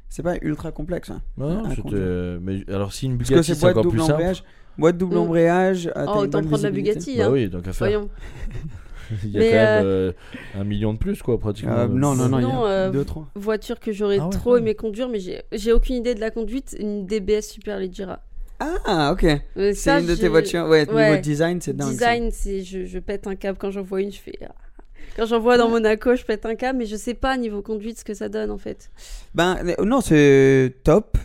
c'est 0.09 0.23
pas 0.23 0.35
ultra 0.41 0.71
complexe. 0.71 1.09
hein. 1.11 1.21
Non, 1.37 1.63
mais 2.41 2.63
alors 2.73 2.93
si 2.93 3.05
une 3.05 3.17
Bugatti 3.17 3.55
c'est 3.55 3.65
encore 3.69 3.83
double 3.83 3.97
plus 3.97 3.99
simple. 4.05 4.13
embrayage. 4.13 4.43
Boîte 4.77 4.97
double 4.97 5.15
Mm. 5.15 5.19
embrayage. 5.19 5.87
euh, 5.95 6.05
Oh, 6.07 6.19
autant 6.19 6.41
prendre 6.43 6.63
la. 6.63 6.69
Bugatti. 6.71 7.17
Bah 7.17 7.25
hein. 7.27 7.29
oui, 7.31 7.47
donc 7.47 7.65
à 7.67 7.71
faire. 7.73 7.87
Voyons. 7.87 8.09
Il 9.24 9.30
y 9.32 9.38
a 9.38 9.39
Mais, 9.39 9.49
quand 9.49 9.56
même 9.56 9.86
euh, 9.86 10.12
un 10.56 10.64
million 10.64 10.93
de 10.93 10.97
plus 10.99 11.22
quoi, 11.22 11.39
pratiquement. 11.39 11.74
Euh, 11.78 11.88
non, 11.88 12.16
non, 12.16 12.28
non, 12.30 12.39
il 12.39 12.47
y 12.47 12.51
a 12.51 12.64
euh, 12.66 12.91
deux, 12.91 13.06
trois. 13.06 13.28
Voiture 13.36 13.80
que 13.80 13.91
j'aurais 13.91 14.18
Ah 14.20 14.26
ouais, 14.26 14.30
trop 14.32 14.58
aimé 14.58 14.76
conduire, 14.76 15.10
mais 15.10 15.20
j'ai 15.51 15.74
aucune 15.74 15.95
idée 15.95 16.16
de 16.16 16.20
la 16.20 16.32
conduite. 16.32 16.76
Une 16.80 17.06
DBS 17.06 17.41
Super 17.41 17.80
Leggera. 17.80 18.20
Ah, 18.60 19.12
ok. 19.12 19.24
Euh, 19.26 19.38
C'est 19.56 19.74
ça, 19.74 19.99
une 19.99 20.08
de 20.08 20.16
tes 20.16 20.28
voitures. 20.30 20.66
Ouais, 20.68 20.89
Ouais. 20.89 21.10
niveau 21.12 21.22
design, 21.22 21.60
c'est 21.62 21.76
dingue. 21.76 21.89
Design, 21.91 22.30
c'est 22.32 22.62
je, 22.62 22.86
je 22.86 22.99
pète 22.99 23.28
un 23.28 23.36
câble 23.36 23.58
quand 23.58 23.70
j'en 23.72 23.82
vois 23.82 24.01
une, 24.01 24.12
je 24.12 24.20
fais. 24.20 24.38
ah. 24.47 24.53
Quand 25.18 25.26
j'en 25.26 25.39
vois 25.39 25.58
dans 25.58 25.70
Monaco, 25.70 26.16
je 26.16 26.24
pète 26.24 26.45
un 26.45 26.56
câble, 26.56 26.80
mais 26.80 26.86
je 26.86 26.95
sais 26.95 27.14
pas 27.14 27.38
niveau 27.38 27.62
conduite 27.62 27.99
ce 27.99 28.06
que 28.06 28.14
ça 28.14 28.28
donne 28.30 28.51
en 28.51 28.58
fait. 28.58 28.89
Ben 29.34 29.58
euh, 29.80 29.84
non, 29.86 30.01
c'est 30.01 30.74
top. 30.84 31.18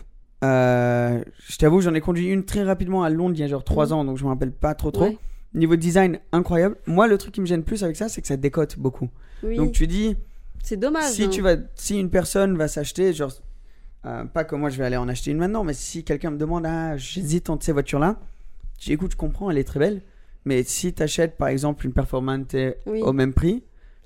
Euh, 0.43 1.21
je 1.47 1.57
t'avoue, 1.57 1.81
j'en 1.81 1.93
ai 1.93 2.01
conduit 2.01 2.27
une 2.27 2.43
très 2.45 2.63
rapidement 2.63 3.03
à 3.03 3.09
Londres 3.09 3.35
il 3.35 3.41
y 3.41 3.43
a 3.43 3.47
genre 3.47 3.63
3 3.63 3.87
Mhm. 3.87 3.91
ans, 3.93 4.05
donc 4.05 4.17
je 4.17 4.23
me 4.23 4.29
rappelle 4.29 4.51
pas 4.51 4.73
trop 4.75 4.91
trop. 4.91 5.03
Ouais. 5.05 5.17
Niveau 5.53 5.75
design, 5.75 6.19
incroyable. 6.31 6.77
Moi, 6.87 7.07
le 7.07 7.17
truc 7.17 7.33
qui 7.33 7.41
me 7.41 7.45
gêne 7.45 7.63
plus 7.63 7.83
avec 7.83 7.95
ça, 7.97 8.07
c'est 8.09 8.21
que 8.21 8.27
ça 8.27 8.37
décote 8.37 8.77
beaucoup. 8.79 9.09
Oui, 9.43 9.57
Donc 9.57 9.73
tu 9.73 9.85
dis, 9.87 10.15
c'est 10.63 10.77
dommage. 10.77 11.11
si 11.11 11.23
hein. 11.23 11.29
tu 11.29 11.41
vas, 11.41 11.55
si 11.75 11.99
une 11.99 12.09
personne 12.09 12.57
va 12.57 12.67
s'acheter, 12.67 13.11
genre, 13.13 13.31
euh, 14.05 14.23
pas 14.25 14.43
que 14.43 14.55
moi 14.55 14.69
je 14.69 14.77
vais 14.77 14.85
aller 14.85 14.97
en 14.97 15.09
acheter 15.09 15.31
une 15.31 15.37
maintenant, 15.37 15.63
mais 15.63 15.73
si 15.73 16.03
quelqu'un 16.03 16.31
me 16.31 16.37
demande, 16.37 16.65
ah, 16.65 16.95
j'hésite 16.97 17.49
entre 17.49 17.65
ces 17.65 17.71
voitures-là, 17.71 18.17
je 18.79 18.85
dis, 18.85 18.93
écoute, 18.93 19.11
je 19.11 19.17
comprends, 19.17 19.51
elle 19.51 19.57
est 19.57 19.63
très 19.63 19.79
belle. 19.79 20.01
Mais 20.45 20.63
si 20.63 20.93
tu 20.93 21.03
achètes 21.03 21.37
par 21.37 21.49
exemple 21.49 21.85
une 21.85 21.93
Performante 21.93 22.55
Oui. 22.87 23.01
au 23.01 23.13
même 23.13 23.33
prix, 23.33 23.63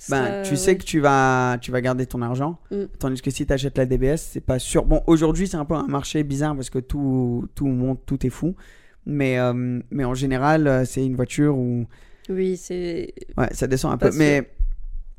ben, 0.10 0.44
Ça, 0.44 0.50
tu 0.50 0.58
sais 0.58 0.78
que 0.78 0.84
tu 0.84 1.00
vas, 1.00 1.58
tu 1.62 1.72
vas 1.72 1.80
garder 1.80 2.06
ton 2.06 2.22
argent. 2.22 2.60
Mm. 2.72 2.84
Tandis 3.00 3.22
que 3.22 3.32
si 3.32 3.46
tu 3.46 3.54
achètes 3.54 3.78
la 3.78 3.86
DBS, 3.86 4.18
c'est 4.18 4.42
pas 4.42 4.60
sûr. 4.60 4.84
Bon, 4.84 5.02
aujourd'hui, 5.08 5.48
c'est 5.48 5.56
un 5.56 5.64
peu 5.64 5.76
un 5.76 5.88
marché 5.88 6.22
bizarre 6.24 6.54
parce 6.56 6.70
que 6.70 6.80
tout, 6.80 7.48
tout 7.56 7.68
monte, 7.68 8.02
tout 8.06 8.26
est 8.26 8.30
fou. 8.30 8.56
Mais, 9.06 9.38
euh, 9.40 9.80
mais 9.92 10.04
en 10.06 10.14
général, 10.14 10.68
euh, 10.68 10.86
c'est 10.86 11.06
une 11.06 11.16
voiture 11.16 11.58
où 11.58 11.86
Oui, 12.30 12.58
c'est. 12.58 13.14
ouais, 13.38 13.50
ça 13.52 13.68
descend 13.68 13.94
un 13.94 13.98
peu. 13.98 14.10
sûr. 14.12 14.20
Mais 14.20 14.50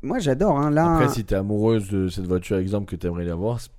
moi, 0.01 0.19
j'adore. 0.19 0.59
Hein, 0.59 0.69
là, 0.71 0.95
Après, 0.95 1.09
si 1.09 1.23
t'es 1.23 1.35
amoureuse 1.35 1.89
de 1.89 2.07
cette 2.09 2.27
voiture, 2.27 2.57
exemple, 2.57 2.85
que 2.89 2.95
t'aimerais 2.95 3.25
l'avoir, 3.25 3.59
ça 3.61 3.69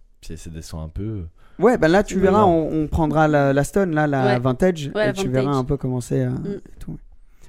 descend 0.51 0.83
un 0.85 0.89
peu. 0.89 1.25
ouais, 1.59 1.77
ben 1.79 1.89
là, 1.89 2.03
tu 2.03 2.19
verras, 2.19 2.45
on, 2.45 2.83
on 2.83 2.87
prendra 2.89 3.29
la, 3.29 3.53
la 3.53 3.65
Stone, 3.65 3.95
là, 3.95 4.07
la 4.07 4.25
Ouais. 4.35 4.39
Vintage, 4.41 4.91
Ouais, 4.95 5.11
et 5.11 5.13
tu 5.13 5.29
verras 5.29 5.53
un 5.55 5.65
peu 5.65 5.77
comment 5.77 6.01
c'est. 6.01 6.25
euh, 6.25 6.31
Mm. 6.31 6.61
tout. 6.81 6.99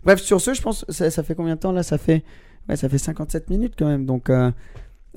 Bref, 0.03 0.19
sur 0.21 0.39
ce, 0.41 0.53
je 0.53 0.61
pense, 0.61 0.85
ça, 0.89 1.09
ça 1.11 1.23
fait 1.23 1.35
combien 1.35 1.55
de 1.55 1.59
temps 1.59 1.71
là? 1.73 1.83
Ça 1.83 1.97
fait, 1.97 2.23
ouais, 2.69 2.75
ça 2.75 2.87
fait 2.89 2.97
57 2.97 3.49
minutes 3.49 3.73
quand 3.77 3.87
même. 3.87 4.05
Donc, 4.05 4.29
euh, 4.29 4.51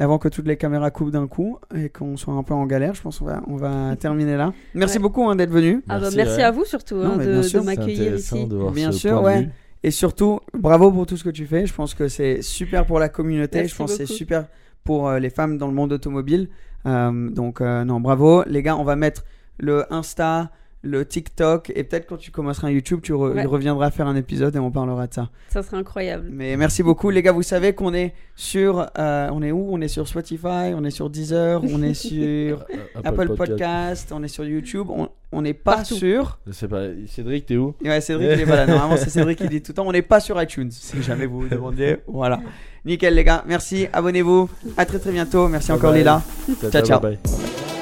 avant 0.02 0.18
que 0.18 0.28
toutes 0.28 0.46
les 0.46 0.56
caméras 0.56 0.90
coupent 0.90 1.10
d'un 1.10 1.26
coup 1.26 1.58
et 1.74 1.88
qu'on 1.88 2.16
soit 2.16 2.34
un 2.34 2.42
peu 2.42 2.54
en 2.54 2.66
galère, 2.66 2.94
je 2.94 3.02
pense 3.02 3.18
qu'on 3.18 3.24
va, 3.26 3.42
on 3.46 3.56
va 3.56 3.94
terminer 3.96 4.36
là. 4.36 4.52
Merci 4.74 4.96
Ouais. 4.98 5.02
beaucoup 5.02 5.28
hein, 5.28 5.36
d'être 5.36 5.50
venu. 5.50 5.82
Ah 5.88 5.94
bah, 5.94 6.00
Merci, 6.02 6.16
merci 6.16 6.36
ouais. 6.36 6.42
à 6.42 6.50
vous 6.50 6.64
surtout 6.64 6.96
Non, 6.96 7.12
hein, 7.12 7.16
de, 7.18 7.24
de 7.58 7.60
m'accueillir 7.64 8.14
ici. 8.16 8.46
de 8.46 8.56
voir 8.56 8.72
Bien 8.72 8.92
ce 8.92 8.98
sûr, 8.98 9.22
ouais. 9.22 9.48
Et 9.84 9.90
surtout, 9.90 10.40
bravo 10.56 10.92
pour 10.92 11.06
tout 11.06 11.16
ce 11.16 11.24
que 11.24 11.30
tu 11.30 11.44
fais. 11.46 11.66
Je 11.66 11.74
pense 11.74 11.94
que 11.94 12.06
c'est 12.08 12.40
super 12.42 12.86
pour 12.86 12.98
la 13.00 13.08
communauté. 13.08 13.58
Merci 13.58 13.72
je 13.72 13.76
pense 13.78 13.90
que 13.92 14.06
c'est 14.06 14.12
super 14.12 14.46
pour 14.84 15.08
euh, 15.08 15.18
les 15.18 15.30
femmes 15.30 15.58
dans 15.58 15.66
le 15.66 15.74
monde 15.74 15.92
automobile. 15.92 16.48
Euh, 16.86 17.30
donc, 17.30 17.60
euh, 17.60 17.84
non, 17.84 18.00
bravo. 18.00 18.44
Les 18.46 18.62
gars, 18.62 18.76
on 18.76 18.84
va 18.84 18.94
mettre 18.96 19.24
le 19.58 19.84
Insta, 19.92 20.50
le 20.82 21.04
TikTok. 21.06 21.72
Et 21.74 21.84
peut-être 21.84 22.06
quand 22.08 22.16
tu 22.16 22.30
commenceras 22.30 22.68
un 22.68 22.70
YouTube, 22.72 23.00
tu 23.02 23.12
re- 23.12 23.32
Ouais. 23.34 23.44
reviendras 23.44 23.90
faire 23.90 24.06
un 24.08 24.16
épisode 24.16 24.54
et 24.56 24.58
on 24.58 24.70
parlera 24.70 25.06
de 25.06 25.14
ça. 25.14 25.30
Ça 25.48 25.62
serait 25.62 25.76
incroyable. 25.76 26.28
Mais 26.30 26.56
merci 26.56 26.82
beaucoup. 26.82 27.10
Les 27.10 27.22
gars, 27.22 27.32
vous 27.32 27.42
savez 27.42 27.72
qu'on 27.72 27.94
est 27.94 28.14
sur. 28.36 28.86
euh, 28.98 29.28
on 29.32 29.42
est 29.42 29.52
où? 29.52 29.68
On 29.70 29.80
est 29.80 29.88
sur 29.88 30.06
Spotify, 30.08 30.72
on 30.74 30.84
est 30.84 30.90
sur 30.90 31.08
Deezer, 31.10 31.62
on 31.64 31.82
est 31.82 31.94
sur 32.08 32.64
Euh, 32.70 33.00
Apple 33.04 33.34
Podcast, 33.36 34.10
on 34.14 34.22
est 34.22 34.28
sur 34.28 34.44
YouTube. 34.44 34.88
On 34.90 35.08
on 35.34 35.40
n'est 35.40 35.54
pas 35.54 35.76
Partout. 35.76 35.94
sur. 35.94 36.38
Je 36.46 36.52
sais 36.52 36.68
pas, 36.68 36.82
Cédric, 37.06 37.46
t'es 37.46 37.56
où? 37.56 37.74
Ouais, 37.82 38.02
Cédric, 38.02 38.32
il 38.34 38.40
est 38.40 38.44
pas 38.46 38.56
là. 38.56 38.66
Normalement, 38.66 38.98
c'est 38.98 39.08
Cédric 39.08 39.38
qui 39.38 39.48
dit 39.48 39.62
tout 39.62 39.72
le 39.72 39.76
temps. 39.76 39.86
On 39.86 39.92
n'est 39.92 40.02
pas 40.02 40.20
sur 40.20 40.40
iTunes, 40.42 40.70
si 40.70 41.02
jamais 41.02 41.24
vous 41.24 41.40
vous 41.42 41.48
demandiez. 41.48 41.96
Voilà. 42.06 42.38
Nickel, 42.84 43.14
les 43.14 43.24
gars. 43.24 43.42
Merci. 43.46 43.86
Abonnez-vous. 43.94 44.50
À 44.76 44.84
très, 44.84 44.98
très 44.98 45.10
bientôt. 45.12 45.48
Merci 45.48 45.68
Bye 45.68 45.76
encore, 45.78 45.90
bye. 45.92 46.00
Lila. 46.00 46.22
Ciao, 46.70 46.82
ciao. 46.84 47.00
bye 47.00 47.81